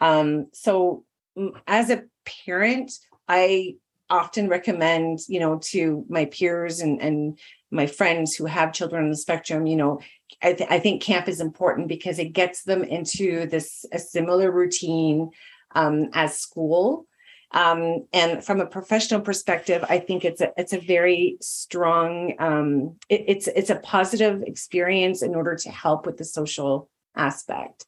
Um 0.00 0.46
so 0.52 1.04
mm, 1.36 1.52
as 1.66 1.90
a 1.90 2.04
parent 2.24 2.92
i 3.28 3.74
often 4.08 4.48
recommend 4.48 5.20
you 5.28 5.40
know 5.40 5.58
to 5.62 6.04
my 6.08 6.26
peers 6.26 6.80
and 6.80 7.00
and 7.00 7.38
my 7.70 7.86
friends 7.86 8.34
who 8.34 8.46
have 8.46 8.72
children 8.72 9.04
on 9.04 9.10
the 9.10 9.16
spectrum 9.16 9.66
you 9.66 9.76
know 9.76 10.00
i, 10.42 10.52
th- 10.52 10.68
I 10.70 10.78
think 10.78 11.02
camp 11.02 11.28
is 11.28 11.40
important 11.40 11.88
because 11.88 12.18
it 12.18 12.32
gets 12.32 12.64
them 12.64 12.82
into 12.82 13.46
this 13.46 13.84
a 13.92 13.98
similar 13.98 14.50
routine 14.50 15.30
um, 15.74 16.10
as 16.12 16.38
school 16.38 17.06
um, 17.52 18.06
and 18.12 18.44
from 18.44 18.60
a 18.60 18.66
professional 18.66 19.20
perspective, 19.20 19.84
I 19.88 19.98
think 19.98 20.24
it's 20.24 20.40
a 20.40 20.52
it's 20.56 20.72
a 20.72 20.78
very 20.80 21.36
strong 21.40 22.34
um, 22.38 22.96
it- 23.08 23.24
it's 23.26 23.46
it's 23.48 23.70
a 23.70 23.76
positive 23.76 24.42
experience 24.42 25.22
in 25.22 25.34
order 25.34 25.56
to 25.56 25.70
help 25.70 26.06
with 26.06 26.16
the 26.16 26.24
social 26.24 26.88
aspect. 27.16 27.86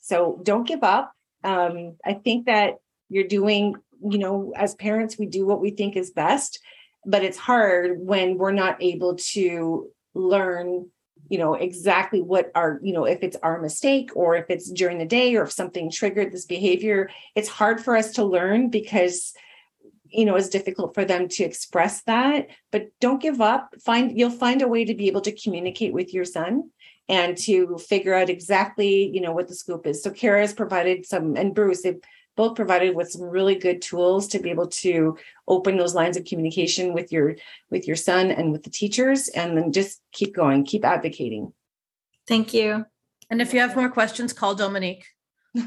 So 0.00 0.40
don't 0.42 0.66
give 0.66 0.82
up. 0.82 1.12
Um, 1.44 1.96
I 2.04 2.14
think 2.14 2.46
that 2.46 2.74
you're 3.08 3.28
doing, 3.28 3.76
you 4.02 4.18
know, 4.18 4.52
as 4.56 4.74
parents, 4.74 5.18
we 5.18 5.26
do 5.26 5.46
what 5.46 5.60
we 5.60 5.70
think 5.70 5.96
is 5.96 6.10
best, 6.10 6.58
but 7.06 7.22
it's 7.22 7.38
hard 7.38 7.98
when 8.00 8.36
we're 8.36 8.52
not 8.52 8.82
able 8.82 9.16
to 9.32 9.88
learn 10.14 10.90
you 11.28 11.38
know 11.38 11.54
exactly 11.54 12.22
what 12.22 12.50
our 12.54 12.80
you 12.82 12.92
know 12.92 13.04
if 13.04 13.22
it's 13.22 13.36
our 13.42 13.60
mistake 13.60 14.10
or 14.14 14.36
if 14.36 14.46
it's 14.48 14.70
during 14.70 14.98
the 14.98 15.04
day 15.04 15.34
or 15.36 15.42
if 15.42 15.52
something 15.52 15.90
triggered 15.90 16.32
this 16.32 16.46
behavior 16.46 17.10
it's 17.34 17.48
hard 17.48 17.80
for 17.80 17.96
us 17.96 18.12
to 18.12 18.24
learn 18.24 18.70
because 18.70 19.34
you 20.10 20.24
know 20.24 20.36
it's 20.36 20.48
difficult 20.48 20.94
for 20.94 21.04
them 21.04 21.28
to 21.28 21.44
express 21.44 22.02
that. 22.02 22.48
But 22.72 22.88
don't 23.00 23.22
give 23.22 23.40
up. 23.40 23.74
Find 23.80 24.18
you'll 24.18 24.30
find 24.30 24.62
a 24.62 24.68
way 24.68 24.84
to 24.84 24.94
be 24.94 25.08
able 25.08 25.20
to 25.22 25.32
communicate 25.32 25.92
with 25.92 26.14
your 26.14 26.24
son 26.24 26.70
and 27.08 27.36
to 27.38 27.78
figure 27.78 28.14
out 28.14 28.30
exactly 28.30 29.10
you 29.12 29.20
know 29.20 29.32
what 29.32 29.48
the 29.48 29.54
scope 29.54 29.86
is. 29.86 30.02
So 30.02 30.10
kara 30.10 30.40
has 30.40 30.54
provided 30.54 31.06
some 31.06 31.36
and 31.36 31.54
bruce 31.54 31.82
they've 31.82 32.00
both 32.38 32.56
provided 32.56 32.96
with 32.96 33.10
some 33.10 33.22
really 33.22 33.56
good 33.56 33.82
tools 33.82 34.28
to 34.28 34.38
be 34.38 34.48
able 34.48 34.68
to 34.68 35.18
open 35.46 35.76
those 35.76 35.94
lines 35.94 36.16
of 36.16 36.24
communication 36.24 36.94
with 36.94 37.12
your 37.12 37.36
with 37.70 37.86
your 37.86 37.96
son 37.96 38.30
and 38.30 38.52
with 38.52 38.62
the 38.62 38.70
teachers 38.70 39.28
and 39.28 39.58
then 39.58 39.72
just 39.72 40.00
keep 40.12 40.34
going 40.34 40.64
keep 40.64 40.84
advocating 40.86 41.52
Thank 42.28 42.52
you. 42.52 42.84
And 43.30 43.40
if 43.40 43.54
you 43.54 43.60
have 43.60 43.74
more 43.74 43.88
questions, 43.88 44.34
call 44.34 44.54
Dominique 44.54 45.06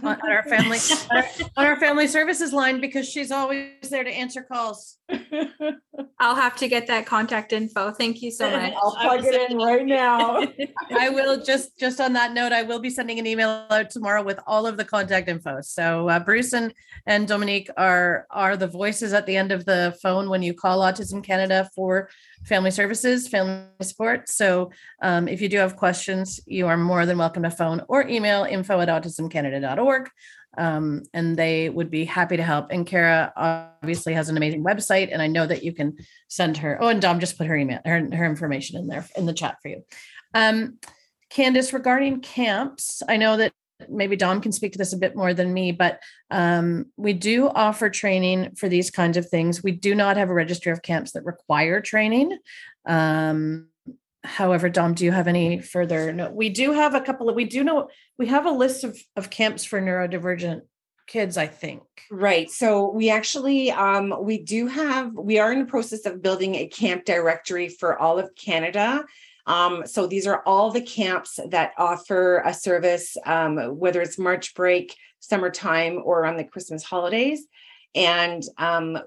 on 0.04 0.06
on 0.22 0.32
our 0.32 0.44
family 0.44 0.78
on 1.12 1.18
our- 1.18 1.26
on 1.58 1.66
our 1.66 1.80
family 1.80 2.08
services 2.08 2.54
line 2.54 2.80
because 2.82 3.08
she's 3.10 3.32
always 3.32 3.70
there 3.90 4.04
to 4.04 4.10
answer 4.12 4.42
calls. 4.44 4.98
I'll 6.20 6.36
have 6.36 6.56
to 6.58 6.68
get 6.68 6.88
that 6.88 7.06
contact 7.06 7.52
info. 7.52 7.92
Thank 7.92 8.22
you 8.22 8.32
so 8.32 8.50
much. 8.58 8.74
i'll 8.82 8.96
plug 8.96 9.26
it 9.26 9.52
in 9.52 9.58
right 9.58 9.86
now 9.86 10.46
I 10.92 11.10
will 11.10 11.44
just 11.44 11.78
just 11.80 12.00
on 12.00 12.14
that 12.14 12.34
note, 12.34 12.52
I 12.52 12.64
will 12.64 12.80
be 12.80 12.90
sending 12.90 13.20
an 13.20 13.28
email 13.28 13.66
out 13.70 13.90
tomorrow 13.90 14.24
with 14.24 14.40
all 14.48 14.66
of 14.68 14.78
the 14.78 14.86
contact 14.86 15.28
info. 15.30 15.62
So 15.62 16.08
uh, 16.10 16.20
Bruce 16.20 16.54
and, 16.54 16.74
and 17.06 17.28
Dominique 17.28 17.70
are 17.78 18.28
are 18.30 18.56
the 18.58 18.68
voices 18.68 19.14
at 19.14 19.26
the 19.26 19.36
end 19.36 19.52
of 19.52 19.66
the 19.66 19.98
phone 20.02 20.30
when 20.30 20.42
you 20.44 20.54
call 20.54 20.80
Autism 20.80 21.24
Canada 21.24 21.70
for 21.76 22.10
family 22.46 22.72
services, 22.72 23.28
family 23.28 23.64
support. 23.82 24.30
So 24.30 24.72
um, 25.02 25.28
if 25.28 25.42
you 25.42 25.50
do 25.50 25.58
have 25.58 25.76
questions, 25.76 26.40
you 26.46 26.68
are 26.68 26.78
more 26.78 27.06
than 27.06 27.18
welcome 27.18 27.44
to 27.44 27.52
phone 27.52 27.82
or 27.88 28.08
email 28.08 28.44
info 28.44 28.80
at 28.80 28.88
autismcanada.org. 28.88 30.10
Um, 30.58 31.04
and 31.14 31.38
they 31.38 31.70
would 31.70 31.90
be 31.90 32.04
happy 32.04 32.36
to 32.36 32.44
help. 32.44 32.68
And 32.72 32.86
Kara 32.86 33.32
obviously 33.38 34.14
has 34.14 34.28
an 34.28 34.36
amazing 34.36 34.66
website, 34.66 35.10
and 35.12 35.22
I 35.22 35.28
know 35.28 35.48
that 35.48 35.64
you 35.64 35.74
can 35.74 35.98
send 36.28 36.58
her. 36.58 36.78
Oh, 36.82 36.90
and 36.90 37.02
Dom 37.02 37.22
just 37.22 37.38
put 37.38 37.48
her 37.48 37.56
email, 37.56 37.80
her, 37.86 38.06
her 38.14 38.26
information 38.26 38.78
in 38.78 38.88
there 38.88 39.06
in 39.16 39.26
the 39.26 39.34
chat 39.34 39.58
for 39.62 39.70
you. 39.70 39.84
Um, 40.34 40.78
Candace, 41.30 41.72
regarding 41.72 42.20
camps, 42.20 43.02
I 43.08 43.16
know 43.16 43.38
that 43.38 43.54
maybe 43.90 44.16
Dom 44.16 44.42
can 44.42 44.52
speak 44.52 44.74
to 44.74 44.78
this 44.78 44.94
a 44.94 44.98
bit 44.98 45.16
more 45.16 45.34
than 45.34 45.54
me, 45.54 45.72
but 45.72 46.02
um, 46.30 46.88
we 46.98 47.14
do 47.14 47.48
offer 47.50 47.90
training 47.90 48.56
for 48.56 48.70
these 48.70 48.92
kinds 48.92 49.18
of 49.18 49.30
things. 49.30 49.64
We 49.64 49.72
do 49.72 49.96
not 49.96 50.18
have 50.18 50.30
a 50.30 50.34
registry 50.34 50.72
of 50.72 50.82
camps 50.82 51.12
that 51.14 51.26
require 51.26 51.82
training. 51.82 52.38
Um, 52.86 53.68
however, 54.24 54.70
Dom, 54.70 54.94
do 54.94 55.06
you 55.06 55.12
have 55.12 55.28
any 55.28 55.60
further? 55.62 56.14
No, 56.14 56.30
we 56.32 56.50
do 56.50 56.74
have 56.74 56.96
a 56.96 57.02
couple 57.02 57.30
of, 57.30 57.36
we 57.36 57.46
do 57.46 57.64
know, 57.64 57.90
we 58.18 58.28
have 58.28 58.46
a 58.46 58.52
list 58.52 58.84
of, 58.84 59.00
of 59.16 59.30
camps 59.30 59.64
for 59.64 59.82
neurodivergent 59.82 60.62
kids, 61.12 61.36
I 61.38 61.48
think. 61.48 61.84
Right. 62.10 62.50
So 62.50 62.90
we 62.90 63.10
actually 63.10 63.70
um 63.72 64.14
we 64.22 64.38
do 64.38 64.68
have 64.68 65.12
we 65.14 65.40
are 65.40 65.52
in 65.52 65.60
the 65.60 65.66
process 65.66 66.06
of 66.06 66.22
building 66.22 66.56
a 66.56 66.68
camp 66.68 67.06
directory 67.06 67.68
for 67.68 68.00
all 68.00 68.18
of 68.18 68.34
Canada. 68.36 69.04
Um, 69.46 69.84
so 69.86 70.08
these 70.08 70.28
are 70.28 70.44
all 70.46 70.72
the 70.72 70.82
camps 70.82 71.40
that 71.50 71.74
offer 71.78 72.42
a 72.46 72.54
service, 72.54 73.18
um, 73.26 73.58
whether 73.78 74.02
it's 74.02 74.20
March 74.20 74.54
break, 74.54 74.96
summertime, 75.20 76.02
or 76.04 76.26
on 76.26 76.38
the 76.38 76.44
Christmas 76.44 76.84
holidays. 76.84 77.46
And 77.96 78.44
um, 78.58 78.98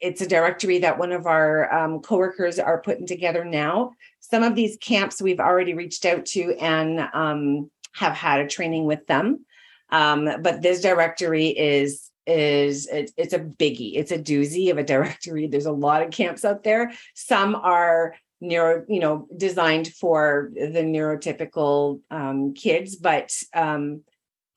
it's 0.00 0.20
a 0.20 0.28
directory 0.28 0.78
that 0.80 0.98
one 0.98 1.12
of 1.12 1.26
our 1.26 1.72
um, 1.72 2.00
coworkers 2.00 2.58
are 2.58 2.82
putting 2.82 3.06
together 3.06 3.44
now. 3.44 3.92
Some 4.20 4.42
of 4.42 4.54
these 4.54 4.76
camps 4.78 5.22
we've 5.22 5.40
already 5.40 5.74
reached 5.74 6.04
out 6.04 6.26
to 6.26 6.54
and 6.60 7.08
um, 7.14 7.70
have 7.94 8.12
had 8.12 8.40
a 8.40 8.48
training 8.48 8.84
with 8.84 9.06
them. 9.06 9.44
Um, 9.90 10.28
but 10.42 10.62
this 10.62 10.80
directory 10.80 11.48
is 11.48 12.10
is 12.24 12.86
it, 12.86 13.10
it's 13.16 13.32
a 13.32 13.40
biggie. 13.40 13.92
It's 13.96 14.12
a 14.12 14.18
doozy 14.18 14.70
of 14.70 14.78
a 14.78 14.84
directory. 14.94 15.46
There's 15.46 15.66
a 15.66 15.72
lot 15.72 16.02
of 16.02 16.10
camps 16.10 16.44
out 16.44 16.64
there. 16.64 16.92
Some 17.14 17.54
are 17.54 18.14
neuro, 18.42 18.84
you 18.88 19.00
know, 19.00 19.26
designed 19.36 19.88
for 19.88 20.50
the 20.54 20.82
neurotypical 20.82 22.00
um, 22.10 22.52
kids, 22.52 22.96
but 22.96 23.32
um, 23.54 24.02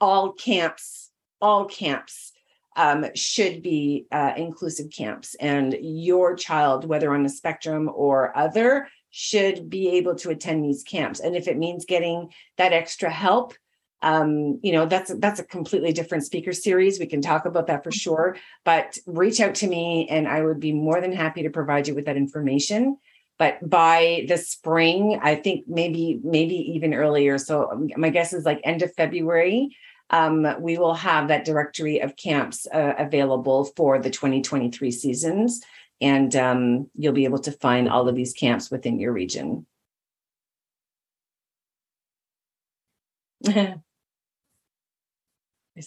all 0.01 0.33
camps, 0.33 1.11
all 1.39 1.65
camps 1.65 2.33
um, 2.75 3.05
should 3.15 3.61
be 3.61 4.07
uh, 4.11 4.33
inclusive 4.35 4.89
camps, 4.89 5.35
and 5.35 5.77
your 5.79 6.35
child, 6.35 6.85
whether 6.85 7.13
on 7.13 7.23
the 7.23 7.29
spectrum 7.29 7.89
or 7.93 8.35
other, 8.35 8.89
should 9.11 9.69
be 9.69 9.89
able 9.91 10.15
to 10.15 10.29
attend 10.29 10.65
these 10.65 10.83
camps. 10.83 11.21
And 11.21 11.35
if 11.37 11.47
it 11.47 11.57
means 11.57 11.85
getting 11.85 12.33
that 12.57 12.73
extra 12.73 13.09
help, 13.09 13.53
um, 14.01 14.59
you 14.61 14.73
know, 14.73 14.85
that's 14.85 15.13
that's 15.19 15.39
a 15.39 15.45
completely 15.45 15.93
different 15.93 16.25
speaker 16.25 16.51
series. 16.51 16.99
We 16.99 17.05
can 17.05 17.21
talk 17.21 17.45
about 17.45 17.67
that 17.67 17.83
for 17.83 17.91
sure. 17.91 18.35
But 18.65 18.97
reach 19.05 19.39
out 19.39 19.55
to 19.55 19.67
me, 19.67 20.07
and 20.09 20.27
I 20.27 20.41
would 20.41 20.59
be 20.59 20.73
more 20.73 20.99
than 20.99 21.13
happy 21.13 21.43
to 21.43 21.49
provide 21.49 21.87
you 21.87 21.95
with 21.95 22.05
that 22.05 22.17
information. 22.17 22.97
But 23.37 23.69
by 23.69 24.25
the 24.27 24.37
spring, 24.37 25.19
I 25.21 25.35
think 25.35 25.65
maybe 25.67 26.19
maybe 26.23 26.55
even 26.55 26.93
earlier. 26.93 27.37
So 27.37 27.69
um, 27.71 27.89
my 27.97 28.09
guess 28.09 28.33
is 28.33 28.45
like 28.45 28.61
end 28.63 28.81
of 28.81 28.93
February. 28.95 29.75
Um, 30.11 30.47
we 30.59 30.77
will 30.77 30.93
have 30.93 31.27
that 31.29 31.45
directory 31.45 31.99
of 31.99 32.15
camps 32.15 32.67
uh, 32.71 32.93
available 32.97 33.65
for 33.75 33.99
the 33.99 34.09
2023 34.11 34.91
seasons, 34.91 35.61
and 35.99 36.35
um, 36.35 36.89
you'll 36.95 37.13
be 37.13 37.25
able 37.25 37.39
to 37.39 37.51
find 37.51 37.89
all 37.89 38.07
of 38.07 38.15
these 38.15 38.33
camps 38.33 38.69
within 38.69 38.99
your 38.99 39.11
region. 39.11 39.65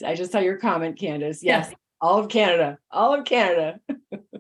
I 0.05 0.15
just 0.15 0.33
saw 0.33 0.39
your 0.39 0.59
comment, 0.59 0.99
Candace. 0.99 1.43
Yes, 1.43 1.69
yes. 1.71 1.79
All 2.01 2.19
of 2.19 2.29
Canada, 2.29 2.79
all 2.91 3.15
of 3.15 3.25
Canada. 3.25 3.81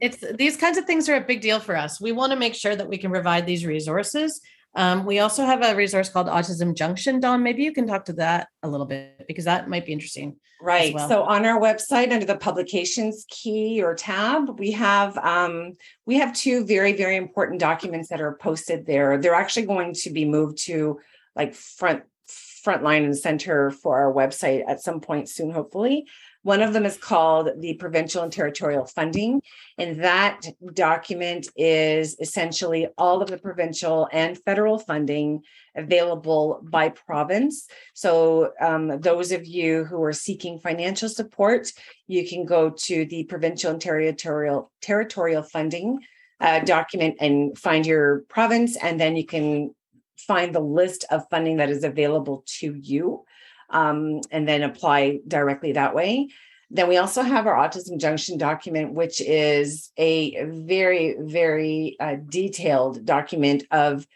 it's 0.01 0.25
these 0.37 0.57
kinds 0.57 0.79
of 0.79 0.85
things 0.85 1.09
are 1.09 1.17
a 1.17 1.21
big 1.21 1.41
deal 1.41 1.59
for 1.59 1.77
us. 1.77 2.01
We 2.01 2.13
want 2.13 2.33
to 2.33 2.39
make 2.39 2.55
sure 2.55 2.77
that 2.77 2.89
we 2.89 2.99
can 2.99 3.11
provide 3.11 3.47
these 3.47 3.67
resources. 3.67 4.41
Um, 4.75 5.05
we 5.05 5.19
also 5.19 5.45
have 5.45 5.63
a 5.63 5.75
resource 5.75 6.09
called 6.09 6.29
Autism 6.29 6.77
Junction. 6.77 7.21
Dom, 7.21 7.43
maybe 7.43 7.65
you 7.65 7.73
can 7.73 7.87
talk 7.87 8.05
to 8.05 8.13
that 8.15 8.49
a 8.63 8.69
little 8.69 8.87
bit 8.87 9.25
because 9.27 9.47
that 9.47 9.69
might 9.69 9.87
be 9.87 9.93
interesting. 9.93 10.37
Right. 10.61 10.95
Well. 10.95 11.09
So 11.09 11.23
on 11.23 11.47
our 11.47 11.61
website, 11.61 12.13
under 12.13 12.27
the 12.27 12.37
publications 12.37 13.25
key 13.29 13.83
or 13.83 13.95
tab, 13.95 14.59
we 14.59 14.73
have 14.73 15.17
um, 15.19 15.77
we 16.07 16.17
have 16.17 16.33
two 16.33 16.65
very 16.65 16.93
very 16.93 17.17
important 17.17 17.61
documents 17.61 18.09
that 18.11 18.21
are 18.21 18.35
posted 18.35 18.87
there. 18.87 19.19
They're 19.19 19.35
actually 19.35 19.67
going 19.67 19.95
to 19.95 20.11
be 20.11 20.25
moved 20.25 20.59
to 20.67 21.01
like 21.35 21.55
front 21.55 22.03
front 22.63 22.83
line 22.83 23.05
and 23.05 23.17
center 23.17 23.71
for 23.71 23.99
our 23.99 24.13
website 24.13 24.63
at 24.69 24.83
some 24.83 25.01
point 25.01 25.29
soon, 25.29 25.51
hopefully. 25.51 26.07
One 26.43 26.62
of 26.62 26.73
them 26.73 26.86
is 26.86 26.97
called 26.97 27.51
the 27.59 27.74
provincial 27.74 28.23
and 28.23 28.32
territorial 28.32 28.86
funding. 28.86 29.43
And 29.77 30.02
that 30.02 30.43
document 30.73 31.48
is 31.56 32.16
essentially 32.20 32.89
all 32.97 33.20
of 33.20 33.28
the 33.28 33.39
provincial 33.39 34.09
and 34.12 34.39
federal 34.44 34.78
funding 34.78 35.43
available 35.77 36.60
by 36.62 36.90
province. 36.90 37.66
So, 37.94 38.52
um, 38.60 39.01
those 39.01 39.32
of 39.32 39.47
you 39.47 39.85
who 39.85 40.02
are 40.02 40.12
seeking 40.12 40.59
financial 40.59 41.09
support, 41.09 41.73
you 42.06 42.27
can 42.27 42.44
go 42.44 42.70
to 42.70 43.05
the 43.05 43.24
provincial 43.24 43.73
and 43.73 43.81
territorial, 43.81 44.70
territorial 44.81 45.43
funding 45.43 46.01
uh, 46.40 46.60
document 46.60 47.16
and 47.20 47.59
find 47.59 47.85
your 47.85 48.20
province, 48.28 48.77
and 48.77 49.01
then 49.01 49.16
you 49.16 49.27
can 49.27 49.74
find 50.16 50.55
the 50.55 50.60
list 50.60 51.05
of 51.10 51.28
funding 51.31 51.56
that 51.56 51.70
is 51.70 51.85
available 51.85 52.44
to 52.47 52.74
you 52.81 53.24
um, 53.70 54.20
and 54.31 54.49
then 54.49 54.62
apply 54.62 55.20
directly 55.27 55.73
that 55.73 55.95
way. 55.95 56.28
Then 56.70 56.89
we 56.89 56.99
also 56.99 57.23
have 57.23 57.47
our 57.47 57.55
Autism 57.55 57.99
Junction 57.99 58.36
document, 58.36 58.93
which 58.93 59.20
is 59.23 59.90
a 59.97 60.45
very, 60.45 61.16
very 61.19 61.97
uh, 61.99 62.16
detailed 62.28 63.07
document 63.07 63.65
of 63.70 64.07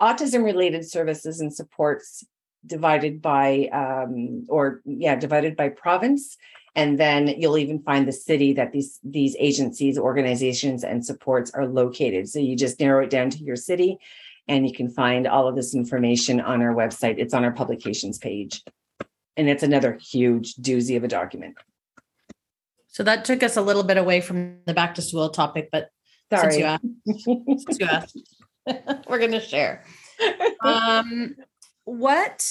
autism 0.00 0.44
related 0.44 0.88
services 0.88 1.40
and 1.40 1.54
supports 1.54 2.24
divided 2.66 3.22
by, 3.22 3.68
um, 3.72 4.44
or 4.48 4.80
yeah, 4.84 5.14
divided 5.14 5.56
by 5.56 5.68
province. 5.68 6.36
And 6.74 6.98
then 6.98 7.28
you'll 7.28 7.58
even 7.58 7.82
find 7.82 8.06
the 8.06 8.12
city 8.12 8.52
that 8.54 8.72
these 8.72 9.00
these 9.02 9.36
agencies, 9.38 9.98
organizations, 9.98 10.84
and 10.84 11.04
supports 11.04 11.50
are 11.50 11.66
located. 11.66 12.28
So 12.28 12.38
you 12.38 12.56
just 12.56 12.78
narrow 12.78 13.04
it 13.04 13.10
down 13.10 13.30
to 13.30 13.38
your 13.38 13.56
city, 13.56 13.98
and 14.46 14.66
you 14.66 14.72
can 14.72 14.88
find 14.88 15.26
all 15.26 15.48
of 15.48 15.56
this 15.56 15.74
information 15.74 16.40
on 16.40 16.62
our 16.62 16.74
website. 16.74 17.16
It's 17.18 17.34
on 17.34 17.44
our 17.44 17.52
publications 17.52 18.18
page. 18.18 18.62
And 19.40 19.48
it's 19.48 19.62
another 19.62 19.94
huge 19.94 20.54
doozy 20.56 20.98
of 20.98 21.04
a 21.04 21.08
document. 21.08 21.56
So 22.88 23.02
that 23.04 23.24
took 23.24 23.42
us 23.42 23.56
a 23.56 23.62
little 23.62 23.82
bit 23.82 23.96
away 23.96 24.20
from 24.20 24.58
the 24.66 24.74
back 24.74 24.94
to 24.96 25.02
school 25.02 25.30
topic, 25.30 25.70
but 25.72 25.88
Sorry. 26.30 26.52
since 26.52 26.58
you 26.58 26.64
asked, 26.66 26.84
since 27.64 27.80
you 27.80 27.86
asked 27.86 28.18
we're 29.08 29.18
going 29.18 29.32
to 29.32 29.40
share. 29.40 29.84
Um, 30.62 31.36
what 31.84 32.46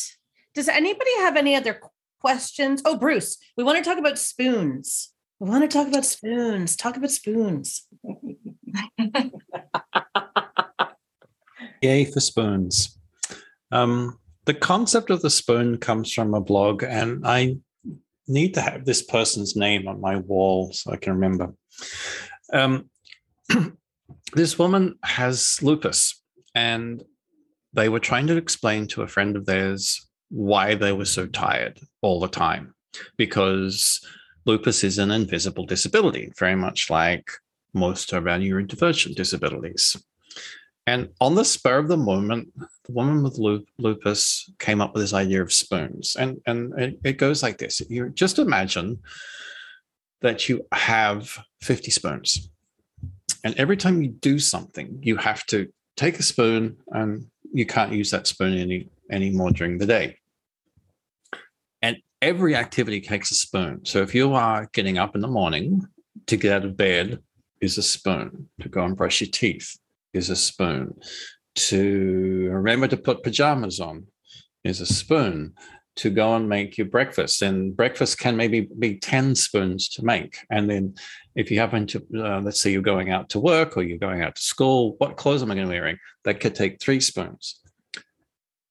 does 0.56 0.68
anybody 0.68 1.11
have 1.20 1.36
any 1.36 1.56
other 1.56 1.80
questions? 2.20 2.82
Oh, 2.84 2.98
Bruce, 2.98 3.38
we 3.56 3.64
want 3.64 3.78
to 3.78 3.84
talk 3.88 3.99
about 3.99 4.18
spoons. 4.18 5.14
We 5.40 5.48
want 5.48 5.61
to 5.61 5.68
talk 5.68 5.88
about 5.88 6.06
spoons. 6.06 6.76
Talk 6.76 6.98
about 6.98 7.11
spoons. 7.11 7.86
Yay 11.84 12.06
for 12.06 12.20
spoons. 12.20 12.98
Um, 13.72 14.18
the 14.50 14.54
concept 14.56 15.12
of 15.12 15.22
the 15.22 15.30
spoon 15.30 15.78
comes 15.78 16.12
from 16.12 16.34
a 16.34 16.42
blog, 16.42 16.82
and 16.82 17.24
I 17.24 17.58
need 18.28 18.56
to 18.56 18.62
have 18.62 18.84
this 18.84 19.04
person's 19.04 19.56
name 19.56 19.88
on 19.88 20.02
my 20.02 20.16
wall 20.16 20.74
so 20.74 20.92
I 20.92 20.96
can 20.96 21.14
remember. 21.14 21.54
Um, 22.52 22.90
this 24.34 24.58
woman 24.58 24.98
has 25.04 25.60
lupus, 25.62 26.20
and 26.56 27.04
they 27.74 27.90
were 27.90 28.00
trying 28.00 28.26
to 28.26 28.38
explain 28.38 28.88
to 28.88 29.04
a 29.04 29.08
friend 29.08 29.36
of 29.36 29.46
theirs 29.46 30.10
why 30.30 30.74
they 30.74 30.94
were 30.94 31.06
so 31.06 31.28
tired 31.28 31.80
all 32.02 32.20
the 32.20 32.28
time 32.28 32.74
because 33.18 34.04
lupus 34.46 34.84
is 34.84 34.98
an 34.98 35.12
invisible 35.12 35.68
disability, 35.68 36.34
very 36.40 36.56
much 36.56 36.90
like 36.90 37.30
most 37.76 38.14
of 38.14 38.26
our 38.26 38.40
neurodivergent 38.40 39.14
disabilities. 39.14 39.96
And 40.90 41.10
on 41.22 41.36
the 41.36 41.45
spur 41.45 41.78
of 41.78 41.88
the 41.88 41.98
moment, 41.98 42.52
the 42.57 42.91
woman 42.91 43.22
with 43.22 43.38
lupus 43.78 44.49
came 44.57 44.82
up 44.82 44.91
with 44.91 45.03
this 45.03 45.14
idea 45.14 45.40
of 45.40 45.53
spoons. 45.53 46.16
And, 46.16 46.41
and 46.48 46.74
it, 46.80 46.99
it 47.03 47.18
goes 47.20 47.44
like 47.44 47.60
this 47.60 47.80
you 47.90 48.10
just 48.10 48.40
imagine 48.40 48.98
that 50.22 50.49
you 50.49 50.66
have 50.72 51.38
50 51.61 51.91
spoons. 51.91 52.49
And 53.44 53.53
every 53.60 53.78
time 53.78 54.02
you 54.02 54.10
do 54.10 54.40
something, 54.40 54.98
you 55.03 55.16
have 55.18 55.45
to 55.48 55.72
take 55.95 56.18
a 56.18 56.24
spoon 56.24 56.78
and 56.88 57.28
you 57.53 57.68
can't 57.68 57.94
use 57.94 58.10
that 58.10 58.26
spoon 58.26 58.57
any 58.57 58.90
anymore 59.11 59.52
during 59.52 59.78
the 59.78 59.86
day. 59.86 60.18
And 61.84 61.98
every 62.20 62.56
activity 62.56 62.99
takes 62.99 63.30
a 63.30 63.36
spoon. 63.36 63.86
So 63.86 64.02
if 64.02 64.16
you 64.16 64.34
are 64.34 64.68
getting 64.74 64.98
up 64.98 65.14
in 65.14 65.22
the 65.22 65.28
morning 65.28 65.88
to 66.26 66.36
get 66.36 66.52
out 66.52 66.66
of 66.66 66.76
bed, 66.76 67.20
is 67.61 67.78
a 67.78 67.84
spoon 67.84 68.49
to 68.61 68.70
go 68.70 68.86
and 68.86 68.95
brush 68.95 69.20
your 69.22 69.30
teeth 69.30 69.78
is 70.14 70.30
a 70.30 70.36
spoon. 70.36 70.99
To 71.56 72.49
remember 72.52 72.88
to 72.88 72.98
put 72.98 73.23
pajamas 73.23 73.80
on 73.80 74.07
is 74.64 74.81
a 74.81 74.86
spoon. 74.86 75.53
To 75.98 76.10
go 76.10 76.36
and 76.36 76.48
make 76.48 76.77
your 76.77 76.88
breakfast, 76.88 77.41
and 77.41 77.76
breakfast 77.76 78.19
can 78.19 78.38
maybe 78.38 78.69
be 78.80 78.99
10 78.99 79.36
spoons 79.36 79.90
to 79.90 80.06
make. 80.06 80.38
And 80.49 80.69
then, 80.69 80.95
if 81.36 81.52
you 81.52 81.60
happen 81.60 81.88
to, 81.88 82.06
uh, 82.15 82.40
let's 82.40 82.61
say 82.61 82.72
you're 82.72 82.81
going 82.81 83.10
out 83.10 83.27
to 83.30 83.40
work 83.40 83.76
or 83.76 83.84
you're 83.84 83.98
going 83.98 84.22
out 84.22 84.36
to 84.36 84.41
school, 84.41 84.95
what 84.99 85.18
clothes 85.18 85.44
am 85.44 85.52
I 85.52 85.56
going 85.56 85.68
to 85.68 85.73
be 85.73 85.77
wearing? 85.77 85.98
That 86.23 86.40
could 86.40 86.56
take 86.56 86.80
three 86.80 87.02
spoons. 87.02 87.60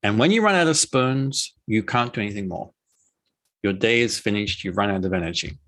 And 0.02 0.19
when 0.19 0.31
you 0.31 0.43
run 0.43 0.55
out 0.55 0.69
of 0.69 0.78
spoons, 0.78 1.55
you 1.66 1.82
can't 1.82 2.15
do 2.15 2.23
anything 2.23 2.48
more. 2.48 2.70
Your 3.62 3.74
day 3.74 4.01
is 4.01 4.19
finished, 4.19 4.65
you've 4.65 4.77
run 4.77 4.90
out 4.90 5.05
of 5.05 5.12
energy. 5.12 5.59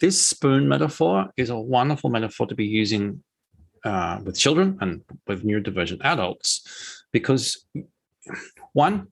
This 0.00 0.28
spoon 0.28 0.68
metaphor 0.68 1.28
is 1.36 1.50
a 1.50 1.58
wonderful 1.58 2.08
metaphor 2.08 2.46
to 2.46 2.54
be 2.54 2.66
using 2.66 3.22
uh, 3.84 4.20
with 4.24 4.38
children 4.38 4.78
and 4.80 5.02
with 5.26 5.44
neurodivergent 5.44 6.00
adults 6.02 7.04
because 7.12 7.66
one 8.72 9.08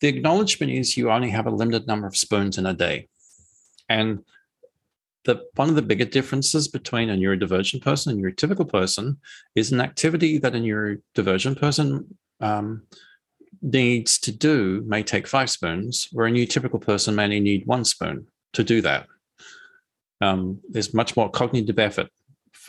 the 0.00 0.08
acknowledgement 0.08 0.70
is 0.70 0.96
you 0.96 1.10
only 1.10 1.30
have 1.30 1.46
a 1.46 1.50
limited 1.50 1.86
number 1.86 2.06
of 2.06 2.16
spoons 2.16 2.58
in 2.58 2.66
a 2.66 2.74
day 2.74 3.08
and 3.88 4.20
the 5.24 5.44
one 5.54 5.68
of 5.68 5.74
the 5.74 5.82
bigger 5.82 6.04
differences 6.04 6.68
between 6.68 7.10
a 7.10 7.16
neurodivergent 7.16 7.82
person 7.82 8.12
and 8.12 8.20
your 8.20 8.30
typical 8.30 8.64
person 8.64 9.18
is 9.54 9.72
an 9.72 9.80
activity 9.80 10.38
that 10.38 10.54
a 10.54 10.58
neurodivergent 10.58 11.58
person 11.58 12.16
um, 12.40 12.82
needs 13.62 14.18
to 14.20 14.32
do 14.32 14.82
may 14.86 15.02
take 15.02 15.26
five 15.26 15.50
spoons, 15.50 16.08
where 16.12 16.26
a 16.26 16.30
neurotypical 16.30 16.80
person 16.80 17.14
may 17.14 17.24
only 17.24 17.40
need 17.40 17.66
one 17.66 17.84
spoon 17.84 18.26
to 18.52 18.62
do 18.62 18.80
that. 18.82 19.06
Um, 20.20 20.60
there's 20.70 20.94
much 20.94 21.16
more 21.16 21.30
cognitive 21.30 21.78
effort 21.78 22.08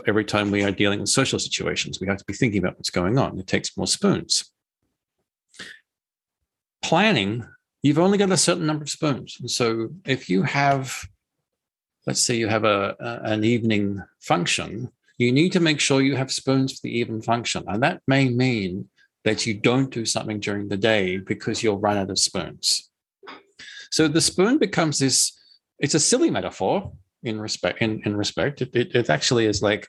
every 0.08 0.26
time 0.26 0.52
we 0.52 0.64
are 0.64 0.72
dealing 0.72 1.00
with 1.00 1.10
social 1.10 1.40
situations. 1.40 2.00
We 2.00 2.08
have 2.08 2.18
to 2.18 2.26
be 2.26 2.34
thinking 2.34 2.60
about 2.60 2.78
what's 2.78 2.90
going 2.90 3.18
on. 3.18 3.40
It 3.40 3.48
takes 3.48 3.76
more 3.78 3.88
spoons. 3.88 4.52
Planning, 6.82 7.46
you've 7.84 8.00
only 8.00 8.18
got 8.18 8.32
a 8.32 8.38
certain 8.38 8.66
number 8.66 8.84
of 8.84 8.90
spoons. 8.90 9.38
And 9.40 9.50
so 9.50 9.90
if 10.06 10.30
you 10.30 10.44
have, 10.44 11.08
let's 12.06 12.22
say 12.22 12.36
you 12.36 12.48
have 12.48 12.64
a, 12.64 12.96
a 13.00 13.32
an 13.32 13.44
evening 13.44 14.02
function, 14.20 14.92
you 15.18 15.32
need 15.32 15.52
to 15.54 15.60
make 15.60 15.80
sure 15.80 16.02
you 16.02 16.16
have 16.16 16.32
spoons 16.32 16.74
for 16.74 16.80
the 16.84 16.98
evening 16.98 17.22
function. 17.22 17.64
And 17.68 17.82
that 17.84 18.02
may 18.08 18.30
mean 18.30 18.90
that 19.24 19.46
you 19.46 19.54
don't 19.56 19.92
do 19.92 20.06
something 20.06 20.40
during 20.40 20.70
the 20.70 20.78
day 20.78 21.18
because 21.18 21.62
you'll 21.64 21.80
run 21.80 21.98
out 21.98 22.10
of 22.10 22.20
spoons. 22.20 22.90
So 23.92 24.08
the 24.08 24.22
spoon 24.22 24.58
becomes 24.58 25.00
this, 25.00 25.38
it's 25.80 25.96
a 25.96 26.00
silly 26.00 26.30
metaphor, 26.30 26.92
in 27.28 27.40
respect 27.40 27.82
in, 27.82 28.02
in 28.06 28.16
respect 28.16 28.62
it, 28.62 28.76
it, 28.76 28.96
it 28.96 29.10
actually 29.10 29.46
is 29.46 29.62
like 29.62 29.88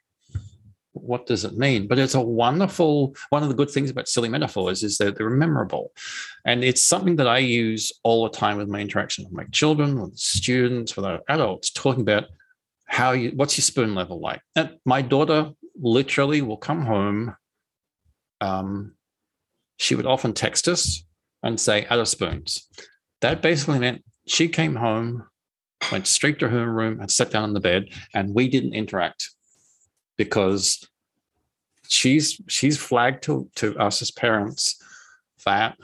what 0.93 1.27
does 1.27 1.45
it 1.45 1.57
mean? 1.57 1.87
But 1.87 2.01
it's 2.01 2.17
a 2.17 2.21
wonderful 2.21 3.15
one 3.31 3.43
of 3.43 3.49
the 3.49 3.55
good 3.55 3.71
things 3.71 3.91
about 3.91 4.09
silly 4.09 4.29
metaphors 4.29 4.83
is 4.83 4.99
that 4.99 5.17
they're 5.17 5.31
memorable. 5.31 5.93
And 6.45 6.65
it's 6.65 6.83
something 6.83 7.17
that 7.17 7.29
i 7.29 7.39
use 7.39 7.93
all 8.03 8.25
the 8.25 8.37
time 8.37 8.57
with 8.57 8.69
my 8.69 8.81
interaction 8.81 9.25
with 9.25 9.33
my 9.33 9.45
children 9.53 10.01
with 10.01 10.17
students 10.17 10.97
with 10.97 11.05
our 11.05 11.21
adults 11.29 11.71
talking 11.71 12.03
about 12.03 12.25
how 12.87 13.13
you 13.13 13.31
what's 13.37 13.57
your 13.57 13.63
spoon 13.63 13.95
level 13.95 14.19
like? 14.19 14.41
And 14.57 14.77
my 14.85 15.03
daughter 15.03 15.53
literally 15.81 16.43
will 16.43 16.57
come 16.57 16.85
home 16.85 17.37
um, 18.41 18.95
she 19.79 19.95
would 19.95 20.07
often 20.07 20.33
text 20.33 20.69
us 20.69 21.05
and 21.43 21.59
say, 21.59 21.87
out 21.87 21.99
of 21.99 22.09
spoons. 22.09 22.69
That 23.21 23.43
basically 23.43 23.79
meant 23.79 24.05
she 24.27 24.49
came 24.49 24.75
home, 24.75 25.28
went 25.93 26.07
straight 26.07 26.39
to 26.41 26.49
her 26.49 26.71
room 26.71 27.01
and 27.01 27.11
sat 27.11 27.31
down 27.31 27.45
on 27.45 27.55
the 27.55 27.61
bed, 27.61 27.89
and 28.15 28.35
we 28.35 28.49
didn't 28.49 28.75
interact 28.75 29.31
because 30.17 30.87
she's 31.89 32.41
she's 32.49 32.77
flagged 32.77 33.23
to, 33.25 33.49
to 33.57 33.77
us 33.79 34.03
as 34.03 34.11
parents 34.11 34.83
that 35.45 35.77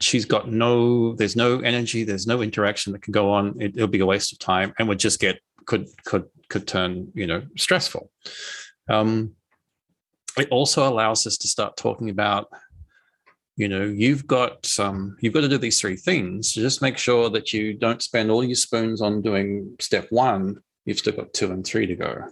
she's 0.00 0.24
got 0.24 0.50
no 0.50 1.14
there's 1.14 1.36
no 1.36 1.60
energy 1.60 2.04
there's 2.04 2.26
no 2.26 2.42
interaction 2.42 2.92
that 2.92 3.02
can 3.02 3.12
go 3.12 3.30
on. 3.30 3.56
It, 3.60 3.74
will 3.74 3.86
be 3.86 4.00
a 4.00 4.06
waste 4.06 4.32
of 4.32 4.38
time 4.38 4.72
and 4.78 4.88
would 4.88 4.98
just 4.98 5.20
get 5.20 5.40
could 5.66 5.86
could 6.04 6.24
could 6.48 6.66
turn 6.66 7.10
you 7.14 7.26
know 7.26 7.42
stressful. 7.56 8.10
Um, 8.88 9.32
it 10.36 10.48
also 10.50 10.88
allows 10.88 11.26
us 11.26 11.36
to 11.38 11.48
start 11.48 11.76
talking 11.76 12.10
about 12.10 12.48
you 13.56 13.68
know 13.68 13.84
you've 13.84 14.26
got 14.26 14.68
um, 14.78 15.16
you've 15.20 15.32
got 15.32 15.42
to 15.42 15.48
do 15.48 15.58
these 15.58 15.80
three 15.80 15.96
things. 15.96 16.52
Just 16.52 16.82
make 16.82 16.98
sure 16.98 17.30
that 17.30 17.52
you 17.52 17.74
don't 17.74 18.02
spend 18.02 18.30
all 18.30 18.42
your 18.42 18.56
spoons 18.56 19.00
on 19.00 19.22
doing 19.22 19.76
step 19.80 20.06
one. 20.10 20.56
You've 20.84 20.98
still 20.98 21.14
got 21.14 21.32
two 21.32 21.52
and 21.52 21.64
three 21.64 21.86
to 21.86 21.94
go. 21.94 22.24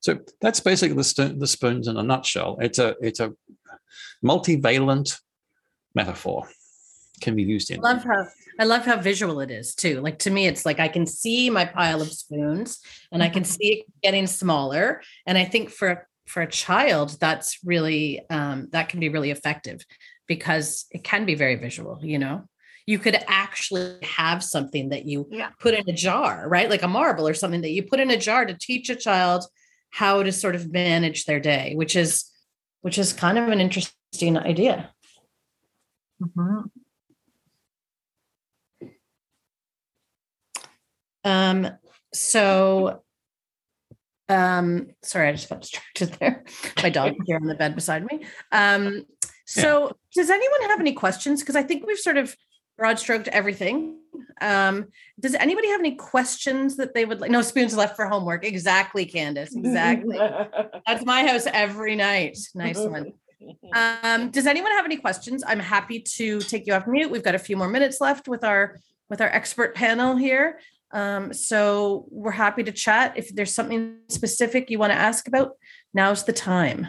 So 0.00 0.18
that's 0.40 0.60
basically 0.60 0.96
the, 0.96 1.04
st- 1.04 1.38
the 1.38 1.46
spoons 1.46 1.86
in 1.86 1.96
a 1.96 2.02
nutshell. 2.02 2.58
It's 2.60 2.78
a 2.78 2.96
it's 3.00 3.20
a 3.20 3.32
multivalent 4.24 5.18
metaphor. 5.94 6.48
Can 7.20 7.36
be 7.36 7.44
used 7.44 7.70
in 7.70 7.78
I 7.84 7.92
love 7.92 8.02
how 8.02 8.26
I 8.58 8.64
love 8.64 8.84
how 8.84 8.96
visual 9.00 9.40
it 9.40 9.50
is 9.52 9.76
too. 9.76 10.00
Like 10.00 10.18
to 10.20 10.30
me, 10.30 10.48
it's 10.48 10.66
like 10.66 10.80
I 10.80 10.88
can 10.88 11.06
see 11.06 11.50
my 11.50 11.64
pile 11.64 12.02
of 12.02 12.12
spoons 12.12 12.80
and 13.12 13.22
I 13.22 13.28
can 13.28 13.44
see 13.44 13.74
it 13.74 13.86
getting 14.02 14.26
smaller. 14.26 15.02
And 15.24 15.38
I 15.38 15.44
think 15.44 15.70
for 15.70 16.08
for 16.26 16.42
a 16.42 16.50
child, 16.50 17.16
that's 17.20 17.60
really 17.64 18.28
um, 18.28 18.68
that 18.72 18.88
can 18.88 18.98
be 18.98 19.08
really 19.08 19.30
effective 19.30 19.84
because 20.26 20.86
it 20.90 21.04
can 21.04 21.24
be 21.24 21.34
very 21.34 21.56
visual, 21.56 21.98
you 22.02 22.18
know. 22.18 22.44
You 22.86 22.98
could 22.98 23.16
actually 23.28 23.98
have 24.02 24.42
something 24.42 24.88
that 24.88 25.04
you 25.04 25.28
Yeah. 25.30 25.50
put 25.60 25.74
in 25.74 25.88
a 25.88 25.92
jar, 25.92 26.48
right? 26.48 26.68
Like 26.68 26.82
a 26.82 26.88
marble 26.88 27.28
or 27.28 27.34
something 27.34 27.60
that 27.62 27.70
you 27.70 27.82
put 27.84 28.00
in 28.00 28.10
a 28.10 28.16
jar 28.16 28.44
to 28.44 28.54
teach 28.58 28.90
a 28.90 28.96
child 28.96 29.44
how 29.90 30.22
to 30.22 30.32
sort 30.32 30.54
of 30.54 30.72
manage 30.72 31.24
their 31.26 31.40
day, 31.40 31.74
which 31.74 31.94
is 31.96 32.24
which 32.80 32.98
is 32.98 33.12
kind 33.12 33.38
of 33.38 33.48
an 33.48 33.60
interesting 33.60 34.36
idea. 34.36 34.92
Mhm. 36.20 36.70
Um, 41.24 41.68
so 42.12 43.02
um 44.28 44.88
sorry, 45.02 45.28
I 45.28 45.32
just 45.32 45.48
got 45.48 45.60
distracted 45.60 46.14
there. 46.18 46.44
My 46.82 46.90
dog 46.90 47.12
here 47.26 47.36
on 47.36 47.46
the 47.46 47.54
bed 47.54 47.74
beside 47.74 48.04
me. 48.04 48.24
Um, 48.50 49.04
so 49.60 49.96
does 50.14 50.30
anyone 50.30 50.62
have 50.70 50.80
any 50.80 50.92
questions? 50.92 51.40
Because 51.40 51.56
I 51.56 51.62
think 51.62 51.86
we've 51.86 51.98
sort 51.98 52.16
of 52.16 52.36
broad 52.76 52.98
stroked 52.98 53.28
everything. 53.28 53.98
Um, 54.40 54.88
does 55.20 55.34
anybody 55.34 55.68
have 55.68 55.80
any 55.80 55.94
questions 55.94 56.76
that 56.76 56.94
they 56.94 57.04
would 57.04 57.20
like? 57.20 57.30
No 57.30 57.42
spoons 57.42 57.76
left 57.76 57.96
for 57.96 58.06
homework. 58.06 58.44
Exactly, 58.44 59.04
Candace. 59.04 59.54
Exactly. 59.54 60.16
That's 60.86 61.04
my 61.04 61.26
house 61.26 61.46
every 61.46 61.96
night. 61.96 62.38
Nice 62.54 62.78
one. 62.78 63.12
Um, 63.74 64.30
does 64.30 64.46
anyone 64.46 64.70
have 64.70 64.84
any 64.84 64.96
questions? 64.96 65.42
I'm 65.44 65.58
happy 65.58 65.98
to 65.98 66.38
take 66.42 66.64
you 66.64 66.74
off 66.74 66.86
mute. 66.86 67.10
We've 67.10 67.24
got 67.24 67.34
a 67.34 67.40
few 67.40 67.56
more 67.56 67.66
minutes 67.68 68.00
left 68.00 68.28
with 68.28 68.44
our 68.44 68.78
with 69.10 69.20
our 69.20 69.26
expert 69.26 69.74
panel 69.74 70.14
here. 70.14 70.60
Um, 70.92 71.32
so 71.32 72.06
we're 72.10 72.30
happy 72.30 72.62
to 72.62 72.70
chat. 72.70 73.14
If 73.16 73.34
there's 73.34 73.52
something 73.52 73.96
specific 74.08 74.70
you 74.70 74.78
want 74.78 74.92
to 74.92 74.98
ask 74.98 75.26
about, 75.26 75.56
now's 75.92 76.22
the 76.22 76.32
time. 76.32 76.86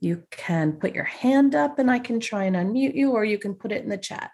You 0.00 0.24
can 0.30 0.72
put 0.72 0.94
your 0.94 1.04
hand 1.04 1.54
up 1.54 1.78
and 1.78 1.90
I 1.90 1.98
can 1.98 2.20
try 2.20 2.44
and 2.44 2.56
unmute 2.56 2.94
you, 2.94 3.12
or 3.12 3.24
you 3.24 3.38
can 3.38 3.54
put 3.54 3.70
it 3.70 3.82
in 3.82 3.90
the 3.90 3.98
chat. 3.98 4.30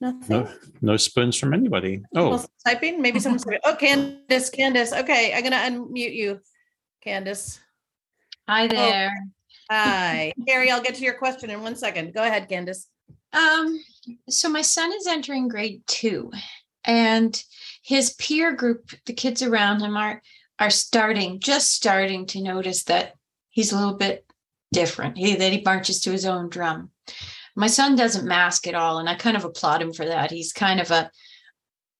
Nothing. 0.00 0.28
no 0.30 0.48
no 0.80 0.96
spoons 0.96 1.36
from 1.36 1.52
anybody 1.52 2.02
oh 2.16 2.30
Well, 2.30 2.50
typing. 2.66 3.02
Maybe 3.02 3.20
someone's 3.20 3.44
typing. 3.44 3.60
Oh, 3.64 3.76
Candace, 3.76 4.48
Candace. 4.48 4.92
Okay, 4.94 5.34
I'm 5.34 5.42
gonna 5.42 5.56
unmute 5.56 6.14
you, 6.14 6.40
Candace. 7.02 7.60
Hi 8.48 8.66
there. 8.66 9.12
Hi, 9.70 10.32
Gary. 10.46 10.70
I'll 10.70 10.82
get 10.82 10.94
to 10.94 11.04
your 11.04 11.14
question 11.14 11.50
in 11.50 11.60
one 11.62 11.76
second. 11.76 12.14
Go 12.14 12.22
ahead, 12.22 12.48
Candace. 12.48 12.88
Um, 13.34 13.78
so 14.28 14.48
my 14.48 14.62
son 14.62 14.90
is 14.92 15.06
entering 15.06 15.48
grade 15.48 15.82
two, 15.86 16.30
and 16.84 17.42
his 17.82 18.12
peer 18.14 18.52
group, 18.54 18.90
the 19.06 19.12
kids 19.12 19.42
around 19.42 19.80
him, 19.80 19.96
are 19.96 20.22
are 20.58 20.70
starting, 20.70 21.40
just 21.40 21.72
starting 21.72 22.26
to 22.26 22.42
notice 22.42 22.84
that 22.84 23.14
he's 23.48 23.72
a 23.72 23.78
little 23.78 23.94
bit 23.94 24.26
different. 24.72 25.16
He 25.16 25.36
that 25.36 25.52
he 25.52 25.62
marches 25.62 26.00
to 26.02 26.12
his 26.12 26.26
own 26.26 26.48
drum. 26.48 26.90
My 27.56 27.66
son 27.66 27.96
doesn't 27.96 28.28
mask 28.28 28.66
at 28.66 28.74
all, 28.74 28.98
and 28.98 29.08
I 29.08 29.14
kind 29.14 29.36
of 29.36 29.44
applaud 29.44 29.82
him 29.82 29.92
for 29.92 30.06
that. 30.06 30.30
He's 30.30 30.52
kind 30.52 30.80
of 30.80 30.90
a 30.90 31.10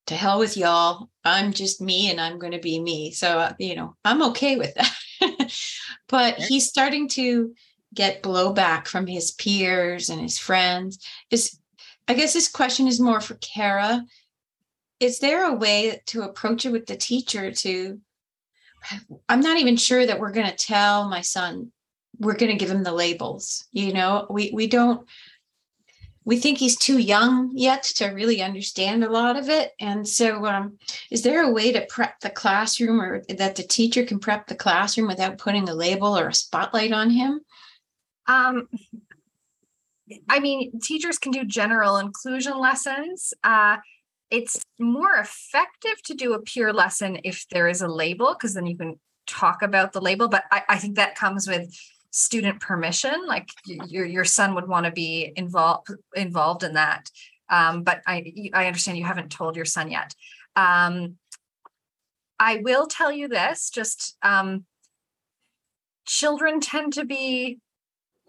to 0.06 0.14
hell 0.14 0.38
with 0.38 0.56
y'all. 0.56 1.08
I'm 1.24 1.52
just 1.52 1.80
me, 1.80 2.10
and 2.10 2.20
I'm 2.20 2.38
going 2.38 2.52
to 2.52 2.58
be 2.58 2.80
me. 2.80 3.12
So 3.12 3.38
uh, 3.38 3.52
you 3.58 3.74
know, 3.74 3.96
I'm 4.04 4.22
okay 4.30 4.56
with 4.56 4.74
that. 4.74 5.52
but 6.08 6.34
he's 6.36 6.68
starting 6.68 7.08
to 7.10 7.54
get 7.94 8.22
blowback 8.22 8.86
from 8.86 9.06
his 9.06 9.32
peers 9.32 10.10
and 10.10 10.20
his 10.20 10.38
friends. 10.38 11.04
Is 11.30 11.58
I 12.08 12.14
guess 12.14 12.32
this 12.32 12.48
question 12.48 12.86
is 12.86 13.00
more 13.00 13.20
for 13.20 13.34
Kara. 13.34 14.04
Is 15.00 15.18
there 15.18 15.44
a 15.46 15.54
way 15.54 16.02
to 16.06 16.22
approach 16.22 16.66
it 16.66 16.72
with 16.72 16.86
the 16.86 16.96
teacher 16.96 17.52
to 17.52 18.00
I'm 19.28 19.40
not 19.40 19.58
even 19.58 19.76
sure 19.76 20.06
that 20.06 20.18
we're 20.18 20.32
going 20.32 20.48
to 20.48 20.56
tell 20.56 21.08
my 21.08 21.20
son 21.20 21.72
we're 22.18 22.36
going 22.36 22.52
to 22.52 22.58
give 22.58 22.70
him 22.70 22.82
the 22.82 22.92
labels. 22.92 23.66
You 23.72 23.92
know, 23.92 24.26
we 24.30 24.50
we 24.52 24.66
don't 24.66 25.06
we 26.24 26.38
think 26.38 26.58
he's 26.58 26.76
too 26.76 26.98
young 26.98 27.50
yet 27.54 27.82
to 27.82 28.08
really 28.08 28.42
understand 28.42 29.02
a 29.02 29.10
lot 29.10 29.36
of 29.36 29.48
it. 29.48 29.72
And 29.80 30.06
so 30.06 30.44
um, 30.46 30.78
is 31.10 31.22
there 31.22 31.42
a 31.42 31.50
way 31.50 31.72
to 31.72 31.86
prep 31.86 32.20
the 32.20 32.30
classroom 32.30 33.00
or 33.00 33.24
that 33.30 33.56
the 33.56 33.62
teacher 33.62 34.04
can 34.04 34.18
prep 34.18 34.46
the 34.46 34.54
classroom 34.54 35.08
without 35.08 35.38
putting 35.38 35.68
a 35.68 35.74
label 35.74 36.16
or 36.16 36.28
a 36.28 36.34
spotlight 36.34 36.92
on 36.92 37.10
him? 37.10 37.40
Um, 38.26 38.68
I 40.28 40.40
mean, 40.40 40.78
teachers 40.80 41.18
can 41.18 41.32
do 41.32 41.44
general 41.44 41.96
inclusion 41.96 42.58
lessons. 42.58 43.32
Uh, 43.42 43.78
it's 44.30 44.64
more 44.78 45.14
effective 45.14 46.02
to 46.04 46.14
do 46.14 46.34
a 46.34 46.42
peer 46.42 46.72
lesson 46.72 47.18
if 47.24 47.46
there 47.50 47.68
is 47.68 47.82
a 47.82 47.88
label, 47.88 48.34
because 48.34 48.54
then 48.54 48.66
you 48.66 48.76
can 48.76 48.98
talk 49.26 49.62
about 49.62 49.92
the 49.92 50.00
label. 50.00 50.28
But 50.28 50.44
I, 50.50 50.62
I 50.68 50.78
think 50.78 50.96
that 50.96 51.14
comes 51.14 51.48
with 51.48 51.74
student 52.10 52.60
permission. 52.60 53.26
Like 53.26 53.48
your 53.64 54.04
your 54.04 54.24
son 54.24 54.54
would 54.54 54.68
want 54.68 54.86
to 54.86 54.92
be 54.92 55.32
involved 55.36 55.88
involved 56.14 56.62
in 56.62 56.74
that. 56.74 57.10
Um, 57.48 57.82
but 57.82 58.02
I 58.06 58.50
I 58.54 58.66
understand 58.66 58.98
you 58.98 59.04
haven't 59.04 59.32
told 59.32 59.56
your 59.56 59.64
son 59.64 59.90
yet. 59.90 60.14
Um, 60.56 61.16
I 62.38 62.56
will 62.62 62.86
tell 62.86 63.12
you 63.12 63.28
this: 63.28 63.70
just 63.70 64.16
um, 64.22 64.64
children 66.06 66.60
tend 66.60 66.92
to 66.94 67.04
be 67.04 67.58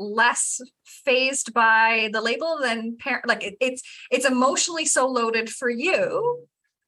less 0.02 0.60
fazed 0.84 1.54
by 1.54 2.10
the 2.12 2.22
label 2.22 2.58
than 2.62 2.98
parent 2.98 3.28
like 3.28 3.44
it, 3.44 3.56
it's 3.62 3.82
it's 4.10 4.26
emotionally 4.26 4.86
so 4.86 5.08
loaded 5.08 5.50
for 5.50 5.70
you 5.70 6.40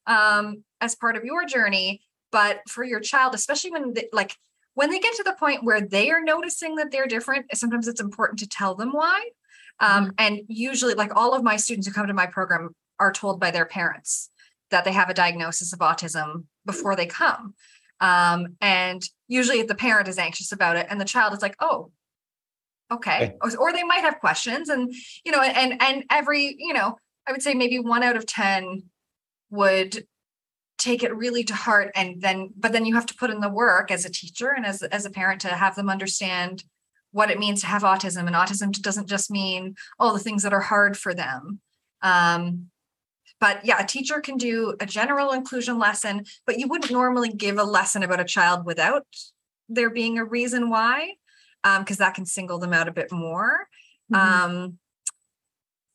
um 0.08 0.64
as 0.82 0.96
part 0.96 1.16
of 1.16 1.24
your 1.24 1.46
journey 1.46 2.02
but 2.32 2.60
for 2.68 2.84
your 2.84 3.00
child 3.00 3.36
especially 3.36 3.72
when 3.72 3.94
they, 3.94 4.08
like 4.12 4.36
when 4.74 4.90
they 4.90 5.00
get 5.00 5.14
to 5.16 5.24
the 5.24 5.36
point 5.40 5.64
where 5.64 5.80
they 5.80 6.10
are 6.10 6.22
noticing 6.22 6.76
that 6.76 6.92
they're 6.92 7.06
different 7.06 7.46
sometimes 7.54 7.88
it's 7.88 8.02
important 8.02 8.40
to 8.40 8.48
tell 8.48 8.76
them 8.76 8.92
why 8.92 9.30
um 9.80 10.12
and 10.18 10.42
usually 10.48 10.96
like 10.96 11.16
all 11.16 11.34
of 11.34 11.44
my 11.44 11.56
students 11.56 11.88
who 11.88 11.94
come 11.94 12.08
to 12.08 12.14
my 12.14 12.26
program 12.26 12.76
are 13.00 13.14
told 13.14 13.40
by 13.40 13.52
their 13.52 13.66
parents 13.66 14.30
that 14.72 14.84
they 14.84 14.92
have 14.92 15.10
a 15.10 15.14
diagnosis 15.14 15.72
of 15.72 15.80
autism 15.80 16.46
before 16.66 16.96
they 16.96 17.06
come 17.06 17.54
um 18.02 18.48
and 18.60 19.04
usually 19.28 19.60
if 19.60 19.68
the 19.68 19.76
parent 19.76 20.08
is 20.08 20.18
anxious 20.18 20.52
about 20.52 20.76
it 20.76 20.88
and 20.90 21.00
the 21.00 21.06
child 21.06 21.34
is 21.34 21.42
like 21.42 21.56
oh 21.60 21.92
okay. 22.96 23.36
Or, 23.42 23.50
or 23.58 23.74
they 23.74 23.84
might 23.84 24.02
have 24.02 24.20
questions 24.20 24.70
and 24.70 24.94
you 25.24 25.32
know 25.32 25.42
and 25.42 25.82
and 25.82 26.04
every 26.10 26.56
you 26.58 26.74
know 26.74 26.98
i 27.28 27.32
would 27.32 27.42
say 27.42 27.54
maybe 27.54 27.80
one 27.80 28.04
out 28.04 28.16
of 28.16 28.26
ten 28.26 28.84
would 29.50 30.06
take 30.78 31.04
it 31.04 31.16
really 31.16 31.44
to 31.46 31.56
heart 31.56 31.92
and 31.96 32.22
then 32.22 32.50
but 32.58 32.72
then 32.72 32.86
you 32.86 32.96
have 32.96 33.06
to 33.06 33.16
put 33.16 33.30
in 33.30 33.40
the 33.40 33.50
work 33.50 33.92
as 33.92 34.06
a 34.06 34.12
teacher 34.12 34.52
and 34.56 34.66
as 34.66 34.84
as 34.84 35.06
a 35.06 35.10
parent 35.10 35.42
to 35.42 35.48
have 35.48 35.76
them 35.76 35.90
understand 35.90 36.64
what 37.12 37.30
it 37.30 37.40
means 37.40 37.62
to 37.62 37.68
have 37.68 37.84
autism. 37.84 38.26
And 38.26 38.36
autism 38.36 38.72
doesn't 38.82 39.08
just 39.08 39.30
mean 39.30 39.76
all 40.00 40.14
the 40.14 40.20
things 40.20 40.42
that 40.44 40.54
are 40.54 40.60
hard 40.60 40.98
for 40.98 41.14
them. 41.14 41.60
Um 42.02 42.70
but 43.40 43.66
yeah 43.66 43.82
a 43.82 43.86
teacher 43.86 44.20
can 44.20 44.38
do 44.38 44.76
a 44.80 44.86
general 44.86 45.32
inclusion 45.32 45.80
lesson 45.80 46.24
but 46.46 46.60
you 46.60 46.68
wouldn't 46.68 46.92
normally 46.92 47.30
give 47.30 47.58
a 47.58 47.64
lesson 47.64 48.04
about 48.04 48.20
a 48.20 48.26
child 48.26 48.66
without 48.66 49.06
there 49.68 49.90
being 49.90 50.18
a 50.18 50.24
reason 50.24 50.70
why 50.70 51.14
because 51.80 51.98
that 51.98 52.14
can 52.14 52.26
single 52.26 52.60
them 52.60 52.74
out 52.74 52.88
a 52.88 52.92
bit 52.92 53.12
more. 53.12 53.68
Mhm. 54.12 54.18
um 54.18 54.80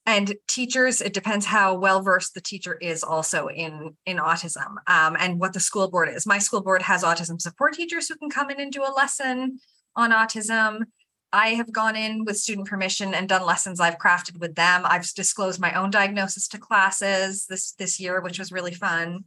and 0.08 0.34
teachers 0.48 1.02
it 1.02 1.12
depends 1.12 1.44
how 1.44 1.74
well 1.74 2.00
versed 2.00 2.32
the 2.32 2.40
teacher 2.40 2.74
is 2.80 3.04
also 3.04 3.48
in 3.48 3.94
in 4.06 4.16
autism 4.16 4.76
um, 4.86 5.16
and 5.20 5.38
what 5.38 5.52
the 5.52 5.60
school 5.60 5.90
board 5.90 6.08
is. 6.08 6.26
My 6.26 6.38
school 6.38 6.62
board 6.62 6.80
has 6.80 7.04
autism 7.04 7.38
support 7.38 7.74
teachers 7.74 8.08
who 8.08 8.16
can 8.16 8.30
come 8.30 8.48
in 8.50 8.58
and 8.58 8.72
do 8.72 8.82
a 8.82 8.96
lesson 8.96 9.58
on 9.94 10.10
autism. 10.10 10.84
I 11.30 11.48
have 11.50 11.70
gone 11.70 11.94
in 11.94 12.24
with 12.24 12.38
student 12.38 12.66
permission 12.68 13.12
and 13.12 13.28
done 13.28 13.44
lessons. 13.44 13.80
I've 13.80 13.98
crafted 13.98 14.38
with 14.38 14.54
them. 14.54 14.80
I've 14.86 15.06
disclosed 15.12 15.60
my 15.60 15.74
own 15.74 15.90
diagnosis 15.90 16.48
to 16.48 16.58
classes 16.58 17.44
this 17.44 17.72
this 17.72 18.00
year 18.00 18.22
which 18.22 18.38
was 18.38 18.50
really 18.50 18.72
fun. 18.72 19.24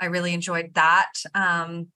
I 0.00 0.06
really 0.06 0.32
enjoyed 0.32 0.72
that 0.74 1.12
um, 1.34 1.88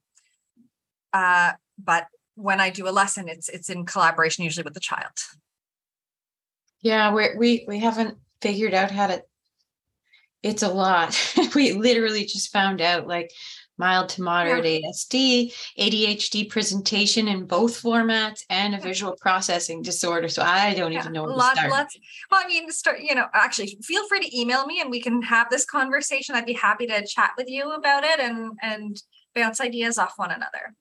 uh, 1.14 1.52
but 1.82 2.06
when 2.36 2.60
i 2.60 2.70
do 2.70 2.88
a 2.88 2.90
lesson 2.90 3.28
it's 3.28 3.48
it's 3.48 3.68
in 3.68 3.84
collaboration 3.84 4.44
usually 4.44 4.64
with 4.64 4.74
the 4.74 4.80
child 4.80 5.12
Yeah, 6.82 7.12
we 7.12 7.34
we 7.36 7.64
we 7.66 7.78
haven't 7.80 8.18
figured 8.40 8.74
out 8.74 8.90
how 8.90 9.08
to. 9.08 9.22
It's 10.42 10.62
a 10.62 10.68
lot. 10.68 11.18
we 11.54 11.72
literally 11.72 12.24
just 12.24 12.52
found 12.52 12.80
out 12.80 13.08
like 13.08 13.30
mild 13.78 14.08
to 14.10 14.22
moderate 14.22 14.84
ASD, 14.84 15.52
ADHD 15.78 16.48
presentation 16.48 17.28
in 17.28 17.46
both 17.46 17.82
formats, 17.82 18.42
and 18.48 18.74
a 18.74 18.78
visual 18.80 19.16
processing 19.20 19.82
disorder. 19.82 20.28
So 20.28 20.42
I 20.42 20.74
don't 20.74 20.92
Yeah, 20.92 21.00
even 21.00 21.12
know 21.12 21.24
where 21.24 21.34
to 21.34 21.40
start. 21.40 21.70
lots. 21.70 21.98
Well, 22.30 22.42
I 22.44 22.46
mean, 22.46 22.70
start. 22.70 23.00
You 23.00 23.14
know, 23.14 23.26
actually, 23.32 23.78
feel 23.82 24.06
free 24.08 24.20
to 24.20 24.38
email 24.38 24.66
me, 24.66 24.80
and 24.80 24.90
we 24.90 25.00
can 25.00 25.22
have 25.22 25.48
this 25.50 25.64
conversation. 25.64 26.34
I'd 26.36 26.46
be 26.46 26.52
happy 26.52 26.86
to 26.86 27.04
chat 27.06 27.32
with 27.36 27.48
you 27.48 27.72
about 27.72 28.04
it 28.04 28.20
and 28.20 28.52
and 28.62 29.02
bounce 29.34 29.60
ideas 29.60 29.98
off 29.98 30.12
one 30.16 30.30
another. 30.30 30.74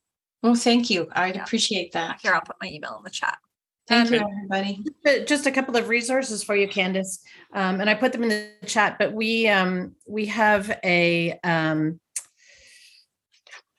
Well, 0.46 0.54
thank 0.54 0.92
you. 0.92 1.08
I'd 1.12 1.38
Yeah. 1.38 1.44
appreciate 1.44 1.94
that. 1.94 2.20
Here, 2.22 2.32
I'll 2.32 2.42
put 2.42 2.58
my 2.62 2.70
email 2.70 2.96
in 3.00 3.04
the 3.04 3.10
chat. 3.10 3.40
Thank 3.88 4.12
you, 4.12 4.18
everybody. 4.18 4.84
Just 5.26 5.48
a 5.48 5.52
couple 5.52 5.76
of 5.76 5.90
resources 5.90 6.44
for 6.44 6.56
you 6.56 6.68
candace 6.68 7.20
um, 7.54 7.82
and 7.82 7.90
i 7.90 7.94
put 7.94 8.12
them 8.12 8.24
in 8.24 8.30
the 8.30 8.68
chat 8.68 8.98
but 9.00 9.14
we 9.14 9.48
um, 9.48 9.96
we 10.08 10.26
have 10.28 10.72
a 10.84 11.40
um, 11.44 12.00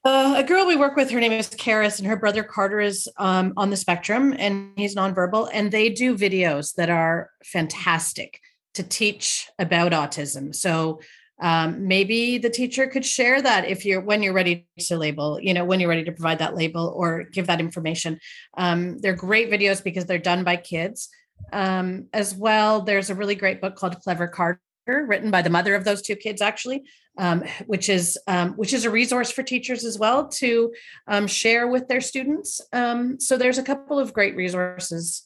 uh, 0.05 0.35
a 0.37 0.43
girl 0.45 0.67
we 0.67 0.77
work 0.77 0.97
with 0.97 1.11
her 1.11 1.21
name 1.21 1.33
is 1.33 1.51
Karis 1.51 1.99
and 1.99 2.07
her 2.09 2.17
brother 2.17 2.43
carter 2.45 2.81
is 2.81 3.09
um, 3.17 3.53
on 3.57 3.71
the 3.71 3.77
spectrum 3.77 4.35
and 4.39 4.73
he's 4.77 4.95
nonverbal 4.97 5.49
and 5.53 5.71
they 5.71 5.89
do 5.89 6.17
videos 6.17 6.75
that 6.75 6.91
are 6.91 7.31
fantastic 7.45 8.41
to 8.75 8.83
teach 8.83 9.49
about 9.59 9.93
autism 9.93 10.55
so 10.55 11.01
um, 11.41 11.87
maybe 11.87 12.39
the 12.39 12.51
teacher 12.51 12.87
could 12.87 13.05
share 13.05 13.43
that 13.43 13.69
if 13.69 13.85
you're 13.85 14.01
when 14.01 14.23
you're 14.23 14.33
ready 14.33 14.67
to 14.79 14.97
label 14.97 15.39
you 15.41 15.53
know 15.53 15.65
when 15.65 15.81
you're 15.81 15.89
ready 15.89 16.05
to 16.05 16.13
provide 16.13 16.39
that 16.39 16.55
label 16.55 16.93
or 16.97 17.25
give 17.25 17.47
that 17.47 17.61
information 17.61 18.19
um, 18.57 18.99
they're 18.99 19.15
great 19.15 19.51
videos 19.51 19.83
because 19.83 20.07
they're 20.07 20.19
done 20.19 20.45
by 20.45 20.57
kids 20.57 21.09
um, 21.53 22.07
as 22.13 22.35
well. 22.35 22.83
There's 22.83 23.11
a 23.11 23.15
really 23.15 23.35
great 23.35 23.61
book 23.61 23.77
called 23.77 24.01
Clever 24.01 24.29
Carter, 24.29 24.61
written 24.87 25.31
by 25.31 25.43
the 25.43 25.51
mother 25.51 25.75
of 25.75 25.85
those 25.85 26.03
two 26.03 26.17
kids, 26.17 26.41
actually, 26.41 26.85
um, 27.19 27.45
which 27.67 27.89
is 27.89 28.19
um, 28.27 28.53
which 28.53 28.73
is 28.73 28.85
a 28.85 28.91
resource 28.91 29.31
for 29.31 29.43
teachers 29.43 29.85
as 29.85 29.99
well 29.99 30.29
to 30.29 30.73
um, 31.07 31.27
share 31.27 31.67
with 31.67 31.89
their 31.89 32.01
students. 32.01 32.61
So 32.73 33.37
there's 33.37 33.59
a 33.59 33.63
couple 33.63 33.99
of 33.99 34.13
great 34.13 34.37
resources 34.37 35.23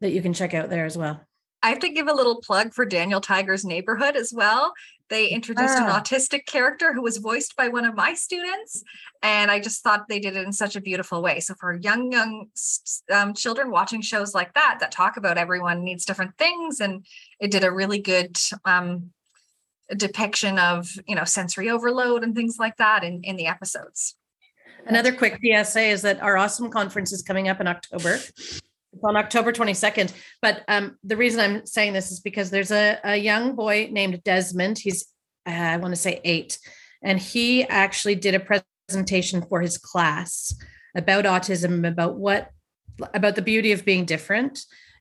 that 0.00 0.10
you 0.10 0.22
can 0.22 0.32
check 0.32 0.54
out 0.54 0.70
there 0.70 0.84
as 0.84 0.96
well. 0.96 1.20
I 1.62 1.68
have 1.68 1.78
to 1.80 1.88
give 1.88 2.08
a 2.08 2.14
little 2.14 2.40
plug 2.40 2.74
for 2.74 2.84
Daniel 2.84 3.20
Tiger's 3.20 3.64
Neighborhood 3.64 4.16
as 4.16 4.32
well. 4.34 4.72
They 5.08 5.28
introduced 5.28 5.76
an 5.76 5.90
autistic 5.90 6.46
character 6.46 6.94
who 6.94 7.02
was 7.02 7.18
voiced 7.18 7.54
by 7.54 7.68
one 7.68 7.84
of 7.84 7.94
my 7.94 8.14
students, 8.14 8.82
and 9.22 9.50
I 9.50 9.60
just 9.60 9.82
thought 9.82 10.08
they 10.08 10.18
did 10.18 10.36
it 10.36 10.46
in 10.46 10.52
such 10.52 10.74
a 10.74 10.80
beautiful 10.80 11.22
way. 11.22 11.38
So 11.40 11.54
for 11.54 11.74
young 11.74 12.10
young 12.10 12.46
um, 13.12 13.34
children 13.34 13.70
watching 13.70 14.00
shows 14.00 14.34
like 14.34 14.54
that 14.54 14.78
that 14.80 14.90
talk 14.90 15.18
about 15.18 15.36
everyone 15.36 15.84
needs 15.84 16.06
different 16.06 16.38
things, 16.38 16.80
and 16.80 17.04
it 17.38 17.50
did 17.50 17.62
a 17.62 17.70
really 17.70 17.98
good 17.98 18.38
um, 18.64 19.10
depiction 19.94 20.58
of 20.58 20.88
you 21.06 21.14
know 21.14 21.24
sensory 21.24 21.68
overload 21.68 22.24
and 22.24 22.34
things 22.34 22.56
like 22.58 22.78
that 22.78 23.04
in 23.04 23.22
in 23.22 23.36
the 23.36 23.46
episodes. 23.46 24.16
Another 24.86 25.12
quick 25.12 25.38
PSA 25.44 25.82
is 25.82 26.02
that 26.02 26.22
our 26.22 26.36
awesome 26.36 26.70
conference 26.70 27.12
is 27.12 27.22
coming 27.22 27.48
up 27.48 27.60
in 27.60 27.68
October. 27.68 28.18
It's 28.92 29.04
on 29.04 29.16
October 29.16 29.52
22nd. 29.52 30.12
But 30.40 30.62
um, 30.68 30.96
the 31.04 31.16
reason 31.16 31.40
I'm 31.40 31.66
saying 31.66 31.92
this 31.92 32.10
is 32.10 32.20
because 32.20 32.50
there's 32.50 32.70
a, 32.70 32.98
a 33.04 33.16
young 33.16 33.54
boy 33.54 33.88
named 33.90 34.22
Desmond. 34.22 34.78
He's, 34.78 35.06
uh, 35.46 35.50
I 35.50 35.76
want 35.78 35.94
to 35.94 36.00
say 36.00 36.20
eight. 36.24 36.58
And 37.02 37.18
he 37.18 37.64
actually 37.64 38.14
did 38.14 38.34
a 38.34 38.62
presentation 38.88 39.42
for 39.42 39.60
his 39.60 39.78
class 39.78 40.54
about 40.94 41.24
autism, 41.24 41.86
about 41.86 42.16
what, 42.16 42.50
about 43.14 43.34
the 43.34 43.42
beauty 43.42 43.72
of 43.72 43.84
being 43.84 44.04
different. 44.04 44.60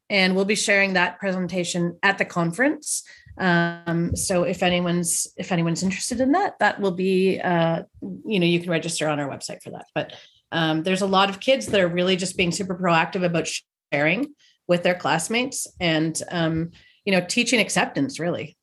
And 0.10 0.36
we'll 0.36 0.46
be 0.46 0.56
sharing 0.56 0.94
that 0.94 1.20
presentation 1.20 1.98
at 2.04 2.18
the 2.18 2.26
conference. 2.26 3.04
Um, 3.38 4.16
so 4.16 4.44
if 4.44 4.62
anyone's 4.62 5.28
if 5.38 5.52
anyone's 5.52 5.84
interested 5.84 6.20
in 6.20 6.34
that, 6.34 6.60
that 6.60 6.80
will 6.80 6.92
be 6.92 7.40
uh, 7.40 7.84
you 8.02 8.40
know 8.40 8.46
you 8.46 8.60
can 8.60 8.70
register 8.70 9.08
on 9.08 9.20
our 9.20 9.30
website 9.30 9.64
for 9.64 9.72
that. 9.72 9.86
But 9.96 10.14
um, 10.52 10.84
there's 10.84 11.02
a 11.02 11.08
lot 11.08 11.30
of 11.30 11.40
kids 11.40 11.68
that 11.68 11.80
are 11.80 11.88
really 11.88 12.18
just 12.18 12.36
being 12.36 12.52
super 12.52 12.76
proactive 12.76 13.24
about 13.24 13.48
sharing 13.92 14.34
with 14.68 14.84
their 14.84 14.96
classmates 14.96 15.68
and 15.80 16.22
um, 16.32 16.72
you 17.06 17.12
know 17.12 17.26
teaching 17.28 17.60
acceptance 17.60 18.20
really. 18.20 18.58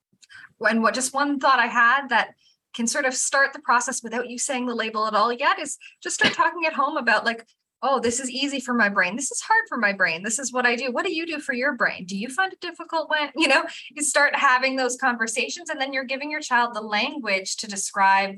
and 0.60 0.82
what 0.82 0.94
just 0.94 1.14
one 1.14 1.38
thought 1.38 1.58
I 1.58 1.66
had 1.66 2.08
that 2.08 2.30
can 2.74 2.86
sort 2.86 3.04
of 3.04 3.14
start 3.14 3.52
the 3.52 3.58
process 3.60 4.02
without 4.02 4.28
you 4.28 4.38
saying 4.38 4.66
the 4.66 4.74
label 4.74 5.06
at 5.06 5.14
all 5.14 5.32
yet 5.32 5.58
is 5.58 5.78
just 6.02 6.14
start 6.14 6.34
talking 6.34 6.64
at 6.66 6.74
home 6.74 6.96
about 6.96 7.24
like, 7.24 7.44
oh, 7.82 8.00
this 8.00 8.20
is 8.20 8.30
easy 8.30 8.60
for 8.60 8.74
my 8.74 8.88
brain. 8.88 9.16
This 9.16 9.30
is 9.30 9.40
hard 9.40 9.62
for 9.68 9.78
my 9.78 9.92
brain. 9.92 10.22
This 10.22 10.38
is 10.38 10.52
what 10.52 10.66
I 10.66 10.76
do. 10.76 10.90
What 10.92 11.04
do 11.04 11.12
you 11.12 11.26
do 11.26 11.38
for 11.38 11.52
your 11.52 11.76
brain? 11.76 12.04
Do 12.04 12.16
you 12.16 12.28
find 12.28 12.52
it 12.52 12.60
difficult 12.60 13.08
when, 13.08 13.30
you 13.36 13.48
know, 13.48 13.64
you 13.94 14.02
start 14.02 14.34
having 14.34 14.76
those 14.76 14.96
conversations 14.96 15.70
and 15.70 15.80
then 15.80 15.92
you're 15.92 16.04
giving 16.04 16.30
your 16.30 16.40
child 16.40 16.74
the 16.74 16.80
language 16.80 17.56
to 17.58 17.68
describe 17.68 18.36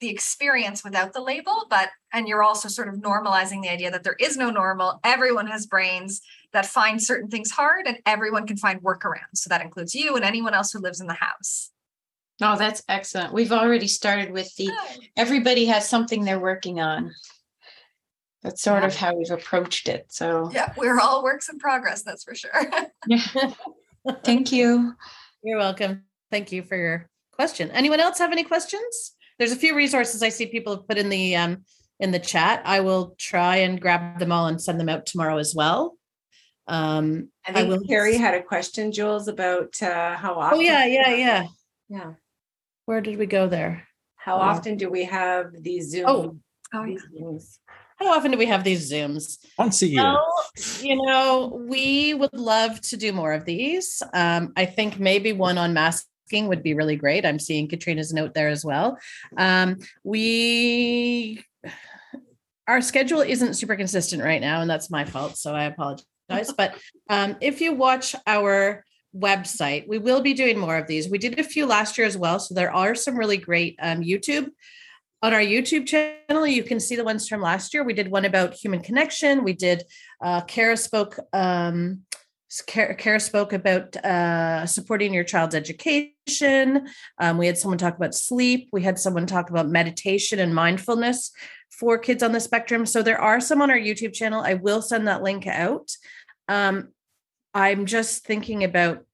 the 0.00 0.08
experience 0.08 0.82
without 0.82 1.12
the 1.12 1.20
label, 1.20 1.66
but 1.68 1.90
and 2.12 2.26
you're 2.26 2.42
also 2.42 2.68
sort 2.68 2.88
of 2.88 2.96
normalizing 2.96 3.62
the 3.62 3.68
idea 3.68 3.90
that 3.90 4.02
there 4.02 4.16
is 4.18 4.36
no 4.36 4.50
normal. 4.50 4.98
Everyone 5.04 5.46
has 5.46 5.66
brains 5.66 6.22
that 6.52 6.66
find 6.66 7.02
certain 7.02 7.28
things 7.28 7.50
hard 7.50 7.86
and 7.86 7.98
everyone 8.06 8.46
can 8.46 8.56
find 8.56 8.82
workarounds. 8.82 9.36
So 9.36 9.48
that 9.48 9.62
includes 9.62 9.94
you 9.94 10.16
and 10.16 10.24
anyone 10.24 10.54
else 10.54 10.72
who 10.72 10.80
lives 10.80 11.00
in 11.00 11.06
the 11.06 11.14
house. 11.14 11.70
Oh, 12.42 12.56
that's 12.56 12.82
excellent. 12.88 13.34
We've 13.34 13.52
already 13.52 13.86
started 13.86 14.32
with 14.32 14.54
the 14.56 14.70
everybody 15.16 15.66
has 15.66 15.88
something 15.88 16.24
they're 16.24 16.40
working 16.40 16.80
on. 16.80 17.12
That's 18.42 18.62
sort 18.62 18.84
of 18.84 18.96
how 18.96 19.14
we've 19.14 19.30
approached 19.30 19.86
it. 19.86 20.06
So 20.08 20.50
Yeah, 20.50 20.72
we're 20.78 20.98
all 20.98 21.22
works 21.22 21.50
in 21.50 21.58
progress, 21.58 22.02
that's 22.02 22.24
for 22.24 22.34
sure. 22.34 22.50
yeah. 23.06 23.20
Thank 24.24 24.50
you. 24.50 24.94
You're 25.42 25.58
welcome. 25.58 26.04
Thank 26.30 26.50
you 26.50 26.62
for 26.62 26.76
your 26.76 27.10
question. 27.32 27.70
Anyone 27.70 28.00
else 28.00 28.18
have 28.18 28.32
any 28.32 28.44
questions? 28.44 29.12
There's 29.40 29.52
a 29.52 29.56
few 29.56 29.74
resources 29.74 30.22
I 30.22 30.28
see 30.28 30.46
people 30.46 30.76
have 30.76 30.86
put 30.86 30.98
in 30.98 31.08
the 31.08 31.34
um, 31.34 31.64
in 31.98 32.10
the 32.12 32.18
chat. 32.18 32.60
I 32.66 32.80
will 32.80 33.14
try 33.18 33.56
and 33.56 33.80
grab 33.80 34.18
them 34.18 34.30
all 34.32 34.46
and 34.46 34.60
send 34.60 34.78
them 34.78 34.90
out 34.90 35.06
tomorrow 35.06 35.38
as 35.38 35.54
well. 35.54 35.96
Um, 36.68 37.30
I 37.46 37.50
I 37.50 37.54
think 37.54 37.68
will- 37.70 37.80
Carrie 37.88 38.18
had 38.18 38.34
a 38.34 38.42
question, 38.42 38.92
Jules, 38.92 39.28
about 39.28 39.82
uh, 39.82 40.14
how 40.16 40.34
often. 40.34 40.58
oh 40.58 40.60
yeah, 40.60 40.84
yeah, 40.84 41.14
yeah. 41.14 41.46
Yeah. 41.88 42.12
Where 42.84 43.00
did 43.00 43.16
we 43.18 43.26
go 43.26 43.48
there? 43.48 43.88
How 44.16 44.36
Oh. 44.36 44.40
often 44.42 44.76
do 44.76 44.90
we 44.90 45.04
have 45.04 45.46
these 45.62 45.90
Zoom? 45.90 46.04
Oh. 46.06 46.36
Oh, 46.74 46.84
yeah. 46.84 46.98
Zooms? 47.18 47.58
How 47.96 48.12
often 48.16 48.30
do 48.30 48.38
we 48.38 48.46
have 48.46 48.62
these 48.62 48.92
Zooms? 48.92 49.38
Once 49.58 49.82
a 49.82 49.86
year. 49.88 50.02
Well, 50.02 50.44
you 50.80 50.96
know, 51.02 51.60
we 51.66 52.14
would 52.14 52.32
love 52.34 52.80
to 52.82 52.96
do 52.96 53.12
more 53.12 53.32
of 53.32 53.44
these. 53.46 54.02
Um, 54.14 54.52
I 54.56 54.66
think 54.66 54.98
maybe 55.00 55.32
one 55.32 55.58
on 55.58 55.74
masking 56.30 56.48
would 56.48 56.62
be 56.62 56.74
really 56.74 56.96
great. 56.96 57.26
I'm 57.26 57.38
seeing 57.38 57.68
Katrina's 57.68 58.12
note 58.12 58.34
there 58.34 58.48
as 58.48 58.64
well. 58.64 58.98
Um, 59.36 59.78
we 60.04 61.44
our 62.66 62.80
schedule 62.80 63.20
isn't 63.20 63.54
super 63.54 63.74
consistent 63.74 64.22
right 64.22 64.40
now, 64.40 64.60
and 64.60 64.70
that's 64.70 64.90
my 64.90 65.04
fault. 65.04 65.36
So 65.36 65.54
I 65.54 65.64
apologize. 65.64 66.04
But 66.56 66.76
um, 67.08 67.36
if 67.40 67.60
you 67.60 67.74
watch 67.74 68.14
our 68.26 68.84
website, 69.16 69.88
we 69.88 69.98
will 69.98 70.20
be 70.20 70.34
doing 70.34 70.56
more 70.56 70.76
of 70.76 70.86
these. 70.86 71.10
We 71.10 71.18
did 71.18 71.40
a 71.40 71.44
few 71.44 71.66
last 71.66 71.98
year 71.98 72.06
as 72.06 72.16
well. 72.16 72.38
So 72.38 72.54
there 72.54 72.72
are 72.72 72.94
some 72.94 73.16
really 73.16 73.38
great 73.38 73.76
um, 73.82 74.02
YouTube 74.02 74.50
on 75.22 75.34
our 75.34 75.40
YouTube 75.40 75.86
channel, 75.86 76.46
you 76.46 76.62
can 76.62 76.80
see 76.80 76.96
the 76.96 77.04
ones 77.04 77.28
from 77.28 77.42
last 77.42 77.74
year. 77.74 77.84
We 77.84 77.92
did 77.92 78.10
one 78.10 78.24
about 78.24 78.54
human 78.54 78.80
connection. 78.80 79.44
We 79.44 79.52
did 79.52 79.82
uh, 80.22 80.40
Kara 80.42 80.78
spoke. 80.78 81.18
Um, 81.32 82.04
Kara, 82.66 83.20
spoke 83.20 83.52
about 83.52 83.96
uh, 83.96 84.66
supporting 84.66 85.14
your 85.14 85.24
child's 85.24 85.54
education. 85.54 86.88
Um, 87.18 87.38
we 87.38 87.46
had 87.46 87.56
someone 87.56 87.78
talk 87.78 87.96
about 87.96 88.14
sleep. 88.14 88.68
We 88.72 88.82
had 88.82 88.98
someone 88.98 89.26
talk 89.26 89.50
about 89.50 89.68
meditation 89.68 90.40
and 90.40 90.54
mindfulness 90.54 91.30
for 91.70 91.96
kids 91.96 92.22
on 92.22 92.32
the 92.32 92.40
spectrum. 92.40 92.86
So 92.86 93.02
there 93.02 93.20
are 93.20 93.40
some 93.40 93.62
on 93.62 93.70
our 93.70 93.78
YouTube 93.78 94.12
channel. 94.12 94.42
I 94.42 94.54
will 94.54 94.82
send 94.82 95.06
that 95.06 95.22
link 95.22 95.46
out. 95.46 95.92
Um, 96.48 96.88
I'm 97.54 97.86
just 97.86 98.24
thinking 98.24 98.64
about 98.64 99.04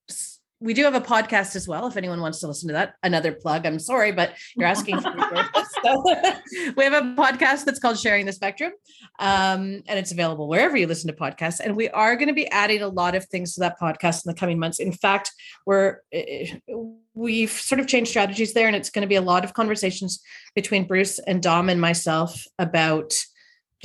we 0.60 0.72
do 0.72 0.84
have 0.84 0.94
a 0.94 1.00
podcast 1.00 1.54
as 1.54 1.68
well. 1.68 1.86
If 1.86 1.96
anyone 1.96 2.20
wants 2.20 2.40
to 2.40 2.46
listen 2.46 2.68
to 2.68 2.72
that, 2.72 2.94
another 3.02 3.32
plug. 3.32 3.66
I'm 3.66 3.78
sorry, 3.78 4.12
but 4.12 4.34
you're 4.56 4.66
asking 4.66 5.00
for 5.00 5.12
so, 5.84 6.02
we 6.76 6.84
have 6.84 6.94
a 6.94 7.14
podcast 7.14 7.64
that's 7.64 7.78
called 7.78 7.98
Sharing 7.98 8.24
the 8.24 8.32
Spectrum, 8.32 8.72
um, 9.18 9.82
and 9.86 9.98
it's 9.98 10.12
available 10.12 10.48
wherever 10.48 10.76
you 10.76 10.86
listen 10.86 11.08
to 11.08 11.16
podcasts. 11.16 11.60
And 11.60 11.76
we 11.76 11.90
are 11.90 12.16
going 12.16 12.28
to 12.28 12.34
be 12.34 12.50
adding 12.50 12.80
a 12.80 12.88
lot 12.88 13.14
of 13.14 13.26
things 13.26 13.54
to 13.54 13.60
that 13.60 13.78
podcast 13.78 14.24
in 14.24 14.32
the 14.32 14.38
coming 14.38 14.58
months. 14.58 14.78
In 14.78 14.92
fact, 14.92 15.30
we're 15.66 15.98
eh, 16.12 16.54
we've 17.12 17.50
sort 17.50 17.80
of 17.80 17.86
changed 17.86 18.10
strategies 18.10 18.54
there, 18.54 18.66
and 18.66 18.76
it's 18.76 18.90
going 18.90 19.02
to 19.02 19.08
be 19.08 19.16
a 19.16 19.22
lot 19.22 19.44
of 19.44 19.52
conversations 19.52 20.22
between 20.54 20.86
Bruce 20.86 21.18
and 21.18 21.42
Dom 21.42 21.68
and 21.68 21.80
myself 21.80 22.44
about 22.58 23.12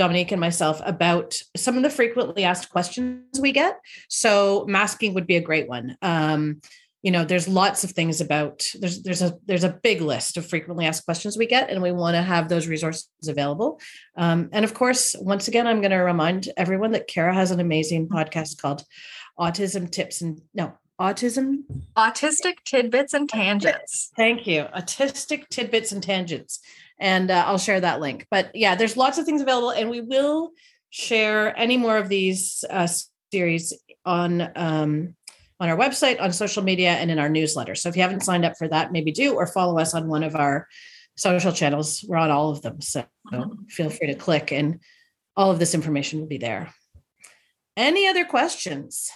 Dominique 0.02 0.32
and 0.32 0.42
myself 0.42 0.82
about 0.84 1.40
some 1.56 1.78
of 1.78 1.84
the 1.84 1.90
frequently 1.92 2.44
asked 2.44 2.72
questions 2.72 3.40
we 3.40 3.52
get. 3.52 3.80
So 4.10 4.66
masking 4.68 5.14
would 5.14 5.28
be 5.28 5.36
a 5.36 5.42
great 5.42 5.70
one. 5.70 5.96
Um, 6.02 6.60
you 7.04 7.12
know, 7.12 7.24
there's 7.24 7.48
lots 7.48 7.84
of 7.84 7.92
things 7.92 8.20
about 8.20 8.66
there's 8.80 9.04
there's 9.04 9.22
a 9.22 9.38
there's 9.46 9.64
a 9.64 9.78
big 9.84 10.02
list 10.02 10.38
of 10.38 10.50
frequently 10.50 10.88
asked 10.88 11.06
questions 11.06 11.38
we 11.38 11.46
get, 11.46 11.70
and 11.70 11.84
we 11.84 11.92
want 11.92 12.16
to 12.16 12.24
have 12.24 12.50
those 12.50 12.68
resources 12.68 13.10
available. 13.28 13.80
Um, 14.18 14.50
and 14.52 14.66
of 14.66 14.74
course, 14.74 15.16
once 15.20 15.48
again, 15.48 15.68
I'm 15.68 15.82
going 15.82 15.92
to 15.92 15.98
remind 15.98 16.50
everyone 16.58 16.94
that 16.94 17.08
Kara 17.08 17.36
has 17.36 17.52
an 17.52 17.60
amazing 17.60 18.08
podcast 18.08 18.60
called 18.60 18.84
Autism 19.40 19.92
Tips 19.92 20.22
and 20.22 20.42
no 20.56 20.74
Autism 21.02 21.64
Autistic 21.98 22.64
tidbits 22.64 23.14
and 23.14 23.28
tangents. 23.28 24.12
Thank 24.16 24.48
you. 24.48 24.68
Autistic 24.76 25.50
tidbits 25.50 25.92
and 25.92 26.02
tangents 26.02 26.60
and 27.02 27.32
uh, 27.32 27.44
I'll 27.48 27.58
share 27.58 27.82
that 27.82 28.00
link. 28.00 28.28
But 28.30 28.56
yeah, 28.56 28.76
there's 28.76 28.96
lots 28.96 29.18
of 29.18 29.26
things 29.26 29.42
available, 29.42 29.72
and 29.72 29.90
we 29.90 30.00
will 30.00 30.52
share 30.92 31.58
any 31.58 31.76
more 31.76 31.98
of 31.98 32.08
these 32.08 32.64
uh, 32.70 32.88
series 33.34 33.74
on 34.06 34.42
um, 34.56 35.16
on 35.60 35.70
our 35.70 35.78
website, 35.78 36.22
on 36.22 36.32
social 36.32 36.64
media, 36.64 36.92
and 36.92 37.12
in 37.12 37.20
our 37.20 37.28
newsletter. 37.28 37.76
So 37.76 37.90
if 37.90 37.96
you 37.96 38.04
haven't 38.04 38.22
signed 38.22 38.46
up 38.46 38.54
for 38.58 38.68
that, 38.68 38.92
maybe 38.92 39.12
do, 39.12 39.34
or 39.34 39.48
follow 39.48 39.80
us 39.80 39.94
on 39.94 40.08
one 40.08 40.24
of 40.24 40.36
our 40.36 40.68
social 41.18 41.52
channels. 41.52 42.06
We're 42.08 42.18
on 42.18 42.32
all 42.32 42.52
of 42.52 42.62
them, 42.62 42.80
so 42.82 43.04
mm-hmm. 43.34 43.66
feel 43.68 43.90
free 43.90 44.08
to 44.08 44.16
click, 44.16 44.52
and 44.52 44.80
all 45.36 45.50
of 45.50 45.58
this 45.58 45.74
information 45.74 46.20
will 46.20 46.28
be 46.28 46.38
there. 46.38 46.72
Any 47.76 48.08
other 48.08 48.26
questions? 48.26 49.10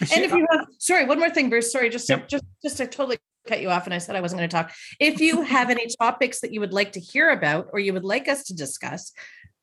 And 0.00 0.24
if 0.24 0.32
you 0.32 0.46
have, 0.50 0.66
sorry, 0.78 1.06
one 1.06 1.18
more 1.18 1.30
thing, 1.30 1.48
Bruce. 1.48 1.72
Sorry, 1.72 1.88
just 1.88 2.08
yep. 2.08 2.28
just 2.28 2.44
just 2.62 2.76
to 2.78 2.86
totally 2.86 3.18
cut 3.46 3.62
you 3.62 3.70
off 3.70 3.86
and 3.86 3.94
I 3.94 3.98
said 3.98 4.16
I 4.16 4.20
wasn't 4.20 4.40
going 4.40 4.48
to 4.48 4.56
talk. 4.56 4.72
If 5.00 5.20
you 5.20 5.42
have 5.42 5.70
any 5.70 5.86
topics 5.98 6.40
that 6.40 6.52
you 6.52 6.60
would 6.60 6.72
like 6.72 6.92
to 6.92 7.00
hear 7.00 7.30
about 7.30 7.68
or 7.72 7.78
you 7.78 7.92
would 7.92 8.04
like 8.04 8.28
us 8.28 8.44
to 8.44 8.54
discuss, 8.54 9.12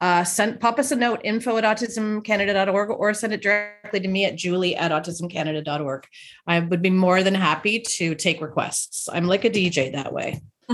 uh, 0.01 0.23
send 0.23 0.60
pop 0.60 0.80
us 0.80 0.91
a 0.91 0.95
note 0.95 1.22
info 1.23 1.57
at 1.57 1.64
autismcanada.org 1.64 2.89
or 2.89 3.14
send 3.14 3.34
it 3.34 3.41
directly 3.41 3.99
to 3.99 4.07
me 4.07 4.26
at 4.26 4.35
julie 4.35 4.76
at 4.76 4.91
autismcanada.org. 4.91 6.07
I 6.47 6.60
would 6.60 6.81
be 6.81 6.89
more 6.89 7.23
than 7.23 7.35
happy 7.35 7.80
to 7.80 8.15
take 8.15 8.41
requests. 8.41 9.07
I'm 9.11 9.27
like 9.27 9.45
a 9.45 9.49
DJ 9.49 9.93
that 9.93 10.11
way. 10.11 10.41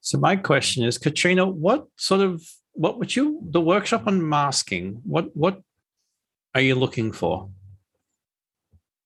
so 0.00 0.18
my 0.18 0.36
question 0.36 0.84
is, 0.84 0.98
Katrina, 0.98 1.46
what 1.46 1.86
sort 1.96 2.20
of 2.20 2.42
what 2.72 2.98
would 2.98 3.14
you 3.16 3.40
the 3.42 3.60
workshop 3.60 4.06
on 4.06 4.28
masking? 4.28 5.00
What 5.04 5.34
what 5.36 5.62
are 6.54 6.60
you 6.60 6.74
looking 6.74 7.12
for? 7.12 7.48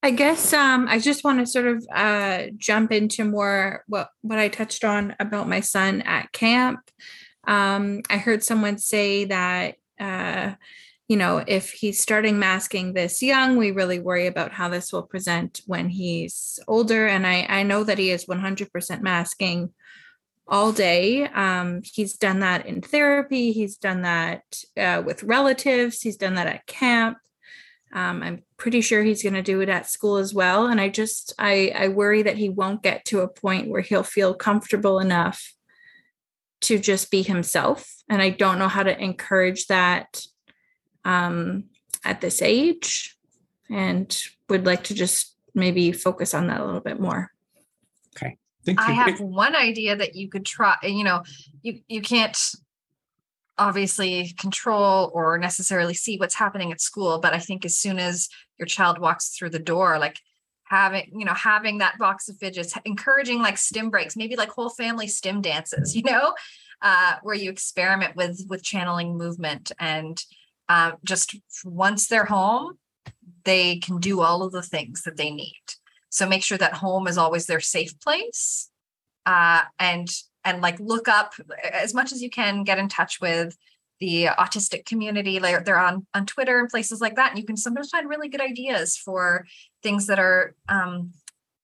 I 0.05 0.11
guess 0.11 0.53
um, 0.53 0.87
I 0.87 0.99
just 0.99 1.25
want 1.25 1.39
to 1.39 1.47
sort 1.47 1.66
of 1.66 1.87
uh, 1.91 2.49
jump 2.59 2.93
into 2.93 3.25
more 3.25 3.85
what 3.87 4.11
what 4.21 4.39
I 4.39 4.49
touched 4.49 4.85
on 4.85 5.16
about 5.19 5.49
my 5.49 5.61
son 5.61 6.03
at 6.03 6.31
camp. 6.31 6.81
Um, 7.47 8.03
I 8.11 8.19
heard 8.19 8.45
someone 8.45 8.77
say 8.77 9.25
that 9.25 9.77
uh, 9.99 10.57
you 11.09 11.16
know 11.16 11.43
if 11.47 11.71
he's 11.71 12.03
starting 12.03 12.39
masking 12.39 12.93
this 12.93 13.23
young, 13.23 13.57
we 13.57 13.71
really 13.71 13.99
worry 13.99 14.27
about 14.27 14.53
how 14.53 14.69
this 14.69 14.93
will 14.93 15.05
present 15.05 15.62
when 15.66 15.89
he's 15.89 16.59
older. 16.69 17.07
And 17.07 17.27
I 17.27 17.47
I 17.49 17.62
know 17.62 17.83
that 17.83 17.97
he 17.97 18.11
is 18.11 18.27
100% 18.27 19.01
masking 19.01 19.73
all 20.47 20.73
day. 20.73 21.27
Um, 21.29 21.81
he's 21.83 22.15
done 22.19 22.41
that 22.41 22.66
in 22.66 22.83
therapy. 22.83 23.53
He's 23.53 23.79
done 23.79 24.03
that 24.03 24.43
uh, 24.77 25.03
with 25.05 25.23
relatives. 25.23 26.03
He's 26.03 26.19
done 26.19 26.35
that 26.35 26.47
at 26.47 26.66
camp. 26.66 27.16
Um, 27.95 28.25
I'm 28.25 28.43
pretty 28.57 28.81
sure 28.81 29.05
he's 29.05 29.23
going 29.23 29.35
to 29.35 29.43
do 29.43 29.61
it 29.61 29.69
at 29.69 29.89
school 29.89 30.16
as 30.16 30.35
well. 30.35 30.66
And 30.66 30.81
I 30.81 30.89
just, 30.89 31.33
I, 31.39 31.73
I 31.75 31.89
worry 31.89 32.23
that 32.23 32.37
he 32.37 32.49
won't 32.49 32.83
get 32.83 33.05
to 33.07 33.21
a 33.21 33.29
point 33.29 33.69
where 33.69 33.83
he'll 33.83 34.03
feel 34.03 34.35
comfortable 34.35 34.99
enough 34.99 35.55
to 36.62 36.79
just 36.79 37.11
be 37.11 37.23
himself. 37.23 37.89
And 38.09 38.21
I 38.21 38.31
don't 38.31 38.59
know 38.59 38.69
how 38.69 38.83
to 38.83 39.01
encourage 39.01 39.69
that 39.69 40.21
um, 41.05 41.65
at 42.05 42.21
this 42.21 42.43
age 42.43 43.16
and 43.71 44.15
would 44.49 44.66
like 44.66 44.85
to 44.85 44.95
just 44.95 45.37
maybe 45.55 45.93
focus 45.93 46.35
on 46.35 46.49
that 46.49 46.61
a 46.61 46.65
little 46.65 46.81
bit 46.81 46.99
more. 46.99 47.31
Okay. 48.16 48.37
thank 48.66 48.81
you. 48.81 48.87
I 48.87 48.93
have 48.93 49.21
one 49.21 49.55
idea 49.55 49.95
that 49.95 50.16
you 50.16 50.29
could 50.29 50.45
try, 50.45 50.77
you 50.83 51.05
know, 51.05 51.23
you, 51.62 51.81
you 51.87 52.03
can't 52.03 52.37
obviously 53.59 54.35
control 54.39 55.11
or 55.15 55.39
necessarily 55.39 55.95
see 55.95 56.17
what's 56.17 56.35
happening 56.35 56.73
at 56.73 56.81
school 56.81 57.19
but 57.19 57.33
i 57.33 57.39
think 57.39 57.65
as 57.65 57.77
soon 57.77 57.99
as 57.99 58.29
your 58.59 58.67
child 58.67 58.99
walks 58.99 59.31
through 59.31 59.51
the 59.51 59.59
door 59.59 59.99
like 59.99 60.19
having 60.65 61.09
you 61.17 61.25
know 61.25 61.35
having 61.35 61.79
that 61.79 61.99
box 61.99 62.29
of 62.29 62.37
fidgets 62.39 62.77
encouraging 62.85 63.41
like 63.41 63.59
stim 63.59 63.91
breaks 63.91 64.17
maybe 64.17 64.37
like 64.37 64.49
whole 64.49 64.71
family 64.71 65.07
stim 65.07 65.41
dances 65.41 65.95
you 65.95 66.03
know? 66.03 66.35
Uh, 66.83 67.15
where 67.23 67.37
you 67.37 67.49
experiment 67.51 68.15
with 68.15 68.45
with 68.51 68.63
channeling 68.63 69.17
movement 69.17 69.73
and 69.79 70.23
uh, 70.69 70.93
just 71.03 71.35
once 71.65 72.09
they're 72.09 72.27
home 72.27 72.77
they 73.45 73.77
can 73.77 73.99
do 73.99 74.21
all 74.21 74.43
of 74.43 74.53
the 74.53 74.63
things 74.63 75.03
that 75.03 75.17
they 75.17 75.31
need. 75.31 75.63
So 76.11 76.29
make 76.29 76.43
sure 76.43 76.59
that 76.59 76.75
home 76.75 77.07
is 77.07 77.19
always 77.19 77.47
their 77.47 77.61
safe 77.61 77.99
place 78.01 78.71
uh, 79.27 79.63
and 79.79 80.09
and 80.45 80.61
like 80.61 80.79
look 80.81 81.09
up 81.09 81.35
as 81.73 81.95
much 81.95 82.12
as 82.12 82.23
you 82.23 82.31
can 82.31 82.65
get 82.65 82.79
in 82.79 82.89
touch 82.89 83.21
with 83.21 83.57
the 84.01 84.27
autistic 84.39 84.85
community 84.85 85.39
they're 85.39 85.79
on 85.79 86.07
on 86.15 86.27
twitter 86.27 86.59
and 86.59 86.69
places 86.69 87.01
like 87.01 87.16
that 87.16 87.31
and 87.31 87.39
you 87.39 87.45
can 87.45 87.57
sometimes 87.57 87.91
find 87.91 88.09
really 88.09 88.29
good 88.29 88.41
ideas 88.41 88.97
for 88.97 89.47
things 89.83 90.07
that 90.07 90.19
are 90.19 90.55
um, 90.69 91.12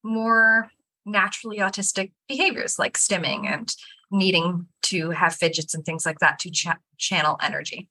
more 0.02 0.70
naturally 1.05 1.59
autistic 1.59 2.12
behaviors 2.28 2.78
like 2.78 2.97
stimming 2.97 3.47
and 3.47 3.74
needing 4.11 4.66
to 4.82 5.11
have 5.11 5.35
fidgets 5.35 5.74
and 5.74 5.85
things 5.85 6.05
like 6.05 6.19
that 6.19 6.39
to 6.40 6.51
ch- 6.51 6.66
channel 6.98 7.36
energy. 7.40 7.89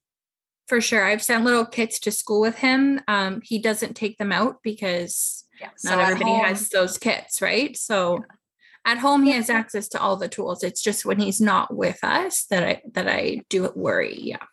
For 0.68 0.82
sure. 0.82 1.06
I've 1.06 1.24
sent 1.24 1.46
little 1.46 1.66
kits 1.66 2.00
to 2.02 2.12
school 2.12 2.42
with 2.42 2.58
him. 2.58 3.02
Um, 3.08 3.42
he 3.44 3.60
doesn't 3.60 3.96
take 3.96 4.18
them 4.18 4.32
out 4.32 4.58
because 4.64 5.46
yeah, 5.60 5.70
so 5.78 5.96
not 5.96 6.00
everybody 6.00 6.30
home, 6.30 6.46
has 6.46 6.70
those 6.70 6.98
kits 6.98 7.42
right? 7.42 7.76
So 7.76 8.20
yeah 8.20 8.36
at 8.86 8.98
home 8.98 9.24
he 9.24 9.32
has 9.32 9.50
access 9.50 9.88
to 9.90 10.02
all 10.02 10.16
the 10.16 10.28
tools. 10.28 10.64
It's 10.64 10.82
just 10.82 11.06
when 11.06 11.20
he's 11.20 11.42
not 11.42 11.76
with 11.76 12.00
us 12.04 12.46
that 12.46 12.64
i 12.64 12.82
that 12.94 13.08
i 13.08 13.42
do 13.50 13.72
worry 13.76 14.20
yeah. 14.22 14.44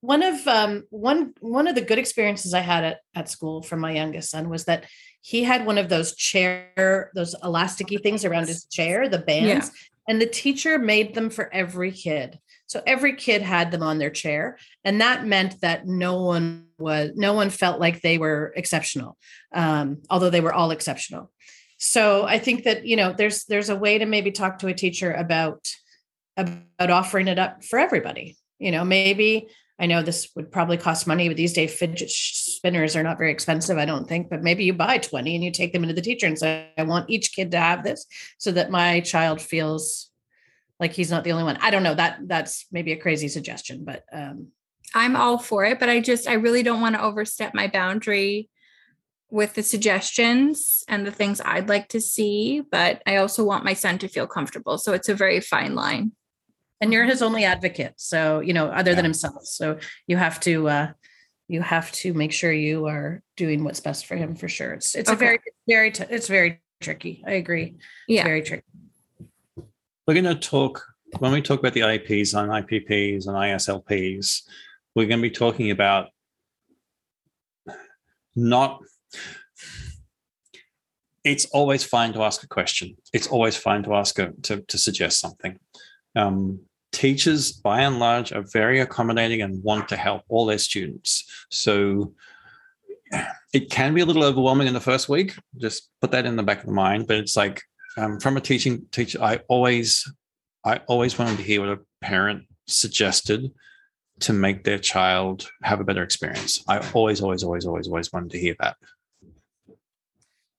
One 0.00 0.22
of 0.22 0.46
um 0.46 0.84
one 0.90 1.34
one 1.40 1.66
of 1.66 1.74
the 1.74 1.80
good 1.80 1.98
experiences 1.98 2.54
i 2.54 2.60
had 2.60 2.84
at, 2.84 2.98
at 3.14 3.28
school 3.28 3.62
for 3.62 3.76
my 3.76 3.92
youngest 3.92 4.30
son 4.30 4.48
was 4.48 4.64
that 4.66 4.84
he 5.22 5.42
had 5.42 5.66
one 5.66 5.78
of 5.78 5.88
those 5.88 6.14
chair 6.14 7.10
those 7.14 7.34
elasticy 7.42 8.00
things 8.02 8.24
around 8.24 8.46
his 8.48 8.64
chair 8.66 9.08
the 9.08 9.18
bands 9.18 9.66
yeah. 9.66 10.12
and 10.12 10.20
the 10.20 10.26
teacher 10.26 10.78
made 10.78 11.14
them 11.14 11.30
for 11.30 11.52
every 11.52 11.92
kid. 11.92 12.38
So 12.66 12.82
every 12.86 13.16
kid 13.16 13.40
had 13.40 13.70
them 13.70 13.82
on 13.82 13.98
their 13.98 14.10
chair 14.10 14.58
and 14.84 15.00
that 15.00 15.26
meant 15.26 15.60
that 15.62 15.86
no 15.86 16.22
one 16.22 16.66
was 16.78 17.12
no 17.16 17.32
one 17.32 17.50
felt 17.50 17.80
like 17.80 18.00
they 18.02 18.18
were 18.18 18.52
exceptional 18.56 19.16
um, 19.54 20.02
although 20.10 20.30
they 20.30 20.42
were 20.42 20.52
all 20.52 20.70
exceptional 20.70 21.32
so 21.78 22.24
i 22.24 22.38
think 22.38 22.64
that 22.64 22.86
you 22.86 22.96
know 22.96 23.12
there's 23.12 23.44
there's 23.44 23.70
a 23.70 23.76
way 23.76 23.98
to 23.98 24.06
maybe 24.06 24.30
talk 24.30 24.58
to 24.58 24.66
a 24.66 24.74
teacher 24.74 25.12
about 25.12 25.66
about 26.36 26.90
offering 26.90 27.26
it 27.26 27.38
up 27.38 27.64
for 27.64 27.78
everybody. 27.78 28.36
You 28.58 28.72
know 28.72 28.84
maybe 28.84 29.48
i 29.78 29.86
know 29.86 30.02
this 30.02 30.28
would 30.34 30.50
probably 30.50 30.76
cost 30.76 31.06
money 31.06 31.28
but 31.28 31.36
these 31.36 31.52
days 31.52 31.72
fidget 31.72 32.10
spinners 32.10 32.96
are 32.96 33.04
not 33.04 33.18
very 33.18 33.30
expensive 33.30 33.78
i 33.78 33.84
don't 33.84 34.08
think 34.08 34.28
but 34.28 34.42
maybe 34.42 34.64
you 34.64 34.72
buy 34.72 34.98
20 34.98 35.36
and 35.36 35.44
you 35.44 35.52
take 35.52 35.72
them 35.72 35.84
into 35.84 35.94
the 35.94 36.02
teacher 36.02 36.26
and 36.26 36.36
say 36.36 36.68
i 36.76 36.82
want 36.82 37.08
each 37.08 37.32
kid 37.32 37.52
to 37.52 37.58
have 37.58 37.84
this 37.84 38.04
so 38.38 38.50
that 38.50 38.72
my 38.72 38.98
child 38.98 39.40
feels 39.40 40.10
like 40.80 40.92
he's 40.92 41.10
not 41.10 41.24
the 41.24 41.32
only 41.32 41.44
one. 41.44 41.56
I 41.60 41.70
don't 41.70 41.82
know 41.82 41.94
that 41.94 42.20
that's 42.26 42.66
maybe 42.70 42.92
a 42.92 42.96
crazy 42.96 43.28
suggestion 43.28 43.84
but 43.84 44.04
um. 44.12 44.48
I'm 44.94 45.14
all 45.16 45.38
for 45.38 45.64
it 45.64 45.78
but 45.78 45.88
i 45.88 46.00
just 46.00 46.26
i 46.26 46.32
really 46.32 46.62
don't 46.62 46.80
want 46.80 46.96
to 46.96 47.02
overstep 47.02 47.54
my 47.54 47.68
boundary 47.68 48.48
with 49.30 49.54
the 49.54 49.62
suggestions 49.62 50.84
and 50.88 51.06
the 51.06 51.12
things 51.12 51.40
I'd 51.44 51.68
like 51.68 51.88
to 51.88 52.00
see, 52.00 52.62
but 52.70 53.02
I 53.06 53.16
also 53.16 53.44
want 53.44 53.64
my 53.64 53.74
son 53.74 53.98
to 53.98 54.08
feel 54.08 54.26
comfortable. 54.26 54.78
So 54.78 54.92
it's 54.92 55.08
a 55.08 55.14
very 55.14 55.40
fine 55.40 55.74
line. 55.74 56.12
And 56.80 56.92
you're 56.92 57.04
his 57.04 57.22
only 57.22 57.44
advocate. 57.44 57.94
So, 57.96 58.40
you 58.40 58.52
know, 58.52 58.68
other 58.68 58.92
yeah. 58.92 58.96
than 58.96 59.04
himself. 59.04 59.44
So 59.44 59.78
you 60.06 60.16
have 60.16 60.40
to 60.40 60.68
uh 60.68 60.88
you 61.48 61.62
have 61.62 61.90
to 61.92 62.12
make 62.12 62.32
sure 62.32 62.52
you 62.52 62.86
are 62.86 63.22
doing 63.36 63.64
what's 63.64 63.80
best 63.80 64.06
for 64.06 64.16
him 64.16 64.34
for 64.36 64.48
sure. 64.48 64.74
It's 64.74 64.94
it's 64.94 65.10
okay. 65.10 65.16
a 65.16 65.18
very 65.18 65.38
very 65.66 65.90
t- 65.90 66.04
it's 66.08 66.28
very 66.28 66.60
tricky. 66.80 67.24
I 67.26 67.32
agree. 67.32 67.76
Yeah. 68.06 68.20
It's 68.20 68.28
very 68.28 68.42
tricky. 68.42 68.64
We're 70.06 70.14
going 70.14 70.24
to 70.24 70.36
talk 70.36 70.84
when 71.18 71.32
we 71.32 71.42
talk 71.42 71.58
about 71.58 71.72
the 71.72 71.80
IEPs 71.80 72.38
and 72.38 72.50
IPPs 72.50 73.26
and 73.26 73.36
ISLPs, 73.36 74.42
we're 74.94 75.06
going 75.06 75.20
to 75.20 75.28
be 75.28 75.30
talking 75.30 75.70
about 75.70 76.08
not 78.36 78.80
it's 81.24 81.46
always 81.46 81.84
fine 81.84 82.12
to 82.14 82.22
ask 82.22 82.42
a 82.42 82.48
question. 82.48 82.96
It's 83.12 83.26
always 83.26 83.56
fine 83.56 83.82
to 83.84 83.94
ask 83.94 84.18
a, 84.18 84.32
to, 84.42 84.60
to 84.62 84.78
suggest 84.78 85.20
something. 85.20 85.58
Um, 86.16 86.60
teachers, 86.92 87.52
by 87.52 87.82
and 87.82 87.98
large, 87.98 88.32
are 88.32 88.44
very 88.52 88.80
accommodating 88.80 89.42
and 89.42 89.62
want 89.62 89.88
to 89.88 89.96
help 89.96 90.22
all 90.28 90.46
their 90.46 90.58
students. 90.58 91.24
So 91.50 92.14
it 93.52 93.70
can 93.70 93.94
be 93.94 94.00
a 94.00 94.06
little 94.06 94.24
overwhelming 94.24 94.68
in 94.68 94.74
the 94.74 94.80
first 94.80 95.08
week. 95.08 95.34
Just 95.56 95.90
put 96.00 96.10
that 96.12 96.26
in 96.26 96.36
the 96.36 96.42
back 96.42 96.60
of 96.60 96.66
the 96.66 96.72
mind. 96.72 97.06
But 97.06 97.18
it's 97.18 97.36
like 97.36 97.62
um, 97.96 98.20
from 98.20 98.36
a 98.36 98.40
teaching 98.40 98.86
teacher, 98.90 99.22
I 99.22 99.40
always, 99.48 100.10
I 100.64 100.80
always 100.86 101.18
wanted 101.18 101.38
to 101.38 101.42
hear 101.42 101.60
what 101.60 101.70
a 101.70 101.80
parent 102.00 102.44
suggested 102.66 103.50
to 104.20 104.32
make 104.32 104.64
their 104.64 104.78
child 104.78 105.48
have 105.62 105.80
a 105.80 105.84
better 105.84 106.02
experience. 106.02 106.62
I 106.68 106.78
always, 106.92 107.20
always, 107.20 107.44
always, 107.44 107.66
always, 107.66 107.88
always 107.88 108.12
wanted 108.12 108.30
to 108.30 108.38
hear 108.38 108.56
that. 108.60 108.76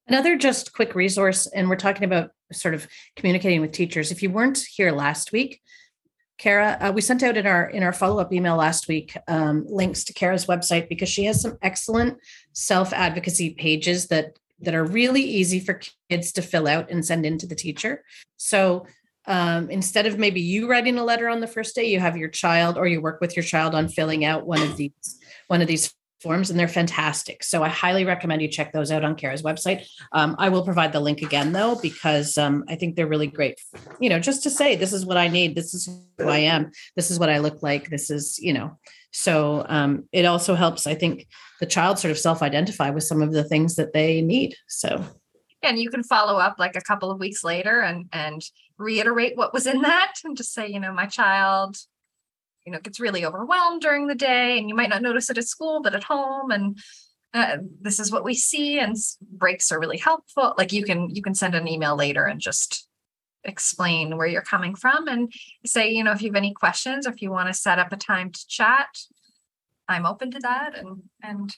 Another 0.10 0.36
just 0.36 0.74
quick 0.74 0.96
resource, 0.96 1.46
and 1.46 1.70
we're 1.70 1.76
talking 1.76 2.04
about 2.04 2.32
sort 2.52 2.74
of 2.74 2.88
communicating 3.16 3.62
with 3.62 3.72
teachers. 3.72 4.12
If 4.12 4.24
you 4.24 4.32
weren't 4.32 4.58
here 4.58 4.92
last 4.92 5.32
week, 5.32 5.62
Kara, 6.40 6.78
uh, 6.82 6.92
we 6.92 7.02
sent 7.02 7.22
out 7.22 7.38
in 7.38 7.46
our 7.46 7.70
in 7.70 7.84
our 7.84 7.94
follow 7.94 8.20
up 8.20 8.34
email 8.34 8.56
last 8.56 8.88
week 8.88 9.16
um, 9.28 9.66
links 9.68 10.04
to 10.06 10.14
Kara's 10.14 10.48
website 10.48 10.90
because 10.90 11.10
she 11.10 11.26
has 11.26 11.40
some 11.40 11.60
excellent 11.62 12.18
self 12.54 12.92
advocacy 12.92 13.52
pages 13.52 14.08
that 14.08 14.40
that 14.62 14.74
are 14.74 14.84
really 14.84 15.22
easy 15.22 15.60
for 15.60 15.80
kids 16.10 16.32
to 16.32 16.42
fill 16.42 16.68
out 16.68 16.90
and 16.90 17.06
send 17.06 17.24
in 17.24 17.38
to 17.38 17.46
the 17.46 17.56
teacher. 17.56 18.04
So 18.38 18.88
um, 19.28 19.70
instead 19.70 20.08
of 20.08 20.18
maybe 20.18 20.42
you 20.42 20.68
writing 20.68 20.98
a 20.98 21.04
letter 21.04 21.30
on 21.30 21.40
the 21.40 21.48
first 21.48 21.76
day, 21.76 21.86
you 21.86 22.00
have 22.00 22.18
your 22.18 22.30
child 22.30 22.78
or 22.78 22.88
you 22.88 23.00
work 23.00 23.22
with 23.22 23.36
your 23.36 23.44
child 23.44 23.76
on 23.76 23.88
filling 23.88 24.26
out 24.26 24.48
one 24.48 24.62
of 24.62 24.76
these 24.76 25.20
one 25.48 25.62
of 25.62 25.68
these 25.68 25.94
forms 26.22 26.50
and 26.50 26.60
they're 26.60 26.68
fantastic. 26.68 27.44
So 27.44 27.64
I 27.64 27.70
highly 27.70 28.06
recommend 28.06 28.42
you 28.42 28.48
check 28.48 28.72
those 28.72 28.92
out 28.92 29.04
on 29.04 29.16
Kara's 29.16 29.42
website. 29.42 29.88
Um, 30.12 30.36
I 30.38 30.50
will 30.50 30.64
provide 30.64 30.92
the 30.94 31.00
link 31.00 31.22
again 31.22 31.52
though, 31.52 31.76
because 31.82 32.38
um, 32.38 32.64
I 32.68 32.76
think 32.76 32.96
they're 32.96 33.08
really 33.08 33.28
great, 33.28 33.60
you 34.00 34.10
know, 34.10 34.20
just 34.20 34.44
to 34.44 34.50
say, 34.50 34.76
this 34.76 34.94
is 34.94 35.06
what 35.06 35.18
I 35.18 35.28
need. 35.28 35.56
This 35.56 35.74
is 35.74 35.90
who 36.18 36.28
I 36.28 36.40
am. 36.40 36.72
This 36.96 37.10
is 37.10 37.20
what 37.20 37.30
I 37.30 37.40
look 37.40 37.64
like. 37.64 37.90
This 37.90 38.10
is, 38.10 38.38
you 38.40 38.54
know, 38.54 38.78
so 39.12 39.66
um, 39.70 40.08
it 40.12 40.26
also 40.26 40.56
helps, 40.56 40.86
I 40.86 40.96
think 40.96 41.28
the 41.60 41.66
child 41.66 42.00
sort 42.00 42.12
of 42.12 42.20
self-identify 42.20 42.90
with 42.92 43.04
some 43.04 43.22
of 43.22 43.34
the 43.34 43.44
things 43.44 43.76
that 43.76 43.94
they 43.94 44.22
need. 44.22 44.56
So. 44.68 45.04
And 45.64 45.80
you 45.80 45.90
can 45.90 46.04
follow 46.04 46.40
up 46.40 46.56
like 46.60 46.76
a 46.76 46.82
couple 46.82 47.12
of 47.12 47.20
weeks 47.20 47.44
later 47.44 47.82
and, 47.82 48.08
and 48.14 48.42
reiterate 48.78 49.36
what 49.36 49.54
was 49.54 49.68
in 49.68 49.82
that 49.82 50.14
and 50.24 50.38
just 50.38 50.54
say, 50.54 50.68
you 50.68 50.80
know, 50.80 50.94
my 50.94 51.06
child 51.06 51.76
you 52.70 52.74
know 52.74 52.80
gets 52.80 53.00
really 53.00 53.26
overwhelmed 53.26 53.82
during 53.82 54.06
the 54.06 54.14
day 54.14 54.60
and 54.60 54.70
you 54.70 54.76
might 54.76 54.90
not 54.90 55.02
notice 55.02 55.30
it 55.30 55.40
at 55.40 55.48
school 55.48 55.82
but 55.82 55.96
at 55.96 56.04
home 56.04 56.52
and 56.52 56.78
uh, 57.34 57.58
this 57.82 58.00
is 58.00 58.12
what 58.12 58.24
we 58.24 58.36
see 58.36 58.80
and 58.80 58.96
breaks 59.22 59.72
are 59.72 59.80
really 59.80 60.00
helpful. 60.00 60.56
Like 60.58 60.74
you 60.74 60.84
can 60.84 61.10
you 61.10 61.22
can 61.22 61.36
send 61.36 61.54
an 61.54 61.68
email 61.68 61.96
later 61.96 62.26
and 62.26 62.42
just 62.42 62.88
explain 63.44 64.18
where 64.18 64.26
you're 64.28 64.42
coming 64.42 64.76
from 64.76 65.08
and 65.08 65.32
say 65.66 65.92
you 65.92 66.04
know 66.04 66.12
if 66.12 66.22
you 66.22 66.30
have 66.30 66.36
any 66.36 66.54
questions 66.54 67.08
or 67.08 67.12
if 67.12 67.22
you 67.22 67.32
want 67.32 67.48
to 67.48 67.54
set 67.54 67.80
up 67.80 67.94
a 67.94 67.96
time 67.96 68.32
to 68.32 68.48
chat 68.48 68.90
i'm 69.88 70.06
open 70.06 70.30
to 70.30 70.40
that 70.40 70.78
and 70.78 71.04
and 71.24 71.56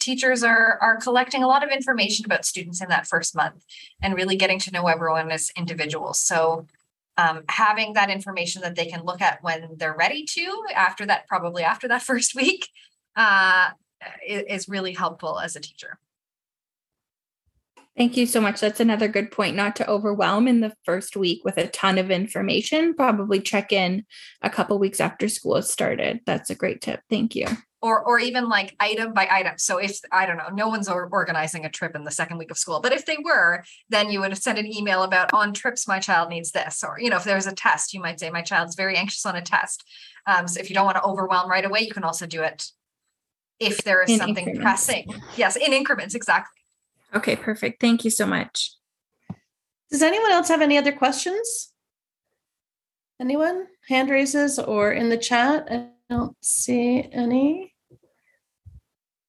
teachers 0.00 0.42
are 0.42 0.78
are 0.80 0.96
collecting 0.96 1.42
a 1.42 1.46
lot 1.46 1.62
of 1.62 1.70
information 1.70 2.24
about 2.24 2.44
students 2.44 2.80
in 2.80 2.88
that 2.88 3.06
first 3.06 3.36
month 3.36 3.64
and 4.02 4.14
really 4.14 4.34
getting 4.34 4.58
to 4.58 4.72
know 4.72 4.86
everyone 4.86 5.30
as 5.30 5.50
individuals. 5.56 6.18
So 6.18 6.66
um, 7.16 7.42
having 7.48 7.94
that 7.94 8.10
information 8.10 8.62
that 8.62 8.76
they 8.76 8.86
can 8.86 9.04
look 9.04 9.20
at 9.20 9.42
when 9.42 9.76
they're 9.76 9.96
ready 9.96 10.24
to 10.24 10.64
after 10.74 11.06
that 11.06 11.26
probably 11.28 11.62
after 11.62 11.88
that 11.88 12.02
first 12.10 12.34
week 12.34 12.68
uh, 13.16 13.70
is, 14.26 14.68
really 14.68 14.92
helpful 14.92 15.38
as 15.38 15.56
a 15.56 15.60
teacher 15.60 15.98
Thank 17.96 18.16
you 18.16 18.24
so 18.24 18.40
much. 18.40 18.60
That's 18.60 18.80
another 18.80 19.08
good 19.08 19.30
point. 19.30 19.56
Not 19.56 19.76
to 19.76 19.90
overwhelm 19.90 20.48
in 20.48 20.60
the 20.60 20.72
first 20.84 21.16
week 21.16 21.44
with 21.44 21.58
a 21.58 21.66
ton 21.66 21.98
of 21.98 22.10
information. 22.10 22.94
Probably 22.94 23.40
check 23.40 23.72
in 23.72 24.06
a 24.40 24.48
couple 24.48 24.78
weeks 24.78 25.00
after 25.00 25.28
school 25.28 25.56
has 25.56 25.70
started. 25.70 26.20
That's 26.24 26.48
a 26.48 26.54
great 26.54 26.80
tip. 26.80 27.00
Thank 27.10 27.34
you 27.34 27.46
or 27.82 28.02
or 28.04 28.18
even 28.18 28.48
like 28.48 28.76
item 28.80 29.12
by 29.12 29.26
item. 29.30 29.54
So 29.56 29.78
if 29.78 30.00
i 30.12 30.26
don't 30.26 30.36
know 30.36 30.48
no 30.52 30.68
one's 30.68 30.88
organizing 30.88 31.64
a 31.64 31.70
trip 31.70 31.94
in 31.94 32.04
the 32.04 32.10
second 32.10 32.38
week 32.38 32.50
of 32.50 32.58
school 32.58 32.80
but 32.80 32.92
if 32.92 33.06
they 33.06 33.16
were 33.24 33.64
then 33.88 34.10
you 34.10 34.20
would 34.20 34.36
send 34.36 34.58
an 34.58 34.66
email 34.66 35.02
about 35.02 35.32
on 35.32 35.52
trips 35.52 35.88
my 35.88 35.98
child 35.98 36.28
needs 36.28 36.50
this 36.52 36.84
or 36.84 36.98
you 37.00 37.10
know 37.10 37.16
if 37.16 37.24
there's 37.24 37.46
a 37.46 37.54
test 37.54 37.94
you 37.94 38.00
might 38.00 38.20
say 38.20 38.30
my 38.30 38.42
child's 38.42 38.74
very 38.74 38.96
anxious 38.96 39.26
on 39.26 39.36
a 39.36 39.42
test. 39.42 39.84
Um, 40.26 40.46
so 40.46 40.60
if 40.60 40.68
you 40.68 40.74
don't 40.74 40.84
want 40.84 40.96
to 40.96 41.02
overwhelm 41.02 41.50
right 41.50 41.64
away 41.64 41.80
you 41.80 41.92
can 41.92 42.04
also 42.04 42.26
do 42.26 42.42
it 42.42 42.66
if 43.58 43.78
there 43.84 44.02
is 44.02 44.10
in 44.10 44.18
something 44.18 44.48
increments. 44.48 44.62
pressing. 44.62 45.14
Yes 45.36 45.56
in 45.56 45.72
increments 45.72 46.14
exactly. 46.14 46.60
Okay 47.14 47.36
perfect. 47.36 47.80
Thank 47.80 48.04
you 48.04 48.10
so 48.10 48.26
much. 48.26 48.72
Does 49.90 50.02
anyone 50.02 50.30
else 50.30 50.48
have 50.48 50.60
any 50.62 50.78
other 50.78 50.92
questions? 50.92 51.72
Anyone? 53.20 53.66
Hand 53.88 54.08
raises 54.08 54.58
or 54.58 54.92
in 54.92 55.08
the 55.08 55.18
chat? 55.18 55.66
I 55.70 55.88
don't 56.08 56.36
see 56.40 57.08
any 57.12 57.69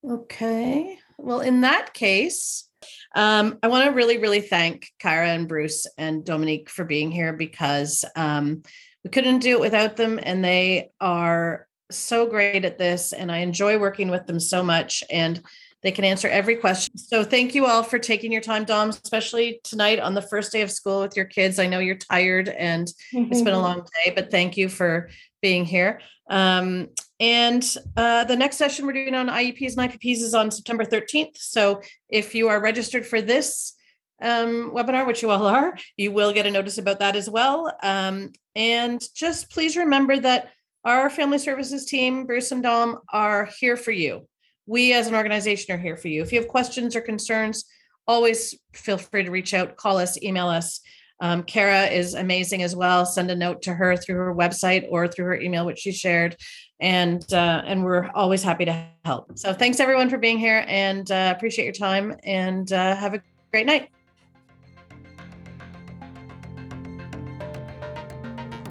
Okay. 0.08 0.98
Well, 1.18 1.42
in 1.42 1.62
that 1.62 1.94
case, 1.94 2.68
um, 3.16 3.60
I 3.62 3.68
want 3.68 3.86
to 3.86 3.92
really, 3.92 4.18
really 4.18 4.42
thank 4.42 4.92
Kara 5.00 5.30
and 5.30 5.48
Bruce 5.48 5.86
and 5.98 6.26
Dominique 6.26 6.70
for 6.70 6.86
being 6.86 7.12
here 7.12 7.34
because 7.34 8.04
um, 8.16 8.64
we 9.04 9.10
couldn't 9.12 9.40
do 9.40 9.58
it 9.58 9.62
without 9.62 9.98
them. 9.98 10.20
And 10.22 10.44
they 10.44 10.92
are 11.00 11.68
so 11.92 12.26
great 12.26 12.66
at 12.66 12.78
this. 12.78 13.14
And 13.14 13.32
I 13.32 13.40
enjoy 13.40 13.78
working 13.78 14.10
with 14.10 14.26
them 14.26 14.40
so 14.40 14.64
much. 14.64 15.04
And 15.12 15.42
they 15.84 15.92
can 15.92 16.06
answer 16.06 16.28
every 16.28 16.56
question. 16.56 16.98
So 16.98 17.24
thank 17.24 17.56
you 17.56 17.66
all 17.66 17.84
for 17.84 17.98
taking 17.98 18.32
your 18.32 18.42
time, 18.42 18.66
Dom, 18.66 18.90
especially 18.90 19.62
tonight 19.64 20.00
on 20.00 20.14
the 20.14 20.22
first 20.22 20.52
day 20.52 20.62
of 20.62 20.72
school 20.72 21.02
with 21.02 21.16
your 21.16 21.26
kids. 21.26 21.58
I 21.58 21.68
know 21.68 21.80
you're 21.80 21.96
tired 21.96 22.50
and 22.50 22.88
mm-hmm. 23.14 23.32
it's 23.32 23.42
been 23.42 23.56
a 23.56 23.60
long 23.62 23.86
day, 24.04 24.14
but 24.14 24.30
thank 24.30 24.58
you 24.58 24.70
for 24.70 25.10
being 25.42 25.66
here. 25.66 26.02
Um, 26.30 26.90
and 27.22 27.76
uh, 27.96 28.24
the 28.24 28.36
next 28.36 28.58
session 28.58 28.88
we're 28.88 28.94
doing 28.94 29.14
on 29.14 29.28
IEPs 29.28 29.78
and 29.78 29.92
IPPs 29.92 30.24
is 30.24 30.34
on 30.34 30.50
September 30.50 30.84
13th. 30.84 31.38
So 31.38 31.84
if 32.10 32.34
you 32.34 32.50
are 32.50 32.60
registered 32.60 33.06
for 33.06 33.22
this 33.22 33.76
um, 34.24 34.72
webinar, 34.72 35.06
which 35.06 35.22
you 35.22 35.30
all 35.30 35.46
are, 35.46 35.78
you 35.98 36.12
will 36.12 36.34
get 36.34 36.48
a 36.48 36.52
notice 36.52 36.80
about 36.80 36.98
that 36.98 37.16
as 37.16 37.30
well. 37.30 37.72
Um, 37.84 38.32
and 38.56 39.00
just 39.14 39.52
please 39.52 39.78
remember 39.78 40.20
that 40.20 40.50
our 40.84 41.12
family 41.12 41.38
services 41.38 41.86
team, 41.86 42.26
Bruce 42.26 42.52
and 42.52 42.64
Dom, 42.64 42.98
are 43.14 43.48
here 43.60 43.78
for 43.78 43.92
you. 43.92 44.28
We 44.66 44.94
as 44.94 45.06
an 45.06 45.14
organization 45.14 45.76
are 45.76 45.80
here 45.80 45.98
for 45.98 46.08
you. 46.08 46.24
If 46.24 46.34
you 46.34 46.40
have 46.40 46.50
questions 46.50 46.96
or 46.96 47.02
concerns, 47.02 47.66
always 48.08 48.56
feel 48.74 48.98
free 48.98 49.26
to 49.26 49.30
reach 49.30 49.54
out, 49.54 49.78
call 49.78 50.00
us, 50.00 50.20
email 50.24 50.48
us. 50.48 50.82
Um, 51.22 51.44
Kara 51.44 51.86
is 51.86 52.16
amazing 52.16 52.64
as 52.64 52.76
well. 52.76 53.06
Send 53.06 53.30
a 53.30 53.36
note 53.36 53.62
to 53.64 53.74
her 53.76 53.96
through 53.96 54.16
her 54.16 54.36
website 54.36 54.88
or 54.90 55.08
through 55.08 55.26
her 55.26 55.40
email, 55.40 55.68
which 55.68 55.78
she 55.78 55.92
shared 55.92 56.36
and 56.82 57.32
uh, 57.32 57.62
and 57.66 57.86
we're 57.86 58.10
always 58.10 58.44
happy 58.44 58.66
to 58.66 58.86
help. 59.06 59.38
So 59.38 59.54
thanks 59.54 59.80
everyone 59.80 60.10
for 60.10 60.18
being 60.18 60.40
here, 60.40 60.66
and 60.68 61.10
uh, 61.10 61.34
appreciate 61.36 61.66
your 61.66 61.74
time, 61.74 62.16
and 62.24 62.74
uh, 62.74 62.96
have 62.96 63.14
a 63.14 63.22
great 63.52 63.68
night. 63.68 63.90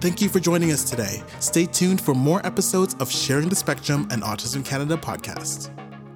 Thank 0.00 0.22
you 0.22 0.30
for 0.30 0.40
joining 0.40 0.72
us 0.72 0.88
today. 0.88 1.22
Stay 1.40 1.66
tuned 1.66 2.00
for 2.00 2.14
more 2.14 2.44
episodes 2.46 2.94
of 3.00 3.10
Sharing 3.10 3.50
the 3.50 3.56
Spectrum 3.56 4.08
and 4.10 4.22
Autism 4.22 4.64
Canada 4.64 4.96
podcast. 4.96 5.70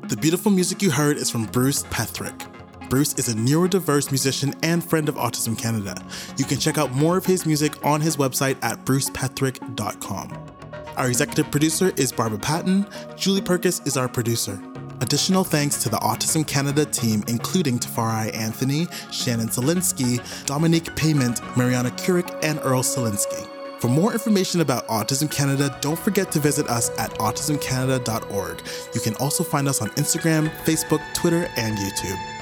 The 0.08 0.16
beautiful 0.16 0.50
music 0.50 0.80
you 0.80 0.90
heard 0.90 1.18
is 1.18 1.30
from 1.30 1.44
Bruce 1.46 1.82
Petherick. 1.84 2.50
Bruce 2.88 3.14
is 3.14 3.28
a 3.28 3.34
neurodiverse 3.34 4.10
musician 4.10 4.54
and 4.62 4.82
friend 4.82 5.08
of 5.08 5.16
Autism 5.16 5.58
Canada. 5.58 6.02
You 6.38 6.44
can 6.44 6.58
check 6.58 6.78
out 6.78 6.92
more 6.92 7.18
of 7.18 7.26
his 7.26 7.44
music 7.44 7.84
on 7.84 8.00
his 8.00 8.16
website 8.16 8.56
at 8.62 8.84
brucepetherick.com. 8.84 10.53
Our 10.96 11.08
executive 11.08 11.50
producer 11.50 11.92
is 11.96 12.12
Barbara 12.12 12.38
Patton. 12.38 12.86
Julie 13.16 13.40
Perkis 13.40 13.86
is 13.86 13.96
our 13.96 14.08
producer. 14.08 14.60
Additional 15.00 15.42
thanks 15.42 15.82
to 15.82 15.88
the 15.88 15.96
Autism 15.96 16.46
Canada 16.46 16.84
team, 16.84 17.24
including 17.26 17.78
Tafari 17.78 18.34
Anthony, 18.34 18.86
Shannon 19.10 19.48
Zelinsky, 19.48 20.20
Dominique 20.46 20.94
Payment, 20.94 21.40
Mariana 21.56 21.90
Kurik, 21.90 22.38
and 22.42 22.60
Earl 22.62 22.82
Selinsky. 22.82 23.48
For 23.80 23.88
more 23.88 24.12
information 24.12 24.60
about 24.60 24.86
Autism 24.86 25.30
Canada, 25.30 25.76
don't 25.80 25.98
forget 25.98 26.30
to 26.32 26.40
visit 26.40 26.68
us 26.68 26.96
at 26.98 27.10
autismcanada.org. 27.18 28.62
You 28.94 29.00
can 29.00 29.14
also 29.16 29.44
find 29.44 29.68
us 29.68 29.82
on 29.82 29.90
Instagram, 29.90 30.48
Facebook, 30.64 31.02
Twitter, 31.12 31.50
and 31.56 31.76
YouTube. 31.76 32.33